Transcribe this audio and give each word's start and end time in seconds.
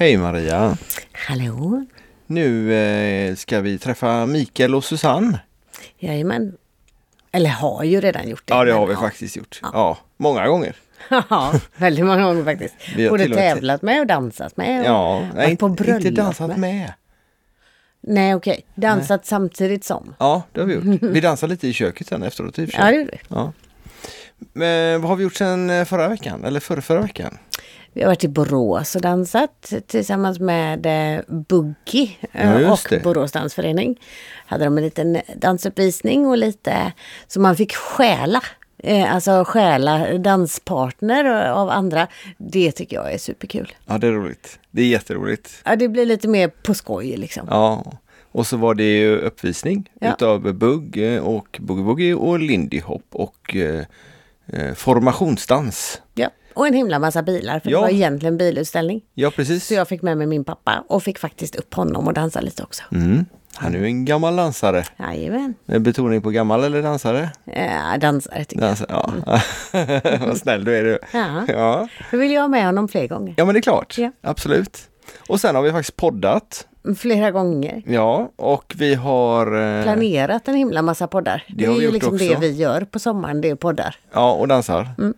Hej 0.00 0.16
Maria! 0.16 0.76
Hallå? 1.12 1.84
Nu 2.26 2.74
eh, 2.74 3.34
ska 3.34 3.60
vi 3.60 3.78
träffa 3.78 4.26
Mikael 4.26 4.74
och 4.74 4.84
Susanne. 4.84 5.40
Jajamän. 5.98 6.56
Eller 7.32 7.50
har 7.50 7.84
ju 7.84 8.00
redan 8.00 8.28
gjort 8.28 8.42
det. 8.46 8.54
Ja, 8.54 8.64
det 8.64 8.72
har 8.72 8.86
vi 8.86 8.92
ja. 8.92 9.00
faktiskt 9.00 9.36
gjort. 9.36 9.60
Ja, 9.62 9.98
många 10.16 10.46
gånger. 10.48 10.76
Ja, 11.30 11.52
väldigt 11.76 12.04
många 12.04 12.22
gånger 12.22 12.44
faktiskt. 12.44 12.74
Vi 12.96 13.04
har 13.04 13.10
Både 13.10 13.34
tävlat 13.34 13.82
med 13.82 14.00
och 14.00 14.06
dansat 14.06 14.56
med. 14.56 14.80
Och 14.80 14.86
Ja, 14.86 15.28
nej, 15.34 15.56
på 15.56 15.66
inte, 15.66 15.82
bröllop 15.82 16.04
inte 16.04 16.22
dansat 16.22 16.48
med. 16.48 16.58
med. 16.58 16.92
Nej, 18.00 18.34
okej. 18.34 18.66
Dansat 18.74 19.26
samtidigt 19.26 19.84
som. 19.84 20.14
Ja, 20.18 20.42
det 20.52 20.60
har 20.60 20.66
vi 20.66 20.74
gjort. 20.74 21.02
Vi 21.02 21.20
dansade 21.20 21.50
lite 21.50 21.68
i 21.68 21.72
köket 21.72 22.06
sen 22.06 22.22
efteråt 22.22 22.58
i 22.58 22.64
och 22.64 22.68
för 22.68 22.72
sig. 22.72 22.84
Ja, 22.84 22.90
det 22.90 22.98
gjorde 22.98 23.10
vi. 23.12 23.18
Ja. 23.28 23.52
Men 24.52 25.00
vad 25.00 25.08
har 25.08 25.16
vi 25.16 25.22
gjort 25.22 25.36
sen 25.36 25.70
eh, 25.70 25.84
förra 25.84 26.08
veckan? 26.08 26.44
Eller 26.44 26.60
förra, 26.60 26.82
förra 26.82 27.00
veckan? 27.00 27.38
Vi 27.92 28.00
har 28.02 28.08
varit 28.08 28.24
i 28.24 28.28
Borås 28.28 28.94
och 28.96 29.02
dansat 29.02 29.72
tillsammans 29.86 30.40
med 30.40 30.86
eh, 31.16 31.22
Buggy 31.28 32.10
eh, 32.32 32.60
Ja, 32.62 32.72
och 32.72 32.80
det. 32.90 33.02
Borås 33.02 33.32
dansförening. 33.32 34.00
Hade 34.46 34.64
de 34.64 34.78
en 34.78 34.84
liten 34.84 35.18
dansuppvisning 35.36 36.26
och 36.26 36.38
lite 36.38 36.92
så 37.26 37.40
man 37.40 37.56
fick 37.56 37.74
stjäla. 37.74 38.42
Eh, 38.78 39.14
alltså 39.14 39.44
stjäla 39.46 40.18
danspartner 40.18 41.50
av 41.50 41.70
andra. 41.70 42.06
Det 42.38 42.72
tycker 42.72 42.96
jag 42.96 43.12
är 43.12 43.18
superkul. 43.18 43.72
Ja, 43.86 43.98
det 43.98 44.06
är 44.06 44.12
roligt. 44.12 44.58
Det 44.70 44.82
är 44.82 44.86
jätteroligt. 44.86 45.62
Ja, 45.64 45.76
det 45.76 45.88
blir 45.88 46.06
lite 46.06 46.28
mer 46.28 46.48
på 46.48 46.74
skoj 46.74 47.16
liksom. 47.16 47.46
Ja, 47.50 47.92
och 48.32 48.46
så 48.46 48.56
var 48.56 48.74
det 48.74 48.98
ju 48.98 49.16
uppvisning 49.18 49.90
Ja. 50.00 50.12
utav 50.12 50.52
Bugg 50.54 51.14
eh, 51.14 51.22
och 51.22 51.58
Boogie 51.60 51.84
Boogie 51.84 52.14
och 52.14 52.38
Lindy 52.38 52.80
Hop 52.80 53.06
och 53.10 53.56
eh, 53.56 53.84
formationsdans. 54.74 56.02
Och 56.54 56.66
en 56.66 56.74
himla 56.74 56.98
massa 56.98 57.22
bilar, 57.22 57.60
för 57.60 57.70
Ja. 57.70 57.78
det 57.78 57.82
var 57.82 57.90
egentligen 57.90 58.36
bilutställning. 58.36 59.00
Ja, 59.14 59.30
precis. 59.30 59.66
Så 59.66 59.74
jag 59.74 59.88
fick 59.88 60.02
med 60.02 60.18
mig 60.18 60.26
min 60.26 60.44
pappa 60.44 60.84
och 60.88 61.02
fick 61.02 61.18
faktiskt 61.18 61.56
upp 61.56 61.74
honom 61.74 62.06
och 62.06 62.14
dansa 62.14 62.40
lite 62.40 62.62
också. 62.62 62.82
Mm. 62.92 63.24
Han 63.54 63.74
är 63.74 63.78
ju 63.78 63.84
en 63.84 64.04
gammal 64.04 64.36
dansare. 64.36 64.84
Jajamän. 64.98 65.54
Med 65.64 65.82
betoning 65.82 66.22
på 66.22 66.30
gammal 66.30 66.64
eller 66.64 66.82
dansare? 66.82 67.30
Ja, 67.44 67.96
dansare 68.00 68.44
tycker 68.44 68.62
Dansare, 68.62 68.88
ja. 68.90 69.10
Vad 70.26 70.36
snäll 70.36 70.64
du 70.64 70.76
är 70.76 70.82
du. 70.84 70.90
jag. 70.90 71.22
Ja. 71.22 71.44
Ja. 71.48 71.88
Då 72.10 72.16
vill 72.16 72.32
jag 72.32 72.40
ha 72.40 72.48
med 72.48 72.66
honom 72.66 72.88
fler 72.88 73.06
gånger. 73.08 73.34
ja, 73.36 73.44
men 73.44 73.54
det 73.54 73.58
är 73.58 73.62
klart. 73.62 73.98
Ja. 73.98 74.12
Absolut. 74.22 74.78
Och 75.28 75.40
sen 75.40 75.54
har 75.54 75.62
vi 75.62 75.70
faktiskt 75.72 75.96
poddat. 75.96 76.66
Flera 76.98 77.30
gånger. 77.30 77.82
Ja, 77.86 78.30
och 78.36 78.74
vi 78.78 78.94
har... 78.94 79.76
eh, 79.78 79.82
Planerat 79.82 80.48
en 80.48 80.54
himla 80.54 80.82
massa 80.82 81.06
poddar. 81.06 81.44
Det, 81.48 81.64
har 81.66 81.74
är 81.76 81.80
ju 81.80 81.90
liksom 81.90 82.18
det 82.18 82.28
också. 82.30 82.40
vi 82.40 82.52
gör 82.52 82.80
på 82.80 82.98
sommaren, 82.98 83.40
det 83.40 83.48
är 83.50 83.54
poddar. 83.54 83.96
Ja, 84.12 84.32
och 84.32 84.48
dansar. 84.48 84.88
Mm. 84.98 85.14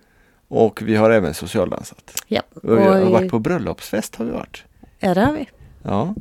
Och 0.55 0.83
vi 0.83 0.97
har 0.97 1.11
även 1.11 1.34
socialdansat. 1.34 2.12
Ja. 2.27 2.42
Och 2.55 2.78
vi 2.78 2.83
har 2.83 3.00
varit 3.11 3.31
på 3.31 3.39
bröllopsfest 3.39 4.17
har 4.17 4.25
vi 4.25 4.31
varit. 4.31 4.64
Ja, 4.98 5.14
det 5.14 5.20
har 5.20 5.33
vi. 5.33 5.48
Ja. 5.83 6.14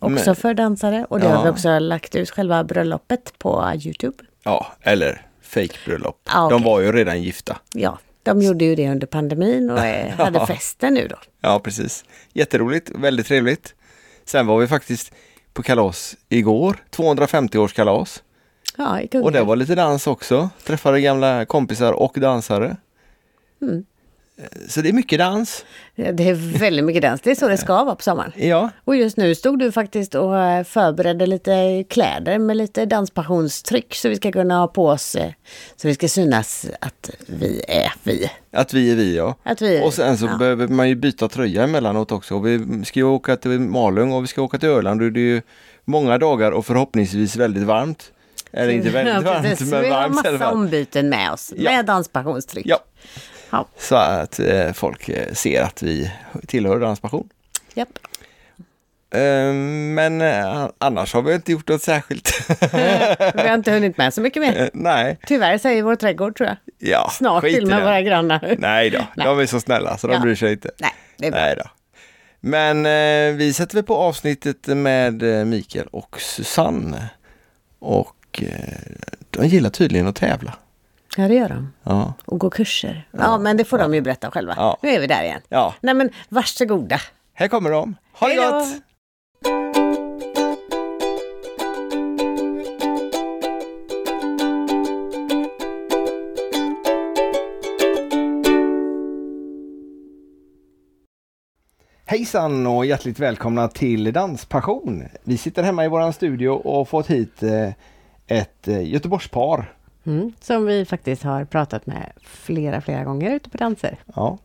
Också 0.00 0.26
Men- 0.30 0.36
för 0.36 0.54
dansare. 0.54 1.06
Och 1.10 1.20
det 1.20 1.26
Ja. 1.26 1.32
har 1.36 1.44
vi 1.44 1.50
också 1.50 1.78
lagt 1.78 2.14
ut 2.14 2.30
själva 2.30 2.64
bröllopet 2.64 3.32
på 3.38 3.72
Youtube. 3.74 4.16
Ja, 4.44 4.66
eller 4.82 5.26
fake-bröllop. 5.42 6.20
Ah, 6.26 6.48
De 6.48 6.54
okej. 6.54 6.64
var 6.64 6.80
ju 6.80 6.92
redan 6.92 7.22
gifta. 7.22 7.56
Ja, 7.74 7.98
de 8.22 8.42
gjorde 8.42 8.64
ju 8.64 8.74
det 8.74 8.90
under 8.90 9.06
pandemin 9.06 9.70
och 9.70 9.78
hade 10.24 10.46
festen 10.46 10.94
nu 10.94 11.08
då. 11.08 11.16
Ja, 11.40 11.58
precis. 11.64 12.04
Jätteroligt, 12.32 12.90
väldigt 12.94 13.26
trevligt. 13.26 13.74
Sen 14.24 14.46
var 14.46 14.58
vi 14.58 14.66
faktiskt 14.66 15.12
på 15.52 15.62
kalas 15.62 16.16
igår, 16.28 16.76
250-årskalas. 16.96 18.22
Ja, 18.76 19.00
Och 19.22 19.32
det 19.32 19.42
var 19.42 19.56
lite 19.56 19.74
dans 19.74 20.06
också. 20.06 20.50
Träffade 20.64 21.00
gamla 21.00 21.44
kompisar 21.44 21.92
och 21.92 22.12
dansare. 22.20 22.76
Mm. 23.62 23.84
Så 24.68 24.80
det 24.80 24.88
är 24.88 24.92
mycket 24.92 25.18
dans. 25.18 25.64
Ja, 25.94 26.12
Det 26.12 26.28
är 26.28 26.34
väldigt 26.58 26.84
mycket 26.84 27.02
dans. 27.02 27.20
Det 27.20 27.30
är 27.30 27.34
så 27.34 27.48
det 27.48 27.56
ska 27.58 27.84
vara 27.84 27.94
på 27.96 28.02
sommaren. 28.02 28.32
Ja, 28.36 28.70
Och 28.84 28.96
just 28.96 29.16
nu 29.16 29.34
stod 29.34 29.58
du 29.58 29.72
faktiskt 29.72 30.14
och 30.14 30.38
eh, 30.38 30.64
förberedde 30.64 31.26
lite 31.26 31.84
kläder 31.90 32.38
med 32.38 32.56
lite 32.56 32.86
danspasionstryck 32.86 33.94
så 33.94 34.08
vi 34.08 34.16
ska 34.16 34.32
kunna 34.32 34.58
ha 34.58 34.68
på 34.68 34.86
oss, 34.88 35.14
eh, 35.14 35.32
så 35.76 35.88
det 35.88 35.94
ska 35.94 36.08
synas 36.08 36.66
att 36.80 37.10
vi 37.26 37.62
är 37.68 37.92
vi. 38.02 38.30
att 38.52 38.74
vi 38.74 38.90
är 38.92 38.96
vi 38.96 39.16
ja. 39.16 39.34
Att 39.42 39.62
vi 39.62 39.76
är 39.76 39.84
Och 39.84 39.94
sen 39.94 40.18
så 40.18 40.26
ja. 40.26 40.36
behöver 40.36 40.68
man 40.68 40.88
ju 40.88 40.94
byta 40.94 41.28
tröja 41.28 41.62
emellanåt 41.64 42.12
också. 42.12 42.34
Och 42.34 42.46
vi 42.46 42.84
ska 42.84 43.00
ju 43.00 43.06
åka 43.06 43.36
till 43.36 43.50
Malung 43.60 44.12
och 44.12 44.22
vi 44.22 44.26
ska 44.26 44.42
åka 44.42 44.58
till 44.58 44.68
Öland 44.68 45.02
och 45.02 45.12
det 45.12 45.20
är 45.20 45.22
ju 45.22 45.42
många 45.84 46.18
dagar 46.18 46.52
och 46.52 46.66
förhoppningsvis 46.66 47.36
väldigt 47.36 47.62
varmt. 47.64 48.12
Eller 48.52 48.72
inte 48.72 48.90
väldigt 48.90 49.14
Ja, 49.14 49.20
varmt 49.20 49.60
men 49.60 49.80
vi 49.82 49.88
har 49.88 50.00
varmt 50.00 50.24
i 50.24 50.28
alla 50.28 50.32
massa 50.38 50.50
ombyten 50.50 51.08
med 51.08 51.32
oss 51.32 51.52
Ja. 51.56 51.70
med 51.70 51.86
danspasionstryck. 51.86 52.66
Ja, 52.66 52.78
Ja. 53.50 53.66
så 53.78 53.96
att 53.96 54.40
eh, 54.40 54.72
folk 54.72 55.08
eh, 55.08 55.32
ser 55.32 55.62
att 55.62 55.82
vi 55.82 56.12
tillhör 56.46 56.80
Danspassion. 56.80 57.28
Japp. 57.74 57.88
Eh, 59.14 59.52
men 59.94 60.20
eh, 60.20 60.68
annars 60.78 61.14
har 61.14 61.22
vi 61.22 61.34
inte 61.34 61.52
gjort 61.52 61.68
något 61.68 61.82
särskilt. 61.82 62.32
Vi 63.34 63.48
har 63.48 63.54
inte 63.54 63.72
hunnit 63.72 63.96
med 63.98 64.14
så 64.14 64.20
mycket 64.20 64.42
mer. 64.42 64.60
Eh, 64.62 64.68
Nej, 64.72 65.18
Tyvärr 65.26 65.58
säger 65.58 65.82
vår 65.82 65.96
trädgård 65.96 66.36
tror 66.36 66.48
jag. 66.48 66.56
ja, 66.78 67.10
Snart 67.12 67.44
till 67.44 67.66
med 67.66 67.82
våra 67.82 68.02
grannar. 68.02 68.54
Nej 68.58 68.90
då, 68.90 68.98
Nej. 69.16 69.26
de 69.26 69.38
är 69.40 69.46
så 69.46 69.60
snälla 69.60 69.98
så 69.98 70.06
de 70.06 70.12
Ja. 70.14 70.20
bryr 70.20 70.34
sig 70.34 70.52
inte. 70.52 70.70
Nej, 70.80 70.92
det 71.16 71.26
är 71.26 71.30
bra. 71.30 71.40
Nej 71.40 71.56
då. 71.56 71.64
Men 72.40 72.86
eh, 72.86 73.36
vi 73.36 73.52
sätter 73.52 73.74
väl 73.74 73.84
på 73.84 73.96
avsnittet 73.96 74.66
med 74.66 75.22
Mikael 75.46 75.86
och 75.86 76.20
Susanne. 76.20 77.10
Och 77.78 78.42
de 79.30 79.46
gillar 79.46 79.70
tydligen 79.70 80.06
att 80.06 80.16
tävla. 80.16 80.54
Ja, 81.18 81.28
det 81.28 81.34
gör 81.34 81.48
de. 81.48 81.72
Ja, 81.82 82.12
Och 82.24 82.38
gå 82.38 82.50
kurser. 82.50 83.08
Ja, 83.10 83.38
men 83.38 83.56
det 83.56 83.64
får 83.64 83.78
de 83.78 83.94
ju 83.94 84.00
berätta 84.00 84.30
själva. 84.30 84.54
Ja. 84.56 84.78
Nu 84.82 84.88
är 84.88 85.00
vi 85.00 85.06
där 85.06 85.22
igen. 85.22 85.40
ja. 85.48 85.74
Nej 85.80 85.94
men 85.94 86.10
varsågoda. 86.28 87.00
här 87.34 87.48
kommer 87.48 87.70
de. 87.70 87.96
Ha 88.12 88.28
det 88.28 88.34
Hej 88.34 88.44
då! 88.44 88.58
gott! 88.58 88.82
Hejsan 102.04 102.66
och 102.66 102.86
hjärtligt 102.86 103.18
välkomna 103.18 103.68
till 103.68 104.12
Danspassion. 104.12 105.04
Vi 105.24 105.36
sitter 105.38 105.62
hemma 105.62 105.84
i 105.84 105.88
våran 105.88 106.12
studio 106.12 106.48
och 106.48 106.76
har 106.76 106.84
fått 106.84 107.06
hit 107.06 107.42
eh, 107.42 107.68
ett 108.26 108.68
eh, 108.68 108.88
Göteborgspar. 108.88 109.74
Mm, 110.08 110.32
som 110.40 110.66
vi 110.66 110.84
faktiskt 110.84 111.22
har 111.22 111.44
pratat 111.44 111.86
med 111.86 112.12
flera, 112.20 112.80
flera 112.80 113.04
gånger 113.04 113.34
ute 113.34 113.50
på 113.50 113.56
danser. 113.56 113.96
Ja. 114.14 114.38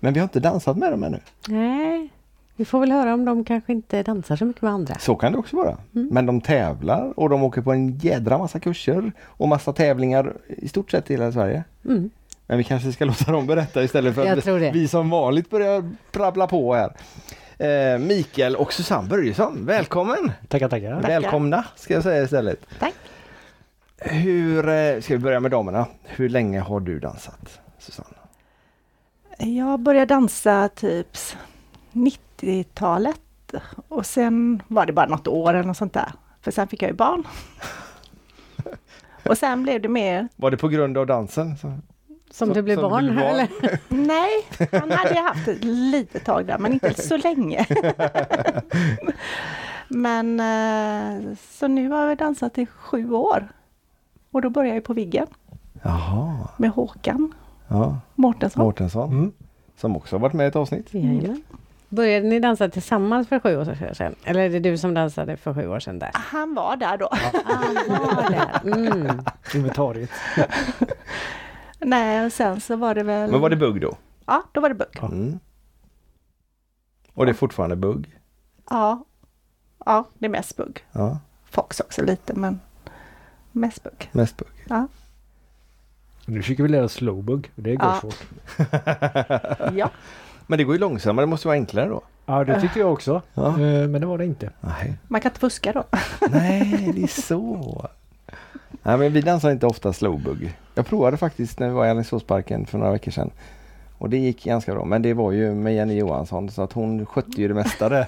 Men 0.00 0.12
vi 0.12 0.20
har 0.20 0.24
inte 0.24 0.40
dansat 0.40 0.76
med 0.76 0.92
dem 0.92 1.02
ännu. 1.02 1.18
Nej, 1.48 2.08
vi 2.56 2.64
får 2.64 2.80
väl 2.80 2.92
höra 2.92 3.14
om 3.14 3.24
de 3.24 3.44
kanske 3.44 3.72
inte 3.72 4.02
dansar 4.02 4.36
så 4.36 4.44
mycket 4.44 4.62
med 4.62 4.72
andra. 4.72 4.94
Så 4.98 5.14
kan 5.14 5.32
det 5.32 5.38
också 5.38 5.56
vara. 5.56 5.76
Men 5.90 6.26
de 6.26 6.40
tävlar 6.40 7.12
och 7.16 7.28
de 7.28 7.42
åker 7.42 7.62
på 7.62 7.72
en 7.72 7.98
jädra 7.98 8.38
massa 8.38 8.60
kurser 8.60 9.12
och 9.22 9.48
massa 9.48 9.72
tävlingar 9.72 10.32
i 10.48 10.68
stort 10.68 10.90
sett 10.90 11.10
i 11.10 11.14
hela 11.14 11.32
Sverige. 11.32 11.64
Mm. 11.84 12.10
Men 12.46 12.58
vi 12.58 12.64
kanske 12.64 12.92
ska 12.92 13.04
låta 13.04 13.32
dem 13.32 13.46
berätta 13.46 13.84
istället 13.84 14.14
för 14.14 14.26
att 14.26 14.74
vi 14.74 14.88
som 14.88 15.10
vanligt 15.10 15.50
börjar 15.50 15.90
prabbla 16.12 16.46
på 16.46 16.74
här. 16.74 16.92
Eh, 17.58 17.98
Mikael 17.98 18.56
och 18.56 18.72
Susanne 18.72 19.08
Börjesson, 19.08 19.66
välkommen! 19.66 20.32
Tackar, 20.48 20.68
tackar. 20.68 21.00
Välkomna 21.00 21.64
ska 21.76 21.94
jag 21.94 22.02
säga 22.02 22.22
istället. 22.22 22.66
Tack. 22.78 22.94
Hur, 24.04 24.68
eh, 24.68 25.00
ska 25.00 25.14
vi 25.14 25.18
börja 25.18 25.40
med 25.40 25.50
damerna? 25.50 25.86
Hur 26.04 26.28
länge 26.28 26.60
har 26.60 26.80
du 26.80 27.00
dansat 27.00 27.60
Susanne? 27.78 28.08
Jag 29.38 29.80
började 29.80 30.14
dansa 30.14 30.68
typ 30.74 31.16
90-talet 31.92 33.20
och 33.88 34.06
sen 34.06 34.62
var 34.68 34.86
det 34.86 34.92
bara 34.92 35.06
något 35.06 35.28
år 35.28 35.54
eller 35.54 35.64
något 35.66 35.76
sånt 35.76 35.92
där. 35.92 36.12
För 36.40 36.50
sen 36.50 36.68
fick 36.68 36.82
jag 36.82 36.90
ju 36.90 36.96
barn. 36.96 37.24
Och 39.28 39.38
sen 39.38 39.62
blev 39.62 39.80
det 39.82 39.88
mer, 39.88 40.28
Var 40.36 40.50
det 40.50 40.56
på 40.56 40.68
grund 40.68 40.98
av 40.98 41.06
dansen? 41.06 41.56
Så- 41.56 41.78
Som 42.30 42.48
Så- 42.48 42.54
det 42.54 42.62
blir 42.62 42.74
som 42.76 42.90
barn, 42.90 43.04
blir 43.04 43.14
barn. 43.14 43.24
eller? 43.24 43.48
nej, 43.88 44.30
han 44.80 44.90
hade 44.90 45.14
jag 45.14 45.22
haft 45.22 45.48
ett 45.48 45.64
litet 45.64 46.24
tag 46.24 46.46
där 46.46 46.58
men 46.58 46.72
inte 46.72 46.94
så 47.02 47.16
länge. 47.16 47.66
Men 49.88 50.40
eh, 50.40 51.34
så 51.50 51.68
nu 51.68 51.88
har 51.88 52.06
vi 52.08 52.14
dansat 52.14 52.58
i 52.58 52.66
sju 52.66 53.12
år. 53.12 53.48
Och 54.32 54.42
då 54.42 54.50
började 54.50 54.74
jag 54.74 54.84
på 54.84 54.94
Viggen 54.94 55.26
Jaha, 55.82 56.48
med 56.56 56.70
Håkan 56.70 57.34
ja. 57.68 57.98
Mårtensson. 58.14 58.64
Mårtensson. 58.64 59.10
Mm. 59.10 59.32
Som 59.76 59.96
också 59.96 60.16
har 60.16 60.20
varit 60.20 60.32
med 60.32 60.44
i 60.44 60.48
ett 60.48 60.56
avsnitt. 60.56 60.94
Jajamän. 60.94 61.42
Började 61.88 62.28
ni 62.28 62.40
dansa 62.40 62.68
tillsammans 62.68 63.28
för 63.28 63.40
sju 63.40 63.56
år 63.56 63.94
sedan? 63.94 64.14
Eller 64.24 64.40
är 64.40 64.50
det 64.50 64.58
du 64.58 64.78
som 64.78 64.94
dansade 64.94 65.36
för 65.36 65.54
sju 65.54 65.68
år 65.68 65.80
sedan 65.80 65.98
där? 65.98 66.10
Han 66.14 66.54
var 66.54 66.76
där 66.76 66.96
då. 66.96 67.08
Ah, 67.12 68.30
där. 68.30 68.74
Mm. 68.74 69.22
Inventariet. 69.54 70.10
Nej, 71.78 72.26
och 72.26 72.32
sen 72.32 72.60
så 72.60 72.76
var 72.76 72.94
det 72.94 73.02
väl... 73.02 73.30
Men 73.30 73.40
var 73.40 73.50
det 73.50 73.56
bugg 73.56 73.80
då? 73.80 73.96
Ja, 74.26 74.42
då 74.52 74.60
var 74.60 74.68
det 74.68 74.74
bugg. 74.74 74.98
Mm. 75.02 75.38
Och 77.14 77.26
det 77.26 77.32
är 77.32 77.34
fortfarande 77.34 77.76
bugg? 77.76 78.18
Ja. 78.70 79.04
Ja, 79.86 80.04
det 80.18 80.26
är 80.26 80.30
mest 80.30 80.56
bugg. 80.56 80.84
Ja, 80.92 81.18
Fox 81.50 81.80
också 81.80 82.02
lite, 82.02 82.34
men 82.34 82.60
mest 83.52 83.82
bugg. 83.82 84.08
mest 84.12 84.36
bugg. 84.36 84.48
Ja. 84.68 84.86
Nu 86.26 86.42
försöker 86.42 86.62
vi 86.62 86.68
lära 86.68 86.88
slowbug. 86.88 87.50
Det 87.54 87.76
går 87.76 87.88
Ja. 87.88 88.00
svårt. 88.00 88.24
ja. 89.76 89.90
Men 90.46 90.58
det 90.58 90.64
går 90.64 90.74
ju 90.74 90.78
långsammare, 90.80 91.26
det 91.26 91.30
måste 91.30 91.48
vara 91.48 91.56
enklare 91.56 91.88
då. 91.88 92.02
Ja, 92.26 92.44
det 92.44 92.60
tyckte 92.60 92.78
jag 92.78 92.92
också. 92.92 93.22
Ja. 93.34 93.48
Eh, 93.48 93.88
Men 93.88 94.00
det 94.00 94.06
var 94.06 94.18
det 94.18 94.24
inte. 94.24 94.50
Nej. 94.60 94.94
Man 95.08 95.20
kan 95.20 95.30
inte 95.30 95.40
fuska 95.40 95.72
då. 95.72 95.84
Nej, 96.30 96.92
det 96.94 97.02
är 97.02 97.06
så. 97.22 97.88
Nej, 98.82 98.98
men 98.98 99.12
vi 99.12 99.20
dansar 99.20 99.50
inte 99.50 99.66
ofta 99.66 99.92
slowbug. 99.92 100.54
Jag 100.74 100.86
provade 100.86 101.16
faktiskt 101.16 101.58
när 101.58 101.68
vi 101.68 101.74
var 101.74 101.86
i 101.86 101.90
Alingsåsparken 101.90 102.66
för 102.66 102.78
några 102.78 102.92
veckor 102.92 103.10
sedan. 103.10 103.30
Och 103.98 104.10
det 104.10 104.16
gick 104.16 104.44
ganska 104.44 104.74
bra. 104.74 104.84
Men 104.84 105.02
det 105.02 105.14
var 105.14 105.32
ju 105.32 105.54
med 105.54 105.74
Jenny 105.74 105.94
Johansson 105.98 106.50
så 106.50 106.62
att 106.62 106.72
hon 106.72 107.06
skötte 107.06 107.40
ju 107.42 107.48
det 107.48 107.54
mesta 107.54 107.88
där. 107.88 108.06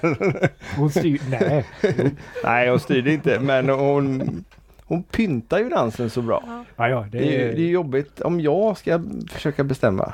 Hon 0.77 0.89
styr... 0.89 1.21
Nej. 1.29 1.65
Nej, 2.43 2.69
hon 2.69 2.79
styrde 2.79 3.13
inte 3.13 3.39
men 3.39 3.69
hon, 3.69 4.43
hon 4.87 5.03
pyntar 5.03 5.59
ju 5.59 5.69
dansen 5.69 6.09
så 6.09 6.21
bra. 6.21 6.65
Ja, 6.75 6.89
ja, 6.89 7.07
det 7.11 7.17
Det 7.17 7.35
är, 7.41 7.49
är... 7.49 7.55
det 7.55 7.61
är 7.61 7.69
jobbigt 7.69 8.21
om 8.21 8.39
jag 8.41 8.77
ska 8.77 9.03
försöka 9.31 9.63
bestämma. 9.63 10.13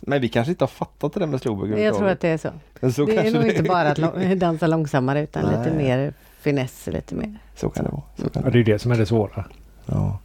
Men 0.00 0.20
vi 0.20 0.28
kanske 0.28 0.50
inte 0.50 0.62
har 0.64 0.68
fattat 0.68 1.12
det 1.12 1.20
där 1.20 1.26
med 1.26 1.40
slowbug 1.40 1.78
Jag 1.78 1.94
tror 1.96 2.08
att 2.08 2.20
det 2.20 2.28
är 2.28 2.38
så. 2.38 2.50
Så 2.92 3.04
det 3.04 3.16
är 3.16 3.32
nog 3.32 3.46
inte 3.46 3.62
bara 3.62 3.90
att 3.90 4.38
dansa 4.40 4.66
långsammare 4.66 5.22
utan 5.22 5.44
Nej. 5.44 5.58
lite 5.58 5.76
mer 5.76 6.14
finess, 6.38 6.86
lite 6.92 7.14
mer. 7.14 7.38
Så 7.54 7.70
kan 7.70 7.84
det 7.84 7.90
vara. 7.90 8.02
Så 8.16 8.30
kan 8.30 8.42
Ja, 8.44 8.50
det. 8.50 8.62
det 8.62 8.70
är 8.70 8.72
det 8.72 8.78
som 8.78 8.92
är 8.92 8.96
det 8.98 9.06
svåra. 9.06 9.44
Ja. 9.86 10.18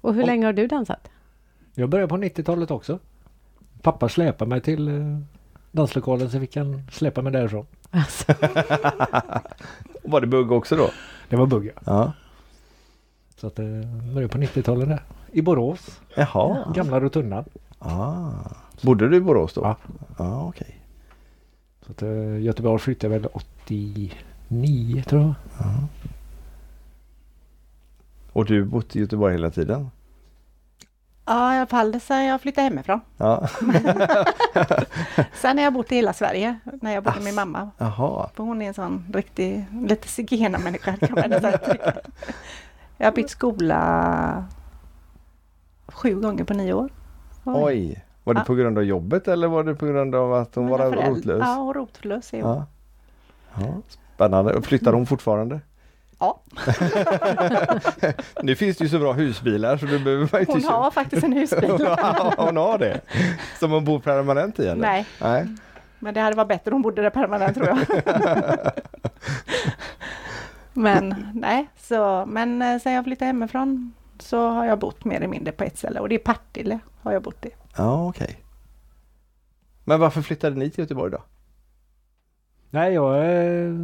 Och 0.00 0.14
hur 0.14 0.22
Om- 0.22 0.26
länge 0.26 0.46
har 0.46 0.52
du 0.52 0.66
dansat? 0.66 1.08
Jag 1.74 1.88
började 1.88 2.08
på 2.08 2.16
90-talet 2.16 2.70
också. 2.70 2.98
Pappa 3.82 4.08
släpade 4.08 4.48
mig 4.48 4.60
till 4.60 4.88
eh, 4.88 5.18
danslokalen 5.72 6.30
så 6.30 6.40
fick 6.40 6.56
han 6.56 6.82
släppa 6.92 7.22
mig 7.22 7.32
därifrån. 7.32 7.66
Alltså, 7.90 8.32
Var 10.06 10.20
det 10.20 10.26
bugg 10.26 10.52
också 10.52 10.76
då? 10.76 10.90
Det 11.28 11.36
var 11.36 11.46
bugg 11.46 11.66
ja. 11.66 11.72
Ja. 11.84 12.12
Så 13.36 13.46
att 13.46 13.58
eh, 13.58 13.64
började 14.14 14.28
på 14.28 14.38
90-talet 14.38 14.88
där. 14.88 15.02
I 15.32 15.42
Borås. 15.42 16.00
Jaha. 16.14 16.72
Gamla 16.74 17.00
rotundan. 17.00 17.44
Ah. 17.78 18.30
Bodde 18.82 19.08
du 19.08 19.16
i 19.16 19.20
Borås 19.20 19.52
då? 19.52 19.60
Ja. 19.60 19.76
Ja, 20.18 20.48
okej. 20.48 20.80
Så 21.86 21.92
att 21.92 22.02
eh, 22.02 22.38
Göteborg 22.42 22.78
flyttade 22.78 23.18
väl 23.18 23.28
89 23.32 25.02
tror 25.06 25.22
jag. 25.22 25.34
Och 28.32 28.44
du 28.44 28.64
bott 28.64 28.96
i 28.96 29.00
Göteborg 29.00 29.32
hela 29.32 29.50
tiden? 29.50 29.90
Ja, 31.26 31.54
i 31.54 31.56
alla 31.56 31.66
fall 31.66 32.00
sen 32.00 32.24
jag 32.24 32.40
flyttade 32.40 32.64
hemifrån. 32.64 33.00
Ja. 33.16 33.48
Sen 35.34 35.56
har 35.58 35.64
jag 35.64 35.72
bott 35.72 35.92
i 35.92 35.94
hela 35.96 36.12
Sverige 36.12 36.58
när 36.82 36.94
jag 36.94 37.04
bodde 37.04 37.16
med 37.16 37.24
min 37.24 37.34
mamma. 37.34 37.70
Jaha. 37.78 38.28
För 38.34 38.44
hon 38.44 38.62
är 38.62 38.68
en 38.68 38.74
sån 38.74 39.04
riktig, 39.14 39.64
lite 39.88 40.08
zigenarmänniska 40.08 40.96
kan 40.96 41.14
man 41.20 41.30
nästan 41.30 41.52
tycka. 41.52 41.92
Jag 42.98 43.06
har 43.06 43.12
bytt 43.12 43.30
skola 43.30 44.44
sju 45.88 46.14
gånger 46.20 46.44
på 46.44 46.54
nio 46.54 46.72
år. 46.72 46.90
Oj. 47.44 48.04
Var 48.24 48.34
det 48.34 48.40
Ja. 48.40 48.44
på 48.44 48.54
grund 48.54 48.78
av 48.78 48.84
jobbet 48.84 49.28
eller 49.28 49.48
var 49.48 49.64
det 49.64 49.74
på 49.74 49.86
grund 49.86 50.14
av 50.14 50.34
att 50.34 50.54
hon 50.54 50.64
Mina 50.64 50.76
var 50.76 50.84
föräldrar- 50.90 51.10
rotlös? 51.10 51.38
Ja, 51.44 51.72
rotlös 51.74 52.34
är 52.34 52.42
hon. 52.42 52.62
Ja. 53.54 53.66
Spännande. 54.14 54.62
Flyttar 54.62 54.92
hon 54.92 55.06
fortfarande? 55.06 55.60
Ja. 56.18 56.42
nu 58.42 58.56
finns 58.56 58.76
det 58.76 58.84
ju 58.84 58.90
så 58.90 58.98
bra 58.98 59.12
husbilar 59.12 59.76
så 59.76 59.86
du 59.86 59.98
behöver 59.98 60.28
man 60.32 60.40
inte 60.40 60.52
Hon 60.52 60.64
har 60.64 60.90
faktiskt 60.90 61.24
en 61.24 61.32
husbil. 61.32 61.70
hon 62.36 62.56
har 62.56 62.78
det? 62.78 63.00
Som 63.58 63.70
hon 63.70 63.84
bor 63.84 63.98
permanent 63.98 64.58
i 64.58 64.66
eller? 64.66 64.82
Nej, 64.82 65.06
Nej. 65.20 65.46
men 65.98 66.14
det 66.14 66.20
hade 66.20 66.36
varit 66.36 66.48
bättre 66.48 66.70
om 66.70 66.74
hon 66.74 66.82
bodde 66.82 67.02
där 67.02 67.10
permanent 67.10 67.56
tror 67.56 67.68
jag. 67.68 67.78
men 70.72 71.30
nej, 71.34 71.68
så, 71.76 72.24
men 72.26 72.62
eh, 72.62 72.78
sen 72.78 72.92
jag 72.92 73.04
flyttade 73.04 73.26
hemifrån 73.26 73.94
så 74.18 74.48
har 74.48 74.64
jag 74.64 74.78
bott 74.78 75.04
mer 75.04 75.16
eller 75.16 75.28
mindre 75.28 75.52
på 75.52 75.64
ett 75.64 75.78
ställe 75.78 76.00
och 76.00 76.08
det 76.08 76.14
är 76.14 76.18
Partille 76.18 76.78
har 77.02 77.12
jag 77.12 77.22
bott 77.22 77.46
i. 77.46 77.50
Ja, 77.76 78.08
okej. 78.08 78.36
Men 79.84 80.00
varför 80.00 80.22
flyttade 80.22 80.56
ni 80.56 80.70
till 80.70 80.80
Göteborg 80.80 81.12
då? 81.12 81.22
Nej, 82.70 82.94
jag 82.94 83.16
eh, 83.18 83.74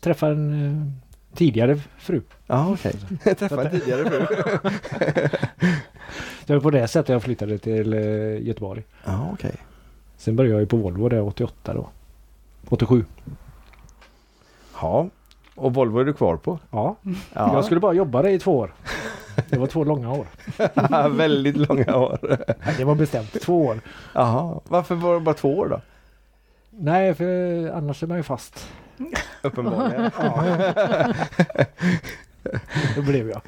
träffade 0.00 0.32
en 0.32 0.66
eh, 0.66 1.05
tidigare 1.36 1.78
fru. 1.98 2.20
Ja, 2.46 2.72
okej. 2.72 2.92
Jag 3.24 3.38
träffade 3.38 3.62
en 3.68 3.80
tidigare 3.80 4.04
fru. 4.04 4.26
Det 6.46 6.52
var 6.54 6.60
på 6.60 6.70
det 6.70 6.88
sättet 6.88 7.08
jag 7.08 7.22
flyttade 7.22 7.58
till 7.58 7.92
eh, 7.92 8.46
Göteborg. 8.46 8.82
Ja, 9.04 9.28
okej. 9.32 9.54
Sen 10.16 10.36
började 10.36 10.54
jag 10.54 10.60
ju 10.60 10.66
på 10.66 10.76
Volvo 10.76 11.08
där 11.08 11.20
88 11.26 11.74
då. 11.74 11.88
87. 12.68 13.04
Ja. 14.80 15.08
Och 15.54 15.74
Volvo 15.74 15.98
är 15.98 16.04
du 16.04 16.12
kvar 16.12 16.36
på? 16.36 16.58
Ja, 16.70 16.96
Ja. 17.04 17.52
jag 17.54 17.64
skulle 17.64 17.80
bara 17.80 17.92
jobba 17.92 18.22
där 18.22 18.28
i 18.30 18.38
två 18.38 18.56
år. 18.58 18.74
Det 19.48 19.58
var 19.58 19.66
två 19.66 19.84
långa 19.84 20.12
år. 20.12 20.26
Väldigt 21.08 21.56
långa 21.56 21.96
år. 21.96 22.18
Nej, 22.66 22.74
det 22.78 22.84
var 22.84 22.94
bestämt 22.94 23.40
två 23.42 23.66
år. 23.66 23.80
Jaha. 24.14 24.60
Varför 24.68 24.94
var 24.94 25.14
det 25.14 25.20
bara 25.20 25.34
två 25.34 25.58
år 25.58 25.68
då? 25.68 25.80
Nej, 26.70 27.14
för 27.14 27.24
annars 27.70 28.02
är 28.02 28.06
man 28.06 28.16
ju 28.16 28.22
fast. 28.22 28.68
Uppenbarligen. 29.42 30.10
Det 32.94 33.02
blev 33.02 33.28
jag. 33.30 33.40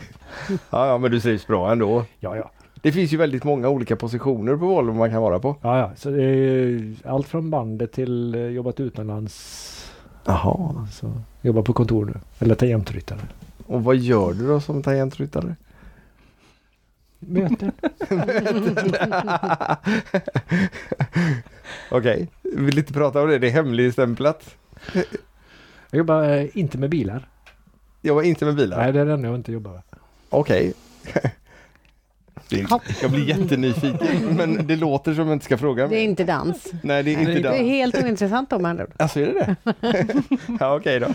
Ja, 0.70 0.86
ja, 0.86 0.98
men 0.98 1.10
du 1.10 1.20
trivs 1.20 1.46
bra 1.46 1.72
ändå. 1.72 2.04
Ja, 2.20 2.36
ja. 2.36 2.50
Det 2.82 2.92
finns 2.92 3.12
ju 3.12 3.16
väldigt 3.16 3.44
många 3.44 3.68
olika 3.68 3.96
positioner 3.96 4.56
på 4.56 4.66
Volvo 4.66 4.92
man 4.92 5.10
kan 5.10 5.22
vara 5.22 5.38
på. 5.38 5.56
Ja, 5.62 5.78
ja. 5.78 5.92
Så 5.96 6.10
det 6.10 6.22
är 6.24 6.94
allt 7.04 7.28
från 7.28 7.50
bandet 7.50 7.92
till 7.92 8.34
eh, 8.34 8.40
jobbat 8.40 8.80
utomlands. 8.80 9.92
Jaha. 10.24 10.86
Så 10.92 11.12
jobbar 11.42 11.62
på 11.62 11.72
kontor 11.72 12.04
nu. 12.04 12.14
Eller 12.38 12.54
tangentryttare. 12.54 13.20
Och 13.66 13.84
vad 13.84 13.96
gör 13.96 14.32
du 14.32 14.46
då 14.46 14.60
som 14.60 14.82
tangentryttare? 14.82 15.56
Möten. 17.18 17.72
Okej, 21.90 22.28
vill 22.42 22.78
inte 22.78 22.92
prata 22.92 23.22
om 23.22 23.28
det. 23.28 23.38
Det 23.38 23.46
är 23.46 23.50
hemligstämplat. 23.50 24.56
Jag 25.90 25.98
jobbar 25.98 26.22
eh, 26.22 26.46
inte 26.58 26.78
med 26.78 26.90
bilar. 26.90 27.28
Jag 28.00 28.14
var 28.14 28.22
inte 28.22 28.44
med 28.44 28.54
bilar. 28.56 28.78
Nej, 28.78 28.92
det 28.92 29.00
är 29.00 29.04
det 29.06 29.12
enda 29.12 29.28
jag 29.28 29.34
inte 29.34 29.52
jobbar 29.52 29.70
med. 29.72 29.82
Okej. 30.30 30.74
Det 32.48 32.60
är- 32.60 32.68
Jag 33.02 33.10
blir 33.10 33.24
jättenyfiken 33.28 34.36
men 34.36 34.66
det 34.66 34.76
låter 34.76 35.14
som 35.14 35.26
jag 35.26 35.32
inte 35.36 35.44
ska 35.44 35.58
fråga. 35.58 35.88
det 35.88 35.96
är 35.96 36.04
inte 36.04 36.24
dans. 36.24 36.72
Nej 36.82 37.02
det 37.02 37.10
är 37.14 37.18
inte 37.18 37.32
Det 37.32 37.38
är 37.38 37.42
dans. 37.42 37.56
helt 37.58 37.96
ointressant 38.04 38.52
om 38.52 38.64
andra. 38.64 38.86
Alltså 38.96 39.20
är 39.20 39.26
det 39.26 39.32
det? 39.34 39.56
ja 40.60 40.76
okej 40.76 41.00
då. 41.00 41.06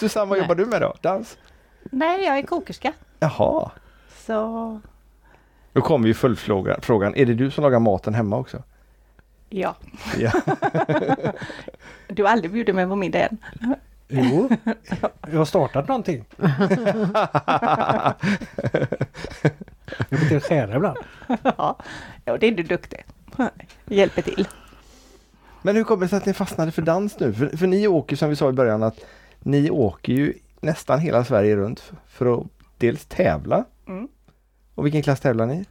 Susanne 0.00 0.26
vad 0.28 0.38
Nej. 0.38 0.44
jobbar 0.44 0.54
du 0.54 0.66
med 0.66 0.80
då? 0.80 0.94
Dans? 1.00 1.36
Nej, 1.82 2.24
jag 2.24 2.38
är 2.38 2.42
kokerska. 2.42 2.92
Jaha. 3.20 3.70
Så 4.26 4.80
Då 5.72 5.80
kommer 5.80 6.08
ju 6.08 6.14
följdfrågan. 6.14 6.78
Frågan, 6.82 7.14
är 7.16 7.26
det 7.26 7.34
du 7.34 7.50
som 7.50 7.62
lagar 7.64 7.78
maten 7.78 8.14
hemma 8.14 8.36
också? 8.36 8.62
ja, 9.48 9.76
Ja. 10.18 10.32
du 12.08 12.22
har 12.22 12.30
aldrig 12.30 12.52
bjudit 12.52 12.74
mig 12.74 12.86
på 12.86 12.96
middag 12.96 13.18
än. 13.20 13.38
Jo, 14.08 14.48
jag 15.30 15.38
har 15.38 15.44
startat 15.44 15.88
någonting. 15.88 16.24
Jag 20.08 20.18
blir 20.18 20.28
till 20.28 20.40
skära 20.40 20.76
ibland. 20.76 20.98
ja, 21.44 21.78
det 22.24 22.46
är 22.46 22.52
du 22.52 22.62
duktig. 22.62 23.04
Hjälper 23.86 24.22
till. 24.22 24.48
Men 25.62 25.76
hur 25.76 25.84
kommer 25.84 26.02
det 26.02 26.08
sig 26.08 26.16
att 26.16 26.26
ni 26.26 26.32
fastnade 26.34 26.72
för 26.72 26.82
dans 26.82 27.20
nu? 27.20 27.32
För, 27.32 27.56
för 27.56 27.66
ni 27.66 27.86
åker 27.88 28.16
som 28.16 28.28
vi 28.28 28.36
sa 28.36 28.48
i 28.48 28.52
början 28.52 28.82
att 28.82 29.00
ni 29.40 29.70
åker 29.70 30.12
ju 30.12 30.34
nästan 30.60 30.98
hela 31.00 31.24
Sverige 31.24 31.56
runt 31.56 31.92
för 32.08 32.38
att 32.40 32.46
dels 32.78 33.04
tävla. 33.06 33.64
Mm. 33.88 34.08
Och 34.74 34.86
vilken 34.86 35.02
klass 35.02 35.20
tävlar 35.20 35.46
ni? 35.46 35.64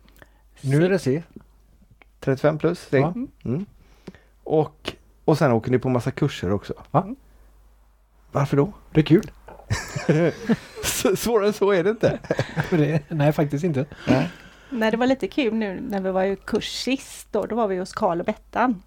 Nu 0.62 0.86
är 0.86 0.90
det 0.90 1.00
C. 1.00 1.24
35 2.20 2.58
plus? 2.58 2.88
Det- 2.90 2.98
Ja. 2.98 3.14
Mm. 3.46 3.66
Och, 4.44 4.94
och 5.26 5.38
sen 5.38 5.52
åker 5.52 5.72
ni 5.72 5.80
på 5.80 5.90
massa 5.90 6.12
kurser 6.12 6.52
också? 6.52 6.74
Ja. 6.92 7.08
Varför 8.32 8.58
då? 8.58 8.74
Det 8.92 9.00
är 9.00 9.06
kul. 9.06 9.32
Svårare 11.18 11.48
än 11.48 11.54
så 11.54 11.72
är 11.72 11.84
det 11.84 11.90
inte. 11.90 12.20
Men 12.70 12.80
det, 12.80 13.02
nej, 13.10 13.32
faktiskt 13.34 13.64
inte. 13.64 13.86
Nej, 14.70 14.92
det 14.92 14.98
var 14.98 15.08
lite 15.08 15.28
kul 15.28 15.54
nu 15.54 15.80
när 15.90 16.02
vi 16.02 16.12
var 16.12 16.24
i 16.24 16.36
kurs 16.36 16.70
sist 16.84 17.28
då, 17.32 17.46
då 17.46 17.56
var 17.56 17.68
vi 17.68 17.78
hos 17.78 17.94
Karl 17.94 18.20
och 18.20 18.26
Bettan. 18.26 18.84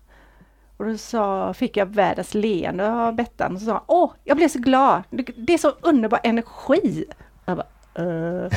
Och 0.76 0.84
då 0.86 0.96
sa, 0.98 1.54
fick 1.54 1.76
jag 1.76 1.86
världens 1.86 2.34
leende 2.34 2.92
av 2.92 3.14
Bettan 3.14 3.54
och 3.54 3.60
så 3.60 3.66
sa 3.66 3.84
Åh, 3.86 4.12
jag 4.24 4.36
blev 4.36 4.48
så 4.48 4.58
glad! 4.58 5.02
Det, 5.10 5.54
är 5.54 5.58
så 5.58 5.72
underbar 5.80 6.20
energi! 6.22 7.04
Jag 7.44 7.56
bara. 7.56 7.66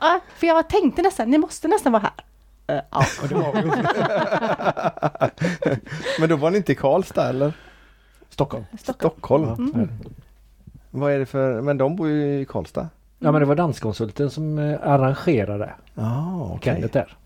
Ja, 0.00 0.20
för 0.36 0.46
jag 0.46 0.68
tänkte 0.68 1.02
nästan, 1.02 1.30
ni 1.30 1.38
måste 1.38 1.68
nästan 1.68 1.92
vara 1.92 2.02
här. 2.02 2.12
"Eh, 2.76 2.82
ja. 2.90 3.04
Och 3.22 3.28
det 3.28 3.34
var 3.34 3.52
vi 3.52 3.68
också. 3.68 3.82
Men 6.20 6.28
då 6.28 6.36
var 6.36 6.50
ni 6.50 6.56
inte 6.56 6.72
i 6.72 6.74
Karlstad 6.74 7.28
eller? 7.28 7.52
Stockholm. 8.30 8.64
Stockholm. 8.78 9.12
Stockholm? 9.14 9.72
Mm. 9.74 9.88
Vad 10.96 11.12
är 11.12 11.18
det 11.18 11.26
för, 11.26 11.60
men 11.60 11.78
de 11.78 11.96
bor 11.96 12.08
ju 12.08 12.40
i 12.40 12.44
Karlstad? 12.44 12.88
ja, 13.18 13.32
men 13.32 13.40
det 13.40 13.46
var 13.46 13.54
danskonsulten 13.54 14.30
som 14.30 14.58
eh, 14.58 14.78
arrangerade 14.82 15.72
Ja, 15.94 16.50
okej. 16.54 16.74
Kennet 16.74 16.92
där. 16.92 17.16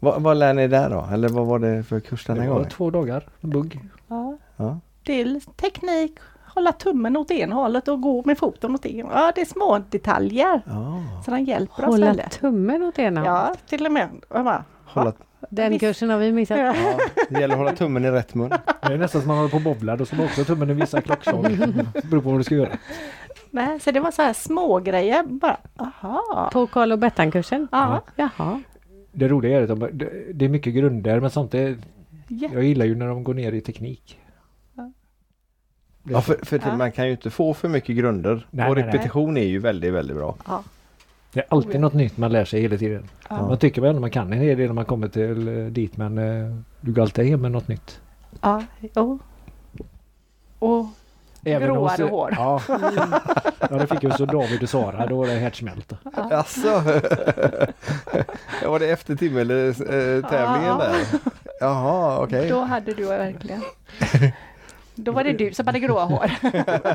Vad, 0.00 0.22
vad 0.22 0.36
lär 0.36 0.54
ni 0.54 0.68
där 0.68 0.90
då? 0.90 1.08
Eller 1.12 1.28
vad 1.28 1.46
var 1.46 1.58
det 1.58 1.82
för 1.82 2.00
kurs 2.00 2.24
den 2.26 2.36
här 2.36 2.42
Det 2.44 2.48
var 2.48 2.56
gången? 2.56 2.70
två 2.70 2.90
dagar. 2.90 3.24
Bugg. 3.40 3.80
Ja. 4.08 4.36
Ja. 4.56 4.78
Till 5.04 5.40
teknik, 5.40 6.18
hålla 6.54 6.72
tummen 6.72 7.16
åt 7.16 7.30
ena 7.30 7.54
hållet 7.54 7.88
och 7.88 8.00
gå 8.00 8.22
med 8.24 8.38
foten 8.38 8.74
åt 8.74 8.86
ena. 8.86 9.10
Ja, 9.14 9.32
det 9.34 9.40
är 9.40 9.44
små 9.44 9.78
detaljer. 9.90 10.62
Ja. 10.66 11.02
Så 11.24 11.30
den 11.30 11.44
hjälper 11.44 11.82
oss 11.82 11.86
Hålla 11.86 12.14
tummen 12.14 12.82
åt 12.82 12.98
ena 12.98 13.20
hållet. 13.20 13.34
Ja, 13.48 13.54
till 13.68 13.86
och 13.86 13.92
med. 13.92 14.08
Bara, 14.28 14.64
Hålla, 14.84 15.12
Den 15.48 15.70
Visst. 15.72 15.80
kursen 15.80 16.10
har 16.10 16.18
vi 16.18 16.32
missat. 16.32 16.58
Ja. 16.58 16.74
Ja, 16.76 16.98
det 17.28 17.40
gäller 17.40 17.54
att 17.54 17.58
hålla 17.58 17.72
tummen 17.72 18.04
i 18.04 18.10
rätt 18.10 18.34
mun. 18.34 18.48
Det 18.48 18.92
är 18.92 18.98
nästan 18.98 19.20
som 19.20 19.28
man 19.28 19.36
håller 19.36 19.50
på 19.50 19.56
och 19.56 19.62
bobblar. 19.62 19.96
Då 19.96 20.06
ska 20.06 20.16
man 20.16 20.26
också 20.26 20.40
ha 20.40 20.44
tummen 20.46 20.70
i 20.70 20.72
vissa 20.72 21.00
klockslag. 21.00 21.42
Det 21.94 22.06
beror 22.10 22.22
på 22.22 22.30
vad 22.30 22.40
du 22.40 22.44
ska 22.44 22.54
göra. 22.54 22.76
Nej, 23.50 23.80
så 23.80 23.90
det 23.90 24.00
var 24.00 24.10
så 24.10 24.22
här 24.22 24.32
små 24.32 24.78
grejer 24.80 25.22
bara. 25.22 25.56
Aha. 25.76 26.50
På 26.52 26.66
Karl 26.66 26.92
och 26.92 26.98
Bettan-kursen? 26.98 27.68
Ja. 27.72 28.02
Jaha. 28.16 28.62
Det 29.12 29.28
roliga 29.28 29.58
är 29.58 29.62
att 29.62 29.68
de, 29.80 29.88
det- 29.92 30.32
det 30.34 30.44
är 30.44 30.48
mycket 30.48 30.74
grunder 30.74 31.20
men 31.20 31.30
sånt 31.30 31.54
är, 31.54 31.76
Ja. 32.28 32.48
Jag 32.52 32.64
gillar 32.64 32.86
ju 32.86 32.94
när 32.94 33.06
de 33.06 33.24
går 33.24 33.34
ner 33.34 33.52
i 33.52 33.60
teknik. 33.60 34.18
Ja. 36.08 36.20
För, 36.20 36.38
för 36.44 36.60
Ja. 36.64 36.76
man 36.76 36.92
kan 36.92 37.06
ju 37.06 37.10
inte 37.12 37.30
få 37.30 37.54
för 37.54 37.68
mycket 37.68 37.96
grunder. 37.96 38.46
Nej, 38.50 38.68
och 38.70 38.74
nej, 38.76 38.84
nej. 38.84 38.94
repetition 38.94 39.36
är 39.36 39.44
ju 39.44 39.58
väldigt, 39.58 39.92
väldigt 39.92 40.16
bra. 40.16 40.36
Ja. 40.46 40.62
Det 41.32 41.40
är 41.40 41.46
alltid 41.48 41.80
något 41.80 41.92
nytt 41.94 42.16
man 42.16 42.32
lär 42.32 42.44
sig 42.44 42.60
hela 42.60 42.76
tiden. 42.76 43.08
Ja. 43.28 43.48
Man 43.48 43.58
tycker 43.58 43.82
väl 43.82 43.94
att 43.94 44.00
man 44.00 44.10
kan 44.10 44.32
en 44.32 44.38
hel 44.38 44.56
del 44.58 44.66
när 44.66 44.74
man 44.74 44.84
kommer 44.84 45.08
till 45.08 45.48
eh, 45.48 45.64
dit 45.66 45.96
men 45.96 46.18
eh, 46.18 46.56
du 46.80 46.92
går 46.92 47.02
alltid 47.02 47.26
hem 47.26 47.40
med 47.40 47.50
något 47.52 47.68
nytt. 47.68 48.00
Ja, 48.40 48.62
jo. 48.94 49.18
Och 50.58 50.86
Gråare 51.42 52.02
hos- 52.02 52.10
hår. 52.10 52.34
Ja. 52.36 52.60
ja, 53.70 53.76
det 53.78 53.86
fick 53.86 54.02
ju 54.02 54.10
så 54.10 54.24
David 54.26 54.62
och 54.62 54.68
Sara. 54.68 55.06
Då 55.06 55.16
var 55.16 55.26
det 55.26 55.32
härdsmält. 55.32 55.92
Alltså, 56.14 56.68
var 58.66 58.78
det 58.78 58.90
efter 58.90 59.16
timmertävlingen 59.16 60.64
Ja. 60.66 60.78
där? 60.78 60.96
Jaha, 61.60 62.18
okej. 62.22 62.48
då 62.48 62.60
hade 62.60 62.94
du 62.94 63.04
verkligen. 63.04 63.62
Då 64.96 65.12
var 65.12 65.24
det 65.24 65.32
du 65.32 65.52
som 65.52 65.66
hade 65.66 65.78
gråa 65.80 66.04
hår. 66.04 66.30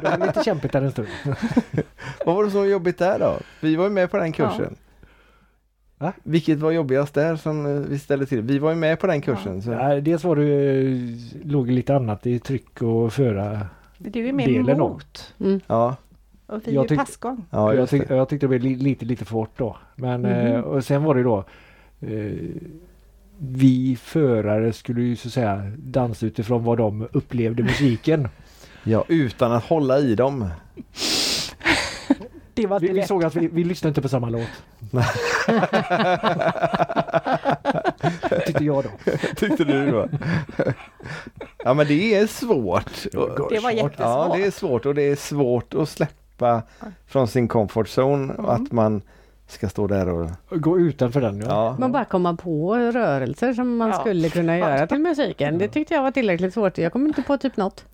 Det 0.02 0.18
var 0.18 0.28
lite 0.28 0.44
kämpigt 0.44 0.74
där 0.74 0.82
en 0.82 0.92
stund. 0.92 1.08
Vad 2.26 2.36
var 2.36 2.44
det 2.44 2.52
som 2.52 2.60
var 2.60 2.68
jobbigt 2.68 2.98
där 2.98 3.20
då? 3.20 3.38
Vi 3.62 3.76
var 3.76 3.84
ju 3.84 3.90
med 3.90 4.12
på 4.12 4.18
den 4.18 4.32
kursen. 4.32 4.76
Va? 5.98 6.14
Vilket 6.24 6.60
var 6.60 6.72
jobbigast 6.72 7.14
där 7.14 7.36
som 7.36 7.66
eh, 7.66 7.72
vi 7.90 8.00
ställde 8.00 8.26
till? 8.26 8.42
Vi 8.42 8.60
var 8.60 8.70
ju 8.70 8.76
med 8.76 9.00
på 9.00 9.08
den 9.08 9.22
kursen. 9.22 9.62
Så. 9.62 9.72
Ja, 9.72 9.96
dels 10.02 10.24
var 10.24 10.36
det 10.36 10.44
ju- 10.46 11.18
låg 11.44 11.68
lite 11.72 11.96
annat 11.96 12.26
i 12.28 12.40
tryck 12.40 12.82
och 12.82 13.14
föra. 13.14 13.68
Du 13.98 14.28
är 14.28 14.34
mer 14.34 14.48
Delen 14.48 14.80
mot. 14.80 15.34
Mm. 15.40 15.60
Ja, 15.68 15.96
Och 16.48 16.62
vi 16.68 16.74
Jag 16.74 16.84
är 16.86 16.88
tyck- 16.90 16.98
passgång. 16.98 17.46
ja 17.50 17.74
jag, 17.74 17.90
tyck, 17.90 18.04
jag 18.10 18.30
tyckte 18.30 18.44
det 18.46 18.48
blev 18.48 18.62
li, 18.62 18.76
lite 18.76 19.06
lite 19.06 19.26
för 19.26 19.34
hårt 19.34 19.52
då. 19.58 19.78
Men 19.96 20.26
eh, 20.26 20.54
Mhm. 20.54 20.64
och 20.64 20.84
sen 20.86 21.04
var 21.04 21.16
det 21.16 21.24
då 21.24 21.38
eh, 22.02 22.32
vi 23.44 23.98
förare 24.02 24.74
skulle 24.74 25.02
ju 25.02 25.16
så 25.16 25.28
att 25.28 25.34
säga 25.34 25.72
dansa 25.78 26.26
utifrån 26.26 26.64
vad 26.64 26.78
de 26.78 27.08
upplevde 27.12 27.64
musiken. 27.64 28.28
Ja, 28.84 29.06
utan 29.08 29.52
att 29.52 29.64
hålla 29.64 30.00
i 30.00 30.16
dem. 30.16 30.50
Det 32.54 32.68
var 32.68 32.80
Vi, 32.80 32.86
inte 32.88 32.94
vi 32.94 33.00
lätt. 33.00 33.08
såg 33.08 33.24
att 33.24 33.36
vi, 33.36 33.48
vi 33.48 33.64
lyssnade 33.64 33.90
inte 33.90 34.02
på 34.02 34.10
samma 34.10 34.30
låt. 34.30 34.48
Tyckte 38.46 38.64
jag 38.64 38.84
då. 38.84 38.90
Tyckte 39.36 39.64
du 39.64 39.92
då? 39.92 40.08
Ja 41.64 41.74
men 41.74 41.88
det 41.88 42.16
är 42.16 42.28
svårt. 42.28 42.92
Det 43.50 43.60
var 43.60 43.72
Ja 43.72 43.72
jättesvårt. 43.72 44.36
det 44.38 44.46
är 44.46 44.52
svårt 44.52 44.86
och 44.86 44.96
det 44.96 45.02
är 45.02 45.16
svårt 45.16 45.74
att 45.74 45.90
släppa 45.90 46.62
från 47.08 47.28
sin 47.28 47.48
comfort 47.48 47.88
zone 47.98 48.34
och 48.34 48.54
att 48.54 48.72
man 48.72 49.02
ska 49.52 49.70
stå 49.70 49.88
där 49.88 50.10
och 50.10 50.30
Gå 50.50 50.80
utanför 50.80 51.22
den. 51.22 51.40
Ja. 51.40 51.46
ja. 51.48 51.76
Man 51.80 51.92
bara 51.92 52.06
komma 52.06 52.36
på 52.36 52.76
rörelser 52.76 53.54
som 53.54 53.78
man 53.78 53.90
Ja. 53.90 54.00
skulle 54.00 54.30
kunna 54.30 54.58
göra 54.58 54.88
till 54.88 55.00
musiken. 55.00 55.58
Det 55.58 55.68
tyckte 55.68 55.94
jag 55.94 56.02
var 56.04 56.12
tillräckligt 56.12 56.54
svårt. 56.54 56.78
Jag 56.78 56.94
kom 56.94 57.08
inte 57.08 57.22
på 57.22 57.38
typ 57.38 57.58
något. 57.58 57.86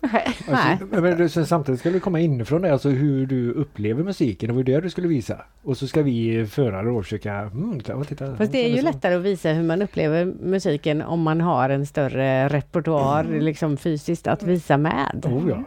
Alltså, 0.50 0.86
men 1.00 1.18
du, 1.18 1.28
sen 1.28 1.46
samtidigt 1.46 1.80
ska 1.80 1.90
du 1.90 2.00
komma 2.00 2.20
inifrån 2.20 2.62
det, 2.62 2.72
alltså 2.72 2.88
hur 2.88 3.26
du 3.26 3.52
upplever 3.52 4.04
musiken. 4.04 4.48
Det 4.48 4.54
var 4.54 4.62
det 4.62 4.80
du 4.80 4.90
skulle 4.90 5.08
visa. 5.08 5.36
Och 5.62 5.76
så 5.76 5.86
ska 5.86 6.02
vi 6.02 6.46
förare 6.46 6.86
då 6.86 7.02
försöka... 7.02 7.32
Mm, 7.34 7.80
titta, 8.08 8.36
Fast 8.36 8.52
det 8.52 8.64
är 8.70 8.76
ju 8.76 8.82
lättare 8.82 9.14
att 9.14 9.22
visa 9.22 9.48
hur 9.48 9.62
man 9.62 9.82
upplever 9.82 10.24
musiken 10.24 11.02
om 11.02 11.22
man 11.22 11.40
har 11.40 11.70
en 11.70 11.86
större 11.86 12.48
repertoar 12.48 13.24
liksom 13.24 13.76
fysiskt 13.76 14.26
att 14.26 14.42
visa 14.42 14.76
med. 14.76 15.26
Oh, 15.26 15.48
ja. 15.48 15.64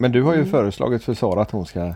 Men 0.00 0.12
du 0.12 0.22
har 0.22 0.32
Mm. 0.34 0.44
ju 0.44 0.50
föreslagit 0.50 1.04
för 1.04 1.14
Sara 1.14 1.42
att 1.42 1.50
hon 1.50 1.66
ska 1.66 1.92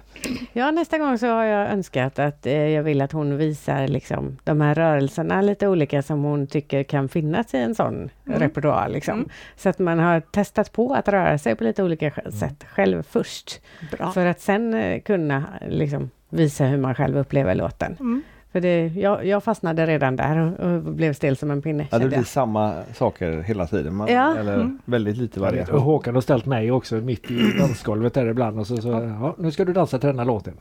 Ja, 0.52 0.70
nästa 0.70 0.98
gång 0.98 1.18
så 1.18 1.26
har 1.26 1.44
jag 1.44 1.70
önskat 1.70 2.18
att 2.18 2.46
eh, 2.46 2.52
jag 2.68 2.82
vill 2.82 3.00
att 3.00 3.12
hon 3.12 3.36
visar 3.36 3.88
liksom, 3.88 4.36
de 4.44 4.60
här 4.60 4.74
rörelserna 4.74 5.40
lite 5.42 5.68
olika 5.68 6.02
som 6.02 6.22
hon 6.22 6.46
tycker 6.46 6.82
kan 6.82 7.08
finnas 7.08 7.54
i 7.54 7.58
en 7.58 7.74
sån 7.74 8.10
repertoar. 8.24 8.88
Liksom. 8.88 9.14
Mm. 9.14 9.28
Så 9.56 9.68
att 9.68 9.78
man 9.78 9.98
har 9.98 10.20
testat 10.20 10.72
på 10.72 10.94
att 10.94 11.08
röra 11.08 11.38
sig 11.38 11.56
på 11.56 11.64
lite 11.64 11.82
olika 11.82 12.08
sj- 12.10 12.30
sätt 12.30 12.64
själv 12.68 13.02
först. 13.02 13.60
Bra. 13.90 14.12
För 14.12 14.26
att 14.26 14.40
sen 14.40 14.74
eh, 14.74 15.00
kunna 15.00 15.44
liksom, 15.68 16.10
visa 16.28 16.64
hur 16.64 16.78
man 16.78 16.94
själv 16.94 17.18
upplever 17.18 17.54
låten. 17.54 18.22
För 18.52 18.60
det, 18.60 18.86
jag, 18.86 19.26
jag 19.26 19.44
fastnade 19.44 19.86
redan 19.86 20.16
där 20.16 20.36
och, 20.38 20.60
och 20.60 20.82
blev 20.82 21.12
stel 21.12 21.36
som 21.36 21.50
en 21.50 21.62
pinne. 21.62 21.86
Ja, 21.90 21.98
det 21.98 22.06
blir 22.06 22.18
jag. 22.18 22.26
samma 22.26 22.82
saker 22.94 23.40
hela 23.42 23.66
tiden. 23.66 23.94
Man, 23.94 24.08
Ja. 24.12 24.36
Eller 24.36 24.54
Mm. 24.54 24.78
väldigt 24.84 25.16
lite 25.16 25.40
variation. 25.40 25.74
och 25.74 25.82
Håkan 25.82 26.14
har 26.14 26.22
ställt 26.22 26.46
mig 26.46 26.70
också 26.70 26.94
mitt 26.94 27.30
i 27.30 27.52
dansgolvet 27.58 28.14
där 28.14 28.26
ibland 28.26 28.58
och 28.60 28.66
så, 28.66 28.76
så 28.76 28.88
ja, 29.20 29.34
nu 29.38 29.50
ska 29.50 29.64
du 29.64 29.72
dansa 29.72 29.98
till 29.98 30.06
den 30.06 30.18
här 30.18 30.26
låten. 30.26 30.54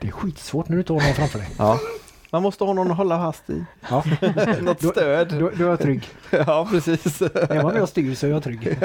Det 0.00 0.06
är 0.08 0.12
skitsvårt 0.12 0.68
när 0.68 0.76
du 0.76 0.80
inte 0.80 0.92
har 0.92 1.00
någon 1.00 1.14
framför 1.14 1.38
dig. 1.38 1.48
Ja. 1.58 1.78
Man 2.30 2.42
måste 2.42 2.64
ha 2.64 2.72
någon 2.72 2.90
att 2.90 2.96
hålla 2.96 3.18
fast 3.18 3.50
i. 3.50 3.64
Ja, 3.90 4.04
Något 4.62 4.82
stöd. 4.82 5.28
då, 5.40 5.50
då 5.58 5.64
är 5.64 5.68
jag 5.68 5.80
trygg. 5.80 6.02
Ja, 6.30 6.68
precis. 6.70 7.22
Är 7.22 7.62
man 7.62 7.72
med 7.72 7.82
och 7.82 7.88
styr 7.88 8.14
så 8.14 8.26
är 8.26 8.30
jag 8.30 8.42
trygg. 8.42 8.78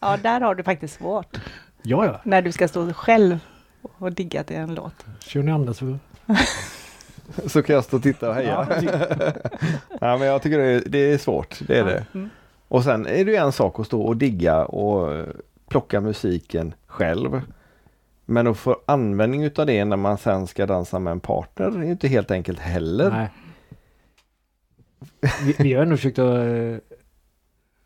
Ja, 0.00 0.16
där 0.22 0.40
har 0.40 0.54
du 0.54 0.62
faktiskt 0.62 0.94
svårt. 0.94 1.36
Ja, 1.82 2.04
ja. 2.06 2.20
När 2.24 2.42
du 2.42 2.52
ska 2.52 2.68
stå 2.68 2.92
själv 2.92 3.38
och 3.98 4.12
digga 4.12 4.44
till 4.44 4.56
en 4.56 4.74
låt. 4.74 4.94
Kör 5.20 5.42
ni 5.42 5.52
andra 5.52 5.74
så... 7.46 7.62
Kan 7.62 7.74
jag 7.74 7.84
stå 7.84 7.96
och 7.96 8.02
titta 8.02 8.28
och 8.28 8.34
heja. 8.34 8.68
Ja, 10.00 10.16
men 10.18 10.28
jag 10.28 10.42
tycker 10.42 10.58
det 10.58 10.64
är, 10.64 10.82
det 10.86 10.98
är 10.98 11.18
svårt. 11.18 11.58
Det 11.66 11.78
är 11.78 11.84
det. 11.84 12.06
Mm. 12.14 12.30
Och 12.68 12.84
sen 12.84 13.06
är 13.06 13.24
det 13.24 13.36
en 13.36 13.52
sak 13.52 13.80
att 13.80 13.86
stå 13.86 14.02
och 14.02 14.16
digga 14.16 14.64
och 14.64 15.14
eh, 15.14 15.26
plocka 15.68 16.00
musiken 16.00 16.74
själv. 16.86 17.40
Men 18.24 18.46
att 18.46 18.58
få 18.58 18.76
användning 18.86 19.44
utav 19.44 19.66
det 19.66 19.84
när 19.84 19.96
man 19.96 20.18
sen 20.18 20.46
ska 20.46 20.66
dansa 20.66 20.98
med 20.98 21.10
en 21.10 21.20
partner 21.20 21.66
är 21.66 21.82
inte 21.82 22.08
helt 22.08 22.30
enkelt 22.30 22.58
heller. 22.58 23.10
Nej. 23.10 23.28
Vi, 25.42 25.56
vi 25.58 25.74
har 25.74 25.82
ändå 25.82 25.96
försökt 25.96 26.18
att 26.18 26.38
eh, 26.38 26.76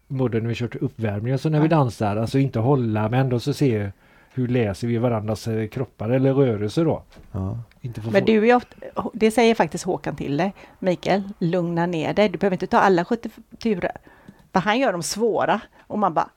både 0.09 0.41
när 0.41 0.49
vi 0.49 0.55
kört 0.55 0.77
uppvärmning 0.77 1.35
och 1.35 1.41
så 1.41 1.49
när 1.49 1.61
vi 1.61 1.69
dansar, 1.69 2.17
alltså 2.17 2.39
inte 2.39 2.59
hålla 2.59 3.09
men 3.09 3.21
ändå 3.21 3.41
så 3.41 3.55
se 3.55 3.91
hur 4.37 4.49
läser 4.49 4.89
vi 4.89 4.99
varandras 4.99 5.49
eh, 5.49 5.69
kroppar 5.69 6.11
eller 6.11 6.35
rörelser 6.35 6.85
då. 6.85 7.03
Ja. 7.33 7.59
Men 8.13 8.25
du 8.25 8.49
är 8.51 8.55
ofta, 8.55 8.77
det 9.15 9.31
säger 9.31 9.55
faktiskt 9.55 9.85
Håkan 9.85 10.17
till 10.17 10.37
dig. 10.37 10.55
Mikael, 10.79 11.23
lugna 11.39 11.87
ner 11.87 12.15
dig. 12.15 12.29
Du 12.29 12.39
behöver 12.39 12.55
inte 12.55 12.67
ta 12.67 12.79
alla 12.79 13.05
70 13.05 13.31
turer. 13.59 13.97
För 14.53 14.61
han 14.61 14.79
gör 14.79 14.93
dem 14.93 15.03
svåra. 15.03 15.61
Och 15.79 15.99
man 15.99 16.15
bara, 16.15 16.29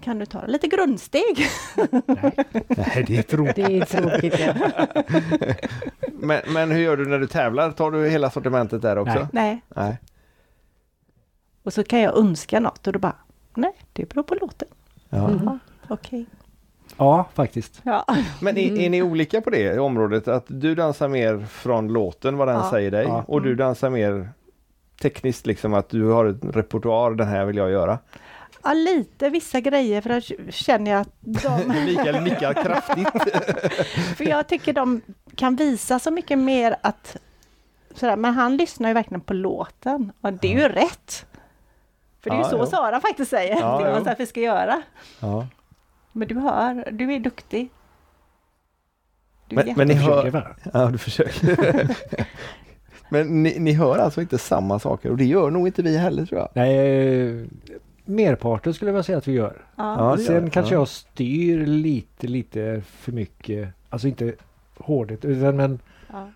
kan 0.00 0.18
du 0.18 0.26
ta 0.26 0.46
lite 0.46 0.66
grundsteg? 0.66 1.46
Nej, 2.68 3.04
det 3.06 3.16
är 3.16 3.22
tråkigt. 3.22 3.56
Det 3.56 3.78
är 3.78 3.84
tråkigt. 3.84 4.34
Ja. 4.38 4.54
Men, 6.12 6.40
men 6.48 6.70
hur 6.70 6.80
gör 6.80 6.96
du 6.96 7.08
när 7.08 7.18
du 7.18 7.26
tävlar? 7.26 7.72
Tar 7.72 7.90
du 7.90 8.08
hela 8.08 8.30
sortimentet 8.30 8.82
där 8.82 8.98
också? 8.98 9.18
Nej. 9.18 9.28
Nej. 9.32 9.62
Nej. 9.68 9.98
Och 11.62 11.72
så 11.72 11.84
kan 11.84 12.00
jag 12.00 12.18
önska 12.18 12.60
något 12.60 12.86
och 12.86 12.92
då 12.92 12.98
bara, 12.98 13.16
nej, 13.54 13.72
det 13.92 14.08
beror 14.08 14.22
på 14.22 14.34
låten. 14.34 14.68
Ja. 15.08 15.28
Mm. 15.28 15.44
Ja, 15.44 15.58
Okej. 15.88 16.26
Ja, 17.04 17.24
faktiskt. 17.34 17.80
Ja. 17.84 18.04
Men 18.40 18.58
är, 18.58 18.78
är 18.80 18.90
ni 18.90 19.02
olika 19.02 19.40
på 19.40 19.50
det 19.50 19.78
området? 19.78 20.28
Att 20.28 20.44
du 20.48 20.74
dansar 20.74 21.08
mer 21.08 21.46
från 21.50 21.88
låten, 21.88 22.36
vad 22.36 22.48
den 22.48 22.56
Ja. 22.56 22.70
säger 22.70 22.90
dig 22.90 23.04
Ja. 23.08 23.24
och 23.28 23.42
du 23.42 23.54
dansar 23.54 23.90
mer 23.90 24.28
tekniskt 25.02 25.46
liksom 25.46 25.74
att 25.74 25.88
du 25.88 26.04
har 26.04 26.24
ett 26.26 26.44
repertoar, 26.56 27.10
den 27.10 27.28
här 27.28 27.44
vill 27.44 27.56
jag 27.56 27.70
göra. 27.70 27.98
ja, 28.64 28.72
lite 28.72 29.28
vissa 29.28 29.60
grejer 29.60 30.00
för 30.00 30.10
att 30.10 30.24
känner 30.54 30.90
jag 30.90 31.00
att 31.00 31.08
de... 31.20 31.68
Mikael 31.86 32.22
nickar 32.22 32.52
kraftigt. 32.54 33.08
För 34.16 34.24
jag 34.24 34.46
tycker 34.48 34.72
de 34.72 35.00
kan 35.36 35.56
visa 35.56 35.98
så 35.98 36.10
mycket 36.10 36.38
mer 36.38 36.76
att... 36.82 37.16
Sådär, 37.94 38.16
men 38.16 38.34
han 38.34 38.56
lyssnar 38.56 38.88
ju 38.88 38.94
verkligen 38.94 39.20
på 39.20 39.34
låten 39.34 40.12
och 40.20 40.32
det 40.32 40.52
är 40.54 40.58
ju 40.58 40.68
rätt. 40.68 41.26
För 42.22 42.30
det 42.30 42.36
är 42.36 42.38
ju 42.38 42.44
Ja, 42.44 42.50
så 42.50 42.56
jo. 42.58 42.66
Sara 42.66 43.00
faktiskt 43.00 43.30
säger 43.30 43.56
jo. 43.60 44.00
oss 44.00 44.06
att 44.06 44.20
vi 44.20 44.26
ska 44.26 44.40
göra. 44.40 44.82
Men 46.12 46.28
du 46.28 46.34
hör, 46.38 46.90
du 46.92 47.12
är 47.14 47.20
duktig. 47.20 47.70
Du 49.48 49.60
är 49.60 49.64
Men, 49.64 49.74
men 49.76 49.88
ni 49.88 49.94
försöker 49.94 50.22
hör... 50.22 50.30
vara. 50.30 50.56
Ja, 50.72 50.90
du 50.90 50.98
försöker. 50.98 51.96
men 53.10 53.42
ni, 53.42 53.58
ni 53.58 53.72
hör 53.72 53.98
alltså 53.98 54.20
inte 54.20 54.38
samma 54.38 54.78
saker 54.78 55.10
och 55.10 55.16
det 55.16 55.24
gör 55.24 55.50
nog 55.50 55.66
inte 55.66 55.82
vi 55.82 55.98
heller 55.98 56.26
tror 56.26 56.40
jag. 56.40 56.48
Nej, 56.54 57.48
merparten 58.04 58.74
skulle 58.74 58.88
jag 58.88 58.92
vilja 58.92 59.02
säga 59.02 59.18
att 59.18 59.28
vi 59.28 59.32
gör. 59.32 59.66
ja. 59.76 60.10
Gör 60.18 60.24
Sen 60.24 60.44
det. 60.44 60.50
kanske 60.50 60.74
Ja. 60.74 60.80
jag 60.80 60.88
styr 60.88 61.66
lite, 61.66 62.26
lite 62.26 62.82
för 62.86 63.12
mycket. 63.12 63.68
Alltså 63.90 64.08
inte 64.08 64.34
hårdhet, 64.78 65.24
utan 65.24 65.56
men 65.56 65.78
Ja. 66.12 66.30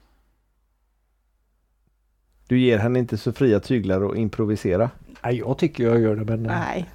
Du 2.48 2.58
ger 2.60 2.78
henne 2.78 2.98
inte 2.98 3.16
så 3.16 3.32
fria 3.32 3.60
tyglar 3.60 4.10
att 4.10 4.16
improvisera. 4.16 4.90
nej, 5.24 5.38
jag 5.38 5.58
tycker 5.58 5.84
jag 5.84 6.00
gör 6.00 6.16
det. 6.16 6.24
Men 6.24 6.42
Nej. 6.42 6.86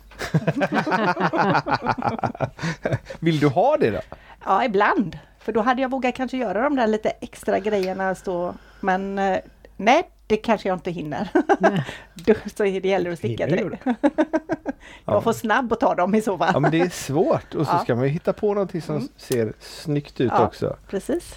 Vill 3.20 3.40
du 3.40 3.48
ha 3.48 3.78
det 3.78 3.92
då? 3.92 4.00
Ja, 4.46 4.66
ibland. 4.66 5.18
För 5.40 5.52
då 5.52 5.62
hade 5.62 5.82
jag 5.82 5.92
vågat 5.92 6.16
kanske 6.16 6.38
göra 6.38 6.62
de 6.64 6.76
där 6.76 6.88
lite 6.88 7.10
extra 7.10 7.60
grejerna. 7.60 8.16
Stå. 8.16 8.54
Men 8.80 9.20
eh, 9.20 9.38
nej, 9.78 10.10
det 10.28 10.38
kanske 10.38 10.68
jag 10.70 10.76
inte 10.76 10.92
hinner. 10.92 11.28
Då, 12.14 12.34
så 12.56 12.64
det 12.64 12.70
gäller 12.86 13.12
att 13.12 13.18
sticka 13.18 13.48
du 13.48 13.78
Jag 15.06 15.24
får 15.24 15.34
snabb 15.34 15.74
att 15.74 15.80
ta 15.80 15.96
dem 15.96 16.16
i 16.16 16.22
så 16.22 16.38
fall. 16.38 16.50
Ja 16.54 16.60
men 16.60 16.72
det 16.72 16.82
är 16.82 16.90
svårt 16.90 17.56
och 17.56 17.66
så 17.68 17.74
Ja. 17.74 17.80
ska 17.80 17.96
man 17.96 18.06
hitta 18.06 18.34
på 18.34 18.54
någonting 18.54 18.82
som 18.82 18.96
Mm. 18.96 19.08
ser 19.18 19.54
snyggt 19.60 20.22
ut 20.22 20.32
Ja. 20.36 20.46
också. 20.46 20.78
Precis. 20.90 21.36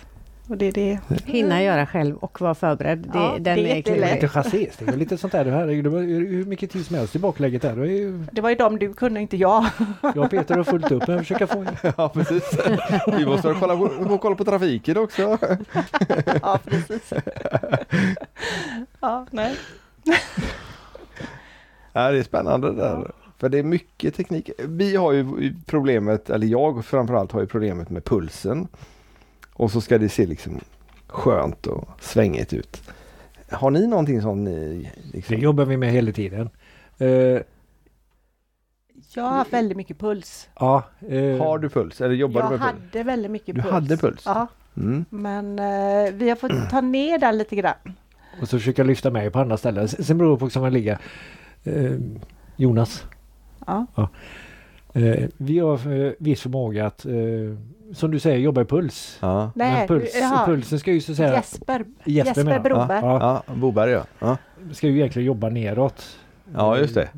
Och 0.48 0.56
det 0.56 0.66
är 0.66 0.72
det. 0.72 0.98
Hinna 1.24 1.62
göra 1.62 1.86
själv 1.86 2.16
och 2.16 2.40
vara 2.40 2.54
förberedd. 2.54 2.98
Det, 2.98 3.18
Ja, 3.18 3.32
den 3.32 3.42
det 3.42 3.50
är 3.50 3.56
är 3.72 3.76
jättelätt. 3.76 4.14
Lite 4.14 4.28
chassistik 4.28 4.88
och 4.88 4.96
lite 4.98 5.18
sånt 5.18 5.32
där. 5.32 5.44
Det 5.44 5.50
här, 5.50 5.68
är- 5.70 5.82
det 5.82 5.88
var 5.88 6.00
hur 6.00 6.44
mycket 6.44 6.70
tid 6.70 6.86
som 6.86 6.96
helst 6.96 7.16
i 7.16 7.18
bakläget 7.18 7.62
där. 7.62 7.76
Det 7.76 7.82
är 7.82 7.86
ju, 7.86 8.24
Det 8.32 8.40
var 8.40 8.50
ju 8.50 8.56
de 8.56 8.78
du 8.78 8.94
kunde, 8.94 9.20
inte 9.20 9.36
jag. 9.36 9.64
jag 10.02 10.18
och 10.18 10.30
Peter 10.30 10.54
har 10.56 10.64
fullt 10.64 10.90
upp 10.92 11.06
med 11.08 11.16
att 11.16 11.22
försöka 11.26 11.46
få... 11.46 11.64
Ja 11.96 12.08
precis. 12.08 12.58
Vi 13.18 13.26
måste 13.26 13.54
kolla 13.60 13.76
på, 13.76 14.18
kolla 14.18 14.36
på 14.36 14.44
trafiken 14.44 14.96
också. 14.98 15.38
Ja, 16.42 16.58
precis. 16.64 17.12
Ja, 19.00 19.26
nej. 19.30 19.54
Ja, 21.92 22.10
det 22.10 22.18
är 22.18 22.22
spännande 22.22 22.70
det 22.72 22.76
där. 22.76 23.10
För 23.38 23.48
det 23.48 23.58
är 23.58 23.62
mycket 23.62 24.14
teknik. 24.14 24.50
Vi 24.58 24.96
har 24.96 25.12
ju 25.12 25.54
problemet, 25.66 26.30
eller 26.30 26.46
jag 26.46 26.84
framförallt 26.84 27.32
har 27.32 27.40
ju 27.40 27.46
problemet 27.46 27.90
med 27.90 28.04
pulsen. 28.04 28.68
Och 29.56 29.70
så 29.70 29.80
ska 29.80 29.98
det 29.98 30.08
se 30.08 30.26
liksom 30.26 30.60
skönt 31.06 31.66
och 31.66 31.88
svängigt 32.00 32.52
ut. 32.52 32.82
Har 33.50 33.70
ni 33.70 33.86
någonting 33.86 34.22
som 34.22 34.44
ni... 34.44 34.90
Det 35.12 35.16
Liksom, 35.16 35.36
jobbar 35.36 35.64
vi 35.64 35.76
med 35.76 35.90
hela 35.92 36.12
tiden. 36.12 36.48
Eh, 36.98 37.08
Jag 39.14 39.22
har 39.22 39.30
haft 39.30 39.52
väldigt 39.52 39.76
mycket 39.76 39.98
puls. 39.98 40.48
ja, 40.60 40.82
eh, 41.08 41.36
har 41.38 41.58
du 41.58 41.68
puls? 41.68 42.00
Eller 42.00 42.14
jobbar 42.14 42.40
Jag 42.40 42.50
du 42.50 42.58
med 42.58 42.60
puls? 42.68 42.82
hade 42.92 43.02
väldigt 43.04 43.30
mycket 43.30 43.54
Du 43.54 43.60
puls. 43.62 43.72
hade 43.72 43.96
puls? 43.96 44.22
Ja, 44.26 44.46
Mm. 44.76 45.04
men 45.10 45.58
eh, 45.58 46.12
vi 46.14 46.28
har 46.28 46.36
fått 46.36 46.70
ta 46.70 46.80
ner 46.80 47.18
den 47.18 47.38
lite 47.38 47.56
grann. 47.56 47.74
Och 48.42 48.48
så 48.48 48.58
försöka 48.58 48.82
lyfta 48.84 49.10
mig 49.10 49.30
på 49.30 49.38
andra 49.38 49.56
ställen. 49.56 49.88
Sen 49.88 50.18
beror 50.18 50.30
det 50.32 50.38
på 50.40 50.46
var 50.46 50.60
man 50.60 50.72
ligger. 50.72 50.98
Jonas. 52.56 53.04
Ja. 53.66 53.86
Eh, 54.94 55.28
vi 55.36 55.58
har 55.58 56.22
viss 56.22 56.40
förmåga 56.40 56.86
att, 56.86 57.06
som 57.92 58.10
du 58.10 58.18
säger, 58.18 58.38
jobba 58.38 58.62
i 58.62 58.64
puls. 58.64 59.18
Ja. 59.20 59.50
Nej, 59.54 59.72
Men 59.72 59.88
puls, 59.88 60.10
jaha. 60.20 60.46
pulsen 60.46 60.78
ska 60.78 60.92
ju 60.92 61.00
så 61.00 61.12
att 61.12 61.16
säga... 61.16 61.34
Jesper, 61.34 61.84
Jesper 62.04 62.40
Jesper. 62.44 62.60
Broberg. 62.60 63.00
Ja, 63.02 63.42
ja, 63.46 63.54
Boberg 63.54 63.90
ja. 63.90 64.04
ja. 64.18 64.36
ska 64.72 64.86
ju 64.86 64.96
egentligen 64.96 65.26
jobba 65.26 65.48
neråt. 65.48 66.18
Ja, 66.54 66.78
just 66.78 66.94
det. 66.94 67.08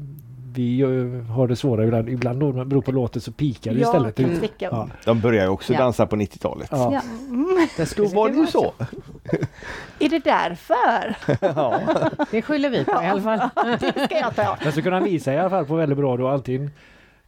Vi 0.54 0.82
har 1.30 1.48
det 1.48 1.56
svårare 1.56 1.86
ibland. 1.86 2.08
Ibland 2.08 2.40
då, 2.40 2.64
beror 2.64 2.82
på 2.82 2.92
låten 2.92 3.22
så 3.22 3.32
pikar 3.32 3.74
det 3.74 3.80
istället. 3.80 4.36
sticka. 4.38 4.68
Ja. 4.70 4.88
De 5.04 5.20
började 5.20 5.46
ju 5.46 5.50
också 5.52 5.72
Ja. 5.72 5.78
dansa 5.78 6.06
på 6.06 6.16
90-talet. 6.16 6.68
Ja. 6.70 6.92
Ja. 6.92 7.00
Mm. 7.28 7.68
Det 7.76 7.96
Då 7.96 8.04
var 8.04 8.28
det 8.28 8.34
ju 8.36 8.46
så. 8.46 8.72
Är 9.98 10.08
det 10.08 10.24
därför? 10.24 11.16
ja. 11.46 11.80
Det 12.30 12.42
skyller 12.42 12.70
vi 12.70 12.84
på 12.84 13.02
i 13.02 13.06
alla 13.06 13.20
fall. 13.20 13.48
Det 13.80 14.04
ska 14.04 14.18
jag 14.18 14.36
ta. 14.36 14.56
Men 14.64 14.72
så 14.72 14.82
kan 14.82 14.92
han 14.92 15.04
visa 15.04 15.34
i 15.34 15.38
alla 15.38 15.50
fall 15.50 15.64
på 15.66 15.74
väldigt 15.76 15.98
bra 15.98 16.16
då. 16.16 16.28
Antingen 16.28 16.70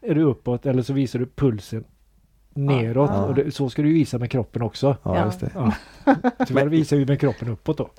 är 0.01 0.15
du 0.15 0.23
uppåt 0.23 0.67
eller 0.67 0.83
så 0.83 0.93
visar 0.93 1.19
du 1.19 1.27
pulsen 1.27 1.85
neråt. 2.59 3.11
Ja. 3.13 3.25
Och 3.25 3.35
det, 3.35 3.51
så 3.55 3.71
ska 3.71 3.83
du 3.83 3.93
visa 3.93 4.19
med 4.19 4.31
kroppen 4.31 4.63
också. 4.63 4.97
ja, 5.03 5.25
just 5.25 5.41
det. 5.41 5.51
Ja. 5.55 5.73
Tyvärr 6.47 6.67
visar 6.67 6.97
vi 6.97 7.07
med 7.07 7.21
kroppen 7.21 7.49
uppåt 7.49 7.79
då. 7.79 7.91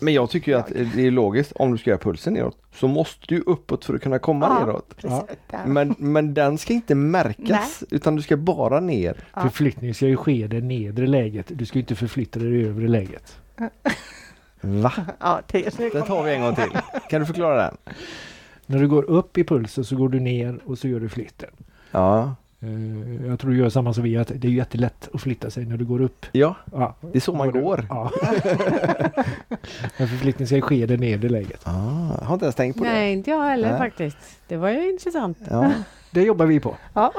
Men 0.00 0.14
jag 0.14 0.30
tycker 0.30 0.52
ju 0.52 0.58
att 0.58 0.68
det 0.94 1.06
är 1.06 1.10
logiskt 1.10 1.52
om 1.52 1.72
du 1.72 1.78
ska 1.78 1.90
göra 1.90 2.00
pulsen 2.00 2.34
neråt 2.34 2.56
så 2.74 2.88
måste 2.88 3.24
du 3.28 3.40
uppåt 3.40 3.84
för 3.84 3.94
att 3.94 4.02
kunna 4.02 4.18
komma 4.18 4.46
Ja. 4.60 4.66
neråt. 4.66 4.94
Men, 5.66 5.94
men 5.98 6.34
den 6.34 6.58
ska 6.58 6.72
inte 6.72 6.94
märkas 6.94 7.84
utan 7.90 8.16
du 8.16 8.22
ska 8.22 8.36
bara 8.36 8.80
ner. 8.80 9.16
Ja. 9.34 9.40
Förflyttning 9.42 9.94
ska 9.94 10.06
ju 10.06 10.16
ske 10.16 10.32
i 10.44 10.46
det 10.48 10.60
nedre 10.60 11.06
läget. 11.06 11.46
Du 11.48 11.66
ska 11.66 11.78
ju 11.78 11.80
inte 11.82 11.94
förflytta 11.94 12.38
dig 12.40 12.48
i 12.48 12.62
det 12.62 12.68
övre 12.68 12.88
läget. 12.88 13.36
Va? 14.60 14.92
Ja, 15.20 15.40
det, 15.46 15.70
tar 16.06 16.22
vi 16.22 16.34
en 16.34 16.42
gång 16.42 16.54
till. 16.54 16.70
Kan 17.10 17.20
du 17.20 17.26
förklara 17.26 17.56
den? 17.56 17.76
När 18.66 18.78
du 18.78 18.88
går 18.88 19.02
upp 19.10 19.38
i 19.38 19.44
pulsen 19.44 19.84
så 19.84 19.96
går 19.96 20.08
du 20.08 20.20
ner 20.20 20.58
och 20.64 20.78
så 20.78 20.88
gör 20.88 21.00
du 21.00 21.08
flytten. 21.08 21.50
Ja, 21.90 22.34
Jag 23.28 23.38
tror 23.40 23.50
du 23.50 23.56
gör 23.58 23.68
samma 23.68 23.94
som 23.94 24.02
vi, 24.04 24.16
att 24.16 24.32
det 24.34 24.48
är 24.48 24.52
jättelätt 24.52 25.08
att 25.14 25.20
flytta 25.20 25.50
sig 25.50 25.64
när 25.66 25.76
du 25.76 25.84
går 25.84 26.00
upp. 26.00 26.26
ja 26.32 26.54
Ja. 26.72 26.94
det 27.00 27.18
är 27.18 27.20
så 27.20 27.34
man 27.34 27.50
går. 27.50 27.86
Ja. 27.88 28.10
Men 29.98 30.08
förflyttning 30.08 30.46
ska 30.46 30.60
ske 30.60 30.74
i 30.76 30.86
det 30.86 30.96
nedre 30.96 31.28
läget. 31.28 31.60
Ah, 31.64 32.16
jag 32.20 32.26
har 32.26 32.34
inte 32.34 32.44
ens 32.46 32.56
tänkt 32.56 32.78
på 32.78 32.84
det. 32.84 32.90
Nej, 32.90 33.12
inte 33.12 33.30
jag 33.30 33.40
heller 33.42 33.68
Nej. 33.70 33.78
faktiskt. 33.78 34.16
Det 34.48 34.56
var 34.56 34.70
ju 34.70 34.90
intressant. 34.90 35.38
Ja, 35.50 35.72
Det 36.10 36.22
jobbar 36.22 36.46
vi 36.46 36.60
på. 36.60 36.76
ja. 36.94 37.12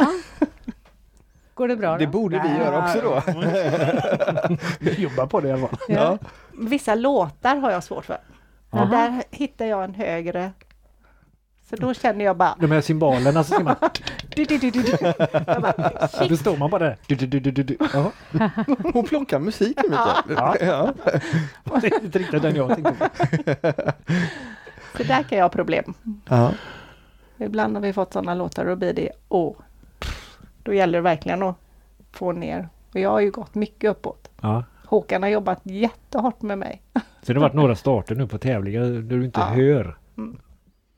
Går 1.54 1.68
det 1.68 1.76
bra 1.76 1.98
det 1.98 2.06
då? 2.06 2.12
borde 2.12 2.42
vi 2.44 2.64
göra 2.64 2.86
också 2.86 3.02
då. 3.02 3.22
Vi 4.80 5.02
jobbar 5.02 5.26
på 5.28 5.40
det 5.42 5.48
i 5.48 5.52
alla 5.52 5.68
fall. 5.68 5.80
Ja. 5.88 6.18
Vissa 6.62 6.96
låtar 6.96 7.56
har 7.56 7.72
jag 7.72 7.84
svårt 7.84 8.06
för. 8.06 8.18
Där 8.72 9.24
hittar 9.32 9.66
jag 9.66 9.84
en 9.84 9.94
högre. 9.94 10.52
Så 11.74 11.82
då 11.82 11.94
känner 11.94 12.26
jag 12.26 12.38
bara... 12.38 12.56
De 12.60 12.72
här 12.72 12.82
symbolerna 12.82 13.44
så 13.44 13.54
ska 13.54 13.64
man... 13.64 13.76
Jag 14.36 15.62
bara 15.62 16.28
Då 16.30 16.38
står 16.38 16.58
man 16.58 16.70
bara 16.70 16.84
där. 16.84 16.98
Du, 17.08 17.16
du, 17.16 17.28
du, 17.28 17.40
du, 17.40 17.52
du, 17.52 17.64
du. 17.64 17.78
Ja, 17.94 18.12
Hon 18.94 19.06
plockar 19.06 19.40
musik 19.40 19.78
nu 19.84 19.90
Mikael. 19.90 20.24
Ja. 20.30 20.56
Ja. 20.62 20.94
det 21.82 21.88
är 21.88 22.04
inte 22.04 22.20
riktigt 22.20 22.42
den 22.42 22.56
jag 22.56 22.70
tänkte 22.76 22.94
på. 22.94 23.10
så 24.98 25.04
där 25.04 25.24
kan 25.24 25.38
jag 25.38 25.46
ha 25.46 25.50
problem. 25.50 25.94
Ja. 26.30 26.52
Ibland 27.38 27.76
har 27.76 27.82
vi 27.82 27.94
fått 27.94 28.14
sådana 28.14 28.36
låtar 28.36 28.64
och 28.64 28.70
då 28.70 28.76
blir 28.76 28.94
det 28.94 29.10
åh. 29.30 29.56
Då 30.64 30.74
gäller 30.74 30.98
det 30.98 31.02
verkligen 31.02 31.44
att 31.44 31.56
få 32.12 32.32
ner. 32.32 32.70
Och 32.94 33.00
jag 33.00 33.10
har 33.10 33.20
ju 33.20 33.32
gått 33.32 33.56
mycket 33.56 33.92
uppåt. 33.92 34.30
Ja. 34.42 34.64
Håkan 34.86 35.24
har 35.24 35.30
jobbat 35.30 35.60
jättehårt 35.64 36.42
med 36.42 36.58
mig. 36.58 36.82
Har 37.28 37.34
det 37.34 37.40
varit 37.40 37.54
några 37.54 37.76
starter 37.76 38.16
nu 38.16 38.28
på 38.28 38.38
tävlingar 38.38 38.82
där 38.82 39.02
du 39.18 39.26
inte 39.26 39.40
Ja. 39.40 39.46
hör. 39.46 39.98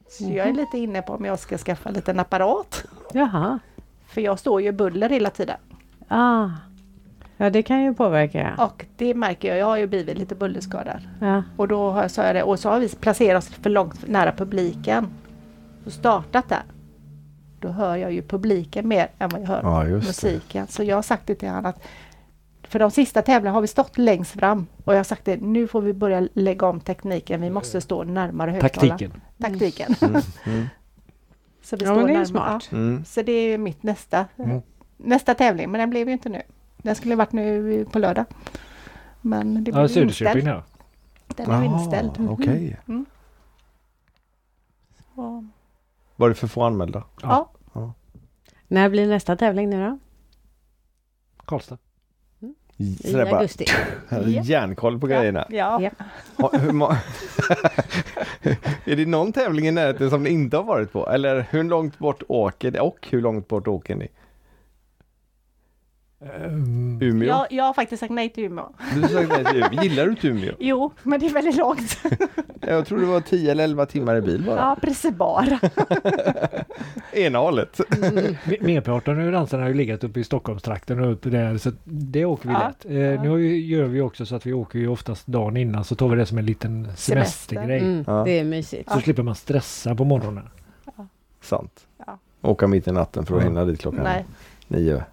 Så 0.09 0.23
jag 0.23 0.47
är 0.47 0.53
lite 0.53 0.77
inne 0.77 1.01
på 1.01 1.13
om 1.13 1.25
jag 1.25 1.39
ska 1.39 1.57
skaffa 1.57 1.89
en 1.89 1.95
liten 1.95 2.19
apparat. 2.19 2.85
Jaha. 3.13 3.59
För 4.07 4.21
jag 4.21 4.39
står 4.39 4.61
ju 4.61 4.67
i 4.67 4.71
buller 4.71 5.09
hela 5.09 5.29
tiden. 5.29 5.57
Ah. 6.07 6.49
Ja, 7.37 7.49
det 7.49 7.63
kan 7.63 7.83
ju 7.83 7.93
påverka. 7.93 8.55
Och 8.57 8.85
det 8.97 9.13
märker 9.13 9.47
jag, 9.47 9.57
jag 9.57 9.65
har 9.65 9.77
ju 9.77 9.87
blivit 9.87 10.17
lite 10.17 10.35
bullerskadad. 10.35 11.01
Ja. 11.21 11.43
Och 11.57 11.67
då 11.67 11.89
har 11.89 12.01
jag, 12.01 12.11
jag 12.27 12.35
det, 12.35 12.43
och 12.43 12.59
så 12.59 12.69
har 12.69 12.79
vi 12.79 12.89
placerat 12.89 13.43
oss 13.43 13.49
för 13.49 13.69
långt 13.69 14.07
nära 14.07 14.31
publiken. 14.31 15.07
Och 15.85 15.91
startat 15.91 16.49
där. 16.49 16.63
Då 17.59 17.67
hör 17.67 17.95
jag 17.95 18.13
ju 18.13 18.21
publiken 18.21 18.87
mer 18.87 19.07
än 19.19 19.29
vad 19.29 19.41
jag 19.41 19.47
hör 19.47 19.61
Ja, 19.63 19.87
just 19.87 20.21
det. 20.21 20.27
musiken. 20.27 20.67
Så 20.67 20.83
jag 20.83 20.95
har 20.95 21.01
sagt 21.01 21.27
det 21.27 21.35
till 21.35 21.49
honom 21.49 21.65
att 21.65 21.83
för 22.75 22.79
de 22.79 22.91
sista 22.91 23.21
tävlingarna 23.21 23.53
har 23.57 23.61
vi 23.61 23.67
stått 23.67 23.97
längst 23.97 24.31
fram. 24.31 24.67
Och 24.85 24.93
jag 24.93 24.99
har 24.99 25.03
sagt 25.03 25.25
det, 25.25 25.37
nu 25.41 25.67
får 25.67 25.81
vi 25.81 25.93
börja 25.93 26.27
lägga 26.33 26.67
om 26.67 26.79
tekniken. 26.79 27.41
Vi 27.41 27.49
måste 27.49 27.81
stå 27.81 28.03
närmare 28.03 28.51
högtalaren. 28.51 28.89
Taktiken. 28.89 29.21
Taktiken. 29.41 29.95
Mm. 30.01 30.21
Mm. 30.45 30.65
Så 31.61 31.75
vi 31.77 31.85
Ja, 31.85 31.91
står 31.91 31.95
det 31.95 32.01
är 32.01 32.07
närmare. 32.07 32.25
smart. 32.25 32.67
Ja. 32.71 32.77
Mm. 32.77 33.05
Så 33.05 33.21
det 33.21 33.31
är 33.31 33.49
ju 33.51 33.57
mitt 33.57 33.83
nästa, 33.83 34.25
Mm. 34.37 34.61
nästa 34.97 35.33
tävling. 35.35 35.71
Men 35.71 35.79
den 35.79 35.89
blev 35.89 36.07
ju 36.07 36.13
inte 36.13 36.29
nu. 36.29 36.41
Den 36.77 36.95
skulle 36.95 37.15
varit 37.15 37.31
nu 37.31 37.85
på 37.91 37.99
lördag. 37.99 38.25
Men 39.21 39.63
det 39.63 39.71
blev 39.71 39.81
Ja, 39.83 39.87
Söderköping 39.87 40.37
inställd. 40.41 40.47
ja. 40.47 40.63
Den 41.27 41.51
är 41.51 41.63
Jaha, 41.63 41.79
inställd. 41.79 42.11
Okej. 42.29 42.77
Och, 45.15 45.43
Var 46.15 46.29
det 46.29 46.35
för 46.35 46.47
få 46.47 46.63
anmälda? 46.63 47.03
ja. 47.21 47.49
När 48.67 48.89
blir 48.89 49.07
nästa 49.07 49.35
tävling 49.35 49.69
nu 49.69 49.85
då? 49.89 49.99
Karlstad. 51.45 51.77
I 52.77 53.15
augusti. 53.15 53.65
järnkoll 54.43 54.99
på 54.99 55.07
grejerna. 55.07 55.47
Ja. 55.49 55.81
Ja. 55.81 55.89
Ha, 56.37 56.57
hur 56.57 56.71
må- 56.71 56.95
är 58.85 58.95
det 58.95 59.05
någon 59.05 59.33
tävling 59.33 59.67
i 59.67 59.71
närheten 59.71 60.09
som 60.09 60.23
ni 60.23 60.29
inte 60.29 60.57
har 60.57 60.63
varit 60.63 60.91
på? 60.93 61.09
Eller 61.09 61.45
hur 61.49 61.63
långt 61.63 61.97
bort 61.99 62.23
åker 62.27 62.71
ni 62.71 62.79
och 62.79 63.07
hur 63.09 63.21
långt 63.21 63.47
bort 63.47 63.67
åker 63.67 63.95
ni? 63.95 64.07
Um, 66.19 67.01
Umeå? 67.01 67.27
Jag, 67.27 67.45
jag 67.49 67.63
har 67.63 67.73
faktiskt 67.73 67.99
sagt 67.99 68.11
nej 68.11 68.29
till 68.29 68.43
Umeå. 68.43 68.65
Du 68.95 69.01
sa 69.01 69.19
nej 69.19 69.45
till 69.45 69.57
Umeå. 69.63 69.83
Gillar 69.83 70.05
du 70.05 70.15
till 70.15 70.29
Umeå? 70.29 70.53
Jo, 70.59 70.91
men 71.03 71.19
det 71.19 71.25
är 71.25 71.33
väldigt 71.33 71.55
långt. 71.57 71.97
Jag 72.61 72.85
tror 72.85 72.99
det 72.99 73.05
var 73.05 73.21
10 73.21 73.51
eller 73.51 73.63
11 73.63 73.85
timmar 73.85 74.15
i 74.15 74.21
bil 74.21 74.43
bara. 74.45 74.55
Ja, 74.55 74.77
precis 74.81 75.11
bara. 75.15 75.59
Ena 77.13 77.39
hållet. 77.39 77.79
me- 77.89 78.63
Merparten 78.65 79.25
av 79.25 79.31
dansarna 79.31 79.63
har 79.63 79.67
ju 79.69 79.75
legat 79.75 80.03
uppe 80.03 80.19
i 80.19 80.23
Stockholmstrakten 80.23 80.99
och 80.99 81.11
uppe 81.11 81.29
där 81.29 81.57
så 81.57 81.71
det 81.83 82.25
åker 82.25 82.47
vi 82.49 82.53
Ja. 82.53 82.67
lätt. 82.67 82.85
Eh, 82.85 83.21
Nu 83.23 83.29
har 83.29 83.35
vi, 83.37 83.65
gör 83.65 83.83
vi 83.85 84.01
också 84.01 84.25
så 84.25 84.35
att 84.35 84.45
vi 84.45 84.53
åker 84.53 84.79
ju 84.79 84.87
oftast 84.87 85.27
dagen 85.27 85.57
innan 85.57 85.83
så 85.83 85.95
tar 85.95 86.07
vi 86.09 86.15
det 86.15 86.25
som 86.25 86.37
en 86.37 86.45
liten 86.45 86.83
Semester. 86.83 87.05
semestergrej. 87.55 87.79
Mm, 87.79 88.03
Ja. 88.07 88.23
Det 88.25 88.39
är 88.39 88.43
mysigt. 88.43 88.91
Så 88.91 88.99
slipper 88.99 89.23
man 89.23 89.35
stressa 89.35 89.95
på 89.95 90.03
morgonen. 90.03 90.49
Sant. 91.41 91.87
Ja. 92.07 92.17
Åka 92.41 92.67
mitt 92.67 92.87
i 92.87 92.91
natten 92.91 93.25
för 93.25 93.35
att 93.35 93.41
Ja. 93.43 93.47
hinna 93.47 93.65
dit 93.65 93.79
klockan 93.81 94.03
Nej. 94.03 94.25
nio. 94.67 95.03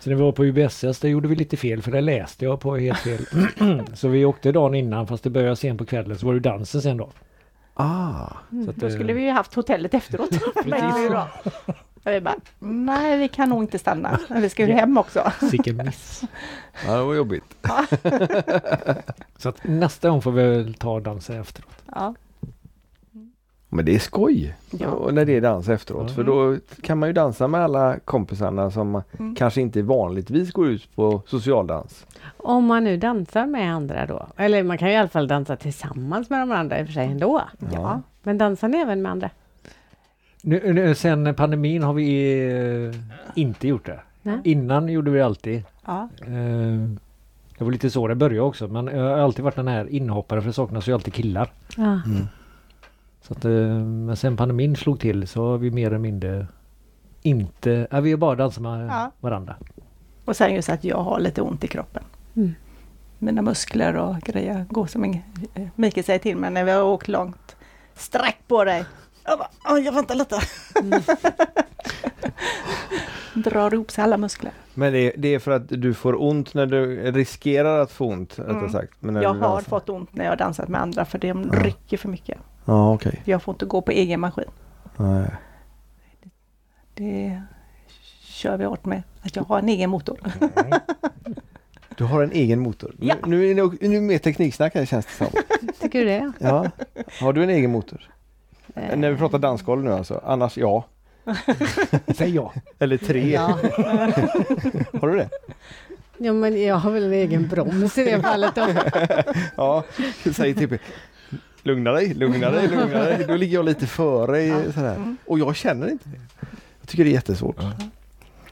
Så 0.00 0.10
när 0.10 0.16
vi 0.16 0.22
var 0.22 0.32
på 0.32 0.44
UBSS, 0.44 1.00
där 1.00 1.08
gjorde 1.08 1.28
vi 1.28 1.34
lite 1.36 1.56
fel 1.56 1.82
för 1.82 1.90
det 1.90 2.00
läste 2.00 2.44
jag 2.44 2.60
på 2.60 2.76
helt 2.76 2.98
fel. 2.98 3.26
så 3.94 4.08
vi 4.08 4.24
åkte 4.24 4.52
dagen 4.52 4.74
innan 4.74 5.06
fast 5.06 5.24
det 5.24 5.30
började 5.30 5.56
sent 5.56 5.78
på 5.78 5.84
kvällen 5.84 6.18
så 6.18 6.26
var 6.26 6.34
det 6.34 6.40
dansen 6.40 6.82
sen 6.82 6.96
då. 6.96 7.10
Ah, 7.74 8.26
Så 8.64 8.70
att, 8.70 8.76
Då 8.76 8.90
skulle 8.90 9.12
vi 9.12 9.22
ju 9.22 9.30
haft 9.30 9.54
hotellet 9.54 9.94
efteråt. 9.94 10.30
Men 10.64 10.70
det 10.70 10.76
är 10.76 11.02
ju 11.02 11.08
bra. 11.08 11.28
Och 12.04 12.12
vi 12.12 12.20
bara, 12.20 12.34
nej 12.58 13.18
vi 13.18 13.28
kan 13.28 13.48
nog 13.48 13.62
inte 13.62 13.78
stanna. 13.78 14.18
Vi 14.30 14.48
ska 14.48 14.66
ju 14.66 14.72
hem 14.72 14.98
också. 14.98 15.32
Sicken 15.50 15.76
miss. 15.76 16.22
ja, 16.86 16.96
det 16.96 17.04
var 17.04 17.14
jobbigt. 17.14 17.44
Så 19.36 19.48
att 19.48 19.64
nästa 19.64 20.08
gång 20.10 20.22
får 20.22 20.32
vi 20.32 20.42
väl 20.42 20.74
ta 20.74 21.00
dansen 21.00 21.40
efteråt. 21.40 21.82
Ja. 21.94 22.14
Men 23.72 23.84
det 23.84 23.94
är 23.94 23.98
skoj 23.98 24.54
Ja. 24.70 24.88
och 24.88 25.14
när 25.14 25.24
det 25.24 25.36
är 25.36 25.40
dans 25.40 25.68
efteråt. 25.68 26.00
Mm. 26.02 26.14
För 26.14 26.24
då 26.24 26.56
kan 26.82 26.98
man 26.98 27.08
ju 27.08 27.12
dansa 27.12 27.48
med 27.48 27.60
alla 27.60 27.98
kompisarna 28.04 28.70
som 28.70 29.02
Mm. 29.18 29.34
kanske 29.34 29.60
inte 29.60 29.82
vanligtvis 29.82 30.52
går 30.52 30.68
ut 30.68 30.96
på 30.96 31.22
socialdans. 31.26 32.06
Om 32.36 32.64
man 32.64 32.84
nu 32.84 32.96
dansar 32.96 33.46
med 33.46 33.74
andra 33.74 34.06
då. 34.06 34.26
Eller 34.36 34.62
man 34.62 34.78
kan 34.78 34.88
ju 34.88 34.94
i 34.94 34.96
alla 34.96 35.08
fall 35.08 35.28
dansa 35.28 35.56
tillsammans 35.56 36.30
med 36.30 36.40
de 36.40 36.52
andra 36.52 36.80
i 36.80 36.82
och 36.82 36.86
för 36.86 36.92
sig 36.94 37.06
ändå. 37.06 37.42
Ja. 37.72 38.02
Men 38.22 38.38
dansar 38.38 38.68
ni 38.68 38.78
även 38.78 39.02
med 39.02 39.12
andra? 39.12 39.30
Nu, 40.42 40.72
nu, 40.72 40.94
sen 40.94 41.34
pandemin 41.34 41.82
har 41.82 41.92
vi 41.92 42.40
eh, 42.88 42.94
inte 43.34 43.68
gjort 43.68 43.86
det. 43.86 44.00
Nej. 44.22 44.38
Innan 44.44 44.88
gjorde 44.88 45.10
vi 45.10 45.20
alltid. 45.20 45.62
Ja. 45.86 46.08
Eh, 46.26 46.88
det 47.58 47.64
var 47.64 47.70
lite 47.70 47.90
så 47.90 48.08
det 48.08 48.14
började 48.14 48.40
också. 48.40 48.68
Men 48.68 48.86
jag 48.86 49.02
har 49.02 49.18
alltid 49.18 49.44
varit 49.44 49.56
den 49.56 49.68
här 49.68 49.88
inhoppare 49.88 50.40
för 50.40 50.46
det 50.48 50.52
saknas 50.52 50.88
ju 50.88 50.92
alltid 50.94 51.14
killar. 51.14 51.52
Ja. 51.76 52.00
Så 53.30 53.34
att, 53.38 53.44
eh, 53.44 53.50
men 53.84 54.16
sen 54.16 54.36
pandemin 54.36 54.76
slog 54.76 55.00
till 55.00 55.28
så 55.28 55.46
har 55.50 55.58
vi 55.58 55.70
mer 55.70 55.86
eller 55.86 55.98
mindre 55.98 56.46
inte, 57.22 57.86
ja, 57.90 58.00
vi 58.00 58.10
har 58.10 58.18
bara 58.18 58.34
dansat 58.36 58.62
med 58.62 58.86
Ja. 58.88 59.10
varandra. 59.20 59.56
Och 60.24 60.36
sen 60.36 60.54
just 60.54 60.68
att 60.68 60.84
jag 60.84 60.96
har 61.02 61.20
lite 61.20 61.42
ont 61.42 61.64
i 61.64 61.68
kroppen. 61.68 62.02
Mm. 62.36 62.54
Mina 63.18 63.42
muskler 63.42 63.96
och 63.96 64.16
grejer 64.20 64.64
går 64.70 64.86
som 64.86 65.04
en... 65.04 65.12
eh, 65.54 65.68
Mikael 65.74 66.04
säger 66.04 66.18
till 66.18 66.36
mig 66.36 66.50
när 66.50 66.64
vi 66.64 66.70
har 66.70 66.82
åkt 66.82 67.08
långt. 67.08 67.56
Sträck 67.94 68.38
på 68.48 68.64
dig! 68.64 68.84
Jag 69.24 69.38
bara, 69.38 69.48
"Oj, 69.70 69.80
jag 69.80 69.92
väntar 69.92 70.14
lite. 70.14 70.40
Drar 73.34 73.74
ihop 73.74 73.90
sig 73.90 74.04
alla 74.04 74.16
muskler. 74.16 74.52
Men 74.74 74.92
det, 74.92 75.12
det 75.16 75.34
är 75.34 75.38
för 75.38 75.50
att 75.50 75.68
du 75.68 75.94
får 75.94 76.22
ont 76.22 76.54
när 76.54 76.66
du 76.66 77.12
riskerar 77.12 77.78
att 77.78 77.90
få 77.92 78.06
ont, 78.06 78.38
Mm. 78.38 78.70
sagt. 78.72 78.92
Jag 79.00 79.12
har 79.12 79.34
dansar. 79.40 79.60
fått 79.70 79.88
ont 79.88 80.14
när 80.14 80.24
jag 80.24 80.32
har 80.32 80.36
dansat 80.36 80.68
med 80.68 80.80
andra 80.80 81.04
för 81.04 81.18
de 81.18 81.50
Ja. 81.52 81.58
rycker 81.62 81.96
för 81.96 82.08
mycket. 82.08 82.38
Ja, 82.64 82.94
okej. 82.94 83.22
Jag 83.24 83.42
får 83.42 83.54
inte 83.54 83.64
gå 83.64 83.82
på 83.82 83.90
egen 83.90 84.20
maskin. 84.20 84.44
Nej. 84.96 85.26
Det 86.94 87.42
kör 88.22 88.56
vi 88.56 88.66
åt 88.66 88.84
med. 88.84 89.02
Att 89.22 89.36
jag 89.36 89.42
har 89.42 89.58
en 89.58 89.68
egen 89.68 89.90
motor. 89.90 90.18
Du 91.96 92.04
har 92.04 92.22
en 92.22 92.32
egen 92.32 92.60
motor. 92.60 92.94
Ja. 93.00 93.14
Nu, 93.26 93.36
nu 93.36 93.50
är 93.50 93.54
det 93.54 93.88
nu 93.88 93.96
är 93.96 94.00
det 94.00 94.06
mer 94.06 94.18
tekniksnack 94.18 94.74
här 94.74 94.84
känns 94.86 95.06
det 95.06 95.12
som. 95.24 95.26
Tycker 95.80 95.98
du 95.98 96.04
det? 96.04 96.32
Ja. 96.38 96.70
Har 97.20 97.32
du 97.32 97.42
en 97.42 97.50
egen 97.50 97.70
motor? 97.70 98.10
Eh, 98.74 98.96
När 98.96 99.10
vi 99.10 99.16
pratar 99.16 99.38
dansgolv 99.38 99.84
nu 99.84 99.92
alltså. 99.92 100.20
Annars 100.24 100.56
ja. 100.58 100.84
Säg 102.16 102.34
ja. 102.34 102.52
Eller 102.78 102.96
tre. 102.96 103.32
Ja. 103.32 103.58
Har 105.00 105.08
du 105.08 105.16
det? 105.16 105.28
ja, 106.18 106.32
men 106.32 106.62
jag 106.62 106.74
har 106.76 106.90
väl 106.90 107.04
en 107.04 107.12
egen 107.12 107.48
broms 107.48 107.98
i 107.98 108.04
det 108.04 108.20
fallet 108.22 108.54
då. 108.54 108.66
Ja. 109.56 109.84
Säg 110.34 110.54
typ 110.54 110.80
Lugna 111.62 111.92
dig, 111.92 112.14
lugna 112.14 112.50
dig, 112.50 112.68
lugna 112.68 112.98
dig. 112.98 113.24
Då 113.28 113.36
ligger 113.36 113.54
jag 113.54 113.64
lite 113.64 113.86
före 113.86 114.42
i 114.42 114.72
sådär. 114.74 114.94
Mm. 114.96 115.16
Och 115.26 115.38
jag 115.38 115.56
känner 115.56 115.88
inte 115.90 116.08
det. 116.08 116.20
Jag 116.80 116.88
tycker 116.88 117.04
det 117.04 117.10
är 117.10 117.14
jättesvårt. 117.14 117.56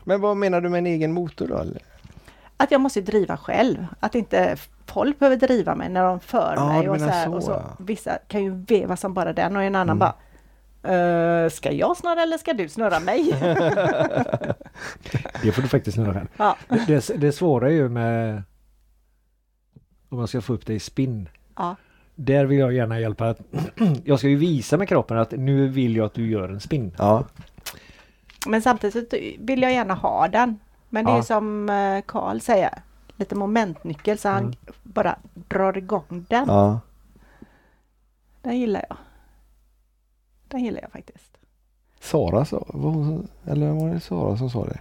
Men 0.05 0.21
vad 0.21 0.37
menar 0.37 0.61
du 0.61 0.69
med 0.69 0.79
en 0.79 0.87
egen 0.87 1.13
motor 1.13 1.47
då? 1.49 1.59
Eller? 1.59 1.83
Att 2.57 2.71
jag 2.71 2.81
måste 2.81 3.01
driva 3.01 3.37
själv. 3.37 3.87
Att 4.01 4.15
inte 4.15 4.57
folk 4.87 5.19
behöver 5.19 5.37
driva 5.37 5.75
mig 5.75 5.89
när 5.89 6.03
de 6.05 6.21
för 6.21 6.53
Ja, 6.57 6.67
mig. 6.79 6.89
Och 6.89 6.99
så 7.01 7.05
här, 7.07 7.25
så, 7.27 7.33
och 7.33 7.43
så, 7.43 7.51
ja. 7.51 7.77
vissa 7.79 8.19
kan 8.29 8.45
ju 8.45 8.51
veva 8.51 8.97
som 8.97 9.15
bara 9.15 9.33
den 9.33 9.57
och 9.57 9.63
en 9.63 9.75
annan 9.75 9.89
Mm. 9.89 9.99
bara 9.99 10.15
"Eh, 11.45 11.51
Ska 11.51 11.73
jag 11.73 11.97
snurra 11.97 12.23
eller 12.23 12.39
ska 12.39 12.53
du 12.53 12.69
snurra 12.69 13.01
mig? 13.01 13.33
Det 15.43 15.53
får 15.53 15.63
du 15.63 15.69
faktiskt 15.69 15.95
snurra 15.95 16.13
själv. 16.15 16.27
ja. 16.37 16.57
Det, 16.69 16.87
det, 16.87 17.15
det 17.21 17.33
svåra 17.33 17.69
är 17.69 17.73
ju 17.73 17.89
med 17.89 18.43
om 20.09 20.19
man 20.19 20.29
ska 20.29 20.41
få 20.41 20.53
upp 20.53 20.67
det 20.67 20.75
i 20.75 20.81
spinn. 20.81 21.29
Ja. 21.57 21.77
Där 22.21 22.45
vill 22.45 22.59
jag 22.59 22.73
gärna 22.73 23.01
hjälpa. 23.01 23.29
Att 23.29 23.41
jag 24.05 24.19
ska 24.19 24.29
ju 24.29 24.37
visa 24.37 24.77
med 24.77 24.89
kroppen 24.89 25.19
att 25.19 25.31
nu 25.31 25.69
vill 25.69 25.97
jag 25.97 26.07
att 26.07 26.15
du 26.15 26.31
gör 26.31 26.49
en 26.49 26.61
spinn. 26.61 26.93
Ja. 26.99 27.25
Men 28.47 28.63
samtidigt 28.63 29.15
vill 29.39 29.63
jag 29.63 29.73
gärna 29.73 29.95
ha 29.95 30.29
den. 30.29 30.59
Men 30.89 31.05
det 31.05 31.11
är 31.13 31.17
Ja. 31.17 31.23
som 31.23 31.69
eh, 31.71 32.01
Karl 32.07 32.41
säger, 32.41 32.83
lite 33.17 33.35
momentnyckel 33.35 34.19
så 34.19 34.29
han 34.29 34.43
Mm. 34.43 34.55
bara 34.83 35.17
drar 35.35 35.79
igång 35.79 36.27
den. 36.29 36.45
ja. 36.49 36.81
Den 38.43 38.59
gillar 38.61 38.85
jag. 38.89 38.97
Den 40.49 40.65
gillar 40.65 40.81
jag 40.83 40.91
faktiskt. 40.93 41.39
Sara 42.01 42.45
sa, 42.45 42.65
var 42.69 42.91
hon, 42.91 43.29
eller 43.47 43.71
var 43.73 43.89
det 43.95 44.01
Sara 44.01 44.37
som 44.37 44.51
sa 44.51 44.65
det? 44.65 44.81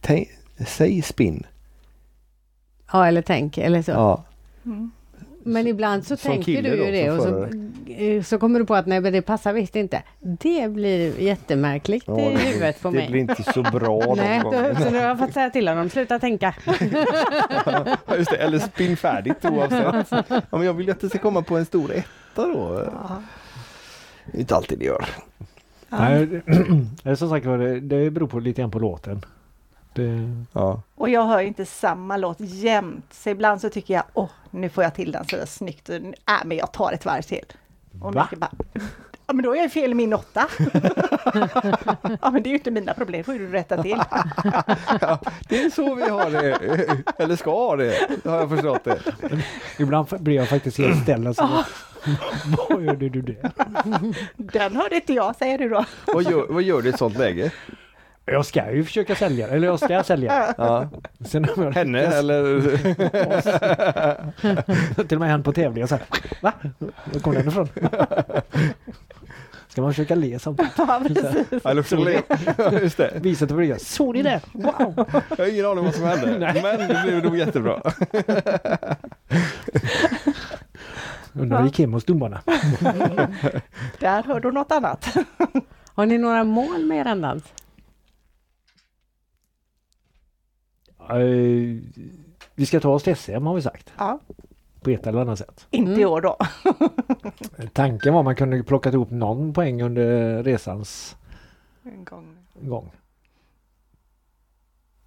Tänk, 0.00 0.28
säg 0.66 1.02
spinn. 1.02 1.46
Ja, 2.92 3.06
eller 3.06 3.22
tänk 3.22 3.58
eller 3.58 3.82
så. 3.82 3.90
Ja. 3.90 4.24
Mm. 4.64 4.90
Men 5.44 5.66
ibland 5.66 6.06
så 6.06 6.16
tänker 6.16 6.62
du 6.62 6.76
då, 6.76 6.84
ju 6.84 6.90
det 6.92 7.10
och 7.10 7.22
så, 7.22 7.48
eh, 7.92 8.22
så 8.22 8.38
kommer 8.38 8.58
du 8.58 8.66
på 8.66 8.74
att 8.74 8.86
nej, 8.86 9.00
men 9.00 9.12
det 9.12 9.22
passar 9.22 9.52
visst 9.52 9.76
inte. 9.76 10.02
Det 10.20 10.70
blir 10.70 11.20
jättemärkligt 11.20 12.04
Ja, 12.06 12.20
i 12.20 12.34
det- 12.34 12.38
huvudet 12.38 12.82
på 12.82 12.88
det 12.90 12.96
mig. 12.96 13.08
blir 13.10 13.20
inte 13.20 13.42
så 13.52 13.62
bra 13.62 14.14
Nej, 14.16 14.40
då, 14.44 14.50
så 14.52 14.90
nu 14.90 14.98
har 14.98 15.06
jag 15.06 15.18
fått 15.18 15.32
säga 15.32 15.50
till 15.50 15.68
honom, 15.68 15.90
sluta 15.90 16.18
tänka. 16.18 16.54
Ja, 17.66 18.16
Just 18.18 18.30
det, 18.30 18.36
eller 18.36 18.58
spinn 18.58 18.96
färdigt 18.96 19.44
oavsett. 19.44 20.06
Ja, 20.28 20.42
men 20.50 20.62
jag 20.62 20.74
vill 20.74 20.86
ju 20.86 20.92
att 20.92 21.00
det 21.00 21.08
ska 21.08 21.18
komma 21.18 21.42
på 21.42 21.56
en 21.56 21.64
stor 21.64 21.92
etta 21.92 22.46
då. 22.46 22.82
Ja. 22.92 23.22
Det 24.32 24.38
är 24.38 24.40
inte 24.40 24.56
alltid 24.56 24.78
det 24.78 24.84
gör. 24.84 25.04
Ja. 25.88 25.96
Nej, 26.08 26.26
det, 27.02 27.16
som 27.16 27.28
sagt 27.30 27.44
det, 27.46 27.80
det 27.80 28.10
beror 28.10 28.26
på 28.26 28.40
lite 28.40 28.60
grann 28.60 28.70
på 28.70 28.78
låten. 28.78 29.24
Det, 29.94 30.44
Ja. 30.52 30.82
Och 30.94 31.08
jag 31.08 31.26
hör 31.26 31.40
inte 31.40 31.66
samma 31.66 32.16
låt 32.16 32.36
jämt. 32.40 33.04
Så 33.10 33.30
ibland 33.30 33.60
så 33.60 33.70
tycker 33.70 33.94
jag, 33.94 34.04
åh, 34.14 34.30
nu 34.50 34.68
får 34.68 34.84
jag 34.84 34.94
till 34.94 35.12
den 35.12 35.24
så 35.24 35.36
snyggt. 35.46 35.88
Och, 35.88 35.94
äh, 35.94 36.44
men 36.44 36.56
jag 36.56 36.72
tar 36.72 36.92
ett 36.92 37.04
varv 37.04 37.22
till. 37.22 37.44
Och 38.00 38.14
Va? 38.14 38.28
Bara, 38.36 38.50
ja 39.26 39.32
men 39.32 39.44
då 39.44 39.56
är 39.56 39.60
jag 39.60 39.72
fel 39.72 39.90
i 39.90 39.94
min 39.94 40.12
åtta. 40.12 40.48
ja 42.20 42.30
men 42.30 42.42
det 42.42 42.48
är 42.48 42.50
ju 42.50 42.54
inte 42.54 42.70
mina 42.70 42.94
problem, 42.94 43.18
det 43.18 43.24
får 43.24 43.32
du 43.32 43.48
rätta 43.48 43.82
till. 43.82 43.90
ja, 45.00 45.18
det 45.48 45.62
är 45.64 45.70
så 45.70 45.94
vi 45.94 46.08
har 46.08 46.30
det. 46.30 46.58
Eller 47.18 47.36
ska 47.36 47.50
ha 47.50 47.76
det, 47.76 47.94
har 48.24 48.36
jag 48.36 48.50
förstått 48.50 48.84
det. 48.84 48.98
ibland 49.78 50.06
blir 50.22 50.36
jag 50.36 50.48
faktiskt 50.48 50.78
helt 50.78 51.02
ställd. 51.02 51.28
Alltså, 51.28 51.64
vad 52.68 52.82
gör 52.82 52.94
du 52.94 53.22
där? 53.22 53.50
Den 54.36 54.76
hörde 54.76 54.94
inte 54.94 55.12
jag, 55.12 55.36
säger 55.36 55.58
du 55.58 55.68
då. 55.68 55.84
Vad 56.06 56.22
gör, 56.22 56.46
vad 56.48 56.62
gör 56.62 56.82
du 56.82 56.88
i 56.88 56.92
ett 56.92 56.98
sånt 56.98 57.18
läge? 57.18 57.52
Jag 58.24 58.46
ska 58.46 58.72
ju 58.72 58.84
försöka 58.84 59.14
sälja 59.14 59.48
eller 59.48 59.66
jag 59.66 59.78
ska 59.80 60.02
sälja. 60.02 60.54
Ja. 60.58 60.88
Sen 61.24 61.44
har 61.44 61.64
jag 61.64 61.72
Henne 61.72 61.98
lyckats- 61.98 62.16
eller? 62.16 62.60
Till 65.08 65.16
och 65.16 65.20
med 65.20 65.34
en 65.34 65.42
på 65.42 65.52
tävlingen 65.52 65.88
så 65.88 65.94
här. 65.94 66.04
Va? 66.40 66.52
Var 67.04 67.20
kom 67.20 67.34
den 67.34 67.48
ifrån? 67.48 67.68
Ska 69.68 69.82
man 69.82 69.90
försöka 69.92 70.14
le 70.14 70.38
samtidigt? 70.38 70.72
Ja, 70.78 71.02
precis. 71.06 71.66
eller 71.66 71.82
så 71.82 71.96
le. 71.96 72.22
Just 72.82 72.96
det. 72.96 73.12
Visa 73.20 73.46
till 73.46 73.56
bryggan. 73.56 73.78
Såg 73.78 74.14
ni 74.14 74.22
det? 74.22 74.40
Wow! 74.52 74.94
Jag 75.28 75.36
har 75.36 75.52
ingen 75.52 75.66
aning 75.66 75.84
vad 75.84 75.94
som 75.94 76.04
hände. 76.04 76.38
Men 76.62 76.88
det 76.88 77.02
blev 77.04 77.24
nog 77.24 77.36
jättebra. 77.38 77.82
Undrar 81.32 81.56
hur 81.56 81.62
det 81.64 81.68
gick 81.68 81.78
hem 81.78 81.92
hos 81.92 82.04
domarna. 82.04 82.42
Där 83.98 84.22
hör 84.22 84.40
du 84.40 84.52
något 84.52 84.72
annat. 84.72 85.16
Har 85.94 86.06
ni 86.06 86.18
några 86.18 86.44
mål 86.44 86.84
med 86.84 87.06
er 87.06 87.14
dans? 87.14 87.44
Eh, 91.00 91.01
vi 92.54 92.66
ska 92.66 92.80
ta 92.80 92.88
oss 92.90 93.02
till 93.02 93.16
SM 93.16 93.46
har 93.46 93.54
vi 93.54 93.62
sagt. 93.62 93.92
Ja, 93.98 94.18
På 94.80 94.90
ett 94.90 95.06
eller 95.06 95.20
annat 95.20 95.38
sätt. 95.38 95.66
inte 95.70 95.90
i 95.92 95.94
Mm. 95.94 96.08
år 96.10 96.20
då. 96.20 96.36
Tanken 97.72 98.12
var 98.12 98.20
att 98.20 98.24
man 98.24 98.36
kunde 98.36 98.62
plocka 98.62 98.90
ihop 98.90 99.10
någon 99.10 99.52
poäng 99.52 99.82
under 99.82 100.42
resans 100.42 101.16
En 101.82 102.04
gång. 102.04 102.36
gång. 102.60 102.90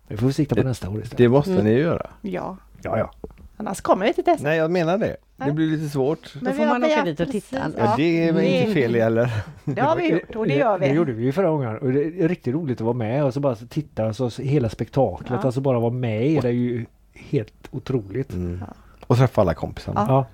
Vi 0.07 0.17
får 0.17 0.31
sikta 0.31 0.55
på 0.55 0.61
Det- 0.61 0.67
nästa 0.67 0.89
år 0.89 0.97
istället. 1.01 1.17
Det 1.17 1.29
måste 1.29 1.51
Mm. 1.51 1.65
ni 1.65 1.71
göra. 1.71 2.09
Ja, 2.21 2.57
Ja, 2.83 2.97
ja. 2.97 3.11
Annars 3.57 3.81
kommer 3.81 4.05
vi 4.05 4.13
till 4.13 4.23
test. 4.23 4.43
Nej, 4.43 4.57
jag 4.57 4.71
menar 4.71 4.97
det. 4.97 5.15
Det 5.37 5.51
blir 5.51 5.67
lite 5.67 5.89
svårt. 5.89 6.33
Då 6.41 6.51
får 6.51 6.65
man 6.65 6.83
åka 6.83 7.03
dit 7.03 7.19
och 7.19 7.31
titta. 7.31 7.57
Ja, 7.77 7.93
det 7.97 8.27
är 8.27 8.33
väl 8.33 8.43
det- 8.43 8.59
inte 8.61 8.73
fel 8.73 8.95
heller. 8.95 9.31
Det 9.65 9.81
har 9.81 9.95
vi 9.95 10.07
gjort 10.11 10.35
och 10.35 10.47
det 10.47 10.53
gör 10.55 10.79
Det 10.79 10.87
vi. 10.87 10.93
gjorde 10.93 11.11
vi 11.11 11.23
ju 11.23 11.31
förra 11.31 11.49
gången 11.49 11.77
och 11.77 11.91
det 11.91 12.03
är 12.23 12.27
riktigt 12.27 12.53
roligt 12.55 12.77
att 12.81 12.85
vara 12.85 12.93
med 12.97 13.23
och 13.23 13.33
så 13.33 13.39
bara 13.39 13.55
titta 13.55 14.05
och 14.05 14.15
så 14.15 14.29
hela 14.41 14.69
spektaklet. 14.69 15.31
Ja. 15.31 15.37
Alltså 15.47 15.61
bara 15.61 15.79
vara 15.79 15.91
med 15.93 16.27
i 16.27 16.39
det 16.39 16.47
är 16.47 16.51
ju 16.51 16.85
helt 17.13 17.67
otroligt. 17.71 18.33
Mm. 18.33 18.63
Och 19.07 19.17
träffa 19.17 19.41
alla 19.41 19.53
kompisarna. 19.53 20.05
Ja. 20.09 20.13
Ja. 20.13 20.25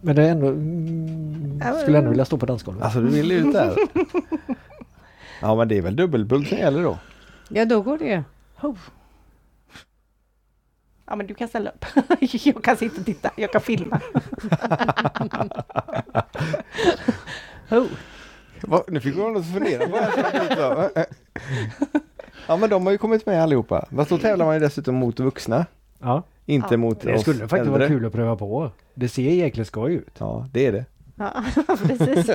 Men 0.00 0.16
det 0.16 0.22
är 0.22 0.30
ändå... 0.30 0.46
Mm, 0.46 1.60
Ja, 1.64 1.72
skulle 1.72 1.98
ändå 1.98 2.10
vilja 2.10 2.24
stå 2.24 2.36
på 2.38 2.46
dansgolvet. 2.46 2.84
Alltså 2.84 3.00
du 3.00 3.08
vill 3.08 3.32
ut 3.32 3.52
där. 3.52 3.72
Ja 5.40 5.54
men 5.54 5.68
det 5.68 5.78
är 5.78 5.82
väl 5.82 5.96
dubbelbult 5.96 6.48
som 6.48 6.58
gäller 6.58 6.82
då. 6.82 6.98
Ja, 7.48 7.64
då 7.64 7.82
går 7.82 7.98
det 7.98 8.04
ju. 8.04 8.22
Oh. 8.62 8.76
Ja 11.06 11.16
men 11.16 11.26
du 11.26 11.34
kan 11.34 11.48
ställa 11.48 11.70
upp. 11.70 11.84
jag 12.44 12.64
kan 12.64 12.76
sitta 12.76 13.00
och 13.00 13.06
titta, 13.06 13.30
jag 13.36 13.52
kan 13.52 13.60
filma. 13.60 14.00
oh. 17.70 17.86
Va? 18.62 18.82
Nu 18.88 19.00
fick 19.00 19.16
något 19.16 19.38
att 19.40 19.52
fundera 19.52 19.88
på. 19.88 19.96
här. 19.96 20.90
ja 22.48 22.56
men 22.56 22.70
de 22.70 22.86
har 22.86 22.92
ju 22.92 22.98
kommit 22.98 23.26
med 23.26 23.42
allihopa. 23.42 23.86
Fast 23.96 24.10
då 24.10 24.18
tävlar 24.18 24.46
man 24.46 24.54
ju 24.54 24.60
dessutom 24.60 24.94
mot 24.94 25.20
vuxna. 25.20 25.66
Ja. 26.00 26.22
Inte 26.46 26.74
Ja. 26.74 26.78
mot 26.78 27.00
Det 27.00 27.14
oss 27.14 27.20
skulle 27.22 27.38
faktiskt 27.38 27.58
äldre. 27.60 27.72
vara 27.78 27.88
kul 27.88 28.06
att 28.06 28.12
pröva 28.12 28.36
på. 28.36 28.70
Det 28.94 29.08
ser 29.08 29.30
jäkligt 29.30 29.66
skoj 29.66 29.94
ut. 29.94 30.14
Ja 30.18 30.48
det 30.52 30.66
är 30.66 30.72
det. 30.72 30.84
Ja, 31.16 31.44
precis. 31.86 32.30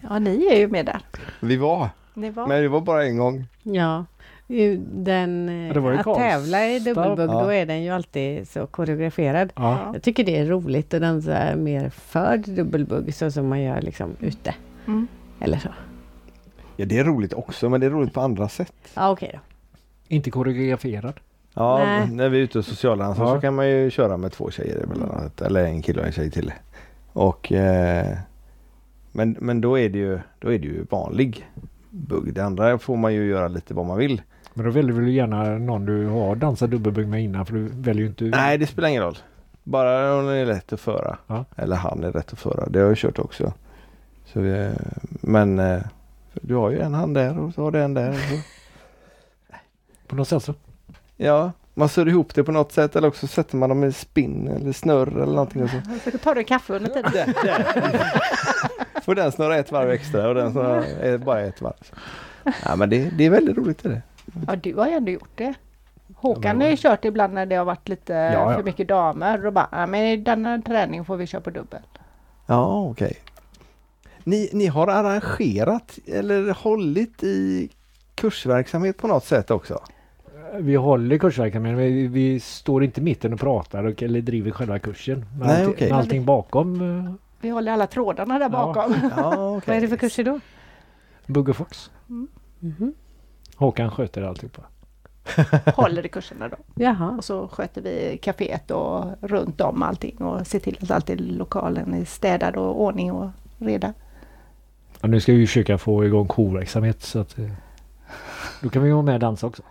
ja, 0.00 0.18
ni 0.18 0.46
är 0.46 0.58
ju 0.58 0.68
med 0.68 0.86
där. 0.86 1.00
Vi 1.40 1.56
var, 1.56 1.88
Ni 2.14 2.30
var. 2.30 2.46
men 2.46 2.62
det 2.62 2.68
var 2.68 2.80
bara 2.80 3.04
en 3.04 3.18
gång. 3.18 3.44
Ja. 3.62 4.04
Den, 4.92 5.48
eh, 5.48 5.54
Ja, 5.54 5.74
ju 5.92 5.98
att 5.98 6.04
Karlstad. 6.04 6.14
tävla 6.22 6.66
i 6.68 6.78
dubbelbugg, 6.78 7.30
Ja. 7.30 7.42
då 7.44 7.52
är 7.52 7.66
den 7.66 7.82
ju 7.82 7.90
alltid 7.90 8.48
så 8.48 8.66
koreograferad. 8.66 9.52
Ja. 9.56 9.90
Jag 9.92 10.02
tycker 10.02 10.24
det 10.24 10.38
är 10.38 10.46
roligt 10.46 10.94
att 10.94 11.00
dansa 11.00 11.56
mer 11.56 11.88
för 11.90 12.36
dubbelbugg 12.36 13.14
så 13.14 13.30
som 13.30 13.48
man 13.48 13.62
gör 13.62 13.80
liksom 13.80 14.10
ute. 14.20 14.54
Mm. 14.86 15.06
Eller 15.40 15.58
så. 15.58 15.68
Ja, 16.76 16.84
det 16.86 16.98
är 16.98 17.04
roligt 17.04 17.32
också, 17.32 17.68
men 17.68 17.80
det 17.80 17.86
är 17.86 17.90
roligt 17.90 18.14
på 18.14 18.20
andra 18.20 18.48
sätt. 18.48 18.72
Ja 18.94 19.10
okej 19.10 19.30
då. 19.32 19.38
Inte 20.08 20.30
koreograferad. 20.30 21.14
Ja, 21.54 21.78
Nej. 21.84 22.08
när 22.10 22.28
vi 22.28 22.38
är 22.38 22.42
ute 22.42 22.58
och 22.58 22.64
socialdansar 22.64 23.24
Ja. 23.24 23.34
så 23.34 23.40
kan 23.40 23.54
man 23.54 23.68
ju 23.68 23.90
köra 23.90 24.16
med 24.16 24.32
två 24.32 24.50
tjejer 24.50 24.82
emellanåt. 24.82 25.40
Eller 25.42 25.64
en 25.64 25.82
kille 25.82 26.00
och 26.00 26.06
en 26.06 26.12
tjej 26.12 26.30
till. 26.30 26.52
Och, 27.12 27.52
eh, 27.52 28.16
men, 29.12 29.36
men 29.40 29.60
då 29.60 29.78
är 29.78 29.88
det 29.88 29.98
ju, 29.98 30.18
då 30.38 30.52
är 30.52 30.58
det 30.58 30.66
ju 30.66 30.84
vanlig 30.90 31.46
bugg. 31.90 32.34
Det 32.34 32.44
andra 32.44 32.78
får 32.78 32.96
man 32.96 33.14
ju 33.14 33.26
göra 33.26 33.48
lite 33.48 33.74
vad 33.74 33.86
man 33.86 33.98
vill. 33.98 34.22
Men 34.54 34.64
då 34.64 34.70
väljer 34.70 35.00
du 35.00 35.12
gärna 35.12 35.44
någon 35.44 35.86
du 35.86 36.06
har 36.06 36.34
dansat 36.34 36.70
dubbelbugg 36.70 37.08
med 37.08 37.22
innan 37.22 37.46
för 37.46 37.54
du 37.54 37.68
väljer 37.68 38.02
ju 38.02 38.08
inte 38.08 38.24
Nej, 38.24 38.58
det 38.58 38.66
spelar 38.66 38.88
ingen 38.88 39.02
roll. 39.02 39.18
Bara 39.64 40.14
hon 40.14 40.28
är 40.28 40.44
lätt 40.46 40.72
att 40.72 40.80
föra. 40.80 41.18
Ja. 41.26 41.44
Eller 41.56 41.76
han 41.76 42.04
är 42.04 42.12
rätt 42.12 42.32
att 42.32 42.38
föra. 42.38 42.66
Det 42.66 42.78
har 42.78 42.86
jag 42.86 42.96
kört 42.96 43.18
också. 43.18 43.52
Så, 44.24 44.44
eh, 44.44 44.72
men 45.10 45.58
eh, 45.58 45.80
du 46.32 46.54
har 46.54 46.70
ju 46.70 46.80
en 46.80 46.94
hand 46.94 47.14
där 47.14 47.38
och 47.38 47.54
så 47.54 47.62
har 47.62 47.70
du 47.70 47.82
en 47.82 47.94
där. 47.94 48.08
Och 48.08 48.14
så. 48.18 48.36
på 50.06 50.16
något 50.16 50.28
sätt 50.28 50.42
så. 50.42 50.54
Ja, 51.16 51.52
man 51.74 51.88
sör 51.88 52.08
ihop 52.08 52.34
det 52.34 52.44
på 52.44 52.52
något 52.52 52.72
sätt 52.72 52.96
eller 52.96 53.08
också 53.08 53.26
sätter 53.26 53.56
man 53.56 53.68
dem 53.68 53.84
i 53.84 53.92
spinn 53.92 54.48
eller 54.48 54.72
snurr 54.72 55.08
eller 55.08 55.26
någonting. 55.32 55.62
Och 55.62 55.70
så. 55.70 56.10
Så 56.10 56.18
tar 56.18 56.34
du 56.34 56.44
kaffe 56.44 56.76
under 56.76 56.90
tiden. 56.90 57.12
Där, 57.12 57.34
där. 57.44 59.00
Får 59.02 59.14
den 59.14 59.32
snurra 59.32 59.56
ett 59.56 59.72
varv 59.72 59.90
extra 59.90 60.28
och 60.28 60.34
den 60.34 60.52
snurrar 60.52 60.84
eh, 61.02 61.18
bara 61.18 61.40
ett 61.40 61.60
varv. 61.60 61.92
Ja 62.64 62.76
men 62.76 62.90
det, 62.90 63.10
det 63.18 63.26
är 63.26 63.30
väldigt 63.30 63.56
roligt. 63.56 63.84
Är 63.84 63.88
det. 63.88 64.02
Ja, 64.46 64.56
du 64.56 64.74
har 64.74 64.86
ju 64.88 64.92
ändå 64.92 65.10
gjort 65.12 65.30
det. 65.34 65.54
Ja, 66.06 66.14
Håkan 66.16 66.60
har 66.60 66.68
ju 66.68 66.76
kört 66.76 67.04
ibland 67.04 67.34
när 67.34 67.46
det 67.46 67.54
har 67.56 67.64
varit 67.64 67.88
lite 67.88 68.12
ja. 68.12 68.54
för 68.54 68.62
mycket 68.62 68.88
damer. 68.88 69.46
Och 69.46 69.52
bara, 69.52 69.68
ja, 69.72 69.86
men 69.86 70.00
i 70.06 70.16
denna 70.16 70.62
träning 70.62 71.04
får 71.04 71.16
vi 71.16 71.26
köra 71.26 71.40
på 71.40 71.50
dubbel. 71.50 71.80
Ja 72.46 72.88
okej. 72.90 73.16
Ni, 74.24 74.50
ni 74.52 74.66
har 74.66 74.86
arrangerat 74.88 75.98
eller 76.06 76.54
hållit 76.54 77.22
i 77.22 77.68
kursverksamhet 78.14 78.96
på 78.96 79.06
något 79.06 79.24
sätt 79.24 79.50
också? 79.50 79.80
Vi 80.54 80.74
håller 80.74 81.18
kursverksamheten 81.18 81.76
men 81.76 81.84
vi, 81.94 82.06
vi 82.06 82.40
står 82.40 82.84
inte 82.84 83.00
i 83.00 83.04
mitten 83.04 83.32
och 83.32 83.40
pratar 83.40 83.84
och, 83.84 84.02
eller 84.02 84.20
driver 84.20 84.50
själva 84.50 84.78
kursen. 84.78 85.24
Men 85.38 85.48
Nej, 85.48 85.64
allting, 85.64 85.88
men 85.88 85.98
allting 85.98 86.24
bakom 86.24 86.80
uh, 86.80 87.12
Vi 87.40 87.48
håller 87.48 87.72
alla 87.72 87.86
trådarna 87.86 88.38
där 88.38 88.44
Ja. 88.44 88.48
bakom. 88.48 88.94
Ja, 89.16 89.30
Vad 89.36 89.56
okej. 89.56 89.76
är 89.76 89.80
det 89.80 89.88
för 89.88 89.96
kurser 89.96 90.24
då? 90.24 90.40
Bugg 91.26 91.48
och 91.48 91.56
Fox. 91.56 91.90
Mhm. 92.60 92.94
Håkan 93.62 93.90
sköter 93.90 94.22
alltihopa. 94.22 94.62
håller 95.76 96.06
i 96.06 96.08
kurserna 96.08 96.48
då. 96.48 96.56
Jaha. 96.74 97.10
Och 97.10 97.24
så 97.24 97.48
sköter 97.48 97.82
vi 97.82 98.18
kaféet 98.22 98.70
och 98.70 99.04
runt 99.20 99.60
om 99.60 99.82
allting 99.82 100.16
och 100.16 100.46
ser 100.46 100.58
till 100.58 100.78
att 100.82 100.90
alltid 100.90 101.20
lokalen 101.20 101.94
är 101.94 102.04
städad 102.04 102.56
och 102.56 102.82
ordning 102.82 103.12
och 103.12 103.30
reda. 103.58 103.92
Ja, 105.00 105.08
nu 105.08 105.20
ska 105.20 105.32
vi 105.32 105.46
försöka 105.46 105.78
få 105.78 106.04
igång 106.04 106.28
jourverksamhet 106.28 107.02
så 107.02 107.18
att 107.18 107.38
eh, 107.38 107.50
då 108.62 108.68
kan 108.68 108.82
vi 108.82 108.90
vara 108.90 109.02
med 109.02 109.14
och 109.14 109.20
dansa 109.20 109.46
också. 109.46 109.62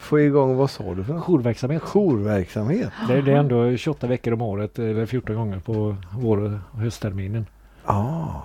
Få 0.00 0.20
igång, 0.20 0.56
vad 0.56 0.70
sa 0.70 0.94
du 0.94 1.04
för 1.04 1.14
något? 1.14 1.24
Jourverksamhet. 1.24 1.82
Jourverksamhet? 1.82 2.92
Det, 3.08 3.22
det 3.22 3.32
är 3.32 3.36
ändå 3.36 3.76
28 3.76 4.06
veckor 4.06 4.32
om 4.32 4.42
året 4.42 4.78
eller 4.78 5.06
14 5.06 5.36
gånger 5.36 5.58
på 5.58 5.96
vår 6.12 6.60
och 6.70 6.78
höstterminen. 6.78 7.46
Ja, 7.86 8.42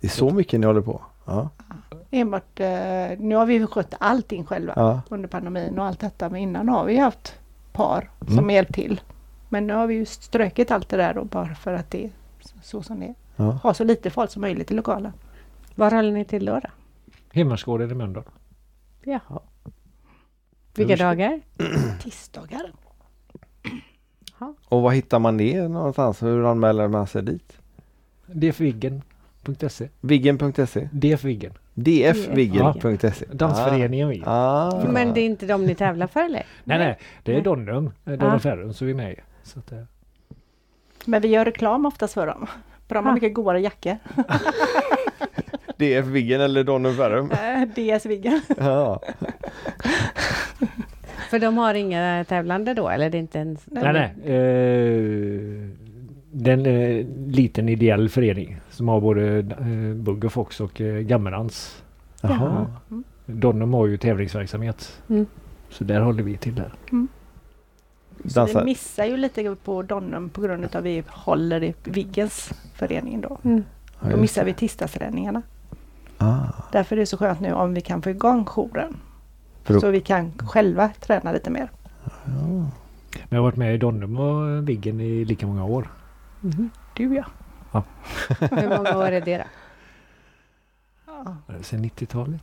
det 0.00 0.06
är 0.06 0.10
så 0.10 0.30
mycket 0.30 0.60
ni 0.60 0.66
håller 0.66 0.80
på? 0.80 1.02
Ja. 1.24 1.48
Enbart, 2.14 2.60
eh, 2.60 3.18
nu 3.18 3.34
har 3.34 3.46
vi 3.46 3.66
skött 3.66 3.94
allting 4.00 4.44
själva 4.44 4.72
ja. 4.76 5.02
under 5.10 5.28
pandemin 5.28 5.78
och 5.78 5.84
allt 5.84 6.00
detta. 6.00 6.28
Men 6.30 6.40
innan 6.40 6.68
har 6.68 6.84
vi 6.84 6.96
haft 6.96 7.38
par 7.72 8.10
som 8.26 8.38
Mm. 8.38 8.50
hjälpt 8.50 8.74
till. 8.74 9.00
Men 9.48 9.66
nu 9.66 9.72
har 9.74 9.86
vi 9.86 9.94
ju 9.94 10.04
strökit 10.06 10.70
allt 10.70 10.88
det 10.88 10.96
där 10.96 11.18
och 11.18 11.26
bara 11.26 11.54
för 11.54 11.72
att 11.74 11.90
det 11.90 12.04
är 12.04 12.10
så- 12.62 12.82
som 12.82 13.00
det 13.00 13.06
är. 13.06 13.14
ja. 13.36 13.50
Ha 13.50 13.74
så 13.74 13.84
lite 13.84 14.10
folk 14.10 14.30
som 14.30 14.40
möjligt 14.42 14.70
i 14.70 14.74
lokalen. 14.74 15.12
Var 15.74 15.90
håller 15.90 16.12
ni 16.12 16.24
till 16.24 16.44
då? 16.44 16.60
då? 16.60 16.68
Hemmarsgården 17.32 17.90
i 17.90 17.94
Mölndal. 17.94 18.24
Jaha. 19.04 19.40
Vilka 20.74 20.96
dagar? 20.96 21.40
Tisdagar. 22.02 22.72
Och 24.68 24.82
var 24.82 24.90
hittar 24.90 25.18
man 25.18 25.36
det 25.36 25.68
någonstans? 25.68 26.22
Hur 26.22 26.50
anmäler 26.50 26.88
man 26.88 27.06
sig 27.06 27.22
dit? 27.22 27.58
dfviggen.se 28.26 29.13
Viggen.se? 30.00 30.88
dfviggen. 30.92 31.52
dfviggen.se 31.74 33.24
Dansföreningen 33.32 34.08
Viggen. 34.08 34.24
Ah. 34.28 34.82
Men 34.88 35.14
det 35.14 35.20
är 35.20 35.24
inte 35.26 35.46
de 35.46 35.66
ni 35.66 35.74
tävlar 35.74 36.06
för 36.06 36.24
eller? 36.24 36.46
Nej 36.64 36.78
nej, 36.78 36.98
det 37.22 37.32
är 37.32 37.34
Nej. 37.36 37.42
Donnum, 37.44 37.86
eh, 38.04 38.12
Donnum 38.12 38.34
Ah. 38.34 38.38
Ferrum 38.38 38.72
som 38.72 38.86
vi 38.86 38.92
är 38.92 38.96
med 38.96 39.12
i. 39.12 39.16
Så 39.42 39.58
att, 39.58 39.72
eh, 39.72 39.78
Men 41.04 41.22
vi 41.22 41.28
gör 41.28 41.44
reklam 41.44 41.86
oftast 41.86 42.14
för 42.14 42.26
dem. 42.26 42.46
För 42.88 42.94
de 42.94 43.04
har 43.04 43.12
Ah. 43.12 43.14
mycket 43.14 43.34
godare 43.34 43.60
jackor. 43.60 43.96
DF 45.76 46.04
Viggen 46.06 46.40
eller 46.40 46.64
Donnum 46.64 46.96
Ferrum? 46.96 47.30
Äh, 47.30 47.68
DS 47.68 48.06
Viggen. 48.06 48.40
Ja. 48.58 49.00
För 51.30 51.38
de 51.38 51.58
har 51.58 51.74
inga 51.74 52.24
tävlande 52.28 52.74
då 52.74 52.88
eller 52.88 53.10
det 53.10 53.18
är 53.18 53.20
inte 53.20 53.38
ens... 53.38 53.60
nej 53.66 53.92
nej. 53.92 54.34
Eh, 54.34 55.70
det 56.36 56.50
är 56.50 56.54
en 56.54 56.66
eh, 56.66 57.06
liten 57.26 57.68
ideell 57.68 58.08
förening 58.08 58.60
som 58.70 58.88
har 58.88 59.00
både 59.00 59.38
eh, 59.38 59.94
Bugg 59.94 60.24
och 60.24 60.32
Fox 60.32 60.60
och 60.60 60.80
eh, 60.80 61.00
Gammelans. 61.00 61.82
Jaha. 62.20 62.66
Donnum 63.26 63.74
har 63.74 63.86
ju 63.86 63.96
tävlingsverksamhet. 63.96 65.02
Mm. 65.08 65.26
Så 65.70 65.84
där 65.84 66.00
håller 66.00 66.22
vi 66.22 66.36
till 66.36 66.54
där. 66.54 66.72
Så 66.90 68.40
Dansar. 68.40 68.60
vi 68.60 68.64
missar 68.64 69.04
ju 69.04 69.16
lite 69.16 69.56
på 69.64 69.82
Donnum 69.82 70.28
på 70.28 70.40
grund 70.40 70.64
av 70.64 70.70
att 70.72 70.84
vi 70.84 71.02
håller 71.08 71.62
i 71.62 71.74
Viggens 71.84 72.52
förening 72.74 73.20
då. 73.20 73.38
Mm. 73.44 73.64
Ja, 74.00 74.10
Då 74.10 74.16
missar 74.16 74.44
vi 74.44 74.54
tisdagsträningarna. 74.54 75.42
Ah. 76.18 76.46
Därför 76.72 76.96
är 76.96 77.00
det 77.00 77.06
så 77.06 77.16
skönt 77.16 77.40
nu 77.40 77.52
om 77.52 77.74
vi 77.74 77.80
kan 77.80 78.02
få 78.02 78.10
igång 78.10 78.44
jouren. 78.44 78.96
För 79.62 79.78
Så 79.78 79.90
vi 79.90 80.00
kan 80.00 80.32
själva 80.38 80.88
träna 81.00 81.32
lite 81.32 81.50
mer. 81.50 81.70
Men 82.24 83.28
jag 83.28 83.38
har 83.38 83.42
varit 83.42 83.56
med 83.56 83.74
i 83.74 83.78
Donnum 83.78 84.16
och 84.16 84.68
Viggen 84.68 85.00
i 85.00 85.24
lika 85.24 85.46
många 85.46 85.64
år. 85.64 85.88
Mhm. 86.44 86.70
Du 86.96 87.14
ja. 87.14 87.24
Hur 88.40 88.68
många 88.76 88.96
år 88.96 89.06
är 89.12 89.20
det 89.20 89.38
då? 89.38 89.44
Sen 91.62 91.84
90-talet. 91.84 92.42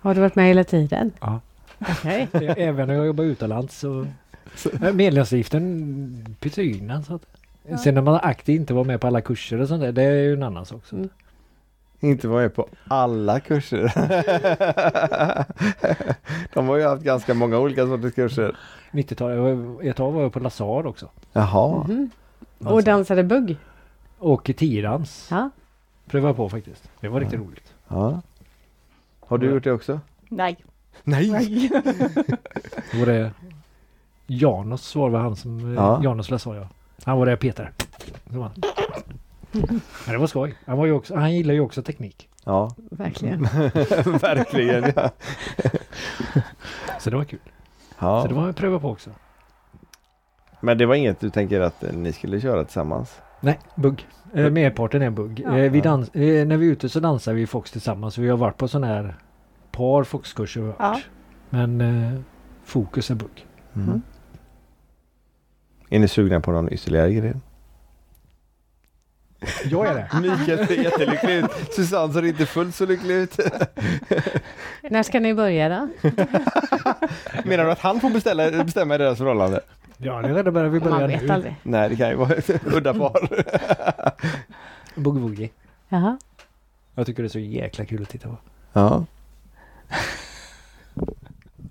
Har 0.00 0.14
du 0.14 0.20
varit 0.20 0.34
med 0.36 0.46
hela 0.46 0.64
tiden? 0.64 1.12
Ja. 1.20 1.40
Okej. 1.78 2.28
Även 2.56 2.88
när 2.88 2.94
jag 2.94 3.06
jobbar 3.06 3.24
utomlands 3.24 3.78
så... 3.78 4.06
Medlemsavgiften 4.94 6.36
betyder 6.40 7.02
så 7.02 7.14
att... 7.14 7.26
Sen 7.82 7.94
när 7.94 8.02
man 8.02 8.20
aktivt 8.22 8.56
inte 8.60 8.74
var 8.74 8.84
med 8.84 9.00
på 9.00 9.06
alla 9.06 9.20
kurser 9.20 9.60
och 9.60 9.68
sånt 9.68 9.80
där, 9.82 9.92
det 9.92 10.02
är 10.02 10.12
ju 10.12 10.32
en 10.32 10.42
annan 10.42 10.66
sak. 10.66 10.82
Mm. 10.92 11.08
Inte 12.00 12.28
vara 12.28 12.42
med 12.42 12.54
på 12.54 12.68
alla 12.88 13.40
kurser. 13.40 13.82
De 16.54 16.68
har 16.68 16.76
ju 16.76 16.84
haft 16.86 17.02
ganska 17.02 17.34
många 17.34 17.58
olika 17.58 17.86
sorters 17.86 18.14
kurser. 18.14 18.56
90-talet, 18.92 19.36
jag 19.36 19.42
var- 19.56 19.82
ett 19.90 19.96
tag 19.96 20.12
var 20.12 20.22
jag 20.22 20.32
på 20.32 20.40
Lazar 20.40 20.86
också. 20.86 21.08
Jaha. 21.32 21.86
Mhm. 22.62 22.72
Och 22.72 22.84
dansade 22.84 23.24
bugg? 23.24 23.56
Och 24.18 24.50
tiodans. 24.56 25.28
Ja. 25.30 25.50
Prövade 26.06 26.34
på 26.34 26.48
faktiskt. 26.48 26.90
Det 27.00 27.08
var 27.08 27.20
riktigt 27.20 27.40
roligt. 27.40 27.74
Ja. 27.88 28.22
Har 29.20 29.38
du 29.38 29.50
gjort 29.50 29.64
det 29.64 29.72
också? 29.72 30.00
Nej. 30.28 30.56
Nej! 31.04 31.70
Var 32.94 33.06
det 33.06 33.32
Janos 34.26 34.94
var 34.94 35.10
det 35.10 35.18
han 35.18 35.36
som... 35.36 35.74
Ja. 35.74 35.82
Ja. 35.82 36.00
Janos 36.04 36.30
Lazar 36.30 36.54
ja. 36.54 36.68
Han 37.04 37.18
var 37.18 37.26
där 37.26 37.36
Peter. 37.36 37.72
Så 38.30 38.38
var 38.38 38.42
han. 38.42 38.52
Men 40.06 40.12
det 40.14 40.18
var 40.18 40.26
skoj. 40.26 40.54
Han, 40.66 40.78
var 40.78 40.86
ju 40.86 40.92
också, 40.92 41.16
han 41.16 41.34
gillar 41.34 41.54
ju 41.54 41.60
också 41.60 41.82
teknik. 41.82 42.28
Ja, 42.44 42.74
Verkligen. 42.90 43.42
verkligen. 44.20 44.92
Ja. 44.96 45.10
Så 47.00 47.10
det 47.10 47.16
var 47.16 47.24
kul. 47.24 47.38
Ja. 47.98 48.22
Så 48.22 48.28
det 48.28 48.34
var 48.34 48.48
att 48.48 48.56
pröva 48.56 48.78
på 48.78 48.90
också. 48.90 49.10
Men 50.64 50.78
det 50.78 50.86
var 50.86 50.94
inget 50.94 51.20
du 51.20 51.30
tänker 51.30 51.60
att 51.60 51.84
ni 51.92 52.12
skulle 52.12 52.40
köra 52.40 52.64
tillsammans? 52.64 53.20
Nej, 53.40 53.58
bugg. 53.74 54.06
Eh, 54.34 54.50
merparten 54.50 55.02
är 55.02 55.10
bugg. 55.10 55.42
Ja. 55.44 55.58
Eh, 55.58 55.72
vi 55.72 55.80
dans, 55.80 56.14
eh, 56.14 56.46
när 56.46 56.56
vi 56.56 56.66
är 56.66 56.72
ute 56.72 56.88
så 56.88 57.00
dansar 57.00 57.32
vi 57.32 57.46
Fox 57.46 57.70
tillsammans. 57.70 58.18
Vi 58.18 58.28
har 58.28 58.36
varit 58.36 58.56
på 58.56 58.68
sån 58.68 58.84
här 58.84 59.16
par 59.70 60.04
Foxkurser. 60.04 60.72
Ja. 60.78 61.00
Men 61.50 61.80
eh, 61.80 62.20
fokus 62.64 63.10
är 63.10 63.14
bugg. 63.14 63.46
Mm. 63.74 64.02
Är 65.90 65.98
ni 65.98 66.08
sugna 66.08 66.40
på 66.40 66.52
någon 66.52 66.72
ytterligare 66.72 67.12
grej? 67.12 67.34
Jag 69.64 69.86
är 69.86 69.94
det. 69.94 70.20
Mikael 70.20 70.66
ser 70.66 70.74
jättelycklig 70.74 71.34
ut. 71.36 71.50
Susanne 71.76 72.12
ser 72.12 72.24
inte 72.24 72.46
fullt 72.46 72.74
så 72.74 72.86
lycklig 72.86 73.14
ut. 73.14 73.36
När 74.82 75.02
ska 75.02 75.20
ni 75.20 75.34
börja 75.34 75.68
då? 75.68 75.88
Menar 77.44 77.64
du 77.64 77.70
att 77.70 77.78
han 77.78 78.00
får 78.00 78.10
beställa, 78.10 78.64
bestämma 78.64 78.94
i 78.94 78.98
deras 78.98 79.18
förhållande? 79.18 79.60
Ja, 79.96 80.22
det 80.22 80.28
är 80.28 80.34
redan 80.34 80.54
börjar 80.54 80.68
vi 80.68 80.80
Man 80.80 80.90
börja 80.90 81.06
vet 81.06 81.22
nu. 81.22 81.32
aldrig. 81.32 81.54
Nej, 81.62 81.88
det 81.88 81.96
kan 81.96 82.08
ju 82.08 82.14
vara 82.16 82.34
ett 82.34 82.50
udda 82.74 82.94
par. 82.94 83.28
Boogie 84.94 85.22
Woogie. 85.22 85.50
Jaha. 85.88 86.18
Jag 86.94 87.06
tycker 87.06 87.22
det 87.22 87.26
är 87.26 87.30
så 87.30 87.38
jäkla 87.38 87.84
kul 87.84 88.02
att 88.02 88.08
titta 88.08 88.28
på. 88.28 88.36
Ja. 88.72 89.04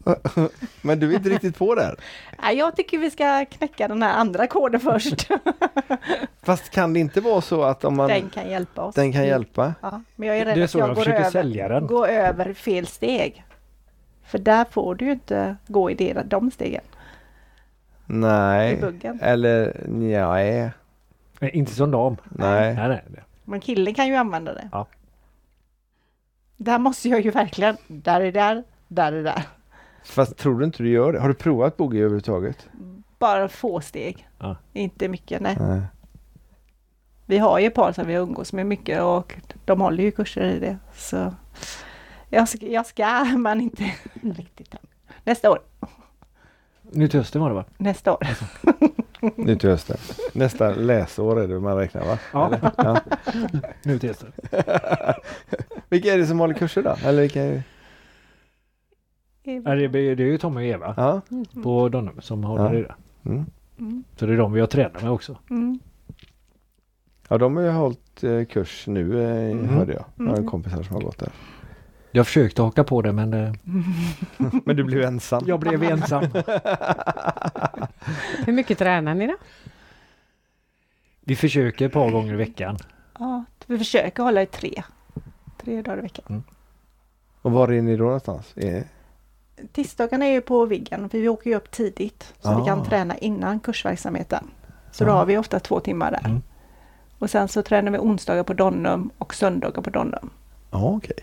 Men 0.82 1.00
du 1.00 1.12
är 1.12 1.16
inte 1.16 1.30
riktigt 1.30 1.58
på 1.58 1.76
där. 1.76 1.96
Nej, 2.42 2.58
jag 2.58 2.76
tycker 2.76 2.98
vi 2.98 3.12
ska 3.12 3.46
knäcka 3.46 3.88
den 3.88 4.04
här 4.04 4.14
andra 4.14 4.48
koden 4.48 4.80
först. 4.80 5.28
Fast 6.44 6.70
kan 6.70 6.94
det 6.94 7.00
inte 7.00 7.22
vara 7.22 7.42
så 7.42 7.64
att 7.64 7.84
om 7.84 7.96
man... 7.98 8.08
Den 8.10 8.30
kan 8.30 8.50
hjälpa 8.50 8.82
oss. 8.82 8.96
den 8.96 9.14
kan 9.14 9.26
hjälpa? 9.26 9.74
Ja, 9.82 10.02
men 10.16 10.28
jag 10.28 10.38
är 10.38 10.46
rädd 10.46 10.58
Det 10.58 10.62
är 10.62 10.64
att 10.64 10.72
så 10.72 10.80
jag, 10.80 10.90
jag 10.90 10.96
går, 10.96 11.02
försöker 11.04 11.20
över, 11.20 11.32
sälja 11.32 11.68
den. 11.68 11.88
går 11.88 12.08
över 12.08 12.54
fel 12.54 12.88
steg. 12.88 13.46
För 14.26 14.38
där 14.40 14.66
får 14.72 14.96
du 14.96 15.06
ju 15.06 15.12
inte 15.12 15.56
gå 15.68 15.92
i 15.92 15.94
det, 15.94 16.24
de 16.26 16.52
stegen. 16.52 16.84
I 16.84 18.14
Nej. 18.14 18.78
buggen. 18.78 19.20
Eller 19.22 19.82
nej. 19.88 20.72
Nej, 21.40 21.52
inte 21.54 21.72
som 21.72 21.92
dam. 21.92 22.18
Nej. 22.30 22.76
Nej, 22.76 22.88
nej. 22.88 23.04
nej. 23.08 23.24
Men 23.44 23.60
killen 23.60 23.94
kan 23.94 24.08
ju 24.08 24.16
använda 24.16 24.54
det. 24.54 24.70
Ja. 24.72 24.88
Där 26.58 26.80
måste 26.80 27.10
jag 27.10 27.22
ju 27.22 27.32
verkligen, 27.32 27.78
där 27.88 28.22
är 28.22 28.32
där, 28.32 28.64
där 28.88 29.12
är 29.14 29.24
där. 29.24 29.44
Fast 30.04 30.38
tror 30.38 30.60
du 30.60 30.66
inte 30.66 30.84
du 30.84 30.90
gör 30.90 31.14
det? 31.14 31.20
Har 31.20 31.28
du 31.28 31.34
provat 31.34 31.78
boogie 31.78 32.00
överhuvudtaget? 32.00 32.70
Bara 33.20 33.48
få 33.48 33.82
steg. 33.82 34.28
Ja. 34.40 34.56
Inte 34.74 35.08
mycket, 35.08 35.42
nej. 35.42 35.58
Nej. 35.60 35.82
Vi 37.26 37.38
har 37.38 37.60
ju 37.60 37.68
ett 37.68 37.74
par 37.76 37.92
som 37.92 38.08
vi 38.08 38.14
umgås 38.14 38.54
med 38.54 38.66
mycket 38.66 39.02
och 39.02 39.36
de 39.66 39.82
håller 39.82 40.04
ju 40.04 40.12
kurser 40.12 40.44
i 40.44 40.60
det. 40.60 40.78
Så 40.94 41.34
jag 42.30 42.50
ska, 42.50 42.66
jag 42.66 42.86
ska 42.86 43.24
men 43.38 43.62
inte 43.62 43.92
riktigt 44.22 44.74
än. 44.74 44.80
Nästa 45.24 45.52
år. 45.52 45.60
Nu 46.82 47.08
till 47.08 47.20
hösten 47.20 47.42
var 47.42 47.50
det 47.50 47.56
va? 47.56 47.66
Nästa 47.78 48.14
år. 48.14 48.28
Nu 49.36 49.56
till 49.56 49.70
hösten. 49.70 49.98
Nästa 50.34 50.70
läsår 50.70 51.40
är 51.40 51.48
det 51.48 51.60
man 51.60 51.78
räknar 51.78 52.06
va? 52.06 52.18
Ja. 52.34 52.72
Ja. 52.78 53.00
Nu 53.84 54.00
till 54.00 54.10
hösten. 54.10 54.32
Vilka 55.90 56.14
är 56.14 56.18
det 56.18 56.26
som 56.26 56.40
håller 56.40 56.54
kurser 56.54 56.84
då? 56.84 56.96
Eller 57.06 57.22
vilka 57.22 57.42
är 57.44 57.64
det? 59.44 59.54
Ja, 59.56 59.76
det, 59.76 59.84
är- 59.86 60.16
det 60.16 60.24
är 60.24 60.28
ju 60.28 60.38
Tommy 60.38 60.62
och 60.62 60.66
Eva 60.66 60.94
Ja. 60.98 61.22
på 61.64 61.90
Donnum 61.90 62.22
som 62.22 62.44
håller 62.44 62.74
Ja. 62.74 62.80
i 62.80 62.82
det. 62.82 62.96
Mm. 63.26 63.46
Mm, 63.80 64.04
Så 64.16 64.26
det 64.26 64.34
är 64.34 64.38
de 64.38 64.54
vi 64.54 64.60
har 64.60 64.68
tränat 64.68 65.02
med 65.02 65.12
också. 65.12 65.38
mm, 65.50 65.80
ja, 67.30 67.38
de 67.38 67.56
har 67.56 67.64
ju 67.64 67.70
hållit 67.70 68.24
eh, 68.24 68.44
kurs 68.46 68.88
nu 68.88 69.24
eh, 69.24 69.52
Mm. 69.52 69.70
hörde 69.70 69.94
jag. 69.94 70.06
Jag 70.16 70.24
har 70.26 70.32
en 70.32 70.38
Mm. 70.38 70.50
kompis 70.50 70.74
här 70.74 70.84
som 70.84 70.96
har 70.96 71.04
gått 71.04 71.18
där. 71.20 71.30
Jag 72.12 72.26
försökte 72.28 72.62
haka 72.62 72.84
på 72.84 73.02
det 73.02 73.12
men 73.12 73.34
eh, 73.34 73.54
Men 74.66 74.76
du 74.76 74.84
blev 74.84 75.02
ensam. 75.04 75.44
jag 75.48 75.60
blev 75.60 75.84
ensam. 75.84 76.24
Hur 78.46 78.54
mycket 78.54 78.78
tränar 78.78 79.16
ni 79.16 79.28
då? 79.28 79.36
Vi 81.22 81.36
försöker 81.36 81.86
ett 81.86 81.94
par 81.94 82.12
gånger 82.12 82.34
i 82.34 82.38
veckan. 82.38 82.78
Ja, 83.20 83.44
vi 83.68 83.78
försöker 83.78 84.24
hålla 84.24 84.42
i 84.42 84.46
tre. 84.46 84.84
Tre 85.58 85.82
dagar 85.82 85.98
i 85.98 86.02
veckan. 86.02 86.44
Och 87.42 87.52
var 87.52 87.68
är 87.72 87.82
ni 87.82 87.98
då 87.98 88.04
någonstans? 88.04 88.54
Är... 88.56 88.84
Tisdagarna 89.72 90.26
är 90.26 90.32
ju 90.32 90.42
på 90.42 90.66
Viggen, 90.66 91.10
för 91.10 91.18
vi 91.18 91.30
åker 91.30 91.50
ju 91.50 91.56
upp 91.56 91.72
tidigt. 91.72 92.34
Så 92.40 92.56
vi 92.56 92.62
Ah. 92.62 92.66
kan 92.66 92.86
träna 92.86 93.18
innan 93.18 93.60
kursverksamheten. 93.60 94.48
Så 94.92 95.06
då 95.06 95.12
Ah. 95.12 95.16
har 95.16 95.26
vi 95.26 95.38
ofta 95.38 95.60
två 95.60 95.80
timmar 95.80 96.12
där. 96.12 96.26
Mm. 96.26 96.42
Och 97.20 97.30
sen 97.30 97.48
så 97.48 97.62
tränar 97.62 97.92
vi 97.92 97.98
onsdagar 97.98 98.44
på 98.44 98.54
Donnum 98.54 99.10
och 99.18 99.34
söndagar 99.36 99.82
på 99.82 99.90
Donnum. 99.90 100.30
Ja, 100.72 100.84
okej. 100.96 101.18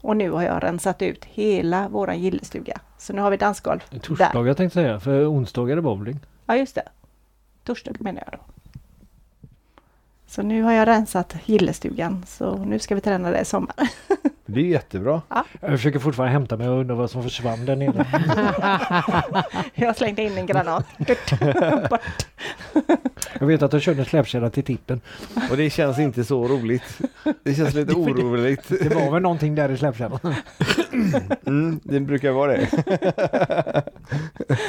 Och 0.00 0.16
nu 0.16 0.30
har 0.30 0.42
jag 0.42 0.62
rensat 0.62 1.02
ut 1.02 1.24
hela 1.24 1.88
våran 1.88 2.18
gillestuga. 2.20 2.80
Så 2.98 3.12
nu 3.12 3.22
har 3.22 3.30
vi 3.30 3.36
dansgolv 3.36 3.80
där. 3.90 3.98
Torsdagar 3.98 4.46
jag 4.46 4.56
tänkte 4.56 4.74
säga, 4.74 5.00
för 5.00 5.26
onsdagar 5.32 5.72
är 5.72 5.76
det 5.76 5.82
bowling. 5.82 6.20
Ja, 6.46 6.56
just 6.56 6.74
det. 6.74 6.82
Torsdag 7.64 7.92
menar 8.00 8.22
jag 8.30 8.40
då. 8.40 8.44
Så 10.26 10.42
nu 10.42 10.62
har 10.62 10.72
jag 10.72 10.88
rensat 10.88 11.34
gillestugan, 11.44 12.24
så 12.26 12.56
nu 12.56 12.78
ska 12.78 12.94
vi 12.94 13.00
träna 13.00 13.30
det 13.30 13.40
i 13.40 13.44
sommar. 13.44 13.74
Det 14.52 14.60
är 14.60 14.64
jättebra. 14.64 15.22
Jag 15.60 15.70
försöker 15.70 15.98
fortfarande 15.98 16.32
hämta 16.32 16.56
mig 16.56 16.68
och 16.68 16.80
undrar 16.80 16.94
vad 16.94 17.10
som 17.10 17.22
försvann 17.22 17.64
där 17.66 17.76
nere. 17.76 18.06
Jag 19.74 19.96
slängde 19.96 20.22
in 20.22 20.38
en 20.38 20.46
granat. 20.46 20.86
Jag 23.40 23.46
vet 23.46 23.62
att 23.62 23.72
jag 23.72 23.82
körde 23.82 24.04
släpkärra 24.04 24.50
till 24.50 24.64
tippen. 24.64 25.00
Och 25.50 25.56
det 25.56 25.70
känns 25.70 25.98
inte 25.98 26.24
så 26.24 26.48
roligt. 26.48 26.98
Det 27.42 27.54
känns 27.54 27.74
lite 27.74 27.94
oroligt. 27.96 28.68
Det 28.68 28.94
var 28.94 29.10
väl 29.12 29.22
någonting 29.22 29.54
där 29.54 29.68
i 29.68 29.76
släpkärran. 29.76 30.18
Mm, 31.46 31.80
det 31.84 32.00
brukar 32.00 32.30
vara 32.30 32.52
det. 32.52 32.68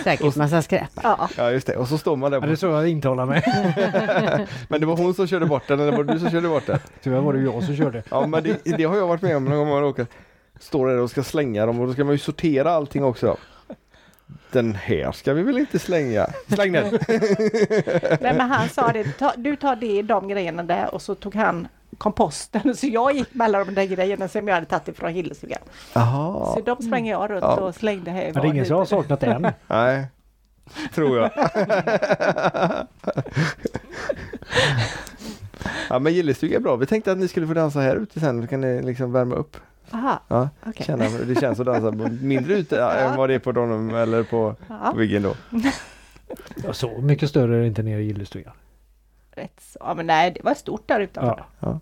Säkert 0.04 0.36
massa 0.36 0.62
skräp. 0.62 0.90
Ja, 1.04 1.30
Ja, 1.38 1.52
just 1.52 1.68
det. 1.68 1.76
Och 1.76 1.88
så 1.88 1.98
står 1.98 2.16
man 2.16 2.32
där. 2.32 2.40
Ja, 2.42 2.46
det 2.46 2.52
är 2.52 2.56
så 2.56 2.66
jag 2.66 2.88
intalar 2.90 3.26
mig. 3.26 3.44
Men 4.68 4.80
det 4.80 4.86
var 4.86 4.98
hon 4.98 5.14
som 5.14 5.28
körde 5.28 5.46
bort 5.46 5.64
den 5.68 5.80
eller 5.80 5.92
var 5.92 6.04
det 6.04 6.14
du 6.14 6.20
som 6.20 6.30
körde 6.30 6.48
bort 6.48 6.66
den? 6.66 6.80
Tyvärr 7.04 7.20
var 7.20 7.34
det 7.34 7.40
ju 7.40 7.46
jag 7.46 7.64
som 7.64 7.76
körde. 7.76 8.04
Ja, 8.12 8.28
men 8.28 8.44
det, 8.44 8.78
det 8.78 8.84
har 8.84 8.98
jag 8.98 9.08
varit 9.08 9.22
med 9.22 9.38
om 9.38 9.46
någon 9.46 9.58
gång 9.58 9.73
man 9.74 9.84
åker. 9.84 10.08
Står 10.60 10.88
där 10.88 10.98
och 10.98 11.10
ska 11.10 11.24
slänga 11.24 11.66
dem 11.66 11.80
och 11.80 11.88
då 11.88 11.94
ska 11.94 12.04
man 12.04 12.14
ju 12.14 12.20
sortera 12.20 12.72
allting 12.72 13.04
också. 13.04 13.38
Den 14.52 14.76
här 14.76 15.12
ska 15.12 15.34
vi 15.34 15.44
väl 15.44 15.58
inte 15.58 15.80
slänga? 15.80 16.28
Släng 16.48 16.72
den! 16.72 17.00
Nej, 17.08 18.34
men 18.38 18.42
han 18.42 18.70
sa 18.70 18.92
det, 18.92 19.04
ta, 19.20 19.34
du 19.38 19.56
tar 19.56 19.76
det, 19.76 20.02
de 20.02 20.28
grejerna 20.28 20.64
där 20.64 20.94
och 20.94 21.02
så 21.02 21.16
tog 21.16 21.36
han 21.36 21.68
komposten. 21.98 22.76
Så 22.76 22.88
jag 22.88 23.16
gick 23.16 23.34
med 23.34 23.46
alla 23.46 23.64
de 23.64 23.76
där 23.76 23.86
grejerna 23.86 24.28
som 24.28 24.48
jag 24.48 24.56
hade 24.56 24.66
tagit 24.68 24.88
ifrån 24.88 25.16
gillestugan. 25.16 25.60
Jaha. 25.94 26.54
Så 26.54 26.62
de 26.62 26.82
sprang 26.82 27.08
jag 27.08 27.30
runt 27.30 27.42
Ja. 27.44 27.56
och 27.56 27.76
slängde 27.76 28.12
här 28.12 28.32
Men 28.34 28.42
det 28.42 28.48
är 28.48 28.52
ingen 28.52 28.66
som 28.66 28.78
har 28.78 28.86
saknat 28.86 29.24
än. 29.24 29.42
Nej, 29.68 30.06
tror 30.94 31.18
jag. 31.18 31.32
ja 35.90 36.00
men 36.00 36.14
gillestuga 36.14 36.56
är 36.58 36.62
bra. 36.62 36.76
Vi 36.76 36.86
tänkte 36.86 37.12
att 37.12 37.18
ni 37.18 37.28
skulle 37.28 37.48
få 37.48 37.54
dansa 37.54 37.80
här 37.80 37.96
ute 37.96 38.20
sen. 38.20 38.42
Då 38.42 38.48
kan 38.48 38.62
ni 38.62 38.82
liksom 38.82 39.12
värma 39.12 39.36
upp. 39.36 39.58
Aha, 39.92 40.20
Ja, 40.28 40.50
okej. 40.66 40.86
känna, 40.86 41.06
det 41.28 41.36
känns 41.40 41.60
att 41.60 41.66
dansa 41.66 41.92
mindre 42.22 42.54
ute 42.54 42.76
ja. 42.80 42.92
än 42.94 43.18
vad 43.18 43.30
det 43.30 43.34
är 43.36 43.40
på 43.40 43.52
Donum 43.52 43.96
eller 43.96 44.24
på, 44.24 44.56
Ja, 44.68 44.90
på 44.92 44.98
Viggen 44.98 45.24
då. 45.24 45.36
Ja, 46.64 46.74
så 46.74 47.02
mycket 47.02 47.30
större 47.30 47.56
är 47.56 47.60
det 47.62 47.68
inte 47.68 47.84
nere 47.84 48.02
i 48.02 48.06
gillestugan. 48.06 48.54
rätt 49.32 49.60
så. 49.62 49.80
Ja, 49.82 49.94
men 49.94 50.08
nej, 50.08 50.32
det 50.36 50.44
var 50.44 50.54
stort 50.54 50.88
där 50.88 51.00
utanför. 51.00 51.44
Ja. 51.60 51.80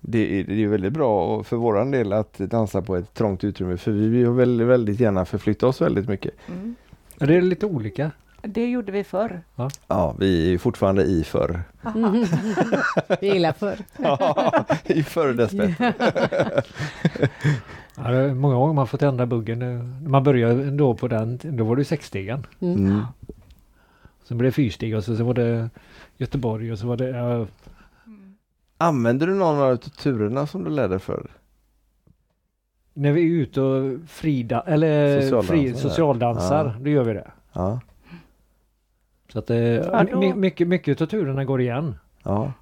Det 0.00 0.40
är, 0.40 0.44
det 0.44 0.62
är 0.64 0.68
väldigt 0.68 0.92
bra 0.92 1.24
och 1.36 1.46
för 1.46 1.56
våran 1.56 1.90
del 1.90 2.12
att 2.12 2.38
dansa 2.38 2.82
på 2.82 2.96
ett 2.96 3.14
trångt 3.14 3.44
utrymme 3.44 3.76
för 3.76 3.90
vi 3.90 4.08
vill 4.08 4.28
väldigt, 4.28 4.66
väldigt 4.66 5.00
gärna 5.00 5.24
förflytta 5.24 5.66
oss 5.66 5.80
väldigt 5.80 6.08
mycket. 6.08 6.34
Mm. 6.48 6.74
Det 7.18 7.36
är 7.36 7.40
lite 7.40 7.66
olika. 7.66 8.10
Det 8.42 8.70
gjorde 8.70 8.92
vi 8.92 9.04
förr. 9.04 9.42
Ja, 9.86 10.14
vi 10.18 10.54
är 10.54 10.58
fortfarande 10.58 11.02
i 11.02 11.24
förr. 11.24 11.62
Vi 13.20 13.32
gillar 13.32 13.52
förr. 13.52 13.78
Ja, 13.96 14.64
i 14.84 15.02
förr 15.02 15.32
dess 15.32 15.52
bättre. 15.52 15.94
Ja, 17.96 18.10
det 18.10 18.16
är 18.16 18.34
många 18.34 18.54
gånger 18.54 18.74
man 18.74 18.86
fått 18.86 19.02
ändra 19.02 19.26
buggen. 19.26 19.58
När 19.58 20.08
man 20.08 20.24
började 20.24 20.70
då 20.70 20.94
på 20.94 21.08
den, 21.08 21.38
då 21.42 21.64
var 21.64 21.76
det 21.76 21.84
sexstegen. 21.84 22.46
Mm. 22.60 23.02
Sen 24.24 24.38
blev 24.38 24.50
det 24.50 24.54
fyrsteg 24.54 24.96
och 24.96 25.04
så, 25.04 25.16
sen 25.16 25.26
var 25.26 25.34
det 25.34 25.70
Göteborg 26.16 26.72
och 26.72 26.78
så 26.78 26.86
var 26.86 26.96
det... 26.96 27.08
Ja, 27.08 27.46
Använder 28.78 29.26
du 29.26 29.34
någon 29.34 29.58
av 29.62 29.76
turerna 29.76 30.46
som 30.46 30.64
du 30.64 30.70
lärde 30.70 30.98
för? 30.98 31.30
när 32.94 33.12
vi 33.12 33.20
är 33.20 33.42
ute 33.42 33.60
och 33.60 34.00
frida, 34.08 34.60
eller 34.66 35.20
Socialdansar, 35.20 35.54
fri, 35.54 35.68
ja. 35.70 35.76
socialdansar, 35.76 36.64
Ja. 36.66 36.74
då 36.84 36.90
gör 36.90 37.04
vi 37.04 37.12
det. 37.12 37.30
Ja. 37.52 37.80
Så 39.32 39.38
att 39.38 39.50
eh, 39.50 39.56
då- 40.12 40.18
my, 40.20 40.34
mycket, 40.34 40.68
mycket 40.68 41.00
av 41.00 41.06
turerna 41.06 41.44
går 41.44 41.60
igen. 41.60 41.94
Ja. 42.22 42.52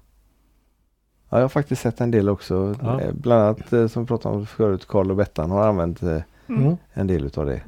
Ja, 1.29 1.37
jag 1.37 1.43
har 1.43 1.49
faktiskt 1.49 1.81
sett 1.81 2.01
en 2.01 2.11
del 2.11 2.29
också. 2.29 2.75
Ja. 2.81 3.01
Eh, 3.01 3.13
Bland 3.13 3.41
annat 3.41 3.73
eh, 3.73 3.87
som 3.87 4.03
vi 4.03 4.07
pratade 4.07 4.35
om 4.35 4.45
förut, 4.45 4.85
Karl 4.87 5.11
och 5.11 5.17
Bettan 5.17 5.51
har 5.51 5.67
använt 5.67 6.03
eh, 6.03 6.21
Mm. 6.47 6.77
en 6.93 7.07
del 7.07 7.25
utav 7.25 7.45
det. 7.45 7.61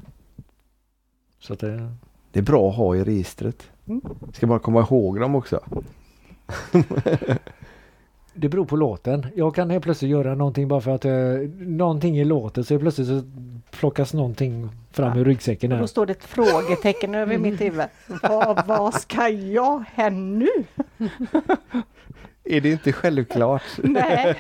Så 1.40 1.54
att 1.54 1.60
det, 1.60 1.90
Det 2.32 2.40
är 2.40 2.44
bra 2.44 2.70
att 2.70 2.76
ha 2.76 2.96
i 2.96 3.04
registret. 3.04 3.64
Mm. 3.86 4.02
Ska 4.34 4.48
bara 4.48 4.60
komma 4.60 4.80
ihåg 4.80 5.20
dem 5.20 5.36
också. 5.36 5.60
det 8.34 8.50
beror 8.50 8.66
på 8.66 8.76
låten. 8.76 9.28
Jag 9.36 9.56
kan 9.56 9.70
helt 9.70 9.84
plötsligt 9.84 10.12
göra 10.12 10.36
någonting 10.36 10.68
bara 10.68 10.82
för 10.82 10.92
att 10.92 11.06
eh, 11.06 11.14
någonting 11.60 12.18
i 12.20 12.26
låten 12.26 12.64
så 12.64 12.74
helt 12.74 12.82
plötsligt 12.82 13.08
så 13.08 13.24
plockas 13.72 14.14
någonting 14.14 14.70
fram 14.92 15.14
Ja. 15.16 15.22
ur 15.22 15.26
ryggsäcken 15.26 15.72
Och 15.72 15.80
då 15.80 15.88
står 15.88 16.06
det 16.06 16.12
ett 16.12 16.24
frågetecken 16.24 17.16
över 17.24 17.38
mitt 17.38 17.62
huvud. 17.62 17.86
Vad, 18.22 18.68
vad 18.68 18.94
ska 18.94 19.28
jag 19.30 19.84
här 19.94 20.10
nu? 20.10 20.48
Är 22.44 22.62
det 22.62 22.70
inte 22.72 22.94
självklart? 22.94 23.62
Nej. 23.84 24.36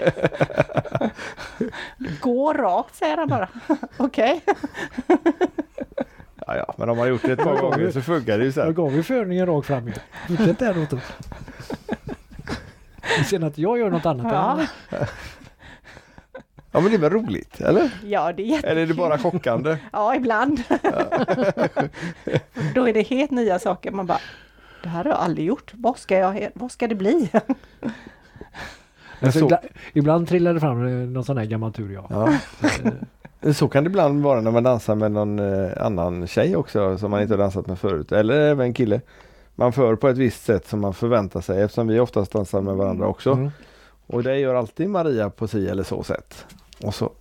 Gå 2.21 2.53
rakt 2.53 2.95
säger 2.95 3.17
han 3.17 3.27
bara. 3.27 3.49
Okej. 3.97 4.41
Ja, 6.47 6.55
ja, 6.57 6.73
men 6.77 6.89
om 6.89 6.97
man 6.97 7.05
har 7.05 7.07
gjort 7.07 7.21
det 7.21 7.31
ett 7.33 7.43
par 7.43 7.61
gånger 7.61 7.91
så 7.91 8.01
funkar 8.01 8.37
det 8.37 8.43
ju 8.45 8.51
sen. 8.51 8.73
gav 8.73 8.93
ju 8.95 9.03
förningen 9.03 9.45
rakt 9.45 9.67
fram 9.67 9.87
ju. 9.87 9.93
Fortsätt 10.27 10.59
där 10.59 10.81
Otto. 10.83 10.97
Sen 13.29 13.43
att 13.43 13.57
jag 13.57 13.77
gör 13.79 13.89
något 13.89 14.05
annat. 14.05 14.33
Ja. 14.33 14.59
Ja 16.71 16.79
men 16.79 16.83
det 16.91 16.95
är 16.95 16.99
väl 16.99 17.09
roligt, 17.09 17.61
eller? 17.61 17.91
Ja, 18.03 18.33
det 18.33 18.43
är 18.43 18.47
jätte... 18.47 18.67
Eller 18.67 18.81
är 18.81 18.85
det 18.85 18.93
bara 18.93 19.17
chockande? 19.17 19.77
Ja, 19.91 20.15
ibland. 20.15 20.63
Då 22.75 22.87
är 22.87 22.93
det 22.93 23.01
helt 23.01 23.31
nya 23.31 23.59
saker. 23.59 23.91
Man 23.91 24.05
bara, 24.05 24.19
det 24.83 24.89
här 24.89 25.03
har 25.03 25.11
jag 25.11 25.19
aldrig 25.19 25.47
gjort. 25.47 25.71
Vad 25.73 25.97
ska, 25.97 26.17
jag, 26.17 26.49
vad 26.55 26.71
ska 26.71 26.87
det 26.87 26.95
bli? 26.95 27.29
Alltså, 29.21 29.39
så- 29.39 29.45
ibland, 29.45 29.63
ibland 29.93 30.27
trillar 30.27 30.53
det 30.53 30.59
fram 30.59 30.87
eh, 30.87 30.93
någon 30.93 31.23
sån 31.23 31.37
här 31.37 31.45
gammal 31.45 31.73
tur 31.73 31.93
ja. 31.93 32.05
Ja. 32.09 33.53
Så 33.53 33.67
kan 33.67 33.83
det 33.83 33.87
ibland 33.87 34.23
vara 34.23 34.41
när 34.41 34.51
man 34.51 34.63
dansar 34.63 34.95
med 34.95 35.11
någon 35.11 35.39
eh, 35.39 35.71
annan 35.85 36.27
tjej 36.27 36.55
också 36.55 36.97
som 36.97 37.11
man 37.11 37.21
inte 37.21 37.33
har 37.33 37.37
dansat 37.39 37.67
med 37.67 37.79
förut. 37.79 38.11
Eller 38.11 38.39
även 38.39 38.73
kille. 38.73 39.01
Man 39.55 39.73
för 39.73 39.95
på 39.95 40.07
ett 40.07 40.17
visst 40.17 40.45
sätt 40.45 40.67
som 40.67 40.79
man 40.81 40.93
förväntar 40.93 41.41
sig 41.41 41.61
eftersom 41.61 41.87
vi 41.87 41.99
oftast 41.99 42.31
dansar 42.31 42.61
med 42.61 42.75
varandra 42.75 43.07
också. 43.07 43.31
Mm. 43.31 43.51
Och 44.07 44.23
det 44.23 44.39
gör 44.39 44.55
alltid 44.55 44.89
Maria 44.89 45.29
på 45.29 45.47
si 45.47 45.67
eller 45.67 45.83
så 45.83 46.03
sätt. 46.03 46.45
Och 46.83 46.95
så 46.95 47.11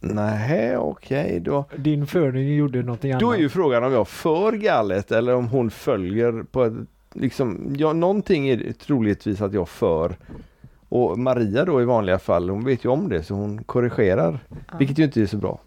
Nej, 0.00 0.76
okej 0.76 1.40
då. 1.40 1.64
Din 1.76 2.06
förning 2.06 2.56
gjorde 2.56 2.82
någonting 2.82 3.12
annat. 3.12 3.20
Då 3.20 3.32
är 3.32 3.38
ju 3.38 3.48
frågan 3.48 3.84
om 3.84 3.92
jag 3.92 4.08
för 4.08 4.52
galet 4.52 5.12
eller 5.12 5.34
om 5.34 5.48
hon 5.48 5.70
följer 5.70 6.42
på 6.50 6.64
ett 6.64 6.72
liksom, 7.12 7.74
ja, 7.78 7.92
någonting 7.92 8.48
är 8.48 8.72
troligtvis 8.72 9.40
att 9.40 9.52
jag 9.52 9.68
för. 9.68 10.16
Och 10.88 11.18
Maria 11.18 11.64
då 11.64 11.82
i 11.82 11.84
vanliga 11.84 12.18
fall, 12.18 12.50
hon 12.50 12.64
vet 12.64 12.84
ju 12.84 12.88
om 12.88 13.08
det 13.08 13.22
så 13.22 13.34
hon 13.34 13.64
korrigerar. 13.64 14.38
Vilket 14.78 14.98
ju 14.98 15.04
inte 15.04 15.22
är 15.22 15.26
så 15.26 15.36
bra. 15.36 15.60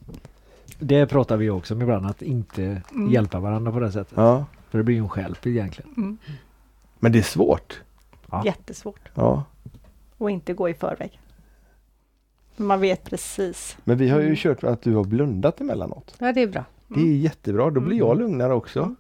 Det 0.80 1.06
pratar 1.06 1.38
vi 1.38 1.50
också 1.50 1.74
om 1.74 1.82
ibland, 1.82 2.06
att 2.06 2.22
inte 2.22 2.82
Mm. 2.92 3.12
hjälpa 3.12 3.40
varandra 3.40 3.72
på 3.72 3.80
det 3.80 3.92
sättet. 3.92 4.14
Ja. 4.16 4.46
För 4.72 4.78
det 4.78 4.84
blir 4.84 4.96
ju 4.96 5.02
en 5.02 5.10
stjälp 5.10 5.48
egentligen. 5.48 5.94
Mm. 5.98 6.18
Men 7.00 7.12
det 7.12 7.20
är 7.20 7.24
svårt. 7.24 7.82
Ja. 8.32 8.42
Jättesvårt 8.46 9.10
Ja. 9.14 9.44
att 10.18 10.30
inte 10.30 10.54
gå 10.54 10.70
i 10.70 10.74
förväg. 10.74 11.20
Man 12.56 12.80
vet 12.82 13.04
precis. 13.04 13.78
Men 13.84 13.98
vi 13.98 14.10
har 14.10 14.20
ju 14.20 14.26
Mm. 14.26 14.36
kört 14.36 14.64
att 14.64 14.82
du 14.82 14.96
har 14.96 15.04
blundat 15.04 15.62
emellanåt. 15.62 16.16
Ja, 16.20 16.32
det 16.34 16.42
är 16.42 16.48
bra. 16.48 16.64
Det 16.88 17.00
är 17.02 17.16
jättebra, 17.16 17.70
då 17.70 17.82
blir 17.82 17.98
jag 17.98 18.18
lugnare 18.20 18.54
också. 18.54 18.80
Mm. 18.80 18.96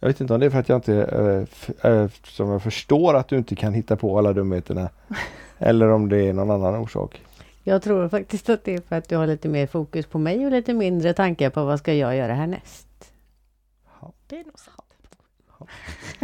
Jag 0.00 0.08
vet 0.08 0.20
inte 0.20 0.34
om 0.34 0.40
det 0.40 0.46
är 0.46 0.50
för 0.50 0.58
att 0.58 0.68
jag 0.68 0.76
inte, 0.78 1.46
eftersom 1.82 2.48
jag 2.50 2.62
förstår 2.62 3.14
att 3.14 3.28
du 3.28 3.36
inte 3.36 3.56
kan 3.56 3.74
hitta 3.74 3.96
på 3.96 4.18
alla 4.18 4.32
dumheterna. 4.32 4.88
eller 5.58 5.88
om 5.88 6.08
det 6.08 6.18
är 6.28 6.32
någon 6.32 6.50
annan 6.50 6.74
orsak. 6.76 7.22
Jag 7.62 7.82
tror 7.82 8.08
faktiskt 8.08 8.48
att 8.50 8.64
det 8.64 8.74
är 8.74 8.80
för 8.80 8.96
att 8.96 9.08
du 9.08 9.16
har 9.16 9.26
lite 9.26 9.48
mer 9.48 9.66
fokus 9.66 10.06
på 10.06 10.18
mig 10.18 10.44
och 10.46 10.52
lite 10.52 10.74
mindre 10.74 11.14
tankar 11.14 11.50
på 11.50 11.64
vad 11.64 11.78
ska 11.78 11.94
jag 11.94 12.16
göra 12.16 12.34
härnäst. 12.34 12.83
Det 14.34 14.40
är 14.40 14.44
nog 14.44 14.58
sant. 14.58 14.94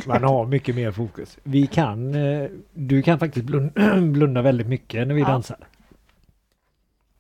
Man 0.06 0.24
har 0.24 0.46
mycket 0.46 0.74
mer 0.74 0.92
fokus. 0.92 1.38
Vi 1.42 1.66
kan, 1.66 2.14
eh, 2.14 2.50
du 2.72 3.02
kan 3.02 3.18
faktiskt 3.18 3.46
blunda, 3.46 4.00
blunda 4.00 4.42
väldigt 4.42 4.66
mycket 4.66 5.06
när 5.08 5.14
vi 5.14 5.20
Ja. 5.20 5.28
dansar. 5.28 5.68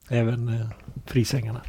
Även 0.08 0.48
eh, 0.48 0.68
frisängarna. 1.06 1.62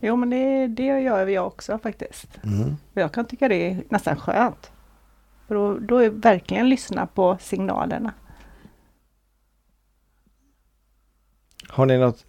Jo 0.00 0.16
men 0.16 0.30
det, 0.30 0.66
det 0.66 0.82
gör 0.82 1.26
jag 1.26 1.46
också 1.46 1.78
faktiskt. 1.78 2.40
Mm. 2.44 2.76
Jag 2.94 3.12
kan 3.12 3.24
tycka 3.24 3.48
det 3.48 3.70
är 3.70 3.82
nästan 3.88 4.16
skönt. 4.16 4.72
För 5.46 5.54
då, 5.54 5.78
då 5.78 5.98
är 5.98 6.10
verkligen 6.10 6.68
lyssna 6.68 7.06
på 7.06 7.38
signalerna. 7.40 8.12
Har 11.68 11.86
ni 11.86 11.98
något, 11.98 12.26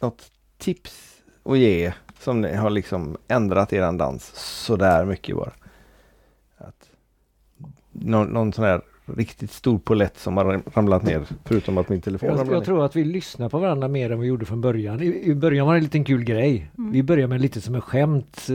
något 0.00 0.32
tips 0.58 1.22
att 1.44 1.58
ge 1.58 1.92
som 2.24 2.40
ni 2.40 2.54
har 2.54 2.70
liksom 2.70 3.16
ändrat 3.28 3.72
eran 3.72 3.98
dans 3.98 4.32
sådär 4.64 5.04
mycket 5.04 5.36
bara? 5.36 5.52
Att 6.58 6.90
någon, 7.92 8.26
någon 8.26 8.52
sån 8.52 8.64
här 8.64 8.80
riktigt 9.16 9.50
stor 9.52 9.78
polett 9.78 10.18
som 10.18 10.36
har 10.36 10.44
ram- 10.44 10.62
ramlat 10.74 11.02
ner 11.02 11.22
förutom 11.44 11.78
att 11.78 11.88
min 11.88 12.00
telefon 12.00 12.28
Jag, 12.36 12.52
jag 12.52 12.64
tror 12.64 12.84
att 12.84 12.96
vi 12.96 13.04
lyssnar 13.04 13.48
på 13.48 13.58
varandra 13.58 13.88
mer 13.88 14.10
än 14.12 14.20
vi 14.20 14.26
gjorde 14.26 14.46
från 14.46 14.60
början. 14.60 15.02
I, 15.02 15.06
i 15.30 15.34
början 15.34 15.66
var 15.66 15.74
det 15.74 15.78
en 15.78 15.84
liten 15.84 16.04
kul 16.04 16.24
grej. 16.24 16.70
Mm. 16.78 16.92
Vi 16.92 17.02
började 17.02 17.28
med 17.28 17.40
lite 17.40 17.60
som 17.60 17.74
en 17.74 17.80
skämt 17.80 18.36
eh, 18.48 18.54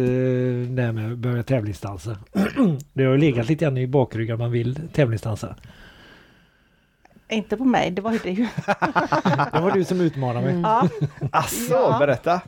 där 0.69 0.91
med 0.91 1.11
att 1.11 1.17
börja 1.17 1.43
tävlingsdansa. 1.43 2.17
det 2.93 3.03
har 3.03 3.11
ju 3.11 3.17
legat 3.17 3.47
lite 3.49 3.65
grann 3.65 3.77
i 3.77 3.87
bakryggen 3.87 4.33
att 4.33 4.39
man 4.39 4.51
vill 4.51 4.79
tävlingsdansa. 4.93 5.55
Inte 7.31 7.57
på 7.57 7.65
mig, 7.65 7.91
det 7.91 8.01
var 8.01 8.11
ju 8.11 8.19
det 8.23 8.31
ju. 8.31 8.43
Det 9.53 9.59
var 9.61 9.71
du 9.71 9.83
som 9.83 10.01
utmanade 10.01 10.45
mig. 10.45 10.49
Mm. 10.55 10.61
Ja. 10.63 10.89
Asså, 11.31 11.73
Ja. 11.73 11.95
berätta! 11.99 12.41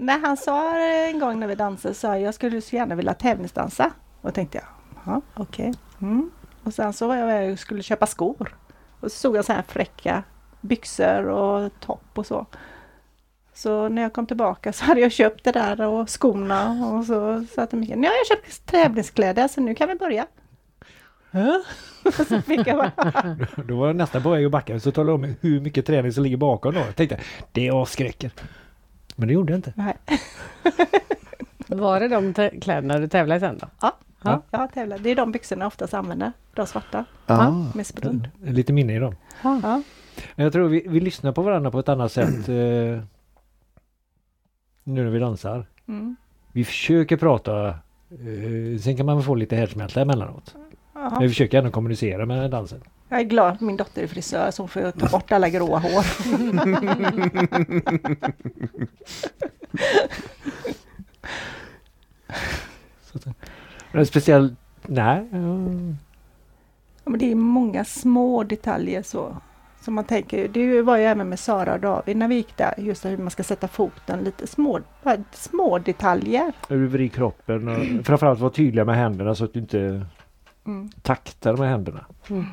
När 0.00 0.18
han 0.18 0.36
sa 0.36 0.78
en 0.78 1.18
gång 1.18 1.40
när 1.40 1.46
vi 1.46 1.54
dansade 1.54 1.94
sa 1.94 2.18
jag, 2.18 2.34
skulle 2.34 2.60
så 2.60 2.76
gärna 2.76 2.94
vilja 2.94 3.14
tävlingsdansa. 3.14 3.90
Och 4.20 4.34
tänkte 4.34 4.58
jag, 4.58 4.66
ja 5.06 5.20
okej. 5.34 5.74
Mm. 6.00 6.30
Och 6.64 6.74
sen 6.74 6.92
så 6.92 7.08
var 7.08 7.16
jag 7.16 7.52
och 7.52 7.58
skulle 7.58 7.82
köpa 7.82 8.06
skor. 8.06 8.56
Och 9.00 9.12
så 9.12 9.18
såg 9.18 9.36
jag 9.36 9.44
så 9.44 9.52
här 9.52 9.62
fräcka 9.62 10.22
byxor 10.60 11.24
och 11.26 11.80
topp 11.80 12.10
och 12.14 12.26
så. 12.26 12.46
Så 13.54 13.88
när 13.88 14.02
jag 14.02 14.12
kom 14.12 14.26
tillbaka 14.26 14.72
så 14.72 14.84
hade 14.84 15.00
jag 15.00 15.12
köpt 15.12 15.44
det 15.44 15.52
där 15.52 15.80
och 15.80 16.08
skorna 16.08 16.86
och 16.86 17.04
så 17.04 17.44
sa 17.54 17.62
jag 17.62 17.70
till 17.70 17.78
Mikael, 17.78 17.98
nu 17.98 18.06
har 18.06 18.14
jag 18.14 18.26
köpt 18.26 18.66
tävlingskläder 18.66 19.48
så 19.48 19.60
nu 19.60 19.74
kan 19.74 19.88
vi 19.88 19.94
börja. 19.94 20.26
Så 22.28 22.42
fick 22.42 22.66
jag 22.66 22.76
bara, 22.76 22.92
Då 23.68 23.76
var 23.76 23.86
jag 23.86 23.96
nästan 23.96 24.22
på 24.22 24.30
väg 24.30 24.44
att 24.44 24.52
backa 24.52 24.80
så 24.80 24.92
talade 24.92 25.12
jag 25.12 25.24
om 25.24 25.34
hur 25.40 25.60
mycket 25.60 25.86
träning 25.86 26.12
som 26.12 26.22
ligger 26.22 26.36
bakom 26.36 26.74
då. 26.74 26.80
Jag 26.80 26.96
tänkte 26.96 27.20
det 27.52 27.70
avskräcker. 27.70 28.30
Men 29.18 29.28
det 29.28 29.34
gjorde 29.34 29.52
jag 29.52 29.58
inte. 29.58 29.72
nej. 29.76 29.96
Var 31.68 32.00
det 32.00 32.08
de 32.08 32.34
kläderna 32.60 32.98
du 32.98 33.08
tävlade 33.08 33.36
i 33.36 33.40
sen 33.40 33.58
då? 33.58 33.66
Ja, 33.80 33.96
Ja. 34.22 34.42
jag 34.50 34.72
tävlar. 34.72 34.98
Det 34.98 35.10
är 35.10 35.16
de 35.16 35.32
byxorna 35.32 35.62
jag 35.62 35.66
oftast 35.66 35.94
använder. 35.94 36.32
De 36.54 36.66
svarta 36.66 37.04
Ah. 37.26 37.50
med 37.74 37.86
sprund. 37.86 38.28
Lite 38.42 38.72
minne 38.72 38.96
i 38.96 38.98
dem. 38.98 39.14
Ja. 39.42 39.82
Men 40.34 40.44
Jag 40.44 40.52
tror 40.52 40.68
vi, 40.68 40.84
vi 40.88 41.00
lyssnar 41.00 41.32
på 41.32 41.42
varandra 41.42 41.70
på 41.70 41.78
ett 41.78 41.88
annat 41.88 42.12
sätt. 42.12 42.48
Eh, 42.48 42.54
nu 44.84 45.04
när 45.04 45.10
vi 45.10 45.18
dansar. 45.18 45.66
Mm. 45.88 46.16
Vi 46.52 46.64
försöker 46.64 47.16
prata. 47.16 47.68
Eh, 47.68 48.78
sen 48.80 48.96
kan 48.96 49.06
man 49.06 49.22
få 49.22 49.34
lite 49.34 49.56
härdsmälta 49.56 50.00
emellanåt. 50.00 50.54
Ja. 51.02 51.10
Men 51.10 51.22
vi 51.22 51.28
försöker 51.28 51.58
ändå 51.58 51.70
kommunicera 51.70 52.26
med 52.26 52.50
dansen. 52.50 52.80
Jag 53.08 53.20
är 53.20 53.24
glad 53.24 53.52
att 53.52 53.60
min 53.60 53.76
dotter 53.76 54.02
är 54.02 54.06
frisör 54.06 54.50
så 54.50 54.62
hon 54.62 54.68
får 54.68 54.90
ta 54.90 55.08
bort 55.08 55.32
alla 55.32 55.48
gråa 55.48 55.78
hår. 55.78 56.04
Men 63.92 64.06
speciellt, 64.06 64.52
nej. 64.86 65.28
ja. 65.30 65.38
Men 67.04 67.18
det 67.18 67.30
är 67.30 67.34
många 67.34 67.84
små 67.84 68.44
detaljer 68.44 69.02
så. 69.02 69.36
Som 69.80 69.94
man 69.94 70.04
tänker, 70.04 70.48
det 70.48 70.82
var 70.82 70.96
ju 70.96 71.04
även 71.04 71.28
med 71.28 71.38
Sara 71.38 71.74
och 71.74 71.80
David 71.80 72.16
när 72.16 72.28
vi 72.28 72.34
gick 72.34 72.56
där, 72.56 72.74
just 72.78 73.04
hur 73.04 73.16
man 73.16 73.30
ska 73.30 73.42
sätta 73.42 73.68
foten, 73.68 74.24
lite 74.24 74.46
små, 74.46 74.80
små 75.32 75.78
detaljer. 75.78 76.52
Hur 76.68 76.76
du 76.76 76.86
vrider 76.86 77.14
kroppen 77.14 77.68
och 77.68 78.06
framförallt 78.06 78.40
vara 78.40 78.50
tydliga 78.50 78.84
med 78.84 78.96
händerna 78.96 79.34
så 79.34 79.44
att 79.44 79.52
du 79.52 79.58
inte 79.60 80.06
Mm. 80.68 80.90
taktar 81.02 81.56
med 81.56 81.68
händerna. 81.68 82.04
Mm. 82.30 82.44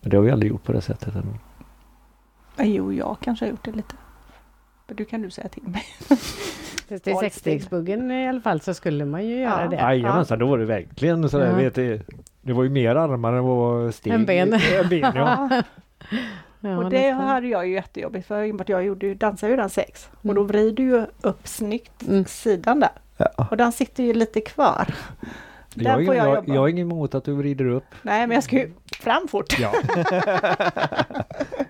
Men 0.00 0.10
det 0.10 0.16
har 0.16 0.24
vi 0.24 0.30
aldrig 0.30 0.52
gjort 0.52 0.64
på 0.64 0.72
det 0.72 0.80
sättet 0.80 1.14
ännu. 1.14 1.34
Jo, 2.58 2.92
jag 2.92 3.16
kanske 3.20 3.44
har 3.44 3.50
gjort 3.50 3.64
det 3.64 3.72
lite. 3.72 3.94
Men 4.86 4.96
du 4.96 5.04
kan 5.04 5.22
du 5.22 5.30
säga 5.30 5.48
till 5.48 5.62
mig. 5.62 5.84
Fast 6.88 7.08
i 7.08 7.14
sexstegsbuggen 7.20 8.10
i 8.10 8.28
alla 8.28 8.40
fall 8.40 8.60
så 8.60 8.74
skulle 8.74 9.04
man 9.04 9.26
ju 9.26 9.40
göra 9.40 9.62
Ja. 9.62 9.68
det. 9.68 9.76
Jajamensan, 9.76 10.38
då 10.38 10.46
var 10.46 10.58
det 10.58 10.64
verkligen 10.64 11.28
sådär. 11.30 11.50
Ja. 11.50 11.56
Vet 11.56 11.74
du, 11.74 12.00
det 12.42 12.52
var 12.52 12.62
ju 12.64 12.70
mer 12.70 12.96
armar 12.96 13.32
än 13.32 13.44
vad 13.44 13.56
var 13.56 13.90
steg. 13.90 14.12
Än 14.12 14.26
ben. 14.26 14.52
Än 14.82 14.88
ben 14.88 15.12
ja. 15.14 15.62
Ja, 16.60 16.76
och 16.78 16.90
det 16.90 17.10
nästan. 17.12 17.28
hade 17.28 17.46
jag 17.46 17.66
ju 17.66 17.72
jättejobbigt 17.74 18.26
för 18.26 18.42
i 18.42 18.50
och 18.50 18.54
med 18.54 18.60
att 18.62 18.68
jag 18.68 18.84
gjorde, 18.84 19.06
ju- 19.06 19.14
dansade 19.14 19.50
ju 19.50 19.56
den 19.56 19.70
sex. 19.70 20.08
Och 20.18 20.24
Mm. 20.24 20.34
då 20.36 20.42
vrider 20.42 20.72
du 20.76 20.82
ju 20.82 21.06
upp 21.20 21.46
snyggt 21.48 22.02
Mm. 22.08 22.24
sidan 22.24 22.80
där. 22.80 22.90
Ja. 23.16 23.46
Och 23.50 23.56
den 23.56 23.72
sitter 23.72 24.02
ju 24.04 24.14
lite 24.14 24.40
kvar. 24.40 24.94
Jag, 25.76 25.84
Där 25.84 25.90
har 25.90 25.96
får 25.96 26.02
ingen- 26.14 26.16
jag 26.16 26.26
jag, 26.28 26.34
jobba. 26.36 26.54
jag 26.54 26.60
har 26.60 26.68
inget 26.68 26.82
emot 26.82 27.14
att 27.14 27.24
du 27.24 27.32
vrider 27.32 27.64
upp. 27.66 27.84
Nej, 28.02 28.26
men 28.26 28.34
jag 28.34 28.44
ska 28.44 28.56
ju 28.56 28.72
fram 29.00 29.28
fort. 29.28 29.58
Ja. 29.58 29.72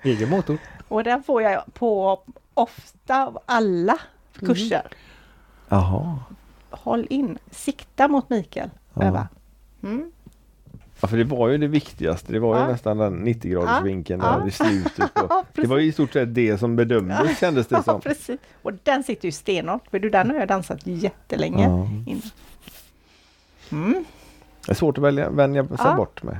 Egen 0.02 0.28
motor. 0.30 0.58
Och 0.88 1.04
den 1.04 1.22
får 1.22 1.42
jag 1.42 1.62
på 1.74 2.20
ofta 2.54 3.26
av 3.26 3.38
alla 3.46 3.98
kurser. 4.38 4.82
Jaha. 5.68 6.18
Håll 6.70 7.06
in, 7.10 7.38
sikta 7.50 8.08
mot 8.08 8.30
Mikael. 8.30 8.70
Ja. 8.94 9.02
Öva. 9.02 9.28
Mm. 9.82 10.12
Ja, 11.00 11.08
för 11.08 11.16
det 11.16 11.24
var 11.24 11.48
ju 11.48 11.58
det 11.58 11.66
viktigaste. 11.66 12.32
Det 12.32 12.38
var 12.38 12.56
ju 12.56 12.62
Ja. 12.62 12.68
nästan 12.68 12.98
den 12.98 13.12
90 13.14 13.50
graders 13.52 13.70
Ja. 13.70 13.80
vinkeln 13.80 14.20
Ja. 14.24 14.38
där 14.38 14.48
i 14.48 14.50
slutet. 14.50 15.14
På. 15.14 15.26
Ja, 15.30 15.44
Det 15.52 15.66
var 15.66 15.78
ju 15.78 15.86
i 15.88 15.92
stort 15.92 16.12
sett 16.12 16.34
det 16.34 16.58
som 16.58 16.76
bedömdes 16.76 17.38
kändes 17.38 17.66
det 17.66 17.74
Ja, 17.76 17.82
som. 17.82 18.00
precis. 18.00 18.40
Och 18.62 18.72
den 18.82 19.04
sitter 19.04 19.28
ju 19.28 19.32
stenhårt, 19.32 19.86
för 19.90 19.98
du, 19.98 20.10
den 20.10 20.30
har 20.30 20.36
jag 20.38 20.48
dansat 20.48 20.86
jättelänge. 20.86 21.64
Ja. 21.64 21.86
innan. 22.06 22.22
Mm. 23.72 24.04
Det 24.66 24.72
är 24.72 24.74
svårt 24.76 24.98
att 24.98 25.04
välja, 25.04 25.30
vänja 25.30 25.66
sig 25.68 25.76
Ja. 25.78 25.96
bort 25.96 26.22
med. 26.22 26.38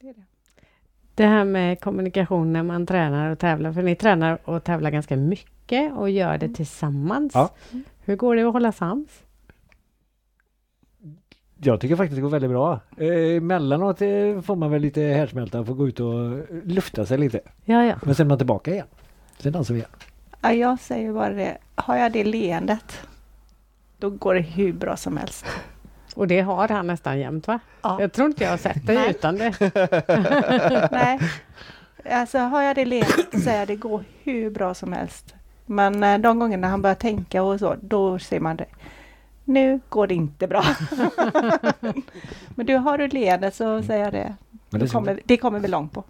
Det 0.00 0.08
är 0.08 0.14
det. 0.14 0.22
Det 1.14 1.26
här 1.26 1.44
med 1.44 1.80
kommunikation 1.80 2.52
när 2.52 2.62
man 2.62 2.86
tränar 2.86 3.30
och 3.30 3.38
tävlar. 3.38 3.72
För 3.72 3.82
ni 3.82 3.96
tränar 3.96 4.38
och 4.44 4.64
tävlar 4.64 4.90
ganska 4.90 5.16
mycket 5.16 5.92
och 5.92 6.10
gör 6.10 6.34
Mm. 6.34 6.38
det 6.40 6.56
tillsammans. 6.56 7.32
Ja. 7.34 7.50
Hur 8.04 8.16
går 8.16 8.36
det 8.36 8.42
att 8.42 8.52
hålla 8.52 8.72
sams? 8.72 9.22
Jag 11.60 11.80
tycker 11.80 11.96
faktiskt 11.96 12.16
det 12.16 12.22
går 12.22 12.28
väldigt 12.28 12.50
bra. 12.50 12.80
Eh, 12.96 13.36
emellanåt 13.36 14.02
eh, 14.02 14.40
får 14.40 14.56
man 14.56 14.70
väl 14.70 14.82
lite 14.82 15.00
härdsmälta 15.02 15.60
och 15.60 15.66
får 15.66 15.74
gå 15.74 15.88
ut 15.88 16.00
och 16.00 16.46
lufta 16.64 17.06
sig 17.06 17.18
lite. 17.18 17.40
Ja, 17.64 17.84
ja. 17.84 17.94
Men 18.04 18.14
sen 18.14 18.26
är 18.26 18.28
man 18.28 18.38
tillbaka 18.38 18.70
igen. 18.72 18.86
Sen 19.38 19.52
dansar 19.52 19.74
vi 19.74 19.80
igen. 19.80 19.90
Ja, 20.42 20.52
jag 20.52 20.80
säger 20.80 21.12
bara 21.12 21.30
det. 21.30 21.58
Har 21.74 21.96
jag 21.96 22.12
det 22.12 22.24
leendet, 22.24 23.08
då 23.98 24.10
går 24.10 24.34
det 24.34 24.40
hur 24.40 24.72
bra 24.72 24.96
som 24.96 25.16
helst. 25.16 25.44
Och 26.14 26.28
det 26.28 26.40
har 26.40 26.68
han 26.68 26.86
nästan 26.86 27.18
jämt 27.18 27.46
va? 27.46 27.60
Ja. 27.82 28.00
Jag 28.00 28.12
tror 28.12 28.26
inte 28.28 28.44
jag 28.44 28.50
har 28.50 28.56
sett 28.58 28.86
dig 28.86 29.10
utan 29.10 29.36
det. 29.36 29.54
Nej, 30.92 31.18
alltså 32.10 32.38
har 32.38 32.62
jag 32.62 32.76
det 32.76 32.84
leendet 32.84 33.26
så 33.32 33.40
säger 33.40 33.58
jag 33.58 33.68
det 33.68 33.76
går 33.76 34.04
hur 34.22 34.50
bra 34.50 34.74
som 34.74 34.92
helst. 34.92 35.34
Men 35.66 36.02
eh, 36.04 36.18
de 36.18 36.38
gångerna 36.38 36.68
han 36.68 36.82
börjar 36.82 36.94
tänka 36.94 37.42
och 37.42 37.58
så, 37.58 37.76
då 37.80 38.18
ser 38.18 38.40
man 38.40 38.56
det. 38.56 38.66
Nu 39.44 39.80
går 39.88 40.06
det 40.06 40.14
inte 40.14 40.46
bra. 40.46 40.64
Men 42.54 42.66
du, 42.66 42.74
har 42.76 42.98
du 42.98 43.08
leendet 43.08 43.54
så 43.54 43.82
säger 43.82 44.04
jag 44.04 44.12
det. 44.12 44.34
Men 44.70 44.80
Det 44.80 44.88
kommer, 44.88 45.20
det 45.24 45.36
kommer 45.36 45.60
vi 45.60 45.68
långt 45.68 45.92
på. 45.92 46.04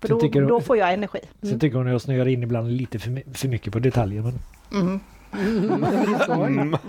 För 0.00 0.08
då, 0.08 0.20
du- 0.20 0.46
då 0.46 0.60
får 0.60 0.76
jag 0.76 0.92
energi. 0.92 1.18
Sen 1.42 1.60
tycker 1.60 1.76
hon 1.78 1.86
att 1.86 1.92
jag 1.92 2.00
snöar 2.00 2.28
in 2.28 2.42
ibland 2.42 2.72
lite 2.72 2.98
för, 2.98 3.34
för 3.34 3.48
mycket 3.48 3.72
på 3.72 3.78
detaljer. 3.78 4.22
Men 4.22 4.38
Mm. 4.80 5.00
Mm. 5.32 6.76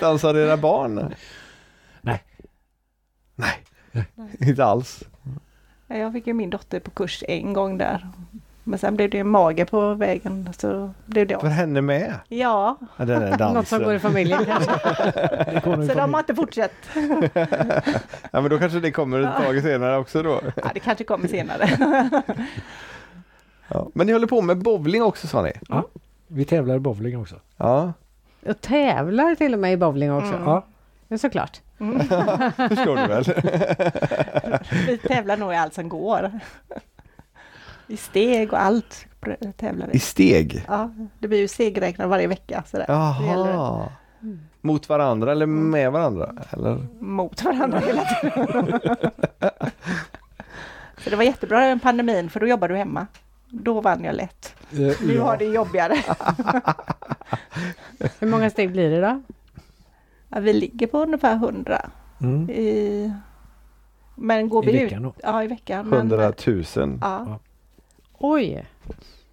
Dansar 0.00 0.34
era 0.34 0.56
barn? 0.56 1.14
Nej. 2.00 2.22
Nej, 3.34 3.64
inte 4.40 4.64
alls. 4.64 5.02
Jag 5.86 6.12
fick 6.12 6.26
ju 6.26 6.32
min 6.32 6.50
dotter 6.50 6.80
på 6.80 6.90
kurs 6.90 7.24
en 7.28 7.52
gång 7.52 7.78
där. 7.78 8.08
Men 8.66 8.78
sen 8.78 8.96
blev 8.96 9.10
det 9.10 9.18
en 9.18 9.28
mage 9.28 9.64
på 9.64 9.94
vägen. 9.94 10.48
Så 10.58 10.90
blev 11.06 11.26
det 11.26 11.38
För 11.40 11.48
henne 11.48 11.80
med? 11.80 12.14
Ja, 12.28 12.78
Ja, 12.96 13.04
den 13.04 13.22
är 13.22 13.54
Något 13.54 13.68
som 13.68 13.82
går 13.82 13.94
i 13.94 13.98
familjen 13.98 14.44
kanske. 14.44 14.72
så 15.62 15.94
de 15.94 16.14
har 16.14 16.20
inte 16.20 16.34
fortsatt. 16.34 16.72
Ja, 18.30 18.40
men 18.40 18.48
då 18.48 18.58
kanske 18.58 18.80
det 18.80 18.90
kommer 18.90 19.20
ett 19.20 19.44
tag 19.44 19.62
senare 19.62 19.96
också 19.96 20.22
då. 20.22 20.40
Ja, 20.56 20.70
det 20.74 20.80
kanske 20.80 21.04
kommer 21.04 21.28
senare. 21.28 21.68
Ja. 23.68 23.88
Men 23.94 24.06
ni 24.06 24.12
håller 24.12 24.26
på 24.26 24.40
med 24.42 24.58
bowling 24.58 25.02
också 25.02 25.26
sa 25.26 25.42
ni? 25.42 25.52
Vi 26.26 26.44
tävlar 26.44 26.74
i 26.76 26.78
bowling 26.78 27.18
också. 27.20 27.36
Ja, 27.56 27.92
Och 28.46 28.60
tävlar 28.60 29.34
till 29.34 29.54
och 29.54 29.60
med 29.60 29.72
i 29.72 29.76
bowling 29.76 30.12
också. 30.12 30.32
Mm. 30.34 30.44
Ja. 30.48 30.66
Ja, 31.08 31.18
såklart. 31.18 31.60
förstår 32.56 32.96
du 32.96 33.06
väl? 33.06 33.24
Vi 34.86 34.98
tävlar 34.98 35.36
nog 35.36 35.52
i 35.52 35.56
allt 35.56 35.74
som 35.74 35.88
går. 35.88 36.40
I 37.86 37.96
steg 37.96 38.52
och 38.52 38.60
allt 38.62 39.06
tävlar 39.56 39.86
I 39.86 39.90
vi. 39.92 39.98
steg? 39.98 40.64
Ja, 40.68 40.90
det 41.18 41.28
blir 41.28 41.38
ju 41.38 41.48
stegräknare 41.48 42.08
varje 42.08 42.26
vecka. 42.26 42.64
Sådär. 42.66 42.84
Jaha. 42.88 43.88
Mot 44.60 44.88
varandra 44.88 45.32
eller 45.32 45.46
med 45.46 45.92
varandra? 45.92 46.32
Eller? 46.50 46.86
mot 46.98 47.42
varandra 47.44 47.78
hela 47.78 48.04
tiden. 48.04 48.80
Så 51.04 51.10
det 51.10 51.16
var 51.16 51.24
jättebra 51.24 51.60
den 51.60 51.80
pandemin 51.80 52.30
för 52.30 52.40
då 52.40 52.46
jobbar 52.46 52.68
du 52.68 52.76
hemma. 52.76 53.06
Då 53.62 53.80
vann 53.80 54.04
jag 54.04 54.14
lätt. 54.14 54.54
Eh, 54.72 54.78
Nu 54.78 55.14
ja. 55.14 55.24
har 55.24 55.36
det 55.36 55.44
jobbigare. 55.44 55.94
Hur 58.18 58.26
många 58.28 58.50
steg 58.50 58.72
blir 58.72 58.90
det 58.90 59.00
då? 59.00 59.22
Ja, 60.28 60.40
vi 60.40 60.52
ligger 60.52 60.86
på 60.86 60.98
ungefär 60.98 61.34
100 61.34 61.90
Mm. 62.20 62.50
i... 62.50 63.12
Men 64.14 64.48
går 64.48 64.68
I 64.68 64.72
vi 64.72 64.84
veckan 64.84 65.04
ut... 65.04 65.14
då? 65.14 65.20
Ja, 65.22 65.44
i 65.44 65.46
veckan. 65.46 65.88
Men, 65.88 65.98
100 65.98 66.32
000. 66.46 66.64
Ja, 67.00 67.38
Oj! 68.18 68.66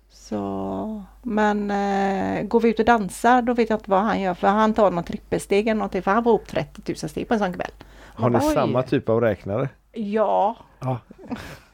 så... 0.09 1.03
Men 1.23 1.71
eh, 1.71 2.43
går 2.43 2.59
vi 2.59 2.69
ut 2.69 2.79
och 2.79 2.85
dansar 2.85 3.41
då 3.41 3.53
vet 3.53 3.69
jag 3.69 3.79
inte 3.79 3.89
vad 3.91 4.01
han 4.01 4.21
gör 4.21 4.33
för 4.33 4.47
han 4.47 4.73
tar 4.73 4.91
någon 4.91 5.03
trippelsteg 5.03 5.67
eller 5.67 5.77
någonting 5.77 6.01
för 6.01 6.11
han 6.11 6.23
får 6.23 6.33
upp 6.33 6.47
30 6.47 6.81
000 6.87 6.95
steg 7.09 7.27
på 7.27 7.33
en 7.33 7.39
sån 7.39 7.53
kväll. 7.53 7.71
Har 8.13 8.29
ni 8.29 8.37
Oj. 8.37 8.53
samma 8.53 8.83
typ 8.83 9.09
av 9.09 9.21
räknare? 9.21 9.69
Ja, 9.91 10.57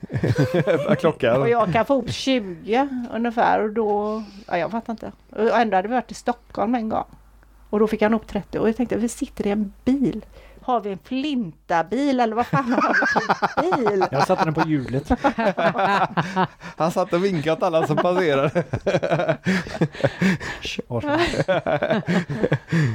Ja. 0.66 0.92
och 0.92 0.98
Klockan? 1.00 1.50
jag 1.50 1.74
kan 1.74 1.86
få 1.86 2.02
upp 2.02 2.12
20 2.12 2.90
ungefär 3.14 3.62
och 3.64 3.70
då... 3.70 4.24
Ja, 4.48 4.58
jag 4.58 4.72
fattar 4.72 4.94
inte. 4.94 5.12
Och 5.30 5.60
ändå 5.60 5.76
hade 5.78 5.88
vi 5.88 5.94
varit 5.94 6.12
i 6.12 6.14
Stockholm 6.14 6.76
en 6.76 6.90
gång. 6.90 7.06
Och 7.70 7.80
då 7.80 7.88
fick 7.88 8.02
han 8.02 8.14
upp 8.14 8.28
30 8.28 8.60
och 8.60 8.70
jag 8.70 8.76
tänkte 8.78 8.98
vi 8.98 9.10
sitter 9.10 9.48
i 9.48 9.52
en 9.52 9.74
bil. 9.86 10.26
Har 10.62 10.82
vi 10.82 10.92
en 10.92 11.00
flintabil 11.04 12.20
eller 12.20 12.36
vad 12.36 12.48
fan 12.48 12.74
har 12.74 12.94
vi 12.94 13.06
för 13.06 13.90
bil? 13.90 14.06
Jag 14.12 14.28
satte 14.28 14.46
den 14.46 14.54
på 14.54 14.68
hjulet. 14.70 15.10
Han 16.78 16.92
satt 16.92 17.14
och 17.14 17.26
vinkade 17.26 17.54
åt 17.54 17.64
alla 17.64 17.88
som 17.88 17.98
passerade. 17.98 18.64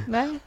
Nej. 0.07 0.39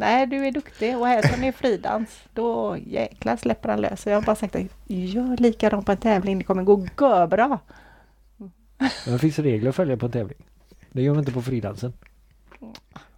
Nej, 0.00 0.26
du 0.26 0.46
är 0.46 0.52
duktig 0.52 0.98
och 0.98 1.06
här 1.06 1.22
som 1.34 1.44
är 1.44 1.52
fridans, 1.52 2.08
då 2.34 2.76
jäklar 2.86 3.36
släpper 3.36 3.68
han 3.68 3.80
lös. 3.80 4.02
Så 4.02 4.10
jag 4.10 4.16
har 4.16 4.22
bara 4.22 4.36
sagt 4.36 4.56
att 4.56 4.62
gör 4.86 5.36
likadant 5.36 5.86
på 5.86 5.92
en 5.92 5.98
tävling, 5.98 6.38
det 6.38 6.44
kommer 6.44 6.62
gå 6.62 6.86
görbra. 7.00 7.58
Det 9.04 9.18
finns 9.18 9.38
regler 9.38 9.68
att 9.68 9.76
följa 9.76 9.96
på 9.96 10.06
en 10.06 10.12
tävling. 10.12 10.38
Det 10.92 11.02
gör 11.02 11.12
man 11.12 11.18
inte 11.20 11.32
på 11.32 11.42
fridansen. 11.42 11.92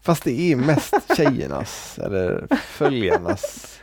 Fast 0.00 0.24
det 0.24 0.52
är 0.52 0.56
mest 0.56 1.16
tjejernas 1.16 1.98
eller 1.98 2.46
följarnas. 2.56 3.78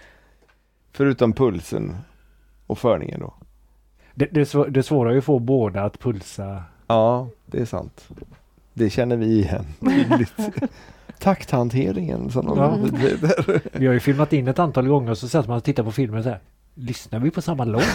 Förutom 0.91 1.33
pulsen 1.33 1.95
och 2.67 2.79
förningen 2.79 3.19
då. 3.19 3.33
Det, 4.13 4.25
det, 4.25 4.41
är 4.41 4.45
svå- 4.45 4.69
det 4.69 4.83
svåra 4.83 5.09
är 5.09 5.13
ju 5.13 5.19
att 5.19 5.25
få 5.25 5.39
båda 5.39 5.83
att 5.83 5.99
pulsa. 5.99 6.63
Ja, 6.87 7.27
det 7.45 7.59
är 7.61 7.65
sant. 7.65 8.07
Det 8.73 8.89
känner 8.89 9.15
vi 9.17 9.25
igen. 9.25 9.65
Takthanteringen 11.19 12.31
som 12.31 12.45
de 12.45 12.57
Ja. 12.57 12.67
där. 12.67 13.61
Vi 13.79 13.87
har 13.87 13.93
ju 13.93 13.99
filmat 13.99 14.33
in 14.33 14.47
ett 14.47 14.59
antal 14.59 14.87
gånger 14.87 15.11
och 15.11 15.17
så 15.17 15.27
sätter 15.27 15.49
man 15.49 15.57
och 15.57 15.63
tittar 15.63 15.83
på 15.83 15.91
filmen 15.91 16.23
så 16.23 16.29
här. 16.29 16.39
Lyssnar 16.73 17.19
vi 17.19 17.31
på 17.31 17.41
samma 17.41 17.63
låt? 17.65 17.83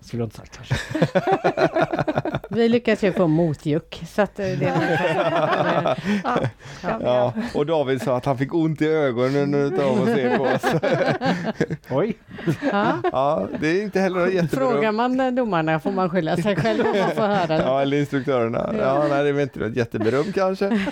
Skulle 0.00 0.22
jag 0.22 0.26
inte 0.26 0.36
sagt 0.36 0.56
kanske. 0.56 0.74
Vi 2.54 2.68
lyckas 2.68 3.04
ju 3.04 3.12
få 3.12 3.26
motjuck. 3.26 4.02
Så 4.08 4.22
att 4.22 4.38
eh, 4.38 4.46
det 4.46 4.66
är 4.66 5.98
Ja, 6.24 6.38
ja. 6.82 6.98
Ja, 7.02 7.32
och 7.54 7.66
David 7.66 8.02
sa 8.02 8.16
att 8.16 8.24
han 8.24 8.38
fick 8.38 8.54
ont 8.54 8.82
i 8.82 8.86
ögonen 8.88 9.54
utav 9.54 10.02
att 10.02 10.08
se 10.14 10.36
på 10.38 10.42
oss. 10.44 10.62
Oj! 11.90 12.16
ja. 12.72 12.96
Ja, 13.12 13.48
det 13.60 13.68
är 13.68 13.82
inte 13.82 14.00
heller 14.00 14.26
jättebra. 14.26 14.70
Frågar 14.70 14.92
man 14.92 15.20
eh, 15.20 15.30
domarna 15.30 15.80
får 15.80 15.92
man 15.92 16.10
skylla 16.10 16.36
sig 16.36 16.56
själv 16.56 16.80
om 16.86 16.98
man 17.00 17.10
får 17.10 17.22
höra 17.22 17.46
det. 17.46 17.54
Ja, 17.62 17.82
eller 17.82 17.96
instruktörerna. 18.00 18.74
Ja, 18.78 19.06
nej, 19.10 19.22
det 19.22 19.28
är 19.28 19.32
väl 19.32 19.42
inte 19.42 19.58
något 19.60 19.76
jätteberöm 19.76 20.32
kanske. 20.34 20.66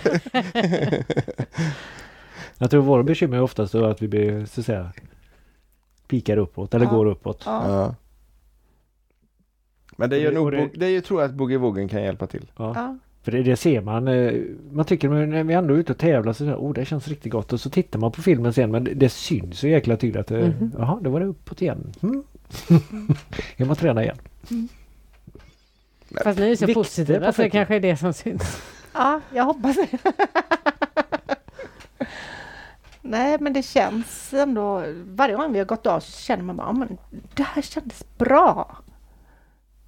Jag 2.58 2.70
tror 2.70 2.82
våra 2.82 3.02
bekymmer 3.02 3.36
är 3.36 3.42
oftast 3.42 3.74
att 3.74 4.02
vi 4.02 4.08
blir 4.08 4.46
så 4.46 4.60
att 4.60 4.66
säga 4.66 4.92
pikar 6.08 6.36
uppåt 6.36 6.74
eller 6.74 6.86
Ja. 6.86 6.90
går 6.90 7.06
uppåt. 7.06 7.42
Ja. 7.46 7.94
Men 9.96 10.10
det 10.10 10.16
är 10.16 10.20
ju 10.20 10.30
nog, 10.30 10.52
det- 10.52 10.70
det 10.74 10.86
är 10.86 10.90
ju 10.90 11.00
tror 11.00 11.20
jag 11.20 11.28
att 11.28 11.34
Boogie 11.34 11.58
Woogie 11.58 11.88
kan 11.88 12.02
hjälpa 12.02 12.26
till. 12.26 12.50
Ja. 12.56 12.72
Ja. 12.74 12.96
För 13.22 13.32
det, 13.32 13.42
det 13.42 13.56
ser 13.56 13.80
man. 13.80 14.08
eh, 14.08 14.32
Man 14.72 14.84
tycker 14.84 15.08
när 15.08 15.44
vi 15.44 15.54
ändå 15.54 15.74
är 15.74 15.78
ute 15.78 15.92
och 15.92 15.98
tävlar 15.98 16.32
så, 16.32 16.44
oh 16.44 16.72
det 16.74 16.84
känns 16.84 17.08
riktigt 17.08 17.32
gott 17.32 17.52
och 17.52 17.60
så 17.60 17.70
tittar 17.70 17.98
man 17.98 18.12
på 18.12 18.22
filmen 18.22 18.52
sen 18.52 18.70
men 18.70 18.84
det, 18.84 18.94
det 18.94 19.08
syns 19.08 19.58
så 19.58 19.68
jäkla 19.68 19.96
tydligt 19.96 20.20
att 20.20 20.30
eh, 20.30 20.38
Mhm. 20.38 20.72
jaha, 20.78 20.98
då 21.02 21.10
var 21.10 21.20
det 21.20 21.26
uppåt 21.26 21.62
igen. 21.62 21.92
Mm. 22.02 22.22
Jag 23.56 23.68
måste 23.68 23.82
träna 23.82 24.02
igen. 24.02 24.16
Fast 26.24 26.38
ni 26.38 26.50
är 26.50 26.56
så 26.56 26.74
positiva 26.74 27.26
på 27.26 27.32
så 27.32 27.42
det 27.42 27.50
kanske 27.50 27.76
är 27.76 27.80
det 27.80 27.96
som 27.96 28.12
syns. 28.12 28.62
ja, 28.94 29.20
jag 29.34 29.44
hoppas 29.44 29.76
det. 29.76 29.98
Nej, 33.02 33.36
men 33.40 33.52
det 33.52 33.62
känns 33.62 34.32
ändå, 34.34 34.84
varje 35.06 35.34
gång 35.36 35.52
vi 35.52 35.58
har 35.58 35.66
gått 35.66 35.86
av 35.86 36.00
så 36.00 36.20
känner 36.22 36.42
man 36.44 36.56
bara, 36.56 36.66
"Ja, 36.66 36.72
men 36.72 36.98
det 37.34 37.42
här 37.42 37.62
kändes 37.62 38.04
bra. 38.18 38.76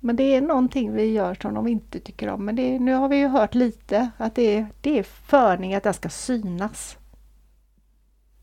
Men 0.05 0.17
det 0.17 0.23
är 0.23 0.41
någonting 0.41 0.93
vi 0.93 1.13
gör 1.13 1.35
som 1.35 1.55
de 1.55 1.69
inte 1.69 2.01
tycker 2.01 2.29
om. 2.29 2.45
Men 2.45 2.57
det, 2.57 2.79
nu 2.79 2.95
har 2.95 3.09
vi 3.09 3.17
ju 3.17 3.29
hört 3.29 3.55
lite 3.55 4.11
att 4.17 4.35
det 4.35 4.57
är, 4.57 4.67
det 4.81 4.99
är 4.99 5.03
förning 5.03 5.75
att 5.75 5.83
den 5.83 5.95
ska 5.95 6.09
synas. 6.09 6.99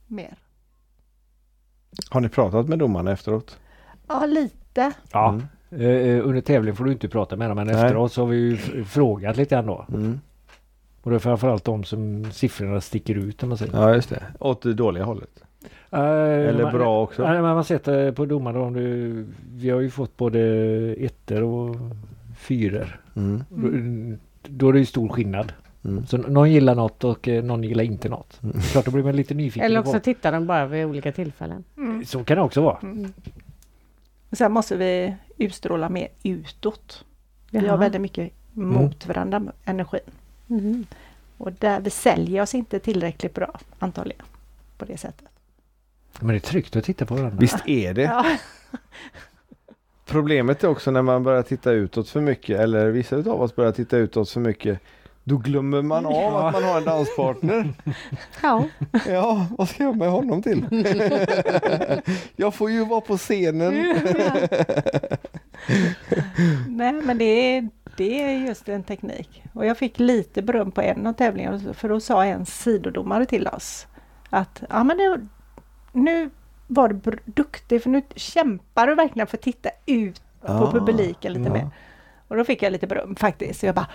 Mer. 0.07 0.37
Har 2.09 2.21
ni 2.21 2.29
pratat 2.29 2.67
med 2.67 2.79
domarna 2.79 3.11
efteråt? 3.11 3.59
Ja, 4.07 4.25
lite. 4.25 4.91
Ja. 5.11 5.29
Mm. 5.29 5.43
Eh, 5.69 6.07
eh, 6.09 6.27
under 6.27 6.41
tävling 6.41 6.75
får 6.75 6.85
du 6.85 6.91
inte 6.91 7.09
prata 7.09 7.35
med 7.35 7.49
dem 7.49 7.55
men 7.55 7.67
Nej. 7.67 7.75
efteråt 7.75 8.13
så 8.13 8.21
har 8.21 8.27
vi 8.27 8.37
ju 8.37 8.57
frågat 8.85 9.37
lite 9.37 9.57
ändå. 9.57 9.85
Mm. 9.89 10.19
Och 11.01 11.11
det 11.11 11.17
är 11.17 11.19
framförallt 11.19 11.63
de 11.63 11.83
som 11.83 12.31
siffrorna 12.31 12.81
sticker 12.81 13.15
ut 13.15 13.43
om 13.43 13.49
man 13.49 13.57
säger. 13.57 13.73
Ja, 13.73 13.95
just 13.95 14.09
det. 14.09 14.23
Åt 14.39 14.61
det 14.61 14.73
dåliga 14.73 15.03
hållet. 15.03 15.43
Eh, 15.91 15.99
Eller 15.99 16.63
man- 16.63 16.73
bra 16.73 17.03
också. 17.03 17.23
Nej, 17.23 17.31
men 17.33 17.41
man 17.41 17.55
har 17.55 17.63
sett 17.63 17.87
eh, 17.87 18.11
på 18.11 18.25
domarna 18.25 18.59
om 18.59 18.73
du, 18.73 19.25
vi 19.55 19.69
har 19.69 19.79
ju 19.81 19.89
fått 19.89 20.17
både 20.17 20.39
ettor 20.99 21.43
och 21.43 21.75
fyror. 22.37 23.01
Mm. 23.15 23.43
Då, 23.49 24.17
då 24.49 24.69
är 24.69 24.73
det 24.73 24.79
ju 24.79 24.85
stor 24.85 25.09
skillnad. 25.09 25.53
Mm. 25.85 26.05
Så 26.05 26.17
någon 26.17 26.51
gillar 26.51 26.75
något 26.75 27.03
och 27.03 27.27
eh, 27.27 27.43
någon 27.43 27.63
gillar 27.63 27.83
inte 27.83 28.09
något. 28.09 28.39
Mm. 28.43 28.59
Klart 28.61 28.85
då 28.85 28.91
blir 28.91 29.03
man 29.03 29.15
lite 29.15 29.33
nyfiken. 29.33 29.65
Eller 29.65 29.75
på 29.75 29.81
också 29.81 29.93
vad- 29.93 30.03
tittar 30.03 30.31
de 30.31 30.47
bara 30.47 30.65
vid 30.65 30.85
olika 30.85 31.11
tillfällen. 31.11 31.63
Mm. 31.77 32.05
Så 32.05 32.23
kan 32.23 32.37
det 32.37 32.43
också 32.43 32.61
vara. 32.61 32.77
Och 34.29 34.37
sen 34.37 34.51
måste 34.51 34.77
vi 34.77 35.15
utstråla 35.37 35.89
mer 35.89 36.07
utåt. 36.23 37.05
Vi 37.51 37.57
har 37.59 37.65
Jaha. 37.67 37.77
väldigt 37.77 38.01
mycket 38.01 38.31
mot 38.53 39.07
varandra 39.07 39.43
energin. 39.65 40.01
Mhm. 40.47 40.85
Och 41.37 41.51
där 41.53 41.79
vi 41.79 41.89
säljer 41.89 42.41
oss 42.41 42.55
inte 42.55 42.79
tillräckligt 42.79 43.33
bra 43.33 43.59
antagligen. 43.79 44.25
På 44.77 44.85
det 44.85 44.97
sättet. 44.97 45.27
Men 46.19 46.27
det 46.27 46.35
är 46.35 46.39
tryggt 46.39 46.75
att 46.75 46.83
titta 46.83 47.05
på 47.05 47.15
varandra. 47.15 47.37
Visst 47.39 47.67
är 47.67 47.93
det. 47.93 48.01
Ja, 48.01 48.25
Problemet 50.05 50.63
är 50.63 50.67
också 50.67 50.91
när 50.91 51.01
man 51.01 51.23
börjar 51.23 51.43
titta 51.43 51.71
utåt 51.71 52.09
för 52.09 52.21
mycket 52.21 52.59
eller 52.59 52.89
vissa 52.89 53.15
utav 53.15 53.41
oss 53.41 53.55
börjar 53.55 53.71
titta 53.71 53.97
utåt 53.97 54.29
för 54.29 54.39
mycket. 54.39 54.79
Då 55.23 55.37
glömmer 55.37 55.81
man 55.81 56.05
av 56.05 56.35
att 56.35 56.53
man 56.53 56.63
har 56.63 56.77
en 56.77 56.83
danspartner. 56.83 57.73
Ja. 58.41 58.67
Ja, 59.07 59.47
vad 59.57 59.69
ska 59.69 59.83
jag 59.83 59.97
med 59.97 60.09
honom 60.09 60.43
till? 60.43 60.65
jag 62.35 62.53
får 62.53 62.71
ju 62.71 62.85
vara 62.85 63.01
på 63.01 63.17
scenen. 63.17 63.73
nej 66.67 66.93
men 66.93 67.17
det 67.17 67.25
är, 67.25 67.69
det 67.97 68.23
är 68.23 68.47
just 68.47 68.69
en 68.69 68.83
teknik. 68.83 69.43
Och 69.53 69.65
jag 69.65 69.77
fick 69.77 69.99
lite 69.99 70.41
beröm 70.41 70.71
på 70.71 70.81
en 70.81 71.07
av 71.07 71.13
tävlingarna 71.13 71.73
för 71.73 71.89
då 71.89 71.99
sa 71.99 72.25
en 72.25 72.45
sidodomare 72.45 73.25
till 73.25 73.47
oss 73.47 73.87
att 74.29 74.63
ja 74.69 74.83
men 74.83 74.97
det, 74.97 75.27
nu 75.91 76.29
var 76.67 76.87
du 76.89 77.17
duktig 77.25 77.83
för 77.83 77.89
nu 77.89 78.01
kämpar 78.15 78.87
du 78.87 78.95
verkligen 78.95 79.27
för 79.27 79.37
att 79.37 79.43
titta 79.43 79.69
ut 79.85 80.21
på 80.41 80.51
Ah, 80.53 80.71
publiken 80.71 81.33
lite 81.33 81.47
ja. 81.47 81.53
mer. 81.53 81.69
Och 82.27 82.37
då 82.37 82.43
fick 82.43 82.63
jag 82.63 82.71
lite 82.71 82.87
beröm 82.87 83.15
faktiskt. 83.15 83.59
Så 83.59 83.65
jag 83.65 83.75
bara, 83.75 83.87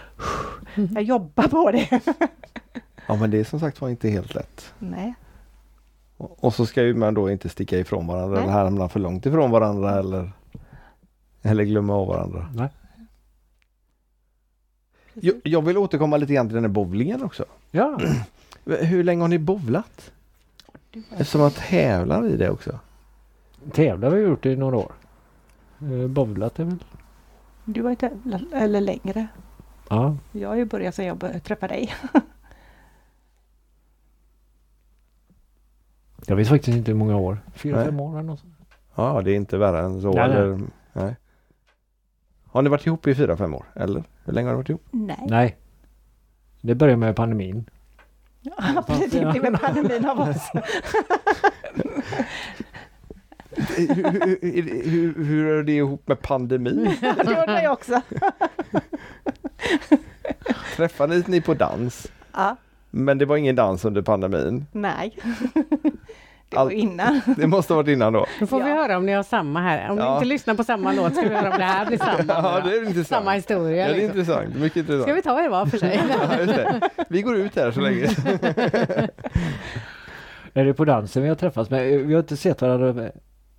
jag 0.74 1.02
jobbar 1.02 1.48
på 1.48 1.70
det. 1.70 2.00
Ja 3.08 3.16
men 3.16 3.30
det 3.30 3.38
är 3.38 3.44
som 3.44 3.60
sagt 3.60 3.80
var 3.80 3.88
inte 3.88 4.08
helt 4.08 4.34
lätt. 4.34 4.74
Nej. 4.78 5.14
Och 6.16 6.44
och 6.44 6.54
så 6.54 6.66
ska 6.66 6.82
ju 6.82 6.94
man 6.94 7.14
då 7.14 7.30
inte 7.30 7.48
sticka 7.48 7.78
ifrån 7.78 8.06
varandra 8.06 8.36
Nej. 8.36 8.42
eller 8.44 8.52
hamna 8.52 8.88
för 8.88 9.00
långt 9.00 9.26
ifrån 9.26 9.50
varandra 9.50 9.98
eller, 9.98 10.32
eller 11.42 11.64
glömma 11.64 11.94
av 11.94 12.08
varandra. 12.08 12.48
Nej. 12.54 12.68
Jag, 15.14 15.34
jag 15.44 15.62
vill 15.62 15.78
återkomma 15.78 16.16
lite 16.16 16.32
grann 16.34 16.46
till 16.48 16.54
den 16.54 16.64
här 16.64 16.68
bowlingen 16.70 17.22
också. 17.22 17.44
Ja, 17.70 17.98
Hur 18.64 19.04
länge 19.04 19.22
har 19.22 19.28
ni 19.28 19.38
bowlat? 19.38 20.12
Eftersom 21.10 21.40
man 21.40 21.50
tävlar 21.50 22.28
i 22.28 22.36
det 22.36 22.50
också. 22.50 22.78
tävlar 23.72 24.10
har 24.10 24.16
vi 24.16 24.22
gjort 24.22 24.46
i 24.46 24.56
några 24.56 24.76
år. 24.76 24.92
Eh, 25.80 26.08
Bowlat 26.08 26.58
är 26.58 26.64
väl? 26.64 26.84
Du 27.64 27.82
har 27.82 27.90
ju 27.90 27.96
tävlat, 27.96 28.42
eller 28.52 28.80
längre. 28.80 29.26
Ja. 29.88 30.16
Jag 30.32 30.48
har 30.48 30.56
ju 30.56 30.64
börjat 30.64 30.94
sedan 30.94 31.06
jag 31.06 31.16
började 31.16 31.40
träffa 31.40 31.68
dig. 31.68 31.94
Jag 36.28 36.36
vet 36.36 36.48
faktiskt 36.48 36.76
inte 36.76 36.90
hur 36.90 36.98
många 36.98 37.16
år. 37.16 37.38
Fyra, 37.54 37.84
fem 37.84 38.00
år 38.00 38.12
eller 38.12 38.22
något 38.22 38.40
sånt. 38.40 38.54
Ja, 38.94 39.22
det 39.22 39.32
är 39.32 39.36
inte 39.36 39.58
värre 39.58 39.80
än 39.80 40.00
så. 40.00 40.12
Nej, 40.12 40.28
nej. 40.28 40.38
eller, 40.38 40.60
nej. 40.92 41.16
Har 42.44 42.62
ni 42.62 42.68
varit 42.68 42.86
ihop 42.86 43.06
i 43.06 43.14
fyra, 43.14 43.36
fem 43.36 43.54
år? 43.54 43.64
Eller? 43.74 44.04
Hur 44.24 44.32
länge 44.32 44.48
har 44.48 44.52
ni 44.52 44.56
varit 44.56 44.68
ihop? 44.68 44.82
Nej. 44.90 45.26
Nej. 45.28 45.56
Det 46.60 46.74
började 46.74 46.96
med 46.96 47.16
pandemin. 47.16 47.70
Ja, 48.58 48.84
blev 49.32 49.56
pandemin 49.56 50.06
av 50.06 50.20
oss. 50.20 50.50
hur, 53.76 54.40
hur, 54.42 54.90
hur, 54.90 55.24
hur 55.24 55.46
är 55.46 55.62
det 55.62 55.72
ihop 55.72 56.08
med 56.08 56.22
pandemin? 56.22 56.96
Det 57.00 57.22
undrar 57.22 57.62
jag 57.62 57.72
också. 57.72 58.00
Träffade 60.76 61.22
ni 61.26 61.40
på 61.40 61.54
dans? 61.54 62.06
Ja, 62.32 62.56
Men 62.90 63.18
det 63.18 63.24
var 63.24 63.36
ingen 63.36 63.56
dans 63.56 63.84
under 63.84 64.02
pandemin? 64.02 64.66
nej. 64.72 65.18
Det 66.48 66.56
var 66.56 66.62
Allt- 66.62 66.72
innan. 66.72 67.20
Det 67.36 67.46
måste 67.46 67.72
ha 67.72 67.76
varit 67.82 67.88
innan 67.88 68.12
då? 68.12 68.26
Då 68.40 68.46
får 68.46 68.62
vi 68.62 68.68
Ja. 68.70 68.74
höra 68.76 68.96
om 68.96 69.06
ni 69.06 69.12
har 69.12 69.22
samma 69.22 69.60
här. 69.60 69.90
Om 69.90 69.98
Ja. 69.98 70.08
ni 70.08 70.14
inte 70.14 70.24
lyssnar 70.26 70.54
på 70.54 70.64
samma 70.64 70.92
låt 70.92 71.12
ska 71.12 71.22
vi 71.28 71.34
höra 71.34 71.50
om 71.52 71.58
det 71.58 71.64
här 71.64 71.86
blir 71.86 71.98
samma. 71.98 72.24
Ja, 72.28 72.60
det 72.64 72.70
är 72.70 72.78
intressant. 72.80 73.06
Samma 73.06 73.32
historia. 73.32 73.76
Ja, 73.76 73.88
det 73.88 73.98
är 73.98 74.02
liksom. 74.02 74.18
intressant. 74.20 74.56
Mycket 74.56 74.76
intressant. 74.76 75.02
Ska 75.02 75.14
vi 75.14 75.22
ta 75.22 75.42
er 75.44 75.48
var 75.48 75.66
för 75.66 75.78
sig? 75.78 76.00
Ja. 76.80 76.80
Vi 77.08 77.22
går 77.22 77.36
ut 77.36 77.56
här 77.56 77.70
så 77.70 77.80
länge. 77.80 78.04
Är 80.54 80.64
det 80.64 80.74
på 80.74 80.84
dansen 80.84 81.22
vi 81.22 81.28
har 81.28 81.36
träffats? 81.36 81.70
Men 81.70 82.06
vi 82.08 82.14
har 82.14 82.20
inte 82.20 82.36
sett 82.36 82.62
varandra. 82.62 83.10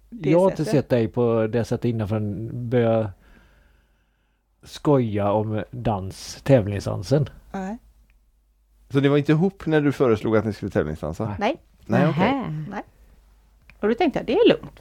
Det 0.09 0.29
jag 0.29 0.39
har 0.39 0.49
inte 0.51 0.65
sett 0.65 0.89
dig 0.89 1.07
på 1.07 1.47
det 1.47 1.63
sättet 1.63 1.85
innan 1.85 2.07
förrän 2.07 2.49
börja 2.69 3.11
skoja 4.63 5.31
om 5.31 5.63
dans, 5.71 6.41
tävlingsdansen. 6.43 7.29
Nej. 7.51 7.77
Så 8.89 8.99
det 8.99 9.09
var 9.09 9.17
inte 9.17 9.31
ihop 9.31 9.65
när 9.65 9.81
du 9.81 9.91
föreslog 9.91 10.37
att 10.37 10.45
ni 10.45 10.53
skulle 10.53 10.71
tävlingsdansa? 10.71 11.35
Nej. 11.39 11.57
Nej. 11.87 12.01
Nej, 12.01 12.09
okej. 12.09 12.31
Nähä. 12.69 12.83
Och 13.79 13.87
då 13.87 13.93
tänkte 13.93 14.19
jag, 14.19 14.25
det 14.25 14.33
är 14.33 14.49
lugnt. 14.49 14.79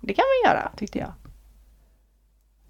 Det 0.00 0.14
kan 0.14 0.24
vi 0.42 0.48
göra, 0.48 0.70
tyckte 0.76 0.98
jag. 0.98 1.12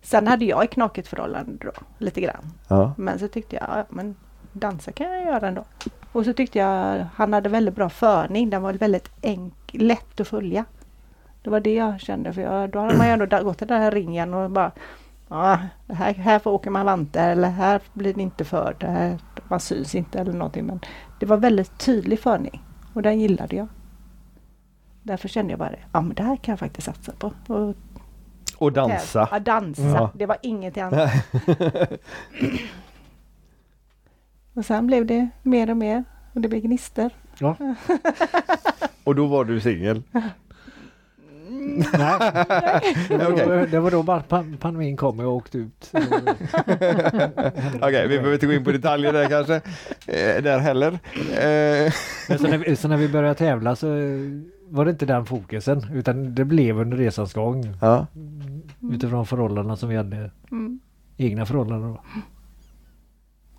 Sen 0.02 0.26
hade 0.26 0.44
jag 0.44 0.64
ett 0.64 0.70
knakigt 0.70 1.08
förhållande 1.08 1.64
då, 1.64 1.72
lite 1.98 2.20
grann. 2.20 2.52
Ja. 2.68 2.94
Men 2.96 3.18
så 3.18 3.28
tyckte 3.28 3.56
jag, 3.56 3.64
ja, 3.68 3.84
men 3.88 4.16
dansa 4.52 4.92
kan 4.92 5.06
jag 5.12 5.24
göra 5.24 5.48
ändå. 5.48 5.64
Och 6.12 6.24
så 6.24 6.32
tyckte 6.32 6.58
jag 6.58 7.06
han 7.14 7.32
hade 7.32 7.48
väldigt 7.48 7.74
bra 7.74 7.88
förning. 7.88 8.50
Den 8.50 8.62
var 8.62 8.72
väldigt 8.72 9.10
enk, 9.22 9.54
lätt 9.72 10.20
att 10.20 10.28
följa. 10.28 10.64
Det 11.42 11.50
var 11.50 11.60
det 11.60 11.74
jag 11.74 12.00
kände. 12.00 12.32
För 12.32 12.42
jag, 12.42 12.70
då 12.70 12.78
hade 12.78 12.96
man 12.96 13.06
ju 13.06 13.12
ändå 13.12 13.42
gått 13.42 13.58
till 13.58 13.66
den 13.66 13.82
här 13.82 13.90
ringen 13.90 14.34
och 14.34 14.50
bara 14.50 14.72
Ja, 15.28 15.58
här, 15.88 16.14
här 16.14 16.38
får 16.38 16.50
åker 16.50 16.70
man 16.70 16.86
vantar 16.86 17.30
eller 17.30 17.48
här 17.48 17.80
blir 17.92 18.14
det 18.14 18.22
inte 18.22 18.44
för. 18.44 18.76
Det 18.80 18.86
här, 18.86 19.18
man 19.48 19.60
syns 19.60 19.94
inte 19.94 20.18
eller 20.18 20.32
någonting. 20.32 20.66
Men 20.66 20.80
det 21.20 21.26
var 21.26 21.36
väldigt 21.36 21.78
tydlig 21.78 22.20
förning. 22.20 22.62
Och 22.96 23.02
den 23.02 23.20
gillade 23.20 23.56
jag. 23.56 23.68
Därför 25.02 25.28
kände 25.28 25.52
jag 25.52 25.58
bara. 25.58 25.74
Ja 25.92 26.00
men 26.00 26.14
det 26.14 26.22
här 26.22 26.36
kan 26.36 26.52
jag 26.52 26.58
faktiskt 26.58 26.84
satsa 26.84 27.12
på. 27.12 27.32
Och 27.46 27.74
Och 28.58 28.72
dansa. 28.72 29.28
Ja, 29.30 29.38
dansa. 29.38 29.82
Ja. 29.82 30.10
Det 30.14 30.26
var 30.26 30.36
ingenting 30.42 30.82
annat. 30.82 31.10
och 34.54 34.64
sen 34.64 34.86
blev 34.86 35.06
det 35.06 35.28
mer 35.42 35.70
och 35.70 35.76
mer. 35.76 36.04
Och 36.32 36.40
det 36.40 36.48
blev 36.48 36.62
gnistor. 36.62 37.10
Och 39.04 39.14
då 39.14 39.26
var 39.26 39.44
du 39.44 39.60
singel? 39.60 40.02
Nej, 41.76 42.18
det 43.08 43.18
var, 43.18 43.58
då, 43.60 43.66
det 43.66 43.80
var 43.80 43.90
då 43.90 44.02
bara 44.02 44.22
pan- 44.22 44.56
pandemin 44.56 44.96
kom 44.96 45.18
och 45.18 45.24
jag 45.24 45.32
åkte 45.34 45.58
ut. 45.58 45.90
Okej, 47.80 48.08
vi 48.08 48.18
behöver 48.18 48.32
inte 48.34 48.46
gå 48.46 48.52
in 48.52 48.64
på 48.64 48.72
detaljer 48.72 49.12
där 49.12 49.28
kanske. 49.28 49.54
Eh, 50.06 50.42
där 50.42 50.58
heller. 50.58 50.92
Eh, 50.92 51.92
Men 52.28 52.38
så 52.38 52.48
när, 52.48 52.58
vi, 52.58 52.76
så 52.76 52.88
när 52.88 52.96
vi 52.96 53.08
började 53.08 53.34
tävla 53.34 53.76
så 53.76 53.86
var 54.68 54.84
det 54.84 54.90
inte 54.90 55.06
den 55.06 55.26
fokusen 55.26 55.86
utan 55.92 56.34
det 56.34 56.44
blev 56.44 56.78
under 56.80 56.96
resans 56.96 57.34
gång 57.34 57.76
ja. 57.80 58.06
utifrån 58.92 59.26
förhållandena 59.26 59.76
som 59.76 59.88
vi 59.88 59.96
hade. 59.96 60.30
Mm. 60.50 60.80
Egna 61.16 61.46
förhållanden 61.46 61.90
då. 61.92 62.00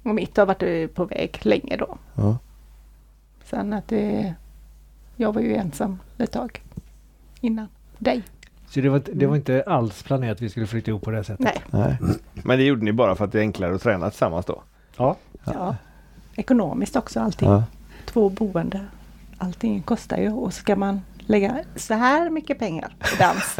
Och 0.10 0.16
mitt 0.16 0.38
har 0.38 0.46
varit 0.46 0.64
eh, 0.64 0.88
på 0.88 1.06
väg 1.06 1.40
länge 1.42 1.78
då. 1.78 1.98
Ja. 2.16 2.38
Sen 3.44 3.74
att 3.74 3.88
det... 3.88 4.34
Jag 5.16 5.34
var 5.34 5.42
ju 5.42 5.56
ensam 5.56 6.00
ett 6.18 6.32
tag. 6.32 6.62
Innan 7.42 7.68
dig. 8.00 8.24
Så 8.70 8.82
det 8.82 8.90
var, 8.90 8.98
inte- 8.98 9.12
det 9.14 9.28
var 9.28 9.36
inte 9.36 9.64
alls 9.68 10.04
planerat 10.04 10.36
att 10.38 10.42
vi 10.42 10.50
skulle 10.50 10.68
flytta 10.68 10.92
ihop 10.92 11.04
på 11.04 11.12
det 11.12 11.24
sättet. 11.24 11.46
Nej. 11.72 11.98
Nej. 12.02 12.18
Men 12.34 12.58
det 12.58 12.64
gjorde 12.66 12.86
ni 12.86 12.92
bara 12.94 13.16
för 13.16 13.26
att 13.26 13.32
det 13.32 13.38
är 13.40 13.42
enklare 13.42 13.76
att 13.76 13.82
träna 13.82 14.10
tillsammans 14.10 14.46
då? 14.46 14.64
Ja. 14.98 15.16
Ja. 15.46 15.76
Ekonomiskt 16.36 16.96
också 16.96 17.20
allting. 17.20 17.50
Ja. 17.50 17.64
Två 18.06 18.30
boende. 18.30 18.86
Allting 19.38 19.82
kostar 19.82 20.18
ju 20.18 20.32
och 20.32 20.54
ska 20.54 20.76
man 20.76 21.02
lägga 21.28 21.58
så 21.76 21.94
här 21.94 22.30
mycket 22.30 22.60
pengar 22.60 22.96
på 23.00 23.16
dans. 23.24 23.56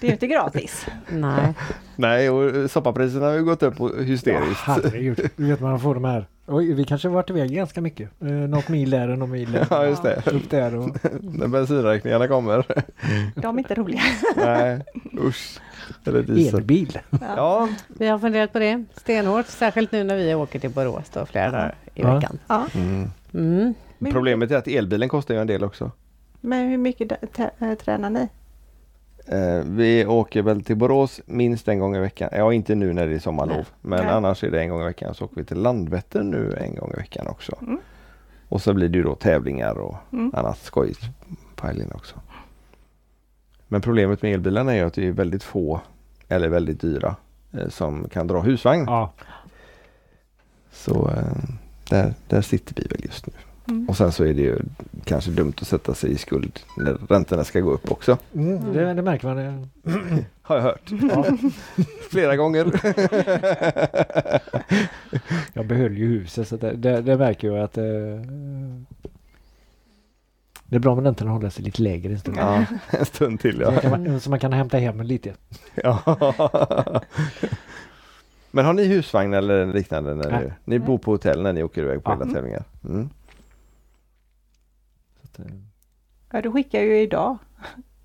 det 0.00 0.06
är 0.06 0.06
ju 0.06 0.12
inte 0.12 0.26
gratis. 0.26 0.86
Nej. 1.08 1.52
Nej, 1.96 2.30
och 2.30 2.70
soppapriserna 2.70 3.26
har 3.26 3.32
ju 3.32 3.44
gått 3.44 3.62
upp 3.62 3.74
hysteriskt. 3.98 4.60
Herregud, 4.64 5.30
du 5.36 5.46
vet 5.46 5.60
man 5.60 5.80
får 5.80 5.94
de 5.94 6.04
här. 6.04 6.26
Oj, 6.46 6.72
vi 6.72 6.84
kanske 6.84 7.08
varit 7.08 7.30
iväg 7.30 7.54
ganska 7.54 7.80
mycket. 7.80 8.10
Eh, 8.20 8.26
något 8.28 8.68
mil 8.68 8.90
där 8.90 9.08
och 9.08 9.18
något 9.18 9.28
mil 9.28 9.52
där. 9.52 9.66
Ja, 9.70 9.86
just 9.86 10.02
det. 10.02 10.22
Upp 10.26 10.50
där 10.50 10.74
och... 10.74 10.96
När 11.20 11.46
bensinräkningarna 11.48 12.28
kommer. 12.28 12.64
De 13.34 13.56
är 13.56 13.58
inte 13.58 13.74
roliga. 13.74 14.00
Nej, 14.36 14.80
usch. 15.24 15.58
Eller 16.04 16.22
diesel. 16.22 16.54
Elbil. 16.60 16.98
Ja, 17.36 17.68
Vi 17.88 18.06
har 18.08 18.18
funderat 18.18 18.52
på 18.52 18.58
det 18.58 18.84
stenhårt, 18.96 19.46
särskilt 19.46 19.92
nu 19.92 20.04
när 20.04 20.16
vi 20.16 20.34
åker 20.34 20.58
till 20.58 20.70
Borås 20.70 21.10
då, 21.12 21.26
flera 21.26 21.50
dagar 21.50 21.74
i 21.94 22.02
Ja. 22.02 22.14
veckan. 22.14 22.38
Ja. 22.46 22.66
mm. 22.74 23.10
Mm. 23.34 23.74
Men, 24.02 24.12
problemet 24.12 24.50
är 24.50 24.56
att 24.56 24.68
elbilen 24.68 25.08
kostar 25.08 25.34
ju 25.34 25.40
en 25.40 25.46
del 25.46 25.64
också. 25.64 25.90
men 26.40 26.68
hur 26.68 26.78
mycket 26.78 27.12
äh, 27.60 27.74
tränar 27.74 28.10
ni? 28.10 28.28
Eh, 29.26 29.62
vi 29.66 30.06
åker 30.06 30.42
väl 30.42 30.64
till 30.64 30.76
Borås 30.76 31.20
minst 31.26 31.68
en 31.68 31.78
gång 31.78 31.96
i 31.96 31.98
veckan. 32.00 32.28
Ja, 32.32 32.52
inte 32.52 32.74
nu 32.74 32.92
när 32.92 33.06
det 33.06 33.14
är 33.14 33.18
sommarlov. 33.18 33.56
Nej. 33.56 33.64
Men 33.80 34.04
Nej. 34.06 34.14
annars 34.14 34.44
är 34.44 34.50
det 34.50 34.60
en 34.60 34.68
gång 34.68 34.80
i 34.82 34.84
veckan. 34.84 35.14
Så 35.14 35.24
åker 35.24 35.36
vi 35.36 35.44
till 35.44 35.56
Landvetter 35.62 36.22
nu 36.22 36.56
en 36.60 36.74
gång 36.74 36.90
i 36.94 36.96
veckan 36.96 37.26
också. 37.28 37.58
Mm. 37.60 37.78
Och 38.48 38.62
så 38.62 38.74
blir 38.74 38.88
det 38.88 38.98
ju 38.98 39.04
då 39.04 39.14
tävlingar 39.14 39.74
och 39.78 39.96
Mm. 40.12 40.32
annat 40.34 40.58
skoj 40.58 40.94
på 41.54 41.66
helgerna 41.66 41.94
också. 41.94 42.16
Men 43.68 43.80
problemet 43.80 44.22
med 44.22 44.34
elbilarna 44.34 44.72
är 44.72 44.76
ju 44.76 44.82
att 44.86 44.94
det 44.94 45.06
är 45.08 45.12
väldigt 45.12 45.42
få 45.42 45.80
eller 46.28 46.48
väldigt 46.48 46.80
dyra 46.80 47.16
eh, 47.52 47.68
som 47.68 48.08
kan 48.08 48.26
dra 48.26 48.40
husvagn. 48.40 48.84
Ja. 48.86 49.12
Så 50.72 51.08
eh, 51.08 51.24
där, 51.90 52.14
där 52.28 52.42
sitter 52.42 52.74
vi 52.74 52.82
väl 52.90 53.04
just 53.04 53.26
nu. 53.26 53.32
Mm. 53.68 53.88
Och 53.88 53.96
sen 53.96 54.12
så 54.12 54.24
är 54.24 54.34
det 54.34 54.42
ju 54.42 54.58
kanske 55.04 55.30
dumt 55.30 55.52
att 55.60 55.66
sätta 55.66 55.94
sig 55.94 56.12
i 56.12 56.16
skuld 56.16 56.60
när 56.76 56.98
räntorna 57.08 57.44
ska 57.44 57.60
gå 57.60 57.70
upp 57.70 57.90
också. 57.92 58.18
Mm, 58.34 58.72
det, 58.72 58.94
det 58.94 59.02
märker 59.02 59.26
man. 59.34 59.70
Har 60.42 60.56
jag 60.56 60.62
hört. 60.62 60.90
Ja, 61.10 61.24
Flera 62.10 62.36
gånger. 62.36 62.66
jag 65.52 65.66
behöll 65.66 65.98
ju 65.98 66.06
huset 66.06 66.48
så 66.48 66.56
det, 66.56 66.72
det, 66.72 67.00
det 67.00 67.16
verkar 67.16 67.48
ju 67.48 67.58
att 67.58 67.78
eh, 67.78 67.84
det 70.66 70.76
är 70.76 70.80
bra 70.80 70.92
om 70.92 71.00
räntorna 71.04 71.30
håller 71.30 71.50
sig 71.50 71.64
lite 71.64 71.82
lägre 71.82 72.12
en 72.12 72.18
stund. 72.18 72.36
Ja, 72.36 72.64
en 72.90 73.04
stund 73.04 73.40
till 73.40 73.56
Så, 73.56 73.62
ja. 73.62 73.80
kan 73.80 73.90
man, 73.90 74.20
så 74.20 74.30
man 74.30 74.38
kan 74.38 74.52
hämta 74.52 74.78
hem 74.78 75.00
lite. 75.00 75.34
ja. 75.74 76.16
Men 78.50 78.64
har 78.64 78.72
ni 78.72 78.84
husvagn 78.84 79.34
eller 79.34 79.66
liknande? 79.66 80.14
När 80.14 80.40
ni, 80.40 80.52
ni 80.64 80.78
bor 80.78 80.98
på 80.98 81.10
hotell 81.10 81.42
när 81.42 81.52
ni 81.52 81.62
åker 81.62 81.82
iväg 81.82 82.04
på 82.04 82.10
Ja. 82.10 82.18
hela 82.18 82.34
tävlingar? 82.34 82.64
Mm. 82.84 83.10
Att, 85.42 85.52
Ja, 86.32 86.42
du 86.42 86.52
skickade 86.52 86.84
ju 86.84 87.00
idag 87.00 87.38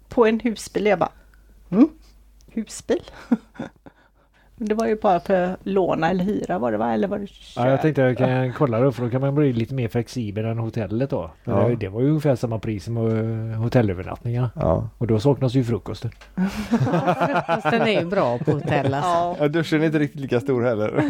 på 0.10 0.26
en 0.26 0.40
husbil. 0.40 0.86
Jag 0.86 1.00
bara, 1.00 1.12
mm, 1.70 1.90
husbil? 2.48 3.04
Men 4.58 4.68
det 4.68 4.76
var 4.76 4.88
ju 4.88 4.96
bara 4.96 5.20
för 5.20 5.58
låna 5.64 6.10
eller 6.10 6.24
hyra 6.24 6.60
var 6.60 6.72
det 6.72 6.78
va? 6.78 6.94
Eller 6.94 7.08
var 7.08 7.20
det 7.20 7.28
Ja, 7.56 7.70
jag 7.70 7.82
tänkte 7.82 8.02
jag 8.02 8.18
kan 8.18 8.54
kolla 8.54 8.80
då 8.80 8.92
för 8.92 9.04
då 9.04 9.10
kan 9.10 9.22
man 9.22 9.36
bli 9.36 9.54
lite 9.54 9.74
mer 9.74 9.88
flexibel 9.88 10.46
än 10.46 10.58
hotellet 10.58 11.10
då. 11.10 11.32
Ja. 11.44 11.70
Det, 11.80 11.88
var 11.88 12.02
ju 12.02 12.08
ungefär 12.10 12.36
samma 12.36 12.60
pris 12.60 12.84
som 12.84 12.98
eh, 12.98 13.58
hotellövernattningarna. 13.58 14.52
Ja. 14.56 14.90
Och 14.98 15.08
då 15.08 15.20
saknas 15.20 15.54
ju 15.54 15.64
frukosten. 15.64 16.12
Den 17.64 17.82
är 17.82 18.02
ju 18.02 18.06
bra 18.06 18.38
på 18.38 18.52
hotell 18.52 18.94
alltså. 18.94 19.10
Ja, 19.10 19.36
Ja, 19.40 19.48
duschen 19.48 19.82
är 19.82 19.86
inte 19.86 20.00
riktigt 20.00 20.22
lika 20.22 20.40
stor 20.40 20.64
heller. 20.64 21.04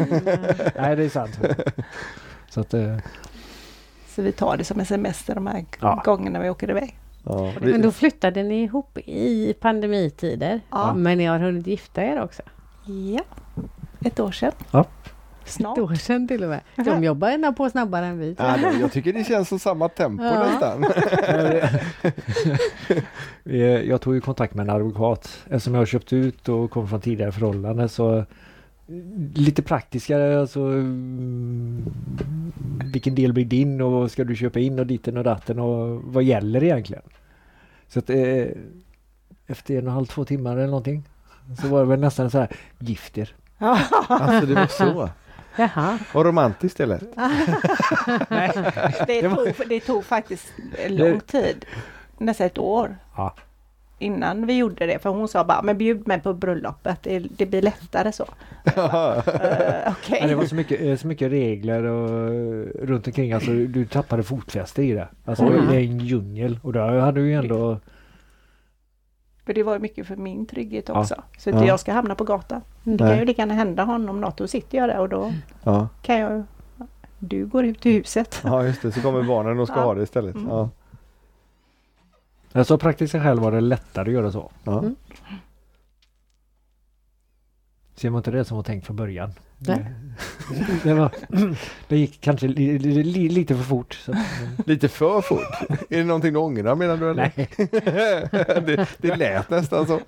Nej 0.80 0.96
det 0.96 1.04
är 1.04 1.08
sant. 1.08 1.40
Så 2.48 2.60
att 2.60 2.74
eh, 2.74 2.96
så 4.16 4.22
vi 4.22 4.32
tar 4.32 4.56
det 4.56 4.64
som 4.64 4.80
en 4.80 4.86
semester 4.86 5.34
de 5.34 5.46
här 5.46 5.64
Ja. 5.80 6.02
gångerna 6.04 6.38
vi 6.40 6.50
åker 6.50 6.70
iväg. 6.70 6.98
Ja. 7.24 7.52
Men 7.60 7.82
då 7.82 7.92
flyttade 7.92 8.42
ni 8.42 8.62
ihop 8.62 8.98
i 9.04 9.54
pandemitider. 9.60 10.60
Ja. 10.70 10.94
Men 10.94 11.18
ni 11.18 11.24
har 11.24 11.38
hunnit 11.38 11.66
gifta 11.66 12.02
er 12.04 12.22
också. 12.22 12.42
Ja, 12.86 13.20
ett 14.08 14.20
år 14.20 14.30
sedan. 14.32 14.52
Ja. 14.70 14.84
Snart. 15.44 15.78
Ett 15.78 15.84
år 15.84 15.94
sedan 15.94 16.28
till 16.28 16.42
och 16.42 16.48
med. 16.48 16.60
De 16.76 17.04
jobbar 17.04 17.28
ändå 17.28 17.52
på 17.52 17.70
snabbare 17.70 18.06
än 18.06 18.18
vi. 18.18 18.36
ja, 18.38 18.56
det- 18.56 18.78
jag 18.80 18.92
tycker 18.92 19.12
det 19.12 19.24
känns 19.24 19.48
som 19.48 19.58
samma 19.58 19.88
tempo 19.88 20.24
Ja. 20.24 20.44
nästan. 20.44 20.84
Eh, 23.44 23.56
Jag 23.60 24.00
tog 24.00 24.14
ju 24.14 24.20
kontakt 24.20 24.54
med 24.54 24.68
en 24.68 24.76
advokat 24.76 25.38
eftersom 25.44 25.74
jag 25.74 25.80
har 25.80 25.86
köpt 25.86 26.12
ut 26.12 26.48
och 26.48 26.70
kom 26.70 26.88
från 26.88 27.00
tidigare 27.00 27.32
förhållanden 27.32 27.88
så 27.88 28.24
lite 29.34 29.62
praktiskare 29.62 30.40
alltså 30.40 30.60
mm, 30.60 31.92
vilken 32.92 33.14
del 33.14 33.32
blir 33.32 33.44
din 33.44 33.80
och 33.80 34.10
ska 34.10 34.24
du 34.24 34.36
köpa 34.36 34.58
in 34.58 34.78
och 34.78 34.86
ditten 34.86 35.16
och 35.16 35.24
datten 35.24 35.58
och 35.58 36.02
vad 36.02 36.24
gäller 36.24 36.64
egentligen? 36.64 37.02
Så 37.88 37.98
att 37.98 38.10
eh, 38.10 38.46
efter 39.46 39.74
en 39.74 39.86
och 39.86 39.90
en 39.90 39.94
halv, 39.94 40.06
två 40.06 40.24
timmar 40.24 40.56
eller 40.56 40.66
någonting 40.66 41.08
så 41.60 41.68
var 41.68 41.80
det 41.80 41.86
väl 41.86 42.00
nästan 42.00 42.30
så 42.30 42.38
här 42.38 42.56
gifter. 42.78 43.34
Alltså 44.08 44.46
det 44.46 44.54
var 44.54 44.66
så. 44.66 45.10
Jaha. 45.56 45.98
Vad 46.14 46.26
romantiskt 46.26 46.78
det 46.78 46.86
lät. 46.86 47.00
Det 49.06 49.22
tog, 49.22 49.68
det 49.68 49.80
tog 49.80 50.04
faktiskt 50.04 50.46
en 50.78 50.96
lång 50.96 51.20
tid. 51.20 51.64
Nästan 52.18 52.46
ett 52.46 52.58
år. 52.58 52.96
Ja. 53.16 53.34
Innan 53.98 54.46
vi 54.46 54.56
gjorde 54.58 54.86
det. 54.86 54.98
För 55.02 55.10
hon 55.10 55.28
sa 55.28 55.44
bara, 55.44 55.62
men 55.62 55.78
bjud 55.78 56.06
mig 56.08 56.20
på 56.20 56.32
bröllopet. 56.34 57.02
Det, 57.02 57.18
det 57.18 57.46
blir 57.46 57.62
lättare 57.62 58.12
så. 58.12 58.24
Uh, 58.76 59.18
Okej. 59.88 60.18
Men 60.20 60.28
det 60.28 60.34
var 60.34 60.44
så 60.44 60.54
mycket, 60.54 60.80
eh, 60.80 60.96
så 60.96 61.06
mycket 61.06 61.30
regler 61.32 61.82
och 61.82 62.34
eh, 62.34 62.86
runt 62.86 63.06
omkring. 63.06 63.32
Alltså 63.32 63.50
du 63.50 63.86
tappade 63.86 64.22
fotfäste 64.22 64.82
i 64.82 64.92
det. 64.92 65.08
Alltså 65.24 65.44
Oj. 65.44 65.52
det 65.70 65.76
är 65.76 65.80
en 65.80 65.98
djungel 65.98 66.58
och 66.62 66.72
där 66.72 66.98
hade 66.98 67.20
du 67.20 67.26
ju 67.28 67.34
ändå 67.34 67.80
För 69.46 69.54
det 69.54 69.62
var 69.62 69.72
ju 69.72 69.78
mycket 69.78 70.06
för 70.06 70.16
min 70.16 70.46
trygghet 70.46 70.84
Ja. 70.88 71.00
också. 71.00 71.22
Så 71.38 71.50
inte 71.50 71.62
Ja. 71.62 71.68
jag 71.68 71.80
ska 71.80 71.92
hamna 71.92 72.14
på 72.14 72.24
gatan. 72.24 72.60
Det 72.84 72.90
Nej. 72.90 72.98
kan 72.98 73.18
ju 73.18 73.24
lika 73.24 73.42
gärna 73.42 73.54
hända 73.54 73.82
honom 73.84 74.20
något. 74.20 74.36
Då 74.36 74.46
sitter 74.46 74.78
jag 74.78 74.88
där 74.88 74.98
och 74.98 75.08
då 75.08 75.32
Ja. 75.62 75.88
kan 76.02 76.18
jag... 76.18 76.42
Du 77.18 77.46
går 77.46 77.64
ut 77.64 77.86
i 77.86 77.92
huset. 77.92 78.40
ja, 78.44 78.64
just 78.64 78.82
det. 78.82 78.92
Så 78.92 79.00
kommer 79.00 79.22
barnen 79.22 79.58
och 79.60 79.68
ska 79.68 79.76
Ja. 79.80 79.84
ha 79.84 79.94
det 79.94 80.02
istället. 80.02 80.34
Mm. 80.34 80.68
Ja. 82.56 82.60
Alltså 82.60 82.74
av 82.74 82.78
praktiska 82.78 83.22
skäl 83.22 83.40
var 83.40 83.52
det 83.52 83.60
lättare 83.60 84.08
att 84.08 84.14
göra 84.14 84.32
så. 84.32 84.50
Ja. 84.64 84.78
Mm. 84.78 84.96
Ser 87.94 88.10
man 88.10 88.18
inte 88.18 88.30
det 88.30 88.44
som 88.44 88.56
var 88.56 88.64
tänkt 88.64 88.86
från 88.86 88.96
början? 88.96 89.32
Nej. 89.58 89.84
Det, 90.82 90.94
var, 90.94 91.10
det 91.88 91.96
gick 91.96 92.20
kanske 92.20 92.48
li, 92.48 92.78
li, 92.78 93.02
li, 93.04 93.28
lite 93.28 93.56
för 93.56 93.62
fort. 93.62 93.94
Så, 93.94 94.14
Lite 94.66 94.88
för 94.88 95.20
fort. 95.20 95.40
Är 95.90 95.98
det 95.98 96.04
någonting 96.04 96.32
du 96.32 96.38
ångrar 96.38 96.74
menar 96.74 96.96
du? 96.96 97.10
Eller? 97.10 97.32
nej, 97.36 97.48
det, 98.76 98.88
det 98.98 99.16
lät 99.16 99.50
nästan 99.50 99.86
så. 99.86 100.00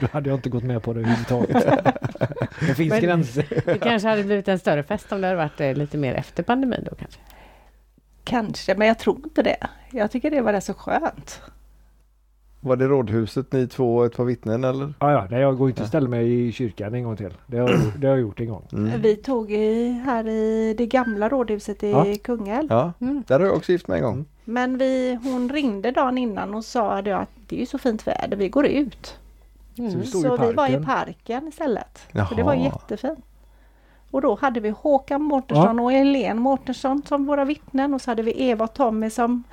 då 0.00 0.06
hade 0.12 0.28
jag 0.30 0.38
inte 0.38 0.48
gått 0.48 0.64
med 0.64 0.82
på 0.82 0.92
det 0.92 1.00
överhuvudtaget. 1.00 1.64
Det 2.60 2.74
finns 2.74 2.90
Men- 2.90 3.00
gränser. 3.00 3.62
Det 3.66 3.78
kanske 3.78 4.08
hade 4.08 4.24
blivit 4.24 4.48
en 4.48 4.58
större 4.58 4.82
fest 4.82 5.12
om 5.12 5.20
det 5.20 5.26
hade 5.26 5.36
varit 5.38 5.60
eh, 5.60 5.74
lite 5.74 5.98
mer 5.98 6.14
efter 6.14 6.42
pandemin 6.42 6.86
då 6.90 6.96
kanske. 6.96 7.20
Kanske, 8.24 8.74
men 8.74 8.88
jag 8.88 8.98
tror 8.98 9.16
inte 9.24 9.42
det. 9.42 9.66
Jag 9.92 10.10
tycker 10.10 10.30
det 10.30 10.40
var 10.40 10.52
rätt 10.52 10.64
så 10.64 10.74
skönt. 10.74 11.40
Var 12.62 12.76
det 12.76 12.86
rådhuset 12.86 13.52
ni 13.52 13.66
två 13.68 13.96
och 13.96 14.06
ett 14.06 14.16
par 14.16 14.24
vittnen 14.24 14.64
eller? 14.64 14.94
Ja, 14.98 15.12
ja, 15.12 15.26
nej, 15.30 15.40
jag 15.40 15.58
går 15.58 15.68
inte 15.68 15.82
och 15.82 15.88
ställer 15.88 16.08
mig 16.08 16.46
i 16.48 16.52
kyrkan 16.52 16.94
en 16.94 17.04
gång 17.04 17.16
till. 17.16 17.34
Det 17.46 17.58
har, 17.58 17.68
jag- 17.68 17.80
det 17.98 18.06
har 18.06 18.14
jag 18.14 18.20
gjort 18.20 18.40
en 18.40 18.48
gång. 18.48 18.66
Mm. 18.72 19.00
Vi 19.02 19.16
tog 19.16 19.52
i, 19.52 19.88
här 19.88 20.28
i 20.28 20.74
det 20.78 20.86
gamla 20.86 21.28
rådhuset 21.28 21.82
i 21.82 21.90
Ja. 21.90 22.06
Kungälv. 22.24 22.66
Ja, 22.70 22.92
Mm. 23.00 23.22
där 23.26 23.40
har 23.40 23.46
jag 23.46 23.56
också 23.56 23.72
gift 23.72 23.88
mig 23.88 23.98
en 23.98 24.04
gång. 24.04 24.24
Men 24.44 24.78
vi, 24.78 25.18
hon 25.22 25.48
ringde 25.48 25.90
dagen 25.90 26.18
innan 26.18 26.54
och 26.54 26.64
sa 26.64 26.92
att 26.98 27.04
det 27.48 27.56
är 27.56 27.60
ju 27.60 27.66
så 27.66 27.78
fint 27.78 28.06
väder, 28.06 28.36
vi 28.36 28.48
går 28.48 28.66
ut. 28.66 29.18
Mm. 29.78 29.90
Så 29.90 29.98
vi 29.98 30.06
stod 30.06 30.20
i 30.24 30.28
Så 30.28 30.36
vi 30.36 30.52
var 30.52 30.68
i 30.68 30.84
parken. 30.84 31.48
istället. 31.48 31.98
För 32.28 32.34
det 32.36 32.42
var 32.42 32.54
Jaha. 32.54 32.64
jättefint. 32.64 33.24
Och 34.10 34.20
då 34.22 34.38
hade 34.40 34.60
vi 34.60 34.70
Håkan 34.70 35.22
Mårtensson 35.22 35.80
och 35.80 35.92
Helene 35.92 36.40
Mårtensson 36.40 37.02
som 37.06 37.26
våra 37.26 37.44
vittnen 37.44 37.94
och 37.94 38.00
så 38.00 38.10
hade 38.10 38.22
vi 38.22 38.48
Eva 38.48 38.64
och 38.64 38.74
Tommy 38.74 39.10
som 39.10 39.44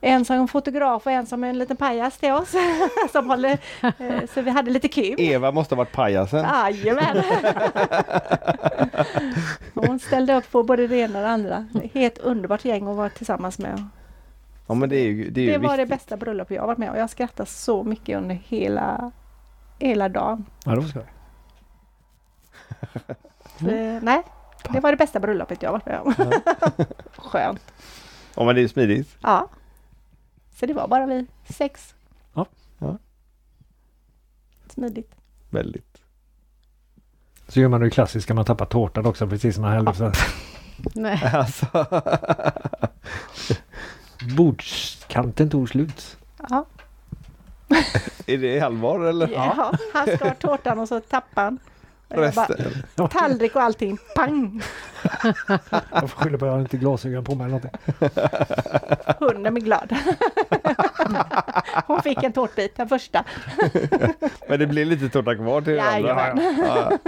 en 0.00 0.24
som 0.24 0.48
fotograf 0.48 1.06
och 1.06 1.12
en 1.12 1.26
som 1.26 1.44
en 1.44 1.58
liten 1.58 1.76
pajas 1.76 2.18
till 2.18 2.32
oss. 2.32 2.54
som 3.12 3.30
håller, 3.30 3.58
eh, 3.82 4.26
så 4.34 4.42
vi 4.42 4.50
hade 4.50 4.70
lite 4.70 4.88
kul. 4.88 5.14
Eva 5.18 5.52
måste 5.52 5.74
ha 5.74 5.78
varit 5.78 5.92
pajasen. 5.92 6.44
Jajamän! 6.44 7.22
Och 9.74 9.84
Hon 9.86 9.98
ställde 9.98 10.34
upp 10.34 10.52
på 10.52 10.62
både 10.62 10.86
det 10.86 10.96
ena 10.96 11.18
och 11.18 11.24
det 11.24 11.30
andra. 11.30 11.66
Helt 11.94 12.18
underbart 12.18 12.64
gäng 12.64 12.88
att 12.88 12.96
vara 12.96 13.10
tillsammans 13.10 13.58
med. 13.58 13.88
Ja 14.66 14.74
men 14.74 14.88
det 14.88 14.96
är 14.96 15.04
ju, 15.04 15.30
det 15.30 15.40
är 15.40 15.58
Det 15.58 15.66
var 15.66 15.76
det 15.76 15.86
bästa 15.86 16.16
bröllop 16.16 16.50
jag 16.50 16.66
varit 16.66 16.78
med 16.78 16.90
om. 16.90 16.96
Jag 16.96 17.10
skrattade 17.10 17.48
så 17.48 17.84
mycket 17.84 18.18
under 18.18 18.34
hela, 18.34 19.12
hela 19.78 20.08
dagen. 20.08 20.46
Ja, 20.64 20.70
det 20.70 20.80
var 20.80 20.88
skoj. 20.88 21.06
Eh, 23.60 24.02
nej, 24.02 24.22
det 24.72 24.80
var 24.80 24.90
det 24.90 24.96
bästa 24.96 25.20
bröllopet 25.20 25.62
jag 25.62 25.72
varit 25.72 25.86
med 25.86 26.00
om. 26.00 26.14
Skönt. 27.16 27.72
Ja 28.36 28.44
men 28.44 28.54
det 28.54 28.62
är 28.62 28.68
smidigt. 28.68 29.16
Ja. 29.20 29.48
Så 30.54 30.66
det 30.66 30.72
var 30.74 30.88
bara 30.88 31.06
vi 31.06 31.26
sex. 31.50 31.94
Ja. 32.34 32.46
Ja. 32.78 32.98
Smidigt. 34.68 35.14
Väldigt. 35.50 35.98
Så 37.48 37.60
gör 37.60 37.68
man 37.68 37.80
det 37.80 37.90
klassiska, 37.90 38.34
man 38.34 38.44
tappar 38.44 38.66
tårtan 38.66 39.06
också 39.06 39.26
precis 39.28 39.54
som 39.54 39.62
man 39.62 39.72
hällde. 39.72 39.94
Så 39.94 40.12
Nej. 40.94 41.22
Alltså. 41.34 41.66
bordskanten 44.36 45.50
tog 45.50 45.68
slut. 45.68 46.16
Ja. 46.48 46.64
är 48.26 48.38
det 48.38 48.60
allvar 48.60 49.00
eller? 49.00 49.28
ja. 49.28 49.72
Han 49.94 50.06
skar 50.16 50.34
tårtan 50.34 50.78
och 50.78 50.88
så 50.88 51.00
tappade 51.00 51.44
han. 51.44 51.58
Jag 52.08 52.34
bara, 52.34 52.46
Resten. 52.46 53.08
tallrik 53.08 53.56
och 53.56 53.62
allting. 53.62 53.98
Pang! 54.16 54.62
Jag 55.92 56.10
får 56.10 56.22
skylla 56.24 56.38
på 56.38 56.44
att 56.44 56.48
jag 56.48 56.54
har 56.54 56.60
inte 56.60 56.76
glasögon 56.76 57.24
på 57.24 57.34
mig 57.34 57.46
eller 57.46 57.60
någonting. 57.60 57.80
Hunden 59.18 59.54
blir 59.54 59.64
glad. 59.64 59.96
Hon 61.86 62.02
fick 62.02 62.22
en 62.22 62.32
tårtbit, 62.32 62.76
den 62.76 62.88
första. 62.88 63.24
Men 64.48 64.58
det 64.58 64.66
blir 64.66 64.84
lite 64.84 65.08
tårta 65.08 65.34
kvar 65.34 65.60
till 65.60 65.72
det 65.72 65.82
andra. 65.82 66.38
Ja. 66.58 66.98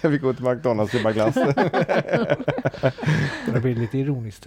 Jag 0.00 0.12
fick 0.12 0.22
gå 0.22 0.34
till 0.34 0.44
McDonalds 0.44 0.94
och 0.94 1.00
köpa 1.00 1.12
glass. 1.12 1.34
Det 3.46 3.60
blir 3.60 3.74
lite 3.74 3.98
ironiskt. 3.98 4.46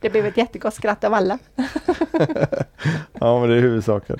Det 0.00 0.10
blev 0.10 0.26
ett 0.26 0.36
jättegott 0.36 0.74
skratt 0.74 1.04
av 1.04 1.14
alla. 1.14 1.38
Ja 3.12 3.40
men 3.40 3.48
det 3.48 3.56
är 3.56 3.60
huvudsaken. 3.60 4.16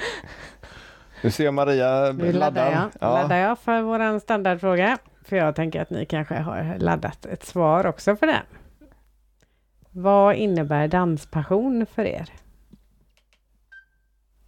Nu 1.23 1.31
ser 1.31 1.45
jag 1.45 1.55
Maria 1.55 2.13
Nu 2.13 2.33
laddar 2.33 2.71
jag. 2.71 2.91
Ja. 3.01 3.13
Laddar 3.23 3.37
jag 3.37 3.59
för 3.59 3.83
våran 3.83 4.21
standardfråga. 4.21 4.99
För 5.25 5.37
jag 5.37 5.57
tänker 5.57 5.83
att 5.83 5.91
ni 5.91 6.07
kanske 6.07 6.35
har 6.35 6.77
laddat 6.79 7.27
ett 7.27 7.45
svar 7.45 7.87
också 7.87 8.17
för 8.17 8.27
den. 8.27 8.43
Vad 9.91 10.35
innebär 10.35 10.89
danspassion 10.89 11.87
för 11.87 12.05
er? 12.05 12.29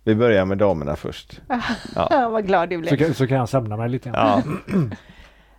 Vi 0.05 0.15
börjar 0.15 0.45
med 0.45 0.59
damerna 0.59 0.97
först. 0.97 1.41
Ja. 1.95 2.29
Vad 2.29 2.47
glad 2.47 2.69
du 2.69 2.77
Så 2.77 2.81
blev. 2.81 2.97
kan, 2.97 3.15
så 3.15 3.27
kan 3.27 3.37
jag 3.37 3.49
samla 3.49 3.77
mig 3.77 3.89
lite. 3.89 4.09
Ja. 4.09 4.43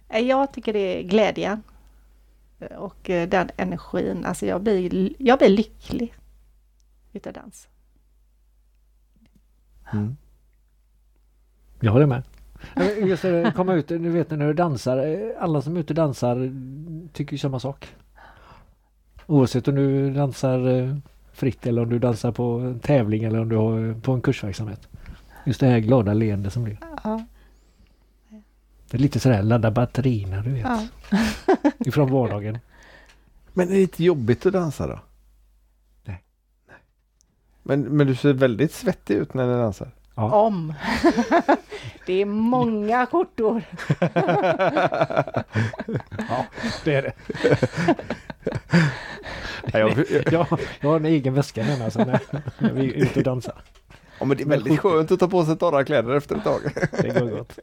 Jag 0.19 0.53
tycker 0.53 0.73
det 0.73 0.79
är 0.99 1.03
glädjen. 1.03 1.63
Och 2.77 3.09
eh, 3.09 3.29
den 3.29 3.49
energin. 3.57 4.25
Alltså 4.25 4.45
jag 4.45 4.61
blir, 4.61 5.13
jag 5.19 5.39
blir 5.39 5.49
lycklig. 5.49 6.13
utav 7.13 7.33
dans. 7.33 7.67
Mm. 9.93 10.17
Jag 11.83 11.91
håller 11.91 12.05
med. 12.05 12.23
Just 13.07 13.21
det, 13.21 13.53
komma 13.55 13.73
ut, 13.73 13.87
du 13.87 14.09
vet 14.09 14.29
när 14.29 14.47
du 14.47 14.53
dansar, 14.53 14.97
eh, 14.97 15.43
alla 15.43 15.61
som 15.61 15.75
är 15.75 15.79
ute 15.79 15.93
och 15.93 15.95
dansar 15.95 16.51
tycker 17.13 17.33
ju 17.33 17.37
samma 17.37 17.59
sak. 17.59 17.95
Oavsett 19.25 19.67
om 19.67 19.75
du 19.75 20.13
dansar 20.13 20.67
eh, 20.67 20.95
fritt 21.33 21.65
eller 21.65 21.81
om 21.81 21.89
du 21.89 21.99
dansar 21.99 22.31
på 22.31 22.59
en 22.59 22.79
tävling 22.79 23.23
eller 23.23 23.39
om 23.39 23.49
du 23.49 23.55
har 23.55 24.01
på 24.01 24.11
en 24.11 24.21
kursverksamhet. 24.21 24.87
Just 25.45 25.59
det 25.59 25.67
här 25.67 25.79
glada 25.79 26.13
leende 26.13 26.49
som 26.49 26.63
blir. 26.63 26.77
Ja. 27.03 27.25
Det 28.89 28.97
är 28.97 29.01
lite 29.01 29.19
sådär 29.19 29.43
ladda 29.43 29.71
batterierna 29.71 30.41
du 30.41 30.51
vet. 30.51 30.65
Ja. 30.65 30.87
Ifrån 31.79 32.11
vardagen. 32.11 32.59
Men 33.53 33.69
är 33.69 33.73
det 33.73 33.81
inte 33.81 34.03
jobbigt 34.03 34.45
att 34.45 34.53
dansa 34.53 34.87
då? 34.87 34.99
Nej. 36.03 36.23
Men, 37.63 37.81
men 37.81 38.07
du 38.07 38.15
ser 38.15 38.33
väldigt 38.33 38.73
svettig 38.73 39.15
ut 39.15 39.33
när 39.33 39.47
du 39.47 39.53
dansar. 39.53 39.91
Om. 40.15 40.73
det 42.05 42.13
är 42.21 42.25
många 42.25 43.05
skjortor. 43.05 43.63
Ja, 46.29 46.45
det 46.83 46.95
är 46.95 47.01
det. 47.01 47.13
Ja, 49.73 49.79
jag, 49.79 49.97
Jag, 50.31 50.47
jag 50.81 50.89
har 50.89 50.95
en 50.95 51.05
egen 51.05 51.33
väska 51.33 51.63
hemma 51.63 51.89
så 51.91 51.99
när, 52.05 52.19
när 52.59 52.73
vi 52.73 52.89
är 52.89 52.93
ute 52.93 53.19
och 53.19 53.23
dansar. 53.23 53.61
ja, 54.19 54.25
men 54.25 54.37
det 54.37 54.43
är 54.43 54.47
väldigt 54.47 54.79
skönt 54.79 55.11
att 55.11 55.19
ta 55.19 55.27
på 55.27 55.45
sig 55.45 55.57
torra 55.57 55.83
kläder 55.83 56.15
efter 56.15 56.35
ett 56.35 56.43
tag. 56.43 56.61
Det 57.01 57.19
går 57.19 57.29
gott. 57.29 57.59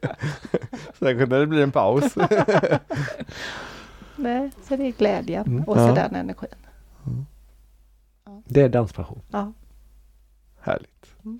Särskilt 0.99 1.29
när 1.29 1.39
det 1.39 1.47
blir 1.47 1.63
en 1.63 1.71
paus. 1.71 2.15
Nej, 4.15 4.51
så 4.67 4.75
det 4.75 4.83
är 4.87 4.91
glädjen 4.91 5.45
Mm. 5.47 5.63
och 5.63 5.75
så 5.75 5.81
Ja. 5.81 5.93
den 5.93 6.15
energin. 6.15 6.49
Det 8.45 8.61
är 8.61 8.69
danspassion. 8.69 9.21
Ja. 9.31 9.53
Härligt. 10.61 11.05
Mm. 11.25 11.39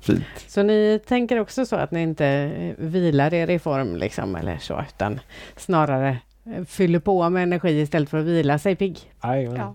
Fint. 0.00 0.24
Så 0.46 0.62
ni 0.62 1.00
tänker 1.06 1.40
också 1.40 1.66
så 1.66 1.76
att 1.76 1.90
ni 1.90 2.02
inte 2.02 2.50
vilar 2.78 3.34
er 3.34 3.50
i 3.50 3.58
form 3.58 3.96
liksom 3.96 4.36
eller 4.36 4.58
så 4.58 4.84
utan 4.88 5.20
snarare 5.56 6.18
eh, 6.46 6.64
fyller 6.64 6.98
på 6.98 7.30
med 7.30 7.42
energi 7.42 7.80
istället 7.80 8.10
för 8.10 8.18
att 8.18 8.24
vila 8.24 8.58
sig 8.58 8.76
pigg. 8.76 8.98
Ja. 9.22 9.74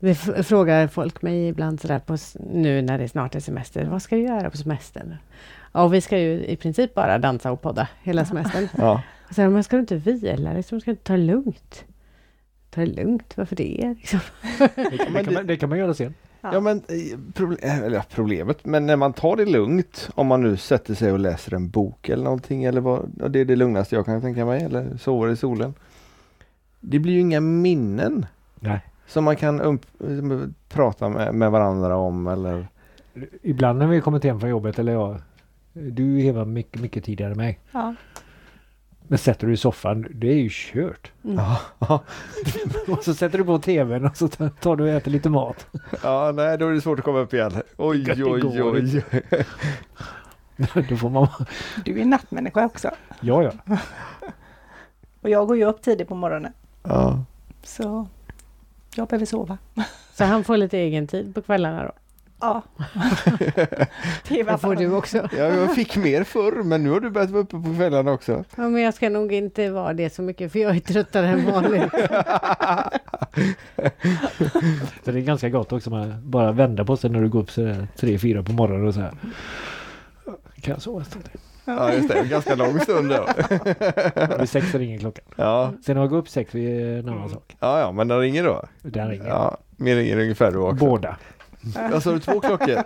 Det 0.00 0.14
frågar 0.46 0.88
folk 0.88 1.22
mig 1.22 1.48
ibland 1.48 1.80
sådär 1.80 1.98
på, 1.98 2.16
nu 2.52 2.82
när 2.82 2.98
det 2.98 3.08
snart 3.08 3.34
är 3.34 3.40
semester. 3.40 3.84
Vad 3.84 4.02
ska 4.02 4.16
du 4.16 4.22
göra 4.22 4.50
på 4.50 4.56
semestern? 4.56 5.16
Ja, 5.72 5.88
vi 5.88 6.00
ska 6.00 6.18
ju 6.18 6.44
i 6.44 6.56
princip 6.56 6.94
bara 6.94 7.18
dansa 7.18 7.52
och 7.52 7.62
podda 7.62 7.88
hela 8.02 8.24
semestern. 8.24 8.68
Ja. 8.78 9.02
Och 9.28 9.34
sen, 9.34 9.52
men 9.52 9.64
ska 9.64 9.76
du 9.76 9.80
inte 9.80 9.96
vila 9.96 10.52
dig? 10.52 10.62
Ska 10.62 10.76
du 10.76 10.90
inte 10.90 11.02
ta 11.02 11.12
det 11.12 11.18
lugnt? 11.18 11.84
Ta 12.70 12.80
det 12.80 12.86
lugnt? 12.86 13.36
Varför 13.36 13.56
det? 13.56 13.94
Liksom. 13.98 14.20
det, 14.58 14.70
det, 15.12 15.24
kan 15.24 15.34
man, 15.34 15.46
det 15.46 15.56
kan 15.56 15.68
man 15.68 15.78
göra 15.78 15.94
sen. 15.94 16.14
Ja 16.40 16.60
men 16.60 16.78
eh, 16.78 17.18
proble- 17.34 17.58
eh, 17.62 17.78
eller, 17.78 17.96
ja, 17.96 18.02
problemet, 18.10 18.64
men 18.64 18.86
när 18.86 18.96
man 18.96 19.12
tar 19.12 19.36
det 19.36 19.44
lugnt, 19.44 20.10
om 20.14 20.26
man 20.26 20.42
nu 20.42 20.56
sätter 20.56 20.94
sig 20.94 21.12
och 21.12 21.18
läser 21.18 21.54
en 21.54 21.68
bok 21.70 22.08
eller 22.08 22.24
någonting 22.24 22.64
eller 22.64 22.80
vad, 22.80 23.12
ja, 23.20 23.28
det 23.28 23.40
är 23.40 23.44
det 23.44 23.56
lugnaste 23.56 23.94
jag 23.94 24.04
kan 24.04 24.20
tänka 24.20 24.44
mig, 24.44 24.62
eller 24.62 24.96
sover 24.96 25.28
i 25.28 25.36
solen. 25.36 25.74
Det 26.80 26.98
blir 26.98 27.12
ju 27.12 27.20
inga 27.20 27.40
minnen 27.40 28.26
Nej. 28.60 28.80
som 29.06 29.24
man 29.24 29.36
kan 29.36 29.60
eh, 29.60 29.74
prata 30.68 31.08
med, 31.08 31.34
med 31.34 31.50
varandra 31.50 31.96
om 31.96 32.26
eller 32.26 32.68
Ibland 33.42 33.78
när 33.78 33.86
vi 33.86 34.00
kommit 34.00 34.24
hem 34.24 34.40
från 34.40 34.50
jobbet 34.50 34.78
eller 34.78 34.92
jag. 34.92 35.20
Du 35.72 36.20
Eva 36.24 36.44
mycket, 36.44 36.80
mycket 36.82 37.04
tidigare 37.04 37.30
än 37.32 37.36
mig. 37.36 37.58
Ja. 37.72 37.94
Men 39.08 39.18
sätter 39.18 39.46
du 39.46 39.52
i 39.52 39.56
soffan, 39.56 40.06
det 40.14 40.28
är 40.28 40.34
ju 40.36 40.48
kört. 40.52 41.12
Ja, 41.22 41.60
ja. 41.78 42.02
och 42.88 43.04
så 43.04 43.14
sätter 43.14 43.38
du 43.38 43.44
på 43.44 43.58
tvn 43.58 44.04
och 44.04 44.16
så 44.16 44.28
tar 44.28 44.76
du 44.76 44.84
och 44.84 44.90
äter 44.90 45.10
lite 45.10 45.28
mat. 45.30 45.66
ja, 46.02 46.32
nej 46.34 46.58
då 46.58 46.66
är 46.66 46.72
det 46.72 46.80
svårt 46.80 46.98
att 46.98 47.04
komma 47.04 47.18
upp 47.18 47.34
igen. 47.34 47.52
Oj, 47.76 48.04
Det 48.04 48.24
oj, 48.24 48.40
går 48.40 48.74
oj. 48.74 49.04
Då 50.88 50.96
får 50.96 51.10
man... 51.10 51.28
Du 51.84 52.00
är 52.00 52.04
nattmänniska 52.04 52.66
också. 52.66 52.90
Ja, 53.20 53.42
ja. 53.42 53.52
Och 55.20 55.30
jag 55.30 55.48
går 55.48 55.56
ju 55.56 55.64
upp 55.64 55.82
tidigt 55.82 56.08
på 56.08 56.14
morgonen. 56.14 56.52
Ja. 56.82 57.24
Så 57.62 58.06
jag 58.94 59.08
behöver 59.08 59.26
sova. 59.26 59.58
Så 60.14 60.24
han 60.24 60.44
får 60.44 60.56
lite 60.56 60.78
egen 60.78 61.06
tid 61.06 61.34
på 61.34 61.42
kvällarna 61.42 61.84
då? 61.84 61.92
Ja. 62.40 62.62
det 64.28 64.42
Det 64.42 64.58
får 64.58 64.74
du 64.74 64.92
också. 64.94 65.28
Ja, 65.36 65.44
jag 65.44 65.74
fick 65.74 65.96
mer 65.96 66.24
förr 66.24 66.62
men 66.62 66.82
nu 66.84 66.90
har 66.90 67.00
du 67.00 67.10
börjat 67.10 67.30
vara 67.30 67.42
uppe 67.42 67.56
på 67.56 67.74
kvällarna 67.76 68.12
också. 68.12 68.44
Ja, 68.56 68.68
men 68.68 68.82
jag 68.82 68.94
ska 68.94 69.08
nog 69.08 69.32
inte 69.32 69.70
vara 69.70 69.92
det 69.92 70.10
så 70.14 70.22
mycket 70.22 70.52
för 70.52 70.58
jag 70.58 70.76
är 70.76 70.80
tröttare 70.80 71.28
än 71.28 71.46
vanligt. 71.52 71.92
Så 75.04 75.10
det 75.12 75.18
är 75.18 75.22
ganska 75.22 75.48
gott 75.48 75.72
också. 75.72 75.90
Man 75.90 76.30
bara 76.30 76.52
vända 76.52 76.84
på 76.84 76.96
sig 76.96 77.10
när 77.10 77.20
du 77.22 77.28
går 77.28 77.40
upp 77.40 77.50
sådär 77.50 77.88
tre, 77.96 78.18
fyra 78.18 78.42
på 78.42 78.52
morgonen 78.52 78.86
och 78.86 78.94
så 78.94 79.00
här. 79.00 79.12
Kan 80.60 80.72
jag 80.74 80.82
sova 80.82 80.98
en 80.98 81.04
stund? 81.04 81.28
Ja 81.64 81.92
just 81.92 82.08
det, 82.08 82.14
en 82.18 82.28
ganska 82.28 82.54
lång 82.54 82.80
stund 82.80 83.08
då. 83.10 83.28
Vid 84.38 84.48
sex 84.48 84.74
ringer 84.74 84.98
klockan. 84.98 85.24
Ja, 85.36 85.72
Sen 85.86 85.94
när 85.94 86.02
jag 86.02 86.10
går 86.10 86.18
upp 86.18 86.28
sex 86.28 86.54
vid 86.54 86.98
en 86.98 87.08
annan 87.08 87.28
sak. 87.30 87.56
ja, 87.60 87.80
ja 87.80 87.92
men 87.92 88.08
den 88.08 88.20
ringer 88.20 88.44
då? 88.44 88.64
Där 88.82 89.08
ringer 89.08 89.26
Ja, 89.28 89.56
min 89.76 89.96
ringer 89.96 90.18
ungefär 90.18 90.52
då 90.52 90.62
också. 90.66 90.84
Båda. 90.84 91.16
Jag 91.74 92.02
sa 92.02 92.12
du 92.12 92.18
två 92.20 92.40
klockor? 92.40 92.68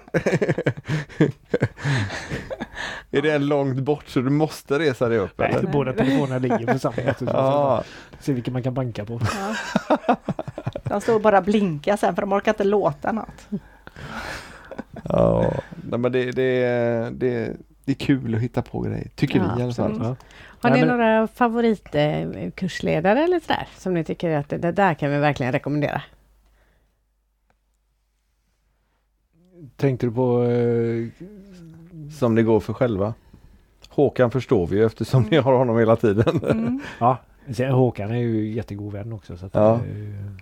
är 3.10 3.22
det 3.22 3.32
en 3.32 3.46
långt 3.46 3.78
bort 3.80 4.08
så 4.08 4.20
du 4.20 4.30
måste 4.30 4.78
resa 4.78 5.08
dig 5.08 5.18
upp 5.18 5.38
Nej, 5.38 5.54
eller? 5.58 5.68
båda 5.72 5.92
telefonerna 5.92 6.38
ligger 6.38 6.72
på 6.72 6.78
samma 6.78 6.94
sätt. 6.94 7.16
Ja, 7.26 7.84
Se 8.20 8.32
vilken 8.32 8.52
man 8.52 8.62
kan 8.62 8.74
banka 8.74 9.04
på. 9.04 9.20
Ja. 9.88 10.16
De 10.84 11.00
står 11.00 11.14
och 11.14 11.20
bara 11.20 11.40
blinkar 11.42 11.96
sen 11.96 12.14
för 12.14 12.22
de 12.22 12.32
orkar 12.32 12.52
inte 12.52 12.64
låta 12.64 13.12
något. 13.12 13.48
ja. 15.04 15.52
Nej, 15.84 15.98
men 15.98 16.12
det, 16.12 16.30
det, 16.32 16.60
det, 17.10 17.56
det 17.84 17.92
är 17.92 17.96
kul 17.96 18.34
att 18.34 18.40
hitta 18.40 18.62
på 18.62 18.80
grejer, 18.80 19.08
tycker 19.16 19.38
Ja, 19.38 19.52
vi 19.56 19.60
i 19.60 19.64
alla 19.64 19.74
fall. 19.74 19.98
Ja. 20.02 20.16
Har 20.60 20.70
Nej, 20.70 20.80
ni 20.80 20.86
men- 20.86 20.98
några 20.98 21.28
favoritkursledare 21.28 23.24
eller 23.24 23.40
sådär 23.40 23.68
som 23.78 23.94
ni 23.94 24.04
tycker 24.04 24.36
att 24.36 24.48
det, 24.48 24.58
det 24.58 24.72
där 24.72 24.94
kan 24.94 25.10
vi 25.10 25.18
verkligen 25.18 25.52
rekommendera? 25.52 26.02
Tänkte 29.82 30.06
du 30.06 30.12
på... 30.12 30.42
eh, 30.44 31.08
Som 32.18 32.34
det 32.34 32.42
går 32.42 32.60
för 32.60 32.72
själva. 32.72 33.14
Håkan 33.88 34.30
förstår 34.30 34.66
vi 34.66 34.76
ju 34.76 34.84
eftersom 34.86 35.22
ni 35.22 35.36
har 35.36 35.52
honom 35.52 35.78
hela 35.78 35.96
tiden. 35.96 36.40
Mm. 36.50 36.80
ja, 36.98 37.16
sen 37.50 37.72
Håkan 37.72 38.10
är 38.10 38.16
ju 38.18 38.52
jättegod 38.52 38.92
vän 38.92 39.12
också. 39.12 39.36
Så 39.36 39.46
att, 39.46 39.54
Ja. 39.54 39.74
eh, 39.74 40.32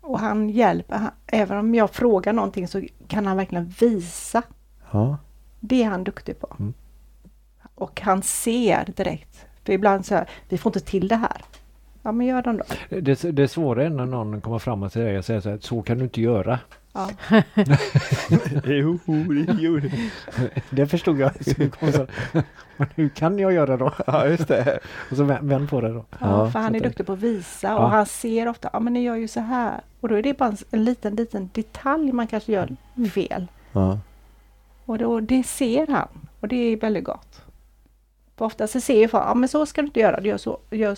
Och 0.00 0.18
han 0.20 0.50
hjälper, 0.50 0.96
han, 0.96 1.10
även 1.26 1.58
om 1.58 1.74
jag 1.74 1.90
frågar 1.90 2.32
någonting 2.32 2.68
så 2.68 2.82
kan 3.08 3.26
han 3.26 3.36
verkligen 3.36 3.72
visa. 3.80 4.42
Ja. 4.90 5.16
Det 5.60 5.82
är 5.82 5.88
han 5.88 6.04
duktig 6.04 6.40
på. 6.40 6.56
Mm. 6.58 6.74
Och 7.74 8.00
han 8.00 8.22
ser 8.22 8.84
direkt. 8.96 9.46
För 9.64 9.72
ibland 9.72 10.06
så 10.06 10.14
här, 10.14 10.28
vi 10.48 10.58
får 10.58 10.70
inte 10.70 10.80
till 10.90 11.08
det 11.08 11.16
här. 11.16 11.36
Ja 12.02 12.12
men 12.12 12.26
gör 12.26 12.42
den 12.42 12.56
då. 12.56 12.64
det, 13.00 13.22
det 13.22 13.42
är 13.42 13.46
svårare 13.46 13.88
när 13.88 14.06
någon 14.06 14.40
kommer 14.40 14.58
fram 14.58 14.90
till 14.90 15.00
dig 15.00 15.18
och 15.18 15.24
säger 15.24 15.40
så 15.40 15.50
här, 15.50 15.58
så 15.60 15.82
kan 15.82 15.98
du 15.98 16.04
inte 16.04 16.20
göra. 16.20 16.58
Ja. 16.92 17.10
jo, 18.64 19.80
det 20.70 20.86
förstod 20.86 21.18
jag. 21.18 21.32
Så 21.44 22.06
Men 22.76 22.88
hur 22.94 23.08
kan 23.08 23.38
jag 23.38 23.52
göra 23.52 23.76
då? 23.76 23.92
Ja, 24.06 24.26
just 24.26 24.48
det. 24.48 24.78
Och 25.10 25.16
så 25.16 25.24
vänd, 25.24 25.70
på 25.70 25.80
det 25.80 25.88
då. 25.92 26.04
Ja, 26.10 26.16
Ja, 26.20 26.50
för 26.50 26.58
han 26.58 26.74
är 26.74 26.80
duktig 26.80 27.06
på 27.06 27.12
att 27.12 27.18
visa 27.18 27.68
Ja. 27.68 27.78
och 27.78 27.90
han 27.90 28.06
ser 28.06 28.48
ofta, 28.48 28.70
ja 28.72 28.80
men 28.80 28.92
ni 28.92 29.02
gör 29.02 29.16
ju 29.16 29.28
så 29.28 29.40
här. 29.40 29.80
Och 30.00 30.08
då 30.08 30.14
är 30.14 30.22
det 30.22 30.38
bara 30.38 30.48
en, 30.48 30.56
en 30.70 30.84
liten, 30.84 31.16
liten 31.16 31.50
detalj 31.52 32.12
man 32.12 32.26
kanske 32.26 32.52
gör 32.52 32.76
fel. 33.14 33.46
Ja. 33.72 33.98
Och 34.84 34.98
då, 34.98 35.20
det 35.20 35.42
ser 35.42 35.86
han 35.86 36.08
och 36.40 36.48
det 36.48 36.56
är 36.56 36.76
väldigt 36.76 37.04
gott. 37.04 37.42
För 38.36 38.44
ofta 38.44 38.66
så 38.66 38.80
ser 38.80 38.98
ju 38.98 39.08
folk, 39.08 39.24
ja 39.26 39.34
men 39.34 39.48
så 39.48 39.66
ska 39.66 39.82
du 39.82 39.86
inte 39.86 40.00
göra, 40.00 40.20
du 40.20 40.28
gör 40.28 40.38
så, 40.38 40.58
gör 40.70 40.96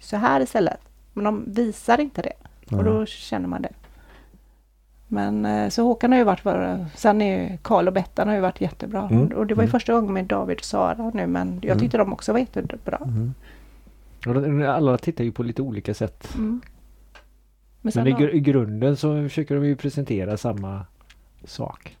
så 0.00 0.16
här 0.16 0.40
istället. 0.40 0.80
Men 1.12 1.24
de 1.24 1.44
visar 1.46 2.00
inte 2.00 2.22
det 2.22 2.32
och 2.76 2.84
då 2.84 3.06
känner 3.06 3.48
man 3.48 3.62
det. 3.62 3.72
Men 5.08 5.44
eh, 5.46 5.68
så 5.68 5.82
Håkan 5.82 6.12
har 6.12 6.18
ju 6.18 6.24
varit, 6.24 6.40
för, 6.40 6.86
sen 6.94 7.22
är 7.22 7.50
ju 7.50 7.58
Karl 7.62 7.86
och 7.86 7.92
Bettan 7.92 8.28
har 8.28 8.34
ju 8.34 8.40
varit 8.40 8.60
jättebra. 8.60 9.08
Mm. 9.10 9.26
Och 9.26 9.46
det 9.46 9.54
var 9.54 9.62
ju 9.62 9.66
Mm. 9.66 9.70
första 9.72 9.92
gången 9.92 10.12
med 10.14 10.24
David 10.24 10.58
och 10.58 10.64
Sara 10.64 11.10
nu 11.14 11.26
men 11.26 11.54
jag 11.62 11.64
Mm. 11.64 11.78
tyckte 11.78 11.98
de 11.98 12.12
också 12.12 12.32
var 12.32 12.38
jättebra. 12.40 13.00
Mm. 14.26 14.62
Alla 14.68 14.98
tittar 14.98 15.24
ju 15.24 15.32
på 15.32 15.42
lite 15.42 15.62
olika 15.62 15.94
sätt. 15.94 16.34
Mm. 16.34 16.60
Men 17.82 17.92
sen 17.92 18.04
Men 18.04 18.08
i, 18.08 18.12
har- 18.12 18.20
gr- 18.20 18.30
i 18.34 18.40
grunden 18.40 18.96
så 18.96 19.22
försöker 19.22 19.54
de 19.54 19.64
ju 19.66 19.76
presentera 19.76 20.36
samma 20.36 20.86
sak. 21.44 21.96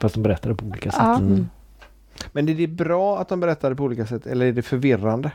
Fast 0.00 0.14
de 0.14 0.22
berättar 0.22 0.50
det 0.50 0.56
på 0.56 0.66
olika 0.66 0.90
sätt. 0.90 1.20
Mm. 1.20 1.46
Men 2.32 2.48
är 2.48 2.54
det 2.54 2.66
bra 2.66 3.18
att 3.18 3.28
de 3.28 3.40
berättar 3.40 3.70
det 3.70 3.76
på 3.76 3.84
olika 3.84 4.06
sätt 4.06 4.26
eller 4.26 4.46
är 4.46 4.52
det 4.52 4.62
förvirrande? 4.62 5.30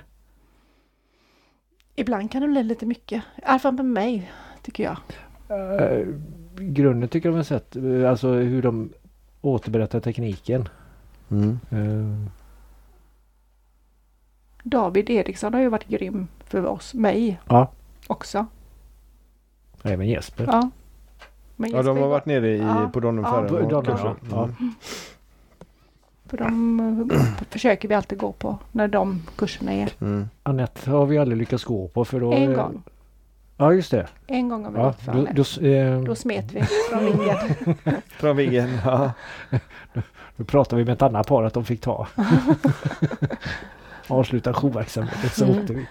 Ibland 1.96 2.32
kan 2.32 2.42
det 2.42 2.48
bli 2.48 2.64
lite 2.64 2.86
mycket. 2.86 3.24
I 3.38 3.42
alla 3.44 3.60
fall 3.60 3.74
med 3.74 3.86
mig, 3.86 4.32
tycker 4.62 4.84
jag. 4.84 4.98
I 5.50 6.06
grunden 6.60 7.10
tycker 7.10 7.30
jag 7.30 7.36
har 7.36 7.44
sett 7.44 7.76
eh, 7.76 8.10
alltså 8.10 8.28
hur 8.34 8.62
de 8.62 8.90
återberättar 9.42 10.00
tekniken. 10.00 10.70
Mm. 11.32 11.60
Eh, 11.72 12.32
David 14.64 15.10
Eriksson 15.10 15.54
har 15.54 15.62
ju 15.62 15.70
varit 15.70 15.88
grym 15.88 16.28
för 16.40 16.66
oss, 16.66 16.94
mig 16.94 17.40
Ja. 17.48 17.72
också. 18.08 18.46
även 19.84 20.08
Jesper. 20.08 20.44
Ja. 20.48 20.70
Men 21.56 21.70
Ja, 21.72 21.78
Jesper 21.78 21.94
de 21.94 22.02
har 22.02 22.10
varit 22.10 22.26
nere 22.26 22.50
i, 22.56 22.58
Ja. 22.60 22.90
på 22.94 23.00
Donum 23.00 23.24
Ja. 23.24 23.32
förra 23.32 23.48
På 23.48 24.26
ja. 24.32 24.44
Mm. 24.44 24.74
För 26.26 26.38
de 26.38 26.80
eh, 27.12 27.22
försöker 27.50 27.88
vi 27.88 27.96
alltid 27.96 28.18
gå 28.18 28.32
på 28.32 28.58
när 28.72 28.88
de 28.88 29.22
kurserna 29.36 29.74
är. 29.74 29.92
Mm. 30.02 30.30
Anette 30.44 30.90
har 30.92 31.06
vi 31.06 31.18
aldrig 31.18 31.38
lyckats 31.38 31.64
gå 31.64 31.88
på 31.88 32.06
för 32.06 32.20
då... 32.20 32.34
En 32.34 32.54
gång. 32.54 32.84
Ja 33.62 33.74
just 33.74 33.92
det. 33.92 34.08
En 34.28 34.50
gång 34.50 34.64
har 34.66 34.72
vi 34.72 34.78
Ja, 34.80 34.86
gått 34.86 35.00
för 35.00 35.14
då, 35.14 35.28
då, 35.62 35.68
eh, 35.68 36.02
Då 36.02 36.16
smet 36.16 36.52
vi 36.54 36.64
från 36.90 37.06
viggen. 37.06 37.38
Från 38.10 38.38
Viggen. 38.38 38.70
Ja. 38.86 39.12
då 40.36 40.44
pratade 40.44 40.82
vi 40.82 40.86
med 40.86 40.94
ett 40.94 41.02
annat 41.02 41.28
par 41.28 41.44
att 41.44 41.54
de 41.54 41.66
fick 41.66 41.82
ta. 41.82 42.08
Avsluta 44.08 44.54
jourverksamheten 44.54 45.30
så 45.30 45.46
Mm. 45.46 45.60
åkte 45.60 45.74
vi. 45.74 45.88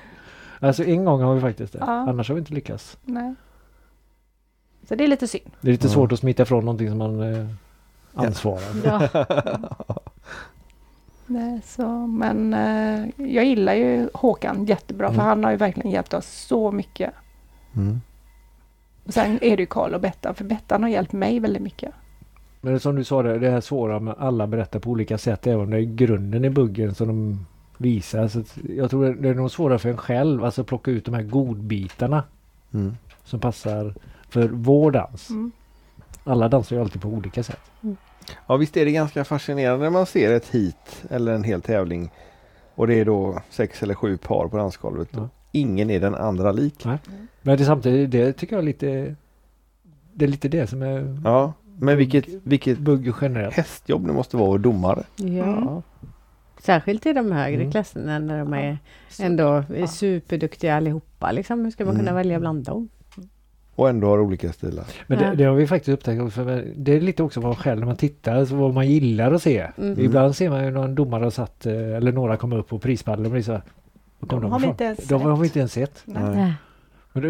Alltså 0.61 0.85
en 0.85 1.05
gång 1.05 1.23
har 1.23 1.35
vi 1.35 1.41
faktiskt 1.41 1.73
det. 1.73 1.79
Ja. 1.79 1.87
Annars 1.87 2.29
har 2.29 2.35
vi 2.35 2.39
inte 2.39 2.55
lyckats. 2.55 2.99
Nej. 3.05 3.35
Så 4.89 4.95
det 4.95 5.05
är 5.05 5.09
lite 5.09 5.29
synd. 5.29 5.51
Det 5.61 5.69
är 5.69 5.73
lite 5.73 5.87
Ja. 5.87 5.93
svårt 5.93 6.13
att 6.13 6.19
smita 6.19 6.43
ifrån 6.43 6.65
någonting 6.65 6.89
som 6.89 6.99
man 6.99 7.35
eh, 7.35 7.47
ansvarar 8.15 8.59
för. 8.59 8.89
Ja. 9.89 9.99
Nej, 11.27 11.61
så, 11.65 11.89
men 12.07 12.55
eh, 12.55 13.09
jag 13.33 13.45
gillar 13.45 13.75
ju 13.75 14.09
Håkan 14.15 14.65
jättebra 14.65 15.09
för 15.09 15.15
Mm. 15.15 15.27
han 15.27 15.45
har 15.45 15.51
ju 15.51 15.57
verkligen 15.57 15.91
hjälpt 15.91 16.15
oss 16.15 16.27
så 16.27 16.73
mycket. 16.73 17.11
Mm. 17.77 18.01
Och 19.05 19.15
sen 19.15 19.39
är 19.43 19.57
det 19.57 19.63
ju 19.63 19.67
Karl 19.67 19.95
och 19.95 20.01
Bettan 20.01 20.35
för 20.35 20.45
Bettan 20.45 20.83
har 20.83 20.91
hjälpt 20.91 21.13
mig 21.13 21.41
väldigt 21.41 21.63
mycket. 21.63 21.95
Men 22.61 22.73
det 22.73 22.77
är 22.77 22.79
som 22.81 22.97
du 22.97 23.05
sa, 23.05 23.23
det, 23.23 23.39
det 23.39 23.51
här 23.51 23.61
svåra 23.61 24.01
med 24.01 24.15
alla 24.19 24.47
berättar 24.47 24.79
på 24.81 24.91
olika 24.91 25.19
sätt 25.19 25.47
även 25.47 25.61
om 25.61 25.71
det 25.71 25.77
är 25.79 25.83
grunden 25.83 26.45
i 26.45 26.51
buggen 26.51 26.95
som 26.95 27.07
de 27.09 27.47
visar. 27.79 28.29
Så 28.29 28.41
att 28.41 28.59
jag 28.77 28.91
tror 28.91 29.05
det, 29.05 29.15
det 29.15 29.29
är 29.29 29.35
nog 29.35 29.51
svårare 29.51 29.79
för 29.79 29.89
en 29.89 29.97
själv, 29.97 30.45
alltså 30.45 30.65
plocka 30.65 30.91
ut 30.91 31.05
de 31.05 31.15
här 31.15 31.23
godbitarna 31.23 32.23
Mm. 32.75 32.97
som 33.25 33.41
passar 33.41 33.95
för 34.29 34.49
vår 34.49 34.91
dans. 34.91 35.31
Mm. 35.31 35.53
Alla 36.25 36.49
dansar 36.49 36.77
ju 36.77 36.83
alltid 36.83 37.03
på 37.03 37.09
olika 37.09 37.43
sätt. 37.43 37.61
Ja 38.47 38.57
visst 38.57 38.77
är 38.77 38.85
det 38.85 38.93
ganska 38.93 39.25
fascinerande 39.25 39.85
när 39.85 39.91
man 39.91 40.07
ser 40.07 40.33
ett 40.33 40.47
hit 40.49 41.05
eller 41.11 41.33
en 41.35 41.45
hel 41.45 41.63
tävling 41.63 42.11
och 42.75 42.87
det 42.87 42.95
är 42.95 43.05
då 43.05 43.43
sex 43.51 43.83
eller 43.83 43.95
sju 43.95 44.17
par 44.17 44.49
på 44.49 44.57
dansgolvet. 44.57 45.09
Ja. 45.11 45.29
Ingen 45.61 45.91
är 45.91 46.01
den 46.01 46.15
andra 46.15 46.53
lik. 46.53 46.85
Men 47.43 47.59
det, 47.59 47.65
samtidigt, 47.65 48.11
det 48.11 48.33
tycker 48.33 48.57
jag 48.57 48.63
är 48.63 48.67
lite... 48.67 49.15
Det 50.15 50.25
är 50.25 50.29
lite 50.29 50.49
det 50.49 50.67
som 50.67 50.83
är 50.83 51.17
Ja, 51.25 51.53
men 51.79 51.97
vilket, 51.97 52.25
vilket 52.43 52.79
bugg 52.79 53.13
generellt. 53.21 53.55
hästjobb 53.55 54.07
det 54.07 54.13
måste 54.13 54.37
vara 54.37 54.55
att 54.57 54.63
domare. 54.63 55.03
ja. 55.17 55.83
Särskilt 56.63 57.07
i 57.07 57.13
de 57.13 57.33
högre 57.33 57.61
Mm. 57.61 57.71
klasserna 57.71 58.19
när 58.19 58.39
de 58.39 58.53
är 58.55 58.79
Så- 59.11 59.23
ändå 59.23 59.65
Ja. 59.77 59.87
superduktiga 59.87 60.77
allihopa. 60.77 61.33
Liksom. 61.33 61.65
Hur 61.65 61.71
ska 61.71 61.85
man 61.85 61.95
kunna 61.95 62.11
Mm. 62.11 62.15
välja 62.15 62.41
bland 62.41 62.65
dem? 62.65 62.89
Och 63.75 63.89
ändå 63.89 64.07
har 64.09 64.21
olika 64.21 64.53
stilar. 64.53 64.85
Men 65.07 65.19
det, 65.19 65.35
det 65.35 65.45
har 65.45 65.55
vi 65.55 65.67
faktiskt 65.67 65.89
upptäckt 65.95 66.23
också. 66.23 66.45
För 66.45 66.73
det 66.77 66.97
är 66.97 67.01
lite 67.01 67.23
också 67.23 67.41
vad 67.41 67.59
själv 67.59 67.79
när 67.81 67.87
man 67.87 67.97
tittar, 67.97 68.37
alltså 68.37 68.55
vad 68.55 68.75
man 68.75 68.89
gillar 68.89 69.33
att 69.33 69.43
se. 69.43 69.67
Mm. 69.79 70.01
Ibland 70.01 70.37
ser 70.37 70.51
man 70.51 70.65
ju 70.65 70.71
någon 70.71 70.95
domare 70.95 71.25
har 71.25 71.31
satt, 71.31 71.67
eh, 71.67 71.73
eller 71.97 72.13
några 72.13 72.37
kommer 72.37 72.59
upp 72.59 72.69
på 72.69 72.79
prispallen 72.79 73.27
och 73.27 73.33
blir 73.33 73.43
så 73.43 73.53
här, 73.53 73.63
var 74.19 74.29
kom 74.29 74.41
De 74.41 74.41
de 74.43 74.53
har 74.53 74.59
vi 74.61 74.67
inte 74.67 74.85
ens 74.85 74.99
De 75.09 75.23
har 75.23 75.31
sett. 75.37 75.41
vi 75.43 75.47
inte 75.47 75.59
ens 75.59 75.73
sett. 75.73 76.03
Nej. 76.05 76.23
Nej. 76.37 76.53
Men 77.13 77.23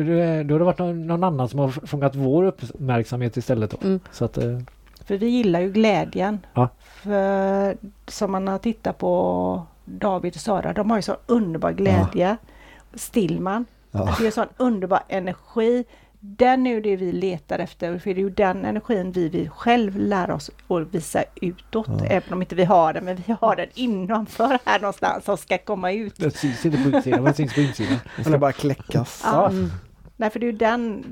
då, 0.46 0.54
har 0.54 0.58
det 0.58 0.64
varit 0.64 0.78
någon, 0.78 1.06
någon 1.06 1.24
annan 1.24 1.48
som 1.48 1.58
har 1.58 1.68
fångat 1.68 2.14
vår 2.14 2.44
uppmärksamhet 2.44 3.36
istället. 3.36 3.70
Då. 3.70 3.76
Mm. 3.82 4.00
Så 4.10 4.24
att, 4.24 4.38
eh, 4.38 4.58
För 5.04 5.16
vi 5.18 5.26
gillar 5.28 5.60
ju 5.60 5.72
glädjen. 5.72 6.38
Ja. 6.54 6.68
För 6.80 7.76
som 8.06 8.32
man 8.32 8.48
har 8.48 8.58
tittat 8.58 8.98
på 8.98 9.62
David 9.84 10.34
och 10.34 10.40
Sara, 10.40 10.72
de 10.72 10.90
har 10.90 10.98
ju 10.98 11.02
så 11.02 11.16
underbar 11.26 11.72
glädje. 11.72 12.36
Stillman, 12.94 13.64
Ja. 13.90 14.14
det 14.18 14.26
är 14.26 14.30
sån 14.30 14.46
underbar 14.56 15.00
energi. 15.08 15.84
Den 16.36 16.66
är 16.66 16.70
ju 16.70 16.80
det 16.80 16.96
vi 16.96 17.12
letar 17.12 17.58
efter, 17.58 17.98
för 17.98 18.10
det 18.14 18.20
är 18.20 18.22
ju 18.22 18.30
den 18.30 18.64
energin 18.64 19.12
vi 19.12 19.28
vill 19.28 19.50
själv 19.50 19.96
lära 19.96 20.34
oss 20.34 20.50
att 20.68 20.94
visa 20.94 21.24
utåt. 21.42 21.86
Ja. 21.88 22.04
Även 22.06 22.32
om 22.32 22.42
inte 22.42 22.54
vi 22.54 22.64
har 22.64 22.92
den, 22.92 23.04
men 23.04 23.16
vi 23.26 23.36
har 23.40 23.56
den 23.56 23.66
innanför 23.74 24.58
här 24.64 24.80
någonstans 24.80 25.24
som 25.24 25.36
ska 25.36 25.58
komma 25.58 25.92
ut. 25.92 26.16
det 26.16 26.30
syns 26.36 26.66
inte 26.66 26.90
på 26.90 26.96
utsidan, 26.98 27.22
men 27.22 27.32
det 27.32 27.36
syns 27.36 27.54
på 27.54 27.60
insidan. 27.60 27.98
Det 28.16 28.24
ska 28.24 28.38
bara 28.38 28.52
kläckas. 28.52 29.22
Ja. 29.24 29.50
Mm. 29.50 29.70
Nej, 30.16 30.30
för 30.30 30.40
det 30.40 30.46
är 30.46 30.52
ju 30.52 30.58
den, 30.58 31.04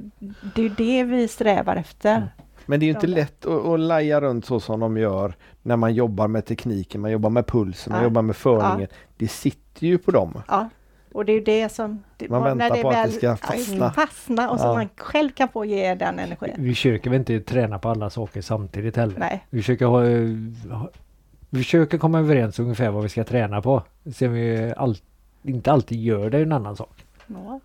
det 0.55 0.65
är 0.67 0.75
det 0.77 1.05
vi 1.05 1.29
strävar 1.29 1.77
efter. 1.77 2.17
Mm. 2.17 2.29
Men 2.67 2.81
det 2.81 2.85
är 2.85 2.89
ju 2.89 2.95
inte 2.95 3.07
Ja. 3.07 3.15
lätt 3.17 3.47
att, 3.47 3.67
att 3.67 3.81
laja 3.81 4.21
runt 4.21 4.45
så 4.47 4.61
som 4.61 4.81
de 4.81 4.97
gör 4.97 5.35
när 5.63 5.77
man 5.77 5.95
jobbar 5.95 6.29
med 6.29 6.45
tekniken, 6.47 7.01
man 7.01 7.11
jobbar 7.11 7.31
med 7.31 7.47
pulsen, 7.47 7.91
man 7.93 8.01
Ja. 8.01 8.05
jobbar 8.05 8.23
med 8.23 8.37
förningen. 8.37 8.89
Det 9.17 9.29
sitter 9.29 9.87
ju 9.87 9.99
på 9.99 10.11
dem. 10.11 10.43
Ja, 10.49 10.69
och 11.17 11.25
det 11.25 11.33
är 11.33 11.35
ju 11.35 11.41
det 11.45 11.69
som... 11.69 12.03
Det, 12.17 12.29
Man 12.29 12.43
när 12.43 12.49
väntar 12.55 12.77
det 12.77 12.83
på 12.83 12.89
att 12.89 12.95
väl- 12.97 13.11
det 13.11 13.17
ska 13.17 13.37
fastna. 13.37 13.93
fastna 13.93 14.51
och 14.51 14.61
så 14.61 14.67
Ja. 14.67 14.75
man 14.75 14.89
själv 14.97 15.31
kan 15.31 15.49
få 15.49 15.65
ge 15.65 15.95
den 15.95 16.19
energin. 16.19 16.55
Vi 16.59 16.75
försöker 16.75 17.11
väl 17.11 17.19
inte 17.19 17.41
träna 17.41 17.79
på 17.79 17.89
alla 17.89 18.11
saker 18.11 18.41
samtidigt 18.43 18.97
heller. 18.97 19.19
Nej, 19.19 19.47
Vi 19.51 19.59
försöker 19.63 19.87
ha, 19.87 20.05
eh, 20.05 20.29
ha 20.71 20.91
vi 21.51 21.59
försöker 21.59 21.99
komma 21.99 22.19
överens 22.19 22.59
ungefär 22.59 22.91
vad 22.91 23.03
vi 23.03 23.09
ska 23.09 23.25
träna 23.25 23.63
på. 23.63 23.83
Sen 24.15 24.33
vi 24.33 24.75
all, 24.77 24.97
inte 25.43 25.73
alltid 25.73 26.01
gör 26.03 26.31
det 26.31 26.39
är 26.39 26.43
en 26.43 26.53
annan 26.53 26.77
sak. 26.77 27.05
ja. 27.27 27.61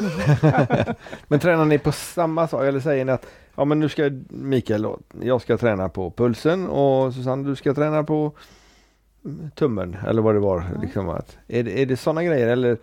Men 1.28 1.40
tränar 1.40 1.64
ni 1.64 1.78
på 1.78 1.92
samma 1.92 2.48
sak 2.48 2.62
eller 2.64 2.80
säger 2.80 3.04
ni 3.04 3.12
att 3.12 3.26
ja 3.54 3.64
men 3.64 3.80
nu 3.80 3.88
ska 3.88 4.10
Mikael 4.28 4.86
jag 5.22 5.40
ska 5.42 5.56
träna 5.56 5.88
på 5.88 6.10
pulsen 6.10 6.68
och 6.68 7.14
Susanne 7.14 7.48
du 7.48 7.56
ska 7.56 7.74
träna 7.74 8.04
på 8.04 8.32
tummen 9.54 9.96
eller 10.06 10.22
vad 10.22 10.34
det 10.34 10.40
var. 10.40 10.64
Liksom 10.82 11.08
att, 11.08 11.38
är, 11.48 11.62
det, 11.62 11.82
är 11.82 11.86
det 11.86 11.96
sådana 11.96 12.24
grejer 12.24 12.48
eller 12.48 12.78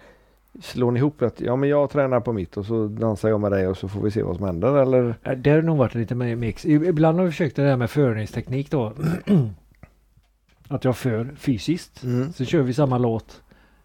slår 0.62 0.92
ni 0.92 1.00
ihop 1.00 1.22
att 1.22 1.42
ja 1.42 1.56
men 1.56 1.70
jag 1.70 1.90
tränar 1.90 2.20
på 2.20 2.34
mitt 2.34 2.58
och 2.58 2.66
så 2.66 2.88
dansar 2.88 3.30
jag 3.30 3.40
med 3.40 3.52
dig 3.52 3.68
och 3.68 3.78
så 3.78 3.88
får 3.88 4.02
vi 4.02 4.12
se 4.12 4.24
vad 4.24 4.36
som 4.36 4.46
händer 4.46 4.76
eller? 4.76 5.36
Det 5.36 5.50
har 5.50 5.62
nog 5.62 5.78
varit 5.78 5.96
lite 5.96 6.16
mer 6.16 6.36
mix. 6.36 6.66
Ibland 6.66 7.18
har 7.18 7.26
vi 7.26 7.32
försökt 7.32 7.56
det 7.56 7.64
där 7.64 7.78
med 7.78 7.90
förningsteknik 7.90 8.72
då. 8.72 8.94
att 10.70 10.84
jag 10.84 10.98
för 10.98 11.36
fysiskt. 11.38 12.04
Mm. 12.04 12.34
Så 12.34 12.46
kör 12.46 12.62
vi 12.62 12.74
samma 12.74 12.98
låt. 12.98 13.42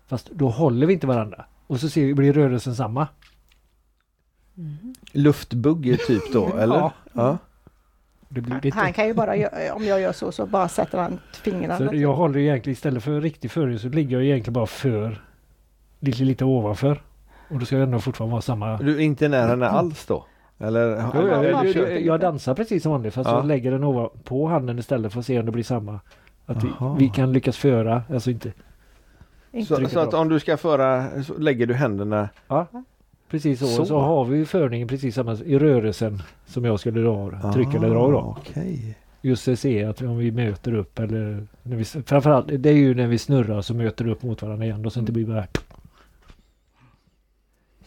Fast 0.07 0.31
då 0.31 0.49
håller 0.49 0.87
vi 0.87 0.93
inte 0.93 1.07
varandra. 1.07 1.45
Och 1.67 1.81
så 1.81 1.89
ser 1.89 2.07
vi, 2.07 2.15
blir 2.15 2.33
rörelsen 2.33 2.77
samma. 2.77 3.09
Luftbugg 5.13 5.99
typ 6.07 6.33
då 6.33 6.47
eller? 6.59 6.77
Ja. 6.77 6.93
ja. 7.13 7.39
Det 8.35 8.41
blir 8.41 8.53
Han 8.53 8.61
lite, 8.87 8.93
kan 8.97 9.07
ju 9.07 9.15
bara, 9.15 9.35
gö- 9.37 9.71
om 9.71 9.85
jag 9.85 10.01
gör 10.01 10.13
så, 10.13 10.33
så 10.33 10.47
bara 10.47 10.69
sätter 10.69 10.99
han 10.99 11.19
fingrarna. 11.43 11.77
så 11.91 11.97
jag 11.97 12.15
håller 12.15 12.39
egentligen 12.39 12.73
istället 12.73 13.03
för 13.05 13.21
riktig 13.21 13.51
förning 13.51 13.79
så 13.79 13.89
ligger 13.89 14.17
jag 14.17 14.25
egentligen 14.25 14.53
bara 14.53 14.67
för. 14.67 15.23
Lite, 16.01 16.23
lite 16.23 16.45
ovanför. 16.45 17.03
Och 17.49 17.59
då 17.59 17.65
ska 17.67 17.77
det 17.77 17.83
ändå 17.83 17.99
fortfarande 18.01 18.33
vara 18.33 18.43
samma. 18.43 18.77
Du 18.77 18.97
är 18.97 19.01
inte 19.01 19.29
nära 19.29 19.47
henne 19.47 19.69
alls 19.69 20.07
då? 20.07 20.25
Eller? 20.59 20.81
Ja, 20.89 21.11
jag, 21.15 21.29
ja, 21.29 21.45
jag, 21.45 21.67
ja. 21.67 21.89
jag, 21.89 22.01
jag 22.01 22.21
dansar 22.21 22.55
precis 22.55 22.83
som 22.83 22.93
vanligt 22.93 23.15
fast 23.15 23.31
Ja. 23.31 23.37
jag 23.37 23.47
lägger 23.47 23.71
den 23.71 23.85
ovanpå 23.85 24.47
handen 24.49 24.79
istället 24.79 25.13
för 25.13 25.21
att 25.21 25.27
se 25.27 25.39
om 25.41 25.47
det 25.47 25.53
blir 25.53 25.65
samma. 25.65 26.01
Att 26.47 26.65
vi, 26.65 26.69
vi 26.99 27.09
kan 27.09 27.33
lyckas 27.33 27.57
föra, 27.57 28.03
alltså 28.13 28.31
inte 28.31 28.53
Så, 29.69 29.77
Trycker 29.77 29.93
så 29.93 30.01
att 30.01 30.15
om 30.15 30.29
du 30.29 30.41
ska 30.41 30.57
föra 30.57 31.23
så 31.23 31.39
lägger 31.39 31.67
du 31.67 31.75
händerna 31.75 32.29
precis 33.35 33.59
så. 33.59 33.67
Så. 33.67 33.87
Så, 33.87 33.99
har 33.99 34.25
vi 34.25 34.47
förningen 34.47 34.89
precis 34.89 35.15
samma 35.15 35.35
i 35.35 35.59
rörelsen 35.59 36.23
som 36.47 36.65
jag 36.65 36.81
skulle 36.81 37.01
dra, 37.01 37.53
trycka 37.53 37.77
eller 37.77 37.89
dra 37.89 38.11
då. 38.11 38.19
Ah, 38.19 38.37
Okej. 38.39 38.99
Just 39.21 39.47
det 39.47 39.57
se 39.57 39.85
att 39.85 40.03
om 40.03 40.17
vi 40.17 40.33
möter 40.33 40.75
upp 40.75 40.99
eller 40.99 41.47
när 41.63 41.77
vi, 41.77 41.85
framförallt 41.85 42.47
det 42.59 42.71
är 42.71 42.75
ju 42.75 42.95
när 42.95 43.07
vi 43.07 43.19
snurrar 43.19 43.63
så 43.63 43.75
möter 43.75 44.09
upp 44.09 44.23
mot 44.23 44.43
varandra 44.43 44.65
igen 44.65 44.83
då 44.83 44.91
så 44.91 45.01
inte 45.01 45.13
blir 45.13 45.27
bara 45.27 45.47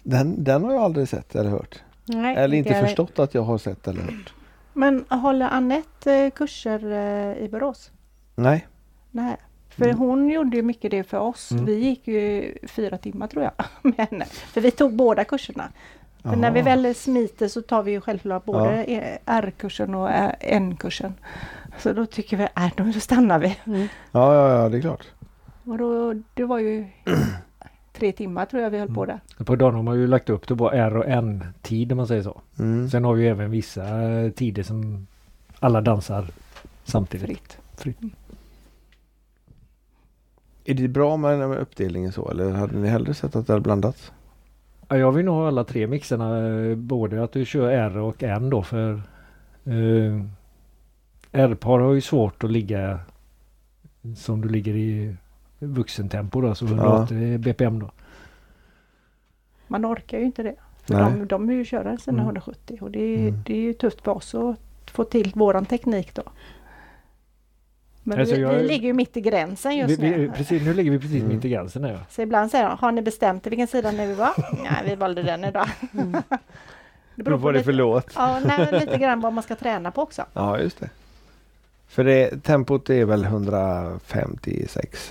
Den, 0.04 0.44
den 0.44 0.64
har 0.64 0.74
jag 0.74 0.84
aldrig 0.84 1.08
sett 1.08 1.36
eller 1.36 1.50
hört. 1.50 1.82
Nej, 2.06 2.36
Eller 2.36 2.58
inte 2.58 2.74
förstått 2.74 3.20
att 3.20 3.34
jag 3.34 3.42
har 3.42 3.58
sett 3.58 3.88
eller 3.88 4.02
hört. 4.02 4.34
Men 4.74 5.06
håller 5.10 5.50
Annette 5.50 6.14
eh, 6.14 6.32
kurser 6.32 6.92
eh, 6.92 7.44
i 7.46 7.50
Borås? 7.52 7.92
Nej. 8.36 8.68
Nej. 9.12 9.38
För 9.78 9.94
hon 9.94 10.30
gjorde 10.30 10.58
ju 10.58 10.64
mycket 10.64 10.92
det 10.92 11.04
för 11.04 11.20
oss. 11.20 11.52
Mm. 11.52 11.66
Vi 11.66 11.76
gick 11.76 12.08
ju 12.08 12.54
fyra 12.68 12.98
timmar 12.98 13.28
tror 13.28 13.44
jag 13.44 13.52
med 13.98 14.08
henne. 14.10 14.26
För 14.26 14.62
vi 14.62 14.72
tog 14.72 14.94
båda 14.96 15.24
kurserna. 15.24 15.70
För 16.22 16.36
när 16.36 16.52
vi 16.52 16.62
väl 16.62 16.96
smiter 16.96 17.48
så 17.48 17.62
tar 17.62 17.84
vi 17.84 17.92
ju 17.92 18.02
självklart 18.02 18.46
både 18.46 18.86
E- 18.92 19.18
R-kursen 19.26 19.96
och 19.96 20.10
N-kursen. 20.40 21.14
Så 21.78 21.94
då 21.94 22.06
tycker 22.06 22.38
vi, 22.38 22.44
äh, 22.44 22.70
då 22.94 23.00
stannar 23.00 23.40
vi. 23.40 23.58
Mm. 23.66 23.88
Ja, 24.12 24.36
ja, 24.36 24.62
ja, 24.64 24.70
det 24.70 24.78
är 24.78 24.82
klart. 24.82 25.06
Och 25.64 25.78
då, 25.78 26.14
det 26.34 26.44
var 26.44 26.60
ju 26.60 26.86
tre 27.94 28.12
timmar 28.12 28.46
tror 28.46 28.62
jag 28.64 28.70
vi 28.70 28.80
höll 28.80 28.94
på 28.94 29.06
där. 29.06 29.20
På 29.46 29.56
dagen 29.56 29.76
har 29.76 29.84
man 29.84 29.96
ju 30.00 30.08
lagt 30.08 30.30
upp 30.30 30.48
det 30.48 30.56
på 30.56 30.72
R 30.72 30.98
och 30.98 31.06
N-tid 31.08 31.92
om 31.92 31.98
man 31.98 32.08
säger 32.08 32.24
så. 32.24 32.42
Mm. 32.60 32.90
Sen 32.90 33.04
har 33.04 33.14
vi 33.14 33.24
ju 33.24 33.30
även 33.30 33.52
vissa 33.52 34.02
eh, 34.02 34.32
tider 34.32 34.64
som 34.64 35.08
alla 35.60 35.82
dansar 35.82 36.28
samtidigt. 36.84 37.26
Fritt. 37.28 37.58
Fritt. 37.78 37.98
Är 40.70 40.74
det 40.74 40.88
bra 40.88 41.18
med 41.18 41.50
med 41.50 41.58
uppdelningen 41.58 42.12
så 42.12 42.30
eller 42.32 42.52
hade 42.52 42.78
ni 42.78 42.88
hellre 42.88 43.14
sett 43.14 43.36
att 43.36 43.48
det 43.48 43.54
hade 43.54 43.64
blandats? 43.64 44.12
Ja, 44.88 44.98
jag 44.98 45.12
vill 45.12 45.26
nog 45.26 45.36
ha 45.36 45.48
alla 45.48 45.64
tre 45.64 45.88
mixarna. 45.88 46.48
eh, 46.48 46.76
Både 46.76 47.24
att 47.24 47.32
du 47.32 47.46
kör 47.46 47.70
R 47.72 47.98
och 47.98 48.24
N 48.24 48.50
då 48.50 48.64
för 48.64 48.94
eh, 49.66 50.22
R-par 51.32 51.80
har 51.80 51.94
ju 51.94 52.02
svårt 52.02 52.44
att 52.44 52.52
ligga 52.52 53.00
som 54.16 54.42
du 54.42 54.50
ligger 54.50 54.76
i 54.76 55.16
vuxentempo 55.60 56.42
då, 56.42 56.56
så 56.56 56.66
180 56.66 57.38
BPM 57.38 57.80
då. 57.80 57.92
Man 59.68 59.86
orkar 59.86 60.18
ju 60.20 60.26
inte 60.26 60.44
det. 60.44 60.56
För 60.84 60.94
Nej. 60.94 61.12
de, 61.20 61.26
de 61.28 61.50
är 61.50 61.54
ju 61.54 61.66
körare 61.66 61.98
sina 61.98 62.14
Mm. 62.18 62.26
170 62.26 62.78
och 62.82 62.92
det 62.92 63.00
är, 63.00 63.28
Mm. 63.28 63.42
det 63.46 63.54
är 63.54 63.62
ju 63.62 63.74
tufft 63.74 64.02
för 64.02 64.12
oss 64.12 64.36
att 64.36 64.60
få 64.92 65.04
till 65.04 65.32
våran 65.36 65.66
teknik 65.66 66.14
då. 66.16 66.24
Men 68.08 68.20
Alltså, 68.20 68.36
vi, 68.36 68.42
jag- 68.42 68.54
vi 68.54 68.64
ligger 68.68 68.88
ju 68.88 68.94
mitt 68.94 69.18
i 69.18 69.22
gränsen 69.22 69.78
just 69.78 70.00
vi, 70.00 70.10
nu. 70.10 70.32
precis, 70.36 70.62
nu 70.64 70.74
ligger 70.74 70.92
vi 70.92 71.00
precis 71.00 71.22
Mm. 71.24 71.36
mitt 71.36 71.46
i 71.46 71.50
gränsen 71.50 71.84
här. 71.84 71.92
ja. 71.92 72.00
Så 72.10 72.22
ibland 72.22 72.52
säger 72.52 72.70
de, 72.70 72.78
har 72.78 72.92
ni 72.92 73.02
bestämt 73.02 73.46
er 73.48 73.50
vilken 73.50 73.68
sida 73.68 73.92
ni 73.92 74.08
vill 74.08 74.16
vara? 74.16 74.34
Nej, 74.64 74.84
vi 74.86 74.96
valde 74.96 75.24
den 75.24 75.44
idag. 75.44 75.68
Det 77.16 77.24
beror 77.24 77.32
Vad 77.38 77.42
på 77.42 77.46
var 77.46 77.54
det 77.54 77.64
för 77.64 77.72
lite, 77.72 77.78
låt? 77.84 78.12
ja, 78.16 78.40
nej, 78.46 78.68
lite 78.80 78.98
grann 78.98 79.20
vad 79.22 79.34
man 79.34 79.44
ska 79.44 79.56
träna 79.56 79.92
på 79.92 80.02
också. 80.02 80.26
Ja, 80.34 80.60
just 80.60 80.80
det. 80.80 80.90
För 81.88 82.04
det, 82.04 82.44
tempot 82.44 82.90
är 82.90 83.06
väl 83.06 83.24
156 83.26 85.10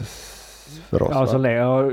för 0.88 1.02
oss? 1.02 1.08
Ja, 1.12 1.26
så 1.26 1.38
lä- 1.38 1.52
ja, 1.52 1.90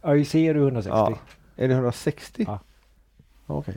AIC 0.00 0.34
är 0.34 0.54
det 0.54 0.60
160. 0.60 0.90
Ja. 0.96 1.18
Är 1.56 1.68
det 1.68 1.74
160? 1.74 2.44
Ja. 2.48 2.58
Okej. 3.46 3.76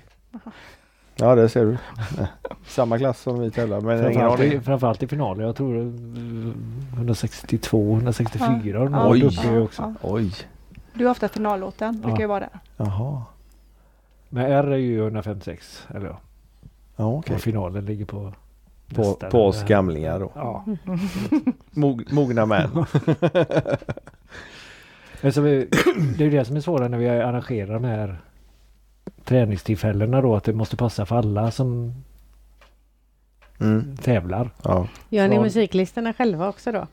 Ja, 1.20 1.36
det 1.36 1.50
ser 1.50 1.66
du. 1.66 1.78
Samma 2.68 2.98
klass 2.98 3.22
som 3.22 3.40
vi 3.40 3.52
tävlar 3.52 3.82
men 3.82 4.04
Framförallt, 4.04 4.40
i, 4.42 4.60
framförallt 4.60 5.04
i 5.04 5.08
finalen. 5.08 5.46
Jag 5.46 5.56
tror 5.56 5.78
eh, 5.80 5.84
162, 6.96 7.94
164 7.96 8.80
Ja. 8.80 8.80
har 8.80 8.90
de 8.90 9.12
Oj. 9.12 9.60
också. 9.64 9.82
Ja. 9.82 9.94
Oj. 10.02 10.32
Du 10.94 11.06
är 11.08 11.12
ofta 11.12 11.28
finallåten, 11.28 12.02
brukar 12.02 12.18
Ja. 12.18 12.22
ju 12.22 12.28
vara 12.28 12.40
där. 12.40 12.50
Jaha. 12.78 13.24
Men 14.30 14.46
R 14.52 14.68
är 14.72 14.78
ju 14.78 15.00
156. 15.04 15.88
Eller 15.96 16.08
ja, 16.08 16.20
Ja, 16.96 17.06
okej. 17.14 17.36
och 17.36 17.42
finalen 17.42 17.86
ligger 17.86 18.06
på 18.06 18.34
På, 18.96 19.14
på 19.14 19.46
oss 19.48 19.64
gamlingar 19.64 20.20
då. 20.20 20.32
Ja. 20.36 20.66
Mog, 21.72 22.14
mogna 22.14 22.46
män. 22.46 22.70
Men 25.22 25.32
det 25.32 26.20
är 26.20 26.22
ju 26.24 26.30
det 26.30 26.46
som 26.46 26.56
är 26.56 26.62
svårare 26.62 26.90
när 26.90 26.98
vi 26.98 27.10
arrangerar 27.10 27.74
de 27.74 27.84
här 27.84 28.18
träningstillfällena 29.26 30.22
då. 30.22 30.36
Att 30.36 30.44
det 30.44 30.54
måste 30.54 30.78
passa 30.78 31.06
för 31.06 31.16
alla 31.16 31.52
som 31.52 31.94
Mm. 33.62 33.98
tävlar. 33.98 34.50
Ja. 34.64 34.88
Gör 35.10 35.28
ni 35.28 35.40
musiklistorna 35.40 36.14
själva 36.14 36.50
också 36.50 36.72
då? 36.72 36.88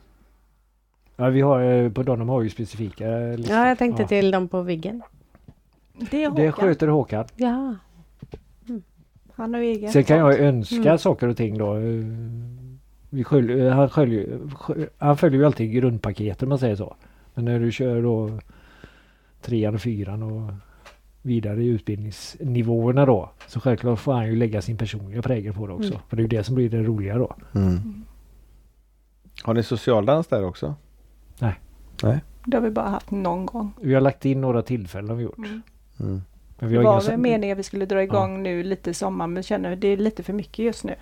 Ja, 1.15 1.29
vi 1.29 1.41
har 1.41 1.61
eh, 1.61 1.91
på 1.91 2.03
Donham 2.03 2.29
har 2.29 2.41
ju 2.41 2.49
specifika 2.49 3.05
listor. 3.17 3.55
Ja, 3.55 3.67
jag 3.67 3.77
tänkte 3.77 4.01
Ja. 4.03 4.07
till 4.07 4.31
dem 4.31 4.47
på 4.47 4.61
Viggen. 4.61 5.01
Det 6.11 6.23
är 6.23 6.31
Det 6.31 6.45
Håkan. 6.49 6.51
sköter 6.67 6.87
Håkan. 6.87 7.25
Ja. 7.35 7.75
Han 9.33 9.53
har 9.53 9.61
egen 9.61 9.91
Sen 9.91 10.03
kan 10.03 10.17
jag 10.17 10.39
önska 10.39 10.75
Mm. 10.75 10.97
saker 10.97 11.27
och 11.27 11.37
ting 11.37 11.57
då. 11.57 11.75
Eh, 11.75 12.03
Vi 13.09 13.23
skölj, 13.23 13.61
eh, 13.61 13.73
han, 13.73 13.89
skölj, 13.89 14.25
skö- 14.55 14.89
han 14.97 15.17
följer 15.17 15.39
ju 15.39 15.45
alltid 15.45 15.73
grundpaketet 15.73 16.43
om 16.43 16.49
man 16.49 16.59
säger 16.59 16.75
så. 16.75 16.95
Men 17.33 17.45
när 17.45 17.59
du 17.59 17.71
kör 17.71 18.01
då 18.01 18.39
trean 19.41 19.75
och 19.75 19.81
fyran 19.81 20.23
och 20.23 20.51
vidare 21.27 21.63
i 21.63 21.67
utbildningsnivåerna 21.67 23.05
då. 23.05 23.29
Så 23.47 23.59
självklart 23.59 23.99
får 23.99 24.13
han 24.13 24.27
ju 24.27 24.35
lägga 24.35 24.61
sin 24.61 24.77
personliga 24.77 25.21
prägel 25.21 25.53
på 25.53 25.67
det 25.67 25.73
också. 25.73 25.89
Mm. 25.89 25.99
För 26.09 26.17
det 26.17 26.21
är 26.21 26.23
ju 26.23 26.27
det 26.27 26.43
som 26.43 26.55
blir 26.55 26.69
det 26.69 26.83
roliga 26.83 27.17
då. 27.17 27.35
Mm. 27.55 28.03
Har 29.43 29.53
ni 29.53 29.63
socialdans 29.63 30.27
där 30.27 30.45
också? 30.45 30.75
Det 32.45 32.57
har 32.57 32.61
vi 32.61 32.69
bara 32.69 32.89
haft 32.89 33.11
någon 33.11 33.45
gång. 33.45 33.71
Vi 33.81 33.93
har 33.93 34.01
lagt 34.01 34.25
in 34.25 34.41
några 34.41 34.61
tillfällen 34.61 35.09
har 35.09 35.15
vi 35.15 35.23
gjort. 35.23 35.37
Mm. 35.37 35.61
Mm. 35.99 36.21
Men 36.59 36.69
vi 36.69 36.75
Det 36.75 36.83
har 36.83 36.93
var 36.93 37.01
inga 37.01 37.09
väl 37.11 37.19
meningen 37.19 37.55
att 37.55 37.59
vi 37.59 37.63
skulle 37.63 37.85
dra 37.85 38.03
igång 38.03 38.43
nu 38.43 38.63
lite 38.63 38.89
i 38.89 38.93
sommar 38.93 39.27
men 39.27 39.43
känner 39.43 39.73
att 39.73 39.81
det 39.81 39.87
är 39.87 39.97
lite 39.97 40.23
för 40.23 40.33
mycket 40.33 40.59
just 40.65 40.83
nu. 40.83 40.95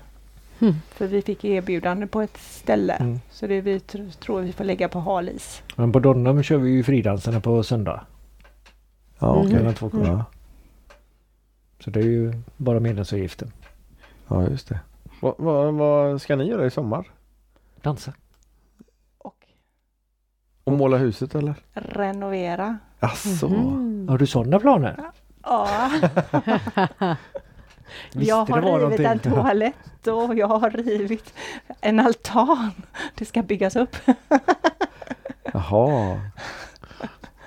Mm. 0.59 0.73
För 0.89 1.07
vi 1.07 1.21
fick 1.21 1.45
erbjudande 1.45 2.07
på 2.07 2.21
ett 2.21 2.37
ställe. 2.37 2.93
Mm. 2.93 3.19
Så 3.31 3.47
det 3.47 3.61
vi 3.61 3.77
tr- 3.77 4.19
tror 4.19 4.41
vi 4.41 4.53
får 4.53 4.63
lägga 4.63 4.87
på 4.87 4.99
halis. 4.99 5.63
Men 5.75 5.91
på 5.91 5.99
Donham 5.99 6.43
kör 6.43 6.57
vi 6.57 6.69
ju 6.69 6.83
fridanserna 6.83 7.39
på 7.39 7.63
söndag. 7.63 8.01
Ja, 9.19 9.35
okej. 9.35 9.53
Mellan 9.53 9.73
två 9.73 9.89
kurser. 9.89 10.11
Ja. 10.11 10.25
Så 11.79 11.89
det 11.89 11.99
är 11.99 12.03
ju 12.03 12.33
bara 12.57 12.79
medlemsavgiften. 12.79 13.51
ja, 14.27 14.43
just 14.49 14.67
det. 14.69 14.79
Vad, 15.21 15.35
vad, 15.37 15.73
vad 15.73 16.21
ska 16.21 16.35
ni 16.35 16.43
göra 16.49 16.65
i 16.65 16.71
sommar? 16.71 17.11
Dansa. 17.81 18.13
Och 19.17 19.45
Och 20.63 20.73
måla 20.73 20.97
huset 20.97 21.35
eller? 21.35 21.55
renovera. 21.73 22.77
Asså. 22.99 23.49
Mhm. 23.49 24.07
Har 24.09 24.17
du 24.17 24.27
sådana 24.27 24.59
planer? 24.59 24.99
Ja, 25.43 25.69
jag 28.11 28.45
har 28.45 28.61
rivit 28.61 28.99
en 28.99 29.03
någonting. 29.03 29.31
toalett 29.33 30.07
och 30.07 30.35
jag 30.35 30.47
har 30.47 30.69
rivit 30.69 31.33
en 31.81 31.99
altan. 31.99 32.71
Det 33.15 33.25
ska 33.25 33.41
byggas 33.41 33.75
upp. 33.75 33.95
Jaha. 35.53 36.19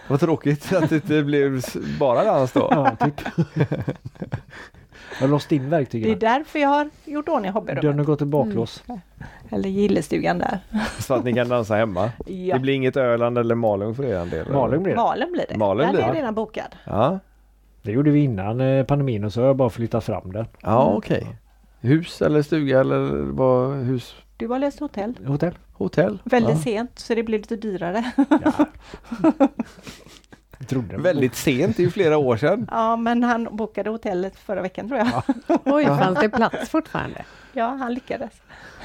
Vad 0.08 0.20
tråkigt 0.20 0.72
att 0.72 0.88
det 0.88 0.94
inte 0.94 1.22
blev 1.22 1.62
bara 2.00 2.24
dans 2.24 2.52
då. 2.52 2.68
Ja, 2.70 2.96
typ. 3.06 3.20
Jag 5.12 5.20
har 5.20 5.28
låst 5.28 5.52
in 5.52 5.62
Det 5.62 5.66
är 5.66 5.70
verktygen. 5.70 6.18
därför 6.18 6.58
jag 6.58 6.68
har 6.68 6.90
gjort 7.04 7.28
ordning 7.28 7.42
Den 7.44 7.52
har 7.54 7.60
hobbyrummet. 7.60 8.06
gått 8.06 8.22
i 8.22 8.24
baklås. 8.24 8.84
Eller 9.50 9.68
gillestugan 9.68 10.38
där. 10.38 10.58
Så 10.98 11.14
att 11.14 11.24
ni 11.24 11.32
kan 11.34 11.48
dansa 11.48 11.74
hemma. 11.74 12.10
Ja. 12.26 12.54
Det 12.54 12.60
blir 12.60 12.74
inget 12.74 12.96
Öland 12.96 13.38
eller 13.38 13.54
Malung 13.54 13.94
för 13.94 14.04
er 14.04 14.26
del? 14.26 14.52
Malung 14.52 14.82
blir 14.82 14.94
det. 14.94 15.00
Malen 15.00 15.32
blir 15.32 15.44
det. 15.48 15.56
Malen 15.56 15.86
Den 15.86 15.94
blir 15.94 16.04
är 16.04 16.12
det. 16.12 16.18
redan 16.18 16.34
bokad. 16.34 16.74
Ja, 16.84 17.18
Det 17.82 17.92
gjorde 17.92 18.10
vi 18.10 18.20
innan 18.20 18.60
eh, 18.60 18.84
pandemin 18.84 19.24
och 19.24 19.32
så 19.32 19.40
har 19.40 19.46
jag 19.46 19.56
bara 19.56 19.70
flyttat 19.70 20.04
fram 20.04 20.32
den. 20.32 20.46
ja 20.62 20.94
okej. 20.96 21.26
Hus 21.80 22.22
eller 22.22 22.42
stuga 22.42 22.80
eller 22.80 22.98
vad? 23.32 23.76
Hus? 23.76 24.14
Du 24.38 24.46
har 24.46 24.58
läst 24.58 24.80
hotell. 24.80 25.14
Hotell. 25.26 25.54
Hotell? 25.72 26.18
Väldigt 26.24 26.56
ja. 26.56 26.62
sent 26.62 26.98
så 26.98 27.14
det 27.14 27.22
blir 27.22 27.38
lite 27.38 27.56
dyrare. 27.56 28.12
Ja. 28.44 28.66
Väldigt 30.98 31.34
sent, 31.34 31.76
det 31.76 31.82
är 31.82 31.84
ju 31.84 31.90
flera 31.90 32.18
år 32.18 32.36
sedan. 32.36 32.68
Ja 32.70 32.96
men 32.96 33.22
han 33.22 33.56
bokade 33.56 33.90
hotellet 33.90 34.36
förra 34.36 34.62
veckan 34.62 34.88
tror 34.88 34.98
jag. 34.98 35.22
Oj, 35.64 35.84
fanns 35.86 36.20
det 36.20 36.28
plats 36.28 36.70
fortfarande? 36.70 37.24
Ja 37.52 37.66
han 37.66 37.94
lyckades. 37.94 38.32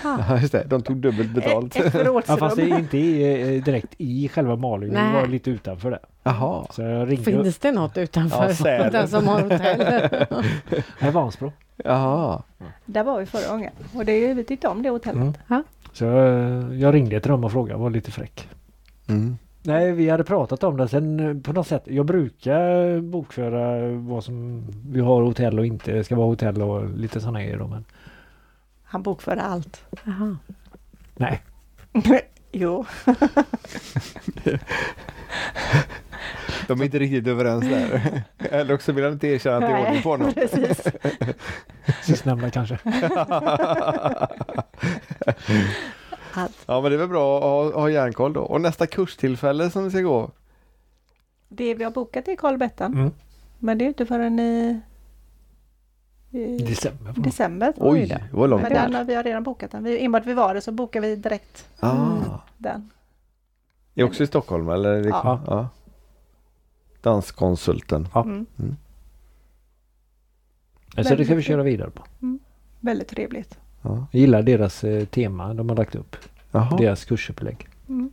Ja, 0.03 0.39
just 0.39 0.51
det. 0.51 0.63
De 0.63 0.81
tog 0.81 0.97
dubbelt 0.97 1.31
betalt. 1.31 1.75
Ett, 1.75 1.95
ett 1.95 2.07
Ja, 2.27 2.37
fast 2.37 2.55
det 2.55 2.61
är 2.61 2.79
inte 2.79 2.97
i, 2.97 3.55
eh, 3.55 3.63
direkt 3.63 3.93
i 3.97 4.29
själva 4.29 4.55
Malung. 4.55 4.93
Det 4.93 5.11
var 5.13 5.27
lite 5.27 5.49
utanför 5.49 5.91
det. 5.91 5.99
Jaha. 6.23 6.65
Så 6.71 6.81
jag 6.81 7.09
ringde. 7.09 7.23
Finns 7.23 7.57
det 7.57 7.71
något 7.71 7.97
utanför 7.97 8.55
Ja, 8.65 8.89
den 8.89 9.07
som 9.07 9.27
har 9.27 9.41
hotell? 9.41 10.09
Nej, 10.99 11.11
Vansbro. 11.11 11.51
Jaha. 11.77 12.43
Där 12.85 13.03
var 13.03 13.19
vi 13.19 13.25
förra 13.25 13.51
gången. 13.51 13.73
Och 13.95 14.05
det, 14.05 14.33
vi 14.33 14.43
tyckte 14.43 14.67
om 14.67 14.83
det 14.83 14.89
hotellet. 14.89 15.39
Mm. 15.49 15.63
Så 15.93 16.05
eh, 16.05 16.73
jag 16.79 16.93
ringde 16.93 17.19
till 17.19 17.31
dem 17.31 17.43
och 17.43 17.51
frågade. 17.51 17.79
Var 17.79 17.89
lite 17.89 18.11
fräck. 18.11 18.49
Mm. 19.07 19.37
Nej, 19.63 19.91
vi 19.91 20.09
hade 20.09 20.23
pratat 20.23 20.63
om 20.63 20.77
det. 20.77 20.87
Sen 20.87 21.19
eh, 21.19 21.41
på 21.41 21.53
något 21.53 21.67
sätt. 21.67 21.83
Jag 21.85 22.05
brukar 22.05 22.99
bokföra 23.01 23.89
vad 23.97 24.23
som 24.23 24.65
vi 24.89 24.99
har 24.99 25.21
hotell 25.21 25.59
och 25.59 25.65
inte 25.65 26.03
ska 26.03 26.15
vara 26.15 26.27
hotell 26.27 26.61
och 26.61 26.89
lite 26.89 27.19
sådana 27.19 27.41
grejer. 27.43 27.57
Men 27.57 27.85
Han 28.83 29.03
bokförde 29.03 29.41
allt. 29.41 29.85
Jaha. 30.03 30.37
nej. 31.15 31.41
jo. 32.53 32.85
De 36.67 36.81
är 36.81 36.85
inte 36.85 36.99
riktigt 36.99 37.27
överens 37.27 37.65
där. 37.65 38.23
Eller 38.37 38.73
också 38.73 38.91
vill 38.91 39.03
han 39.03 39.13
inte 39.13 39.27
erkänna 39.27 39.57
att 39.57 39.61
det 39.61 39.67
är 39.67 39.85
ordning 39.85 40.01
på 40.01 40.09
honom. 40.09 40.33
precis. 40.33 40.83
Sistnämnda 42.03 42.49
kanske. 42.49 42.77
Allt. 46.33 46.63
Ja 46.65 46.81
men 46.81 46.91
det 46.91 46.95
är 46.95 46.99
väl 46.99 47.07
bra 47.07 47.37
att 47.37 47.43
ha, 47.73 47.81
ha 47.81 47.89
järnkoll 47.89 48.33
då. 48.33 48.41
Och 48.41 48.61
nästa 48.61 48.87
kurstillfälle 48.87 49.69
som 49.69 49.83
vi 49.83 49.89
ska 49.89 49.99
gå. 50.01 50.31
Det 51.49 51.75
vi 51.75 51.83
har 51.83 51.91
bokat 51.91 52.27
är 52.27 52.35
Karl 52.35 52.57
Bettan. 52.57 52.93
Mm. 52.93 53.11
Men 53.59 53.77
det 53.77 53.85
är 53.85 53.87
inte 53.87 54.05
förrän 54.05 54.39
i 54.39 54.79
December. 56.67 57.13
december. 57.17 57.73
Oj, 57.77 58.05
det 58.07 58.23
var 58.31 58.47
långt 58.47 58.63
Men 58.63 58.91
den 58.91 59.07
vi 59.07 59.15
har 59.15 59.23
redan 59.23 59.43
bokat 59.43 59.71
den. 59.71 59.83
Vi, 59.83 60.03
I 60.03 60.07
och 60.07 60.11
med 60.11 60.21
att 60.21 60.27
vi 60.27 60.33
var 60.33 60.53
det 60.53 60.61
så 60.61 60.71
bokar 60.71 61.01
vi 61.01 61.15
direkt 61.15 61.67
Ah. 61.79 62.39
den. 62.57 62.89
Är 63.95 64.01
det 64.01 64.03
också 64.03 64.23
i 64.23 64.27
Stockholm 64.27 64.69
eller? 64.69 64.89
Är 64.89 65.07
Ja. 65.07 65.41
ja. 65.47 65.69
Danskonsulten. 67.01 68.07
Ja. 68.13 68.23
Mm. 68.23 68.45
Så 71.03 71.15
det 71.15 71.25
ska 71.25 71.35
vi 71.35 71.41
köra 71.41 71.63
vidare 71.63 71.89
på. 71.89 72.03
Väldigt 72.79 73.07
trevligt. 73.07 73.57
Ja. 73.81 74.07
Jag 74.11 74.19
gillar 74.21 74.41
deras 74.43 74.83
eh, 74.83 75.05
tema 75.05 75.53
de 75.53 75.69
har 75.69 75.75
lagt 75.75 75.95
upp. 75.95 76.15
Jaha. 76.51 76.77
Deras 76.77 77.05
kursupplägg. 77.05 77.67
Mm. 77.89 78.11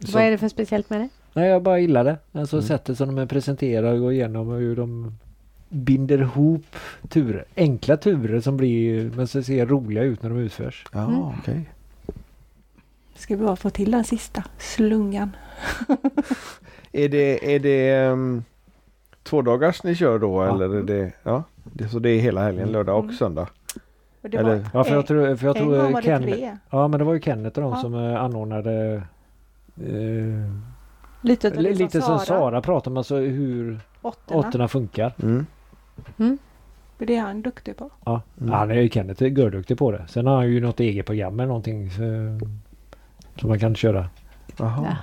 Så- 0.00 0.12
Vad 0.12 0.22
är 0.22 0.30
det 0.30 0.38
för 0.38 0.48
speciellt 0.48 0.90
med 0.90 1.00
det? 1.00 1.08
Nej, 1.32 1.48
jag 1.48 1.62
bara 1.62 1.78
gillar 1.78 2.04
det. 2.04 2.18
Alltså 2.32 2.56
Mm. 2.56 2.66
sättet 2.68 2.98
som 2.98 3.14
de 3.16 3.28
presenterar 3.28 3.92
och 3.92 4.00
går 4.00 4.12
igenom 4.12 4.48
och 4.48 4.58
hur 4.58 4.76
de 4.76 5.14
binder 5.68 6.18
ihop 6.18 6.76
turer. 7.08 7.44
Enkla 7.56 7.96
turer 7.96 8.40
som 8.40 8.56
blir, 8.56 9.10
men 9.16 9.26
som 9.26 9.42
ser 9.42 9.66
roliga 9.66 10.02
ut 10.02 10.22
när 10.22 10.30
de 10.30 10.38
utförs. 10.38 10.84
Ja, 10.92 11.04
Mm. 11.04 11.20
okej. 11.22 11.70
Ska 13.14 13.36
vi 13.36 13.44
bara 13.44 13.56
få 13.56 13.70
till 13.70 13.90
den 13.90 14.04
sista 14.04 14.44
slungan. 14.58 15.30
Är 16.92 17.08
det, 17.08 17.54
är 17.54 17.58
det 17.58 18.06
um, 18.08 18.44
två 19.22 19.42
dagars 19.42 19.82
ni 19.82 19.94
kör 19.94 20.18
då 20.18 20.44
Ja. 20.44 20.54
eller 20.54 20.74
är 20.76 20.82
det, 20.82 21.12
ja? 21.22 21.42
Det, 21.64 21.88
så 21.88 21.98
det 21.98 22.10
är 22.10 22.20
hela 22.20 22.42
helgen, 22.42 22.62
Mm. 22.62 22.72
lördag 22.72 23.04
och 23.04 23.12
söndag? 23.12 23.48
Eller- 24.22 24.42
var, 24.42 24.64
Ja, 24.74 24.84
för 24.84 24.94
jag 24.94 25.06
tror, 25.06 25.36
för 25.36 25.46
jag 25.46 25.56
en 25.56 25.62
tror 25.62 25.76
gång 25.82 25.92
var 25.92 26.02
det 26.02 26.06
Ken, 26.06 26.22
tre. 26.22 26.56
Ja, 26.70 26.88
men 26.88 26.98
det 26.98 27.04
var 27.04 27.14
ju 27.14 27.20
Kenneth 27.20 27.58
och 27.58 27.62
de 27.62 27.72
Ja. 27.72 27.80
som 27.80 27.94
eh, 27.94 28.22
anordnade 28.22 29.02
eh, 29.76 30.50
Lite, 31.20 31.50
lite 31.50 31.90
som 32.00 32.18
Sara. 32.18 32.18
Sara 32.18 32.60
pratade 32.62 32.90
om, 32.92 32.96
alltså 32.96 33.16
hur 33.16 33.80
åttorna 34.28 34.68
funkar. 34.68 35.12
Mm. 35.22 35.46
För 36.98 37.06
det 37.06 37.16
är 37.16 37.20
han 37.22 37.42
duktig 37.42 37.76
på. 37.76 37.90
Ja, 38.04 38.22
Mm. 38.40 38.52
han 38.52 38.70
är 38.70 38.74
ju 38.74 38.88
Kenneth 38.88 39.22
är 39.22 39.26
görduktig 39.26 39.78
på 39.78 39.90
det. 39.92 40.04
Sen 40.08 40.26
har 40.26 40.36
han 40.36 40.48
ju 40.48 40.60
något 40.60 40.80
eget 40.80 41.06
program 41.06 41.40
eller 41.40 41.46
någonting 41.48 41.90
så, 41.90 41.98
som 43.40 43.48
man 43.48 43.58
kan 43.58 43.74
köra. 43.76 44.08
Jaha. 44.56 44.86
Ja. 44.88 44.96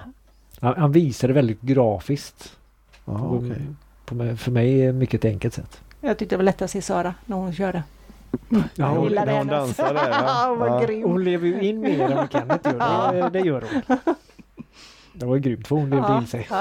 Han, 0.60 0.76
han 0.82 0.92
visar 0.92 1.28
det 1.28 1.34
väldigt 1.34 1.62
grafiskt. 1.62 2.58
På, 3.06 3.12
okej. 3.12 3.62
på, 4.06 4.38
för 4.38 4.52
mig 4.52 4.82
är 4.82 4.88
det 4.88 4.94
mycket 4.94 5.26
enkelt 5.26 5.54
sätt. 5.54 5.82
Jag 6.02 6.18
tyckte 6.18 6.34
det 6.36 6.38
var 6.38 6.44
lätt 6.44 6.62
att 6.62 6.72
se 6.72 6.82
Sara 6.82 7.14
när 7.26 7.38
hon 7.38 7.54
körde. 7.54 7.84
Ja, 8.50 8.60
Jag 8.76 8.86
hon, 8.88 9.04
gillade 9.04 9.32
när 9.32 9.38
hon 9.38 9.50
hennes. 9.50 9.78
där, 9.78 9.94
ja. 10.12 10.46
Hon 10.50 10.60
var 10.60 10.68
Ja. 10.68 10.86
grym. 10.88 11.04
hon 11.04 11.24
lever 11.24 11.48
ju 11.48 11.62
in 11.62 11.80
mer 11.82 12.00
än 12.02 12.18
vad 12.18 12.32
Kenneth 12.32 12.70
gör. 12.70 13.14
Det, 13.14 13.30
det 13.30 13.40
gör 13.40 13.64
hon. 13.72 13.98
Det 15.14 15.26
var 15.26 15.36
ju 15.36 15.42
grymt 15.42 15.68
för 15.68 15.76
hon 15.76 15.90
levde 15.90 16.18
in 16.18 16.28
sig. 16.28 16.48
Ja. 16.50 16.56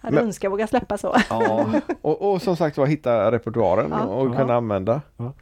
Hade 0.00 0.14
Men- 0.14 0.24
önskat 0.24 0.52
våga 0.52 0.66
släppa 0.66 0.98
så. 0.98 1.16
Ja, 1.30 1.66
och, 2.02 2.32
och 2.32 2.42
som 2.42 2.56
sagt 2.56 2.76
var 2.76 2.86
hitta 2.86 3.32
repertoaren 3.32 3.90
Ja. 3.90 4.04
och 4.04 4.26
Ja. 4.26 4.38
kunna 4.38 4.54
använda. 4.54 5.00
Ja. 5.16 5.32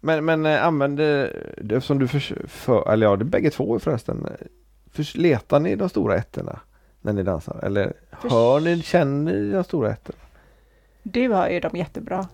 Men, 0.00 0.24
men 0.24 0.46
äh, 0.46 0.66
använde, 0.66 1.32
det 1.62 1.80
som 1.80 1.98
du 1.98 2.08
för, 2.08 2.46
för, 2.48 2.92
eller 2.92 3.06
ja, 3.06 3.16
det 3.16 3.22
är 3.22 3.24
bägge 3.26 3.50
två 3.50 3.78
förresten. 3.78 4.26
För, 4.92 5.18
letar 5.18 5.60
ni 5.60 5.76
de 5.76 5.88
stora 5.88 6.16
ettorna 6.16 6.60
när 7.00 7.12
ni 7.12 7.22
dansar? 7.22 7.60
Eller 7.62 7.92
Förs- 8.20 8.30
hör 8.32 8.60
ni, 8.60 8.82
känner 8.82 9.32
ni 9.32 9.50
de 9.52 9.64
stora 9.64 9.90
ettorna? 9.90 10.18
Du 11.02 11.28
har 11.28 11.48
ju 11.48 11.60
dem 11.60 11.76
jättebra. 11.76 12.28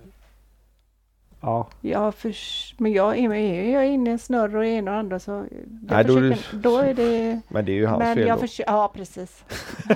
Ja, 1.44 1.69
Jag 1.81 2.14
förs- 2.14 2.74
men 2.78 2.93
jag 2.93 3.19
är, 3.19 3.32
är 3.35 3.73
jag 3.73 3.86
inne 3.89 4.10
i 4.10 4.12
en 4.12 4.19
snurr 4.19 4.56
och 4.56 4.64
en 4.64 4.89
och 4.89 4.94
andra 4.94 5.19
så 5.19 5.31
jag 5.31 5.47
Nej, 5.90 6.05
då 6.05 6.16
är 6.16 6.23
det- 6.23 6.39
då 6.52 6.78
är 6.78 6.94
det 6.94 7.40
Men 7.48 7.64
det 7.64 7.73
är 7.73 7.74
ju 7.77 7.86
hans 7.86 7.98
men 7.98 8.14
fel 8.16 8.27
jag 8.27 8.40
då. 8.40 8.47
ja 8.66 8.93
precis. 8.94 9.44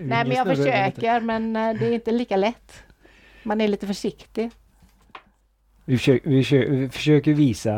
Nej 0.00 0.24
men 0.26 0.30
jag 0.30 0.46
försöker 0.46 1.20
men 1.20 1.56
eh, 1.56 1.74
det 1.78 1.86
är 1.86 1.92
inte 1.92 2.10
lika 2.12 2.36
lätt. 2.36 2.72
Man 3.42 3.60
är 3.60 3.68
lite 3.68 3.86
försiktig. 3.86 4.50
Vi 5.84 5.98
försöker, 5.98 6.30
vi, 6.30 6.42
försöker, 6.44 6.70
vi 6.70 6.88
försöker 6.88 7.32
visa 7.34 7.74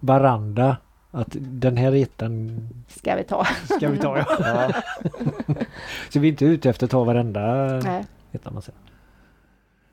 varandra 0.00 0.76
att 1.10 1.28
den 1.40 1.76
här 1.76 1.94
ettan 1.94 2.60
Ska 2.88 3.14
vi 3.16 3.24
ta. 3.24 3.44
ska 3.76 3.88
vi 3.88 3.98
ta. 3.98 4.18
Ja. 4.18 4.26
Ja. 4.38 4.72
Så 6.10 6.20
vi 6.20 6.28
är 6.28 6.32
inte 6.32 6.44
ute 6.44 6.70
efter 6.70 6.84
att 6.86 6.90
ta 6.90 7.04
varenda 7.04 7.66
Nej. 7.84 8.04
etta 8.32 8.50
man 8.50 8.62
säger. 8.62 8.80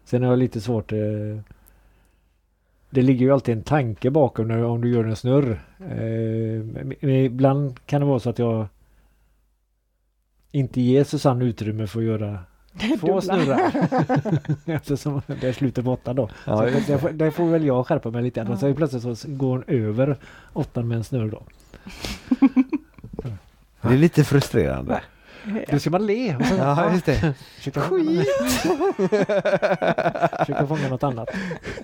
Sen 0.05 0.23
är 0.23 0.29
det 0.29 0.35
lite 0.35 0.61
svårt. 0.61 0.91
eh, 0.91 0.97
Det 2.89 3.01
ligger 3.01 3.25
ju 3.25 3.31
alltid 3.33 3.57
en 3.57 3.63
tanke 3.63 4.09
bakom 4.11 4.47
när, 4.47 4.63
om 4.63 4.81
du 4.81 4.93
gör 4.93 5.03
en 5.03 5.15
snurr. 5.15 5.59
Eh, 6.99 7.25
ibland 7.25 7.85
kan 7.85 8.01
det 8.01 8.07
vara 8.07 8.19
så 8.19 8.29
att 8.29 8.39
jag 8.39 8.67
inte 10.51 10.81
ger 10.81 11.03
Susanne 11.03 11.45
utrymme 11.45 11.87
för 11.87 11.99
att 11.99 12.05
göra 12.05 12.39
två 12.99 13.21
snurrar. 13.21 13.71
Eftersom 14.65 15.21
det 15.27 15.43
är 15.47 15.53
slutet 15.53 15.85
på 15.85 15.91
åttan 15.91 16.15
då. 16.15 16.29
Ja, 16.45 16.61
där, 16.61 16.97
får- 16.97 17.09
där 17.09 17.31
får 17.31 17.45
väl 17.49 17.65
jag 17.65 17.87
skärpa 17.87 18.11
mig 18.11 18.23
lite 18.23 18.43
grann. 18.43 18.57
Ja. 18.61 18.73
Plötsligt 18.73 19.17
så 19.19 19.27
går 19.31 19.49
hon 19.49 19.63
över 19.67 20.17
åttan 20.53 20.87
med 20.87 20.97
en 20.97 21.03
snurr 21.03 21.29
då. 21.29 21.43
Det 23.81 23.93
är 23.93 23.97
lite 23.97 24.23
frustrerande. 24.23 25.01
Då 25.71 25.79
ska 25.79 25.89
man 25.89 26.05
le. 26.05 26.35
Ja, 26.57 26.91
just 26.93 27.05
det. 27.05 27.33
Försöka 27.57 27.81
fånga, 27.81 28.21
försöka 30.39 30.67
fånga 30.67 30.87
något 30.89 31.03
annat. 31.03 31.29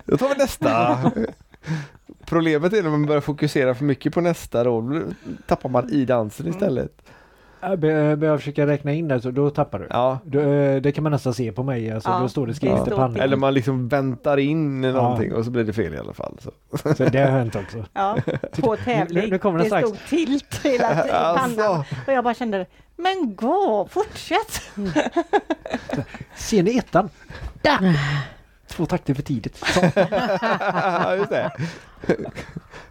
Då 0.04 0.16
tar 0.16 0.28
vi 0.28 0.34
nästa. 0.34 0.98
Problemet 2.26 2.72
är 2.72 2.82
när 2.82 2.90
man 2.90 3.06
börjar 3.06 3.20
fokusera 3.20 3.74
för 3.74 3.84
mycket 3.84 4.14
på 4.14 4.20
nästa 4.20 4.64
då 4.64 4.80
då 4.80 5.00
tappar 5.46 5.68
man 5.68 5.90
i 5.90 6.04
dansen 6.04 6.46
istället. 6.48 7.02
Jag 7.64 7.78
be- 7.78 8.16
Börjar 8.16 8.38
försöka 8.38 8.66
räkna 8.66 8.92
in 8.92 9.08
där 9.08 9.18
så 9.18 9.30
då 9.30 9.50
tappar 9.50 9.78
du. 9.78 9.86
Ja. 9.90 10.18
Då, 10.24 10.40
eh, 10.40 10.80
det 10.82 10.92
kan 10.92 11.02
man 11.04 11.12
nästan 11.12 11.34
se 11.34 11.52
på 11.52 11.62
mig. 11.62 11.90
Alltså, 11.92 12.10
Ja, 12.10 12.18
då 12.18 12.28
står 12.28 12.46
det 12.46 12.52
det 12.52 12.56
skrivet 12.56 12.78
i 12.78 12.80
står 12.80 12.96
pannan. 12.96 13.16
Eller 13.16 13.36
man 13.36 13.54
liksom 13.54 13.88
väntar 13.88 14.36
in 14.38 14.82
Ja. 14.84 14.92
någonting 14.92 15.34
och 15.34 15.44
så 15.44 15.50
blir 15.50 15.64
det 15.64 15.72
fel 15.72 15.94
i 15.94 15.98
alla 15.98 16.12
fall. 16.14 16.36
Så. 16.40 16.50
Så 16.94 17.04
det 17.04 17.18
har 17.18 17.30
hänt 17.30 17.56
också. 17.56 17.84
Ja, 17.92 18.16
på 18.62 18.76
tävling. 18.76 19.24
Nu- 19.24 19.30
nu 19.30 19.38
kommer 19.38 19.58
det 19.58 19.64
det 19.64 19.68
strax. 19.68 19.88
stod 19.88 19.98
tilt 20.08 20.60
hela 20.64 20.88
tiden 20.88 21.06
i 21.08 21.10
Alltså. 21.10 21.56
pannan. 21.62 21.84
Och 22.06 22.12
jag 22.12 22.24
bara 22.24 22.34
kände, 22.34 22.66
men 22.96 23.36
gå, 23.36 23.88
fortsätt! 23.90 24.62
Ser 26.36 26.62
ni 26.62 26.78
ettan? 26.78 27.10
Två 28.68 28.86
takter 28.86 29.14
för 29.14 29.22
tidigt. 29.22 29.56
Så. 29.56 29.80
Ja, 30.74 31.16
just 31.16 31.30
det. 31.30 31.52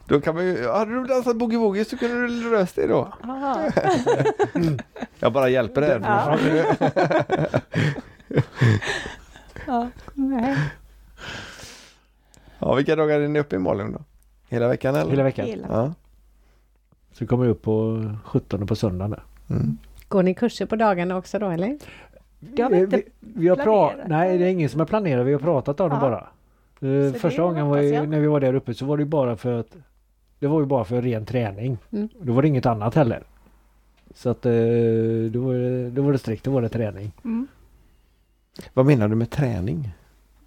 Då 0.06 0.22
kan 0.22 0.36
man 0.36 0.46
ju, 0.46 0.68
hade 0.68 0.92
du 0.92 1.04
dansat 1.06 1.36
boogie-woogie 1.36 1.84
så 1.84 1.98
kunde 1.98 2.28
du 2.28 2.52
löst 2.52 2.76
det 2.76 2.88
då. 2.88 3.14
Ja. 3.24 3.70
Jag 5.20 5.34
bara 5.34 5.50
hjälper 5.50 5.82
dig. 5.82 6.00
Ja. 6.04 6.38
Ja, 9.68 9.90
nej. 10.14 10.58
Ja, 12.60 12.74
vilka 12.74 12.96
dagar 12.96 13.20
är 13.20 13.28
ni 13.28 13.40
uppe 13.40 13.56
i 13.56 13.60
Malung 13.60 13.92
då? 13.92 14.00
Hela 14.50 14.68
veckan 14.68 14.96
eller? 14.96 15.12
Hela 15.12 15.24
veckan. 15.24 15.46
Hela. 15.46 15.68
Ja. 15.68 15.94
Så 17.12 17.18
vi 17.20 17.28
kommer 17.28 17.48
upp 17.48 17.62
på 17.62 18.06
17 18.26 18.68
på 18.68 18.76
söndagen. 18.76 19.12
Där. 19.12 19.24
Mm. 19.50 19.78
Går 20.12 20.24
ni 20.24 20.34
kurser 20.34 20.66
på 20.66 20.76
dagarna 20.76 21.18
också 21.18 21.40
då 21.40 21.50
eller? 21.50 21.78
Det 22.40 22.62
har 22.62 22.70
vi 22.70 22.78
inte 22.80 22.96
vi, 22.98 23.04
vi 23.20 23.48
har 23.48 23.56
planerat. 23.56 24.08
Nej, 24.08 24.38
det 24.38 24.46
är 24.46 24.50
ingen 24.50 24.70
som 24.70 24.80
har 24.80 24.88
planerat. 24.88 25.26
Vi 25.28 25.32
har 25.34 25.40
pratat 25.40 25.80
om 25.80 25.90
det 25.90 25.96
Ja. 25.96 26.00
bara. 26.02 26.18
Eh, 26.92 27.12
det 27.14 27.20
Första 27.20 27.42
gången 27.42 27.68
var 27.68 27.78
ju, 27.78 28.06
när 28.06 28.20
vi 28.20 28.28
var 28.28 28.40
där 28.40 28.54
uppe 28.54 28.74
så 28.74 28.86
var 28.86 28.98
det 28.98 29.06
bara 29.06 29.36
för 29.36 29.60
att 29.60 29.76
det 30.40 30.48
var 30.48 30.60
ju 30.60 30.66
bara 30.66 30.84
för 30.84 31.02
ren 31.02 31.26
träning. 31.26 31.78
Mm. 31.92 32.10
Då 32.22 32.34
var 32.34 32.42
det 32.42 32.48
inget 32.48 32.66
annat 32.66 32.96
heller. 32.96 33.24
Så 34.16 34.30
att 34.30 34.46
eh, 34.46 34.52
då 35.32 35.40
var 35.42 35.54
det, 35.54 35.90
då 35.90 36.02
var 36.02 36.12
det 36.12 36.18
strikt, 36.18 36.44
då 36.44 36.52
var 36.52 36.62
det 36.62 36.70
träning. 36.70 37.12
Mm. 37.24 37.48
Vad 38.74 38.86
menar 38.86 39.08
du 39.08 39.16
med 39.16 39.30
träning? 39.30 39.90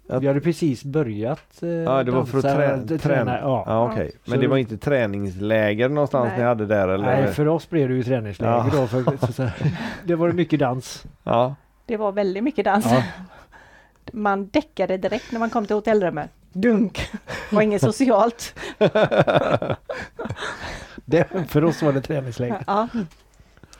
Att- 0.09 0.23
Vi 0.23 0.27
hade 0.27 0.41
precis 0.41 0.83
börjat 0.83 1.63
eh, 1.63 1.69
Ja, 1.69 2.03
det 2.03 2.11
var 2.11 2.25
för 2.25 2.37
att 2.37 2.45
trä- 2.45 2.91
eh, 2.93 2.97
träna. 2.99 3.39
Ja. 3.39 3.63
Ja, 3.67 3.91
okej. 3.91 4.11
Så 4.23 4.31
Men 4.31 4.39
det 4.39 4.45
det- 4.45 4.49
var 4.49 4.57
inte 4.57 4.77
träningsläger 4.77 5.89
någonstans 5.89 6.27
Nej. 6.29 6.37
ni 6.39 6.43
hade 6.43 6.65
där 6.65 6.87
eller? 6.87 7.05
Nej, 7.05 7.27
för 7.33 7.47
oss 7.47 7.69
blev 7.69 7.89
det 7.89 7.95
ju 7.95 8.03
träningsläger 8.03 8.53
Ja. 8.53 8.65
då. 8.73 8.87
För, 8.87 9.27
så, 9.27 9.33
så, 9.33 9.49
det 10.05 10.15
var 10.15 10.31
mycket 10.31 10.59
dans. 10.59 11.05
Ja. 11.23 11.55
Det 11.85 11.97
var 11.97 12.11
väldigt 12.11 12.43
mycket 12.43 12.65
dans. 12.65 12.85
Ja. 12.85 13.03
Man 14.13 14.47
däckade 14.47 14.97
direkt 14.97 15.31
när 15.31 15.39
man 15.39 15.49
kom 15.49 15.65
till 15.65 15.75
hotellrummet. 15.75 16.29
Dunk! 16.53 17.09
Det 17.49 17.55
var 17.55 17.61
inget 17.61 17.81
socialt. 17.81 18.55
Det, 21.05 21.27
för 21.47 21.63
oss 21.63 21.81
var 21.81 21.93
det 21.93 22.01
träningsläger. 22.01 22.63
Ja. 22.67 22.87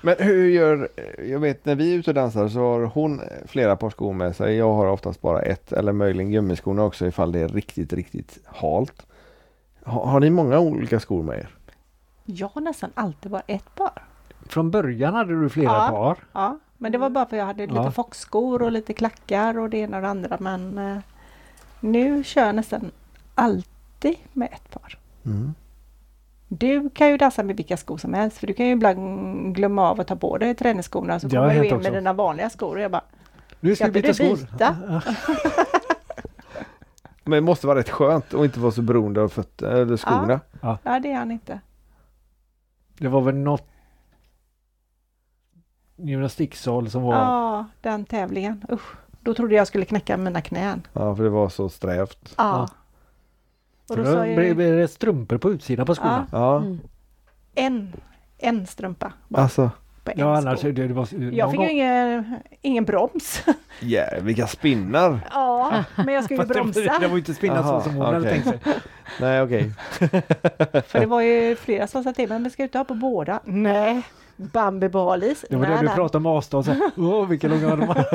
Men 0.02 0.16
hur 0.20 0.50
gör, 0.50 0.90
jag 1.30 1.40
vet 1.40 1.66
när 1.66 1.76
vi 1.76 1.94
är 1.94 1.98
ute 1.98 2.12
och 2.12 2.16
dansar 2.16 2.48
så 2.48 2.60
har 2.60 2.82
hon 2.86 3.22
flera 3.46 3.76
par 3.76 3.90
skor 3.90 4.14
med 4.14 4.36
sig. 4.36 4.56
Jag 4.56 4.74
har 4.74 4.86
oftast 4.88 5.22
bara 5.22 5.42
ett 5.42 5.72
eller 5.72 5.92
möjligen 5.92 6.32
gummiskorna 6.32 6.84
också 6.84 7.08
ifall 7.08 7.32
det 7.32 7.40
är 7.40 7.48
riktigt, 7.48 7.94
riktigt 7.94 8.40
halt. 8.46 9.06
Har, 9.84 10.06
har 10.06 10.20
ni 10.20 10.30
många 10.30 10.60
olika 10.60 11.00
skor 11.00 11.24
med 11.24 11.40
er? 11.40 11.50
Jag 12.26 12.50
har 12.54 12.62
nästan 12.62 12.90
alltid 12.94 13.32
bara 13.32 13.42
ett 13.48 13.76
par. 13.76 14.04
Från 14.48 14.72
början 14.72 15.14
hade 15.14 15.42
du 15.42 15.50
flera 15.50 15.72
Ja. 15.72 15.88
par. 15.90 16.18
Ja, 16.34 16.60
men 16.78 16.92
det 16.92 16.98
var 16.98 17.10
bara 17.10 17.26
för 17.26 17.38
jag 17.38 17.46
hade 17.46 17.66
lite 17.68 17.76
Ja. 17.80 17.92
foxskor 17.92 18.62
och 18.62 18.72
lite 18.72 18.94
klackar 18.94 19.58
och 19.60 19.70
det 19.70 19.78
ena 19.78 19.98
och 19.98 20.04
det 20.04 20.10
andra. 20.10 20.38
Men 20.40 20.78
eh, 20.78 20.98
nu 21.80 22.24
kör 22.24 22.46
jag 22.46 22.56
nästan 22.56 22.92
alltid 23.36 24.16
med 24.34 24.50
ett 24.52 24.72
par. 24.72 24.98
Mm. 25.26 25.54
Du 26.48 26.90
kan 26.90 27.10
ju 27.10 27.18
dansa 27.18 27.44
med 27.44 27.58
vilka 27.58 27.78
skor 27.78 27.98
som 27.98 28.14
helst 28.14 28.38
för 28.38 28.48
du 28.48 28.54
kan 28.54 28.66
ju 28.66 28.72
ibland 28.72 29.56
glömma 29.56 29.90
av 29.90 30.00
att 30.02 30.08
ta 30.08 30.16
på 30.16 30.38
dig 30.38 30.56
träningsskorna 30.56 31.20
så 31.20 31.28
Det 31.28 31.38
har 31.38 31.48
kommer 31.50 31.60
du 31.62 31.68
in 31.68 31.74
också. 31.76 31.92
med 31.92 32.00
dina 32.00 32.14
vanliga 32.14 32.50
skor 32.50 32.76
och 32.76 32.82
jag 32.82 32.92
bara 32.92 33.04
Nu 33.60 33.76
Ska 33.76 33.86
ska 33.86 33.92
vi 33.92 34.00
inte 34.00 34.24
byta 34.24 34.24
du 34.24 34.36
skor. 34.38 34.52
byta? 34.52 35.02
Men 37.24 37.32
det 37.38 37.42
måste 37.42 37.68
vara 37.68 37.80
rätt 37.80 37.90
skönt 37.90 38.34
att 38.34 38.46
inte 38.46 38.60
vara 38.60 38.72
så 38.72 38.82
beroende 38.82 39.22
av 39.22 39.30
fötter, 39.30 39.68
eller 39.72 39.98
skorna. 39.98 40.40
Ja 40.62 41.00
det 41.00 41.12
är 41.12 41.16
han 41.16 41.32
inte. 41.32 41.60
Det 42.98 43.08
var 43.08 43.22
väl 43.22 43.36
något 43.36 43.68
gymnastiksal 45.96 46.90
som 46.90 47.04
var... 47.04 47.14
Ja, 47.14 47.66
den 47.82 48.06
tävlingen. 48.06 48.66
Usch. 48.72 48.96
Då 49.22 49.34
trodde 49.34 49.56
jag 49.56 49.68
skulle 49.68 49.86
knäcka 49.86 50.18
mina 50.18 50.42
knän. 50.42 50.88
Ja, 50.94 51.16
för 51.16 51.24
det 51.24 51.30
var 51.30 51.50
så 51.50 51.70
strävt. 51.70 52.34
Ja. 52.38 52.68
Och 53.90 53.98
då 53.98 54.04
då 54.04 54.12
sa 54.14 54.22
blev 54.24 54.48
jag 54.48 54.56
blev 54.58 54.76
det 54.78 54.88
strumpor 54.88 55.38
på 55.38 55.52
utsidan 55.52 55.86
på 55.86 55.96
skorna. 55.96 56.28
Ja, 56.32 56.58
Mm. 56.58 56.80
en, 57.56 57.94
en 58.38 58.68
strumpa 58.68 59.14
bara 59.28 59.44
alltså. 59.44 59.72
på 60.04 60.12
en 60.12 60.20
Ja, 60.20 60.38
annars 60.38 60.60
sko. 60.60 60.72
det, 60.72 60.88
det 60.88 60.94
var... 60.94 61.08
Jag 61.34 61.52
fick 61.52 61.58
gång- 61.60 61.66
ju 61.68 61.72
ingen, 61.72 62.36
ingen 62.62 62.86
broms. 62.86 63.44
Ja, 63.80 64.04
vilka 64.22 64.48
spinnar! 64.48 65.20
ja, 65.34 65.84
men 65.96 66.14
jag 66.14 66.24
skulle 66.24 66.42
ju 66.42 66.48
det, 66.48 66.54
bromsa. 66.54 66.80
var- 66.80 67.00
det 67.00 67.08
var 67.08 67.14
ju 67.14 67.20
inte 67.20 67.34
spinnat 67.34 67.66
Jaha, 67.66 67.82
så 67.82 67.90
som 67.90 67.96
hon 67.98 68.06
hade 68.06 68.20
okej. 68.20 68.32
tänkt 68.44 68.48
sig. 68.66 68.74
Nej, 69.22 69.42
okej. 69.42 69.72
För 70.88 71.00
det 71.00 71.06
var 71.06 71.22
ju 71.22 71.56
flera 71.56 71.88
som 71.88 72.04
sa 72.04 72.14
till 72.14 72.30
mig, 72.30 72.40
men 72.40 72.52
ska 72.52 72.64
du 72.64 72.66
inte 72.66 72.78
ha 72.78 72.86
på 72.86 72.94
båda? 72.94 73.40
Nej, 73.44 74.02
Bambi 74.38 74.90
Balis. 74.90 75.46
Det 75.50 75.56
var 75.56 75.62
nej, 75.62 75.72
det 75.72 75.78
du 75.82 75.86
nej. 75.86 75.96
pratade 75.96 76.18
om 76.18 76.26
avstånd. 76.26 76.66
så 76.66 76.72
här, 76.72 76.82
Åh, 76.98 77.28
vilka 77.28 77.48
långa 77.48 77.72
armar. 77.74 78.06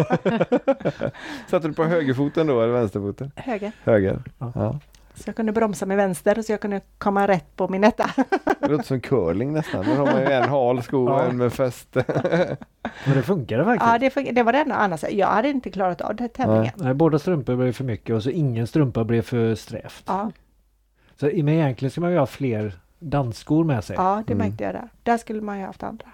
Satte 1.51 1.69
du 1.69 1.75
på 1.75 1.85
högerfoten 1.85 2.47
då 2.47 2.61
eller 2.63 2.73
vänsterfoten? 2.73 3.33
Höger. 3.37 3.73
Höger. 3.85 4.23
Ja. 4.39 4.53
Ja. 4.55 4.79
Så 5.21 5.29
jag 5.29 5.37
kunde 5.37 5.53
bromsa 5.53 5.87
med 5.87 5.97
vänster 5.97 6.43
så 6.43 6.53
jag 6.53 6.61
kunde 6.61 6.81
komma 6.99 7.29
rätt 7.29 7.57
på 7.57 7.69
min 7.69 7.85
etta. 7.85 8.11
Det 8.61 8.69
låter 8.69 8.85
som 8.85 9.01
curling 9.01 9.53
nästan. 9.53 9.85
Då 9.85 9.91
har 9.95 10.07
man 10.07 10.21
ju 10.21 10.27
en 10.27 10.49
hal 10.49 10.83
sko 10.83 11.05
och 11.09 11.11
Ja. 11.21 11.23
en 11.25 11.37
med 11.37 11.53
fäste. 11.53 12.05
Men 13.07 13.17
det 13.17 13.23
funkade 13.23 13.65
faktiskt. 13.65 13.91
Ja, 13.91 13.99
det, 13.99 14.09
fun- 14.09 14.33
det 14.35 14.43
var 14.43 14.53
det 14.53 14.59
enda. 14.59 14.75
Annars, 14.75 15.05
jag 15.11 15.27
hade 15.27 15.49
inte 15.49 15.71
klarat 15.71 16.01
av 16.01 16.17
den 16.17 16.29
tävlingen. 16.29 16.73
Nej, 16.77 16.95
båda 16.95 17.19
strumpor 17.19 17.57
blev 17.57 17.73
för 17.73 17.85
mycket 17.85 18.15
och 18.17 18.23
så 18.23 18.31
ingen 18.31 18.67
strumpa 18.67 19.05
blev 19.05 19.23
för 19.23 19.55
strävt. 19.55 20.03
Ja, 20.07 20.31
Så 21.17 21.27
men 21.27 21.49
egentligen 21.49 21.91
ska 21.91 22.01
man 22.01 22.13
ju 22.13 22.19
ha 22.19 22.27
fler 22.27 22.81
dansskor 22.99 23.65
med 23.65 23.85
sig. 23.85 23.97
ja, 23.97 24.23
det 24.27 24.33
Mm. 24.33 24.49
märkte 24.49 24.65
jag 24.65 24.75
där. 24.75 24.89
Där 25.03 25.17
skulle 25.19 25.41
man 25.43 25.59
ju 25.59 25.65
haft 25.67 25.83
andra. 25.83 26.07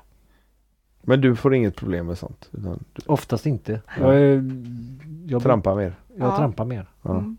Men 1.03 1.21
du 1.21 1.37
får 1.37 1.55
inget 1.55 1.77
problem 1.77 2.07
med 2.07 2.19
sånt? 2.19 2.49
Utan 2.53 2.85
du 2.93 3.03
Oftast 3.07 3.47
inte. 3.47 3.81
Jag, 4.01 4.15
är- 4.17 4.43
jag, 5.27 5.43
trampar 5.43 5.75
mer? 5.77 5.95
jag 6.17 6.29
Ja. 6.29 6.37
trampar 6.37 6.65
mer. 6.65 6.87
Ja. 7.03 7.11
Mm. 7.11 7.37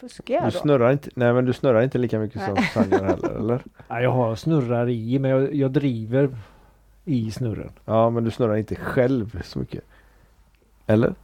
Fuskar 0.00 0.34
jag 0.34 0.42
Du 0.44 0.50
då? 0.50 0.58
snurrar 0.58 0.92
inte, 0.92 1.10
nej 1.14 1.32
men 1.32 1.44
du 1.44 1.52
snurrar 1.52 1.82
inte 1.82 1.98
lika 1.98 2.18
mycket 2.18 2.42
som 2.44 2.54
Nej. 2.54 2.88
Gör 2.90 3.04
heller, 3.04 3.30
eller? 3.30 3.62
Ja, 3.88 4.00
jag 4.00 4.10
har 4.10 4.34
snurrar 4.34 4.88
i 4.88 5.18
men 5.18 5.30
jag, 5.30 5.54
jag 5.54 5.70
driver 5.70 6.36
i 7.04 7.30
snurren. 7.30 7.72
Ja, 7.84 8.10
men 8.10 8.24
du 8.24 8.30
snurrar 8.30 8.56
inte 8.56 8.74
själv 8.74 9.42
så 9.44 9.58
mycket. 9.58 9.84
Eller? 10.86 11.14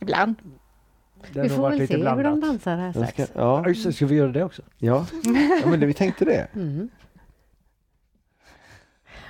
Ibland. 0.00 0.34
Det 1.32 1.42
Vi 1.42 1.48
får 1.48 1.68
väl 1.70 1.78
lite 1.78 1.86
se 1.92 1.96
hur 1.98 2.04
de 2.04 2.16
blandat. 2.20 2.42
dansar 2.50 2.76
här 2.76 2.92
strax. 2.92 3.12
ska, 3.12 3.22
ja, 3.22 3.28
Ja, 3.64 3.68
just 3.68 3.94
ska 3.96 4.06
vi 4.06 4.14
göra 4.14 4.32
det 4.32 4.44
också? 4.44 4.62
ja. 4.78 5.06
ja, 5.62 5.66
men 5.70 5.80
det, 5.80 5.86
vi 5.86 5.94
tänkte 5.94 6.24
det. 6.24 6.46
Mm. 6.54 6.88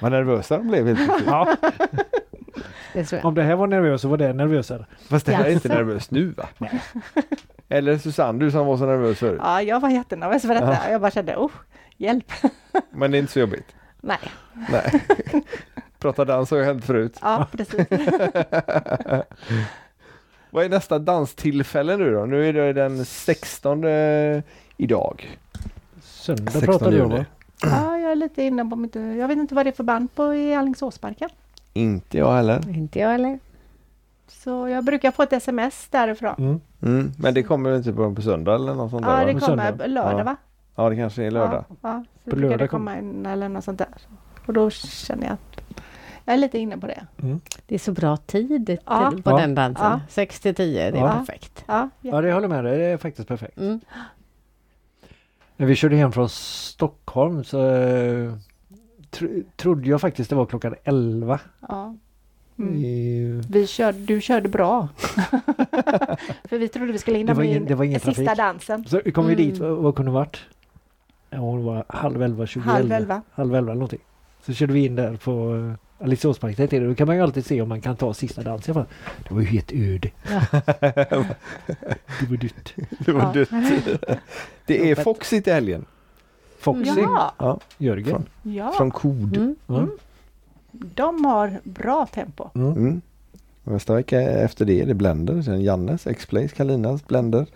Vad 0.01 0.13
nervösa 0.13 0.57
de 0.59 0.69
blev 0.69 0.87
helt 0.87 0.99
plötsligt. 1.07 1.27
Ja, 1.29 1.57
Det 2.93 3.25
om 3.25 3.35
det 3.35 3.43
här 3.43 3.57
var 3.57 3.67
nervöst 3.67 4.03
så 4.03 4.09
var 4.09 4.17
det 4.17 4.33
nervösare. 4.33 4.87
Fast 5.09 5.27
det 5.27 5.33
här 5.33 5.45
är 5.45 5.51
inte 5.51 5.69
nervöst 5.69 6.11
nu 6.11 6.27
va? 6.29 6.49
Eller 7.69 7.99
Susanne, 7.99 8.39
du 8.39 8.51
som 8.51 8.67
var 8.67 8.77
så 8.77 8.87
nervös 8.87 9.19
förut. 9.19 9.41
Ja, 9.43 9.63
jag 9.63 9.81
var 9.81 9.91
jättenervös 9.91 10.43
för 10.43 10.55
detta. 10.55 10.91
Jag 10.91 11.01
bara 11.01 11.11
kände, 11.11 11.37
oh, 11.37 11.51
hjälp. 11.97 12.33
Men 12.91 13.11
det 13.11 13.17
är 13.17 13.21
inte 13.21 13.33
så 13.33 13.41
jobbigt. 13.41 13.75
Nej, 14.01 14.19
Nej. 14.71 15.05
Prata 15.99 16.25
dans 16.25 16.51
har 16.51 16.59
ju 16.59 16.65
hänt 16.65 16.85
förut. 16.85 17.19
ja 17.23 17.47
precis. 17.53 17.87
Vad 20.51 20.65
är 20.65 20.69
nästa 20.69 20.99
danstillfälle 20.99 21.97
nu 21.97 22.13
då? 22.13 22.27
Nu 22.27 22.49
är 22.49 22.53
det 22.53 22.73
den 22.73 23.05
16 23.05 23.85
idag. 24.77 25.39
Söndag 26.03 26.53
16 26.53 26.67
pratade 26.67 26.97
du 26.97 27.03
om 27.03 27.11
va? 27.11 27.25
Ja, 27.63 27.99
jag 27.99 28.13
är 28.13 28.17
lite 28.17 28.43
inne 28.43 28.65
på 28.65 28.77
mitt... 28.77 28.95
Jag 28.95 29.29
vet 29.29 29.39
inte 29.39 29.55
vad 29.55 29.67
det 29.67 29.71
är 29.71 29.73
för 29.73 29.85
band 29.85 30.15
på 30.15 30.35
i 30.35 30.55
Alingsåsparken. 30.55 31.31
Inte 31.73 32.19
jag 32.19 32.33
heller. 32.33 32.77
Inte 32.77 32.99
jag 32.99 33.09
heller. 33.09 33.39
Så 34.29 34.69
jag 34.69 34.85
brukar 34.85 35.11
få 35.11 35.23
ett 35.23 35.33
sms 35.33 35.89
därifrån. 35.89 36.35
Mm. 36.39 36.61
Mm, 36.83 37.13
men 37.19 37.35
det 37.35 37.43
kommer 37.43 37.71
väl 37.71 37.79
inte 37.79 37.93
på, 37.93 38.15
på 38.15 38.23
söndag 38.23 38.55
eller 38.55 38.75
något 38.75 38.91
sånt 38.91 39.07
Ja, 39.07 39.17
där? 39.17 39.27
det 39.27 39.33
va? 39.33 39.41
på 39.41 39.47
kommer 39.47 39.67
söndag. 39.69 39.87
lördag 39.87 40.21
Ja. 40.21 40.25
va? 40.25 40.37
Ja, 40.77 40.89
det 40.91 40.97
kanske 40.97 41.25
är 41.25 41.31
lördag. 41.31 41.65
Ja, 41.69 41.77
ja. 41.83 42.05
Så 42.25 42.31
På 42.31 42.37
brukar 42.37 42.59
det 42.59 42.69
komma 42.69 42.99
in 42.99 43.27
eller 43.27 43.49
något 43.49 43.65
sånt 43.65 43.79
där. 43.79 43.89
Och 44.47 44.53
då 44.53 44.71
känner 44.71 45.25
jag 45.27 45.33
att 45.33 45.61
jag 46.25 46.33
är 46.35 46.37
lite 46.39 46.59
inne 46.59 46.79
på 46.79 46.87
det. 46.87 47.07
Det 47.67 47.75
är 47.75 47.79
så 47.79 47.93
bra 47.93 48.17
tid 48.17 48.67
till, 48.67 48.79
Ja. 48.87 49.13
på 49.25 49.31
Ja. 49.31 49.37
den 49.39 49.55
dansen. 49.55 49.87
Ja. 49.91 50.01
6 50.09 50.41
till 50.41 50.55
10, 50.55 50.91
det 50.91 50.99
är 50.99 51.03
Ja. 51.03 51.13
perfekt. 51.19 51.65
Ja, 51.67 51.89
Ja, 52.01 52.21
det 52.21 52.29
jag 52.29 52.35
håller 52.35 52.49
med 52.49 52.65
dig. 52.65 52.79
Det 52.79 52.85
är 52.85 52.97
faktiskt 52.97 53.29
perfekt. 53.29 53.59
Mm. 53.59 53.81
När 55.57 55.67
vi 55.67 55.75
körde 55.75 55.97
hem 55.97 56.13
från 56.13 56.29
Stockholm 56.29 57.45
så 57.45 57.67
eh, 57.75 58.33
tro, 59.11 59.29
trodde 59.57 59.89
jag 59.89 60.01
faktiskt 60.01 60.31
det 60.31 60.37
var 60.37 60.47
klockan 60.47 60.75
11. 60.85 61.41
ja. 61.69 61.95
Mm. 62.59 62.75
I, 62.75 63.43
Vi 63.51 63.67
körde, 63.67 63.99
du 63.99 64.21
körde 64.21 64.49
bra. 64.49 64.89
För 66.49 66.59
vi 66.59 66.69
trodde 66.69 66.93
vi 66.93 66.99
skulle 66.99 67.19
hinna 67.19 67.35
med 67.35 67.47
ingen- 67.47 67.65
det 67.67 67.75
var 67.75 67.85
ingen 67.85 68.01
sista 68.01 68.23
trafik. 68.23 68.37
dansen. 68.39 68.85
så 68.85 69.01
vi 69.05 69.13
kom 69.13 69.27
vi 69.27 69.35
dit, 69.35 69.57
Mm. 69.59 69.71
vad, 69.71 69.83
vad 69.83 69.95
kunde 69.97 70.11
det 70.11 70.15
varit? 70.15 70.37
Ja, 71.31 71.37
det 71.39 71.63
var 71.63 71.85
halv 71.89 72.23
elva, 72.23 72.47
tjugo 72.47 72.65
Halv 72.65 72.85
elva. 72.85 72.97
elva. 72.97 73.23
Halv 73.33 73.55
elva 73.55 73.59
eller 73.71 73.75
någonting. 73.75 74.01
Så 74.47 74.53
körde 74.53 74.73
vi 74.73 74.85
in 74.87 74.95
där 74.97 75.17
på 75.17 75.53
uh, 75.55 75.73
Alingsåsparken. 76.01 76.89
Då 76.89 76.95
kan 76.95 77.07
man 77.07 77.17
ju 77.17 77.23
alltid 77.23 77.47
se 77.47 77.63
om 77.63 77.69
man 77.69 77.81
kan 77.81 77.97
ta 77.97 78.15
sista 78.15 78.43
dansen. 78.43 78.75
Bara, 78.75 78.87
Det 79.29 79.35
var 79.35 79.41
ju 79.41 79.47
helt 79.47 79.73
öde. 79.73 80.11
det 82.21 82.27
var 82.29 82.37
dött. 82.37 82.75
Det 82.99 83.13
var 83.13 83.21
Ja. 83.21 83.33
dött. 83.33 83.51
Det 84.67 84.91
är 84.91 84.95
Foxy 84.95 85.41
till 85.41 85.53
helgen. 85.53 85.85
Foxy, 86.59 87.01
Ja, 87.01 87.33
Ja, 87.39 87.61
Jörgen. 87.79 88.23
ja. 88.43 88.73
från 88.77 88.91
Kod. 88.91 89.37
Mm. 89.37 89.57
Ja. 89.67 89.79
Mm. 89.79 89.91
De 90.95 91.25
har 91.25 91.61
bra 91.65 92.07
tempo. 92.07 92.49
Mm. 92.55 92.73
Mm. 92.73 93.01
Nästa 93.65 93.95
vecka 93.95 94.21
efter 94.21 94.65
det 94.65 94.81
är 94.81 94.87
det 94.87 94.95
Blender. 94.95 95.43
Sen 95.43 95.63
Jannes, 95.63 96.07
X-Blaze, 96.07 96.49
Kalinas, 96.49 97.07
Blender, 97.07 97.47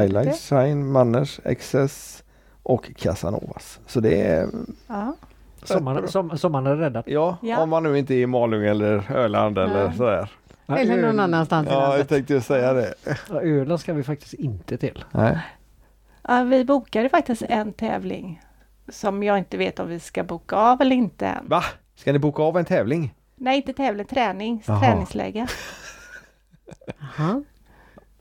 Highlights, 0.00 0.48
Shine, 0.48 0.86
Manners, 0.92 1.40
XS 1.58 2.22
och 2.62 2.90
Casanovas. 2.96 3.80
Så 3.86 4.00
det 4.00 4.22
är. 4.22 4.48
Ja. 4.86 5.16
Sommaren, 5.62 6.08
som, 6.08 6.38
sommaren 6.38 6.66
är 6.66 6.76
räddad. 6.76 7.04
ja, 7.06 7.36
Ja. 7.42 7.58
om 7.62 7.70
man 7.70 7.82
nu 7.82 7.98
inte 7.98 8.14
är 8.14 8.18
i 8.18 8.26
Malung 8.26 8.64
eller 8.64 9.12
Öland 9.12 9.58
eller 9.58 9.88
Nej. 9.88 9.96
sådär. 9.96 10.30
Ja, 10.66 10.76
Eller 10.78 11.02
någon 11.02 11.20
annanstans 11.20 11.68
i 11.68 11.70
Ja, 11.70 11.96
jag 11.96 12.08
tänkte 12.08 12.34
ju 12.34 12.40
säga 12.40 12.72
det. 12.72 12.94
Ja, 13.30 13.40
Öland 13.42 13.80
ska 13.80 13.92
vi 13.92 14.02
faktiskt 14.02 14.34
inte 14.34 14.76
till. 14.76 15.04
Nej. 15.12 15.38
Ja, 16.28 16.42
vi 16.42 16.64
bokade 16.64 17.08
faktiskt 17.08 17.42
en 17.42 17.72
tävling 17.72 18.42
som 18.88 19.22
jag 19.22 19.38
inte 19.38 19.56
vet 19.56 19.78
om 19.80 19.88
vi 19.88 20.00
ska 20.00 20.24
boka 20.24 20.56
av 20.56 20.80
eller 20.80 20.96
inte 20.96 21.26
än. 21.26 21.48
Va? 21.48 21.62
Ska 22.00 22.12
ni 22.12 22.18
boka 22.18 22.42
av 22.42 22.56
en 22.58 22.64
tävling? 22.64 23.14
Nej, 23.36 23.56
inte 23.56 23.72
tävling, 23.72 24.06
träning, 24.06 24.62
Jaha. 24.66 24.80
träningsläge. 24.80 25.46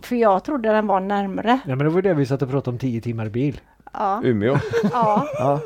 För 0.02 0.16
jag 0.16 0.44
trodde 0.44 0.70
den 0.72 0.88
var 0.88 1.00
närmre. 1.00 1.60
Nej 1.66 1.76
men 1.76 1.78
det 1.80 1.90
var 1.90 2.02
det 2.02 2.14
vi 2.14 2.26
satt 2.26 2.42
och 2.42 2.50
pratade 2.50 2.74
om 2.76 2.80
10 2.80 3.02
timmar 3.02 3.26
i 3.26 3.30
bil. 3.30 3.62
Ja, 3.94 4.22
Umeå? 4.24 4.58
ja, 4.92 5.28
Ja. 5.34 5.62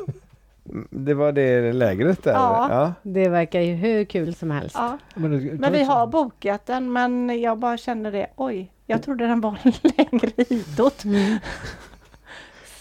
Det 0.90 1.14
var 1.14 1.32
det 1.32 1.72
lägret 1.72 2.22
där? 2.22 2.32
Ja. 2.32 2.66
ja. 2.70 2.92
Det 3.02 3.28
verkar 3.28 3.60
ju 3.60 3.74
hur 3.74 4.04
kul 4.04 4.34
som 4.34 4.50
helst. 4.50 4.76
ja. 4.78 4.98
Men, 5.14 5.30
det- 5.30 5.52
Men 5.60 5.72
vi 5.72 5.82
har 5.84 6.06
bokat 6.06 6.66
den 6.66 6.92
men 6.92 7.40
jag 7.40 7.58
bara 7.58 7.76
kände 7.76 8.10
det, 8.10 8.26
oj, 8.36 8.72
jag 8.86 9.02
trodde 9.02 9.26
den 9.26 9.40
var 9.40 9.58
längre 9.96 10.44
hitåt. 10.48 11.04
Mm. 11.04 11.38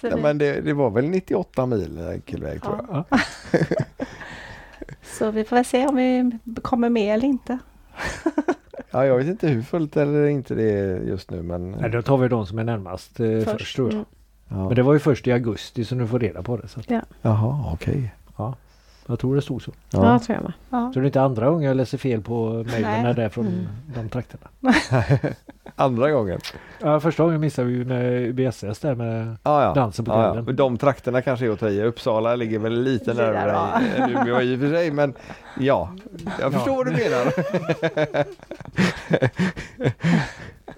Ja, 0.06 0.18
men 0.18 0.38
det, 0.38 0.62
det 0.62 0.74
var 0.74 0.90
väl 0.90 1.06
98 1.10 1.66
mil 1.66 2.00
enkel 2.12 2.42
väg 2.44 2.62
tror 2.64 2.86
jag. 2.92 3.06
Ja. 5.20 5.26
så 5.26 5.32
vi 5.32 5.44
får 5.44 5.56
väl 5.56 5.66
se 5.66 5.88
om 5.88 5.96
vi 5.96 6.40
kommer 6.62 6.90
med 6.90 7.14
eller 7.14 7.28
inte. 7.28 7.58
Ja, 8.92 9.06
jag 9.06 9.18
vet 9.18 9.28
inte 9.28 9.48
hur 9.48 9.62
fullt 9.62 9.98
eller 9.98 10.26
inte 10.26 10.56
det 10.56 10.72
är 10.72 11.00
just 11.00 11.32
nu 11.32 11.42
men... 11.42 11.72
Nej, 11.72 11.90
då 11.90 12.02
tar 12.02 12.18
vi 12.18 12.28
de 12.28 12.46
som 12.46 12.60
är 12.60 12.64
närmast 12.64 13.20
eh, 13.20 13.40
först, 13.40 13.50
Först. 13.50 13.76
tror 13.76 13.88
jag. 13.88 13.94
Mm. 13.94 14.06
Ja. 14.48 14.68
Men 14.68 14.76
det 14.76 14.84
var 14.84 14.94
ju 14.94 15.00
först 15.00 15.28
i 15.28 15.32
augusti 15.32 15.86
så 15.86 15.96
nu 15.96 16.08
får 16.08 16.20
reda 16.20 16.44
på 16.44 16.58
det. 16.58 16.68
Så 16.68 16.80
att, 16.80 16.90
Jaha, 17.22 17.72
okej. 17.74 18.14
Jag 19.08 19.20
tror 19.20 19.36
det 19.36 19.42
stod 19.42 19.62
så. 19.62 19.72
Ja, 19.90 20.00
Ja. 20.14 20.20
tror 20.20 20.36
jag 20.36 20.44
med. 20.44 20.54
Ja. 20.70 20.92
Så 20.94 21.00
det 21.00 21.04
är 21.04 21.06
inte 21.06 21.22
andra 21.22 21.50
gånger 21.50 21.68
jag 21.68 21.78
läser 21.78 21.98
fel 21.98 22.22
på 22.22 22.50
mejlen 22.50 22.92
Nej. 22.92 23.04
när 23.04 23.14
det 23.14 23.24
är 23.24 23.30
från 23.30 23.48
Mm. 23.48 23.68
de 23.96 24.10
trakterna. 24.10 24.48
Andra 25.76 26.12
gången? 26.12 26.40
Ja, 26.82 27.00
första 27.00 27.24
gången 27.24 27.42
missade 27.42 27.68
vi 27.68 27.74
ju 27.74 27.86
med 27.86 28.22
UBSS 28.22 28.80
där 28.80 28.96
med 28.96 29.36
Ja, 29.44 29.64
ja. 29.64 29.74
dansen 29.74 30.06
på 30.06 30.12
Ja, 30.12 30.26
ja. 30.28 30.34
kvällen. 30.34 30.56
De 30.56 30.78
trakterna 30.78 31.22
kanske 31.22 31.46
är 31.46 31.50
att 31.50 31.60
ta 31.60 31.70
i. 31.70 31.84
Uppsala 31.84 32.36
ligger 32.36 32.60
väl 32.60 32.82
lite 32.84 33.14
där, 33.14 33.34
närmare 33.34 33.80
ja. 33.98 34.04
än 34.04 34.10
Umeå 34.12 34.42
i 34.42 34.56
och 34.56 34.60
för 34.60 34.70
sig 34.70 34.92
men 34.92 35.14
ja, 35.60 35.90
jag 36.40 36.54
förstår 36.54 36.76
vad 36.76 36.86
du 36.86 36.92
menar. 36.92 37.34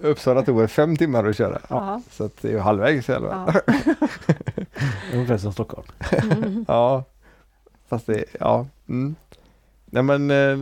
Uppsala 0.00 0.42
tog 0.42 0.58
väl 0.58 0.68
fem 0.68 0.96
timmar 0.96 1.24
att 1.28 1.36
köra. 1.36 1.58
Ja. 1.68 2.00
Så 2.10 2.24
att 2.24 2.42
det 2.42 2.48
är 2.48 2.52
ju 2.52 2.58
halvvägs 2.58 3.08
i 3.08 3.12
alla 3.12 3.28
fall. 3.30 3.54
Ungefär 5.14 5.38
som 5.38 5.52
Stockholm. 5.52 5.86
Ja, 6.68 7.04
fast 7.88 8.06
det, 8.06 8.24
ja. 8.40 8.66
Mm. 8.88 9.14
Nej 9.86 10.02
men 10.02 10.30
eh, 10.30 10.58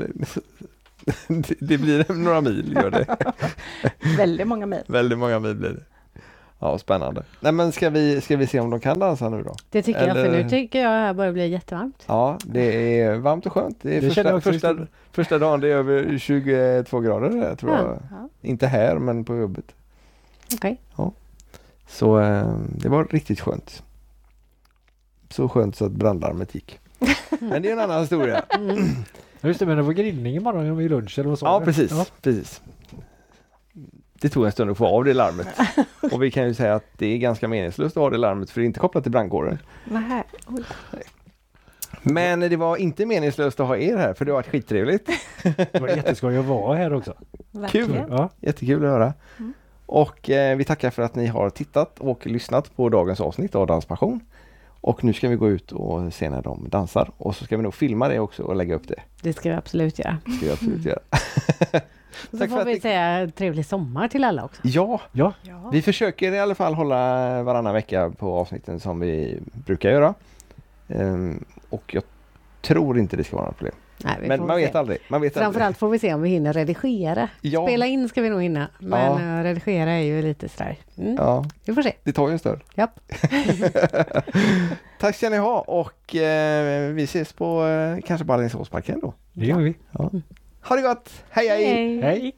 det, 1.29 1.55
det 1.61 1.79
blir 1.79 2.15
några 2.15 2.41
mil 2.41 2.73
gör 2.77 2.91
det. 2.91 3.17
Väldigt 4.19 4.47
många 4.47 4.67
mil. 4.67 4.83
Väldigt 4.87 5.19
många 5.19 5.39
mil 5.39 5.55
blir 5.55 5.71
det. 5.71 5.83
Ja, 6.59 6.79
spännande. 6.79 7.25
Nej 7.41 7.53
men 7.53 7.73
ska 7.73 7.91
vi, 7.91 8.21
ska 8.21 8.37
vi 8.37 8.47
se 8.47 8.61
om 8.61 8.71
de 8.71 8.81
kan 8.81 8.99
dansa 8.99 9.29
nu 9.29 9.43
då? 9.43 9.55
Det 9.71 9.83
tycker 9.83 10.07
jag, 10.07 10.17
för 10.17 10.25
Eller- 10.25 10.43
nu 10.45 10.51
tycker 10.51 10.81
jag 10.83 10.89
här 10.89 11.15
börjar 11.15 11.33
bli 11.33 11.49
jättevarmt. 11.49 12.05
Ja, 12.07 12.39
det 12.45 13.01
är 13.01 13.15
varmt 13.17 13.47
och 13.47 13.53
skönt. 13.53 13.79
Det 13.83 13.97
är 13.97 14.01
Det 14.01 14.07
första, 14.11 14.41
första, 14.41 14.77
första 15.13 15.39
dagen 15.39 15.61
det 15.61 15.69
är 15.69 15.75
över 15.77 16.19
22 16.19 17.01
grader 17.01 17.31
där, 17.31 17.55
tror 17.57 17.73
Ja. 17.73 17.79
jag. 17.83 17.99
Ja. 18.11 18.29
Inte 18.43 18.67
här 18.67 18.99
men 18.99 19.25
på 19.25 19.37
jobbet. 19.37 19.65
Okej. 20.55 20.81
Så 21.89 22.19
eh, 22.21 22.55
det 22.69 22.89
var 22.89 23.05
riktigt 23.05 23.41
skönt. 23.41 23.83
Så 25.31 25.49
skönt 25.49 25.77
så 25.77 25.85
att 25.85 25.93
brandlarmet 25.93 26.55
gick. 26.55 26.81
Men 27.41 27.63
det 27.63 27.69
är 27.69 27.73
en 27.73 27.79
annan 27.81 28.01
historia. 28.01 28.43
Mm. 28.55 29.49
Just 29.49 29.61
det, 29.61 29.67
men 29.67 29.77
det 29.77 29.83
var 29.83 29.93
grillning 29.93 30.37
imorgon 30.37 30.77
vid 30.77 30.91
lunch 30.91 31.19
eller 31.19 31.29
vad 31.29 31.39
sa 31.39 31.47
Ja, 31.47 31.65
precis. 31.65 31.91
Ja. 31.91 32.07
precis. 32.23 32.61
Det 34.21 34.29
tog 34.29 34.45
en 34.47 34.53
stund 34.53 34.71
att 34.71 34.79
få 34.79 34.87
av 34.87 35.05
det 35.05 35.15
larmet. 35.15 35.47
Och 36.13 36.23
vi 36.23 36.31
kan 36.31 36.47
ju 36.47 36.55
säga 36.55 36.75
att 36.75 36.85
det 36.99 37.07
är 37.07 37.19
ganska 37.19 37.49
meningslöst 37.49 37.97
att 37.97 38.03
ha 38.03 38.11
det 38.11 38.17
larmet 38.19 38.51
för 38.51 38.61
det 38.61 38.65
är 38.65 38.67
inte 38.67 38.81
kopplat 38.81 39.05
till 39.05 39.13
brandkåren. 39.13 39.59
Nej. 39.85 40.25
Men 42.03 42.41
det 42.41 42.57
var 42.57 42.77
inte 42.77 43.07
meningslöst 43.07 43.61
att 43.61 43.67
ha 43.67 43.77
er 43.77 43.97
här 43.97 44.15
för 44.15 44.25
det 44.25 44.31
har 44.33 44.37
varit 44.37 44.49
skittrevligt. 44.51 45.09
Det 45.73 45.81
var 45.81 45.89
jätteskoj 45.89 46.37
att 46.39 46.45
vara 46.45 46.77
här 46.77 46.93
också. 46.95 47.15
Verkligen. 47.51 48.07
Ja. 48.11 48.29
Jättekul 48.41 48.85
att 48.85 48.91
höra. 48.91 49.15
Mm. 49.39 49.53
Och 49.87 50.31
eh, 50.31 50.57
vi 50.57 50.65
tackar 50.65 50.91
för 50.91 51.03
att 51.03 51.15
ni 51.15 51.27
har 51.27 51.51
tittat 51.51 52.01
och 52.01 52.27
lyssnat 52.27 52.77
på 52.77 52.89
dagens 52.89 53.21
avsnitt 53.21 53.55
av 53.55 53.67
Danspassion. 53.67 54.21
Och 54.87 55.05
nu 55.05 55.13
ska 55.13 55.29
vi 55.29 55.37
gå 55.37 55.49
ut 55.51 55.73
och 55.73 56.13
se 56.15 56.31
när 56.31 56.43
de 56.43 56.69
dansar 56.69 57.11
och 57.17 57.37
så 57.37 57.45
ska 57.45 57.57
vi 57.57 57.63
nog 57.63 57.75
filma 57.75 58.09
det 58.09 58.19
också 58.19 58.43
och 58.43 58.57
lägga 58.57 58.75
upp 58.75 58.89
det. 58.89 59.01
Det 59.23 59.33
ska 59.33 59.49
vi 59.51 59.55
absolut 59.57 59.99
göra. 59.99 60.19
Det 60.27 60.33
ska 60.33 60.47
vi 60.47 60.53
absolut 60.53 60.85
göra. 60.85 60.99
Så 62.31 62.39
Tack 62.39 62.51
för 62.51 62.57
får 62.59 62.65
vi 62.65 62.75
ni- 62.75 62.81
säga 62.81 63.31
trevlig 63.37 63.67
sommar 63.67 64.09
till 64.09 64.25
alla 64.25 64.45
också. 64.45 64.61
Ja, 64.65 65.01
Ja, 65.13 65.33
Ja. 65.43 65.71
vi 65.73 65.83
försöker 65.83 66.33
i 66.33 66.39
alla 66.39 66.55
fall 66.55 66.75
hålla 66.75 67.43
varannan 67.43 67.75
vecka 67.75 68.11
på 68.19 68.35
avsnitten 68.35 68.81
som 68.81 69.01
vi 69.01 69.41
brukar 69.67 69.91
göra. 69.91 70.15
Ehm, 70.89 71.45
och 71.71 71.95
jag 71.95 72.03
tror 72.63 72.99
inte 72.99 73.17
det 73.17 73.25
ska 73.25 73.37
vara 73.37 73.47
något 73.47 73.57
problem. 73.59 73.75
Nej, 73.99 74.17
Men 74.21 74.47
man 74.47 74.57
se. 74.59 74.65
vet 74.65 74.75
aldrig. 74.75 74.99
Man 75.09 75.21
vet 75.21 75.37
aldrig. 75.37 75.45
Framförallt 75.45 75.79
får 75.79 75.89
vi 75.89 75.99
se 75.99 76.15
om 76.15 76.23
vi 76.23 76.29
hinner 76.29 76.53
redigera. 76.53 77.29
Ja. 77.41 77.67
Spela 77.67 77.87
in 77.87 78.09
ska 78.09 78.23
vi 78.23 78.31
nog 78.31 78.43
hinna, 78.43 78.69
men 78.79 79.39
eh, 79.39 79.43
redigera 79.43 79.91
är 79.93 80.03
ju 80.03 80.23
lite 80.23 80.49
sådär. 80.49 80.77
Mm. 80.99 81.15
Ja, 81.15 81.45
Vi 81.65 81.75
får 81.75 81.83
se. 81.83 81.93
det 82.05 82.13
tar 82.13 82.27
ju 82.29 82.33
en 82.33 82.39
stund. 82.39 82.61
Japp. 82.75 83.01
Tack 85.01 85.17
ska 85.17 85.31
ni 85.31 85.37
ha 85.37 85.61
och 85.61 86.15
eh, 86.17 86.93
vi 86.93 87.03
ses 87.05 87.33
på 87.33 87.67
eh, 87.67 87.99
kanske 88.07 88.27
på 88.27 88.33
Alingsåsparken 88.33 89.01
då. 89.01 89.15
det 89.33 89.47
gör 89.47 89.59
vi. 89.59 89.75
Ha 90.63 90.77
det 90.77 90.83
gott! 90.83 91.11
hej! 91.31 91.49
hej. 91.49 92.01
Hej! 92.03 92.35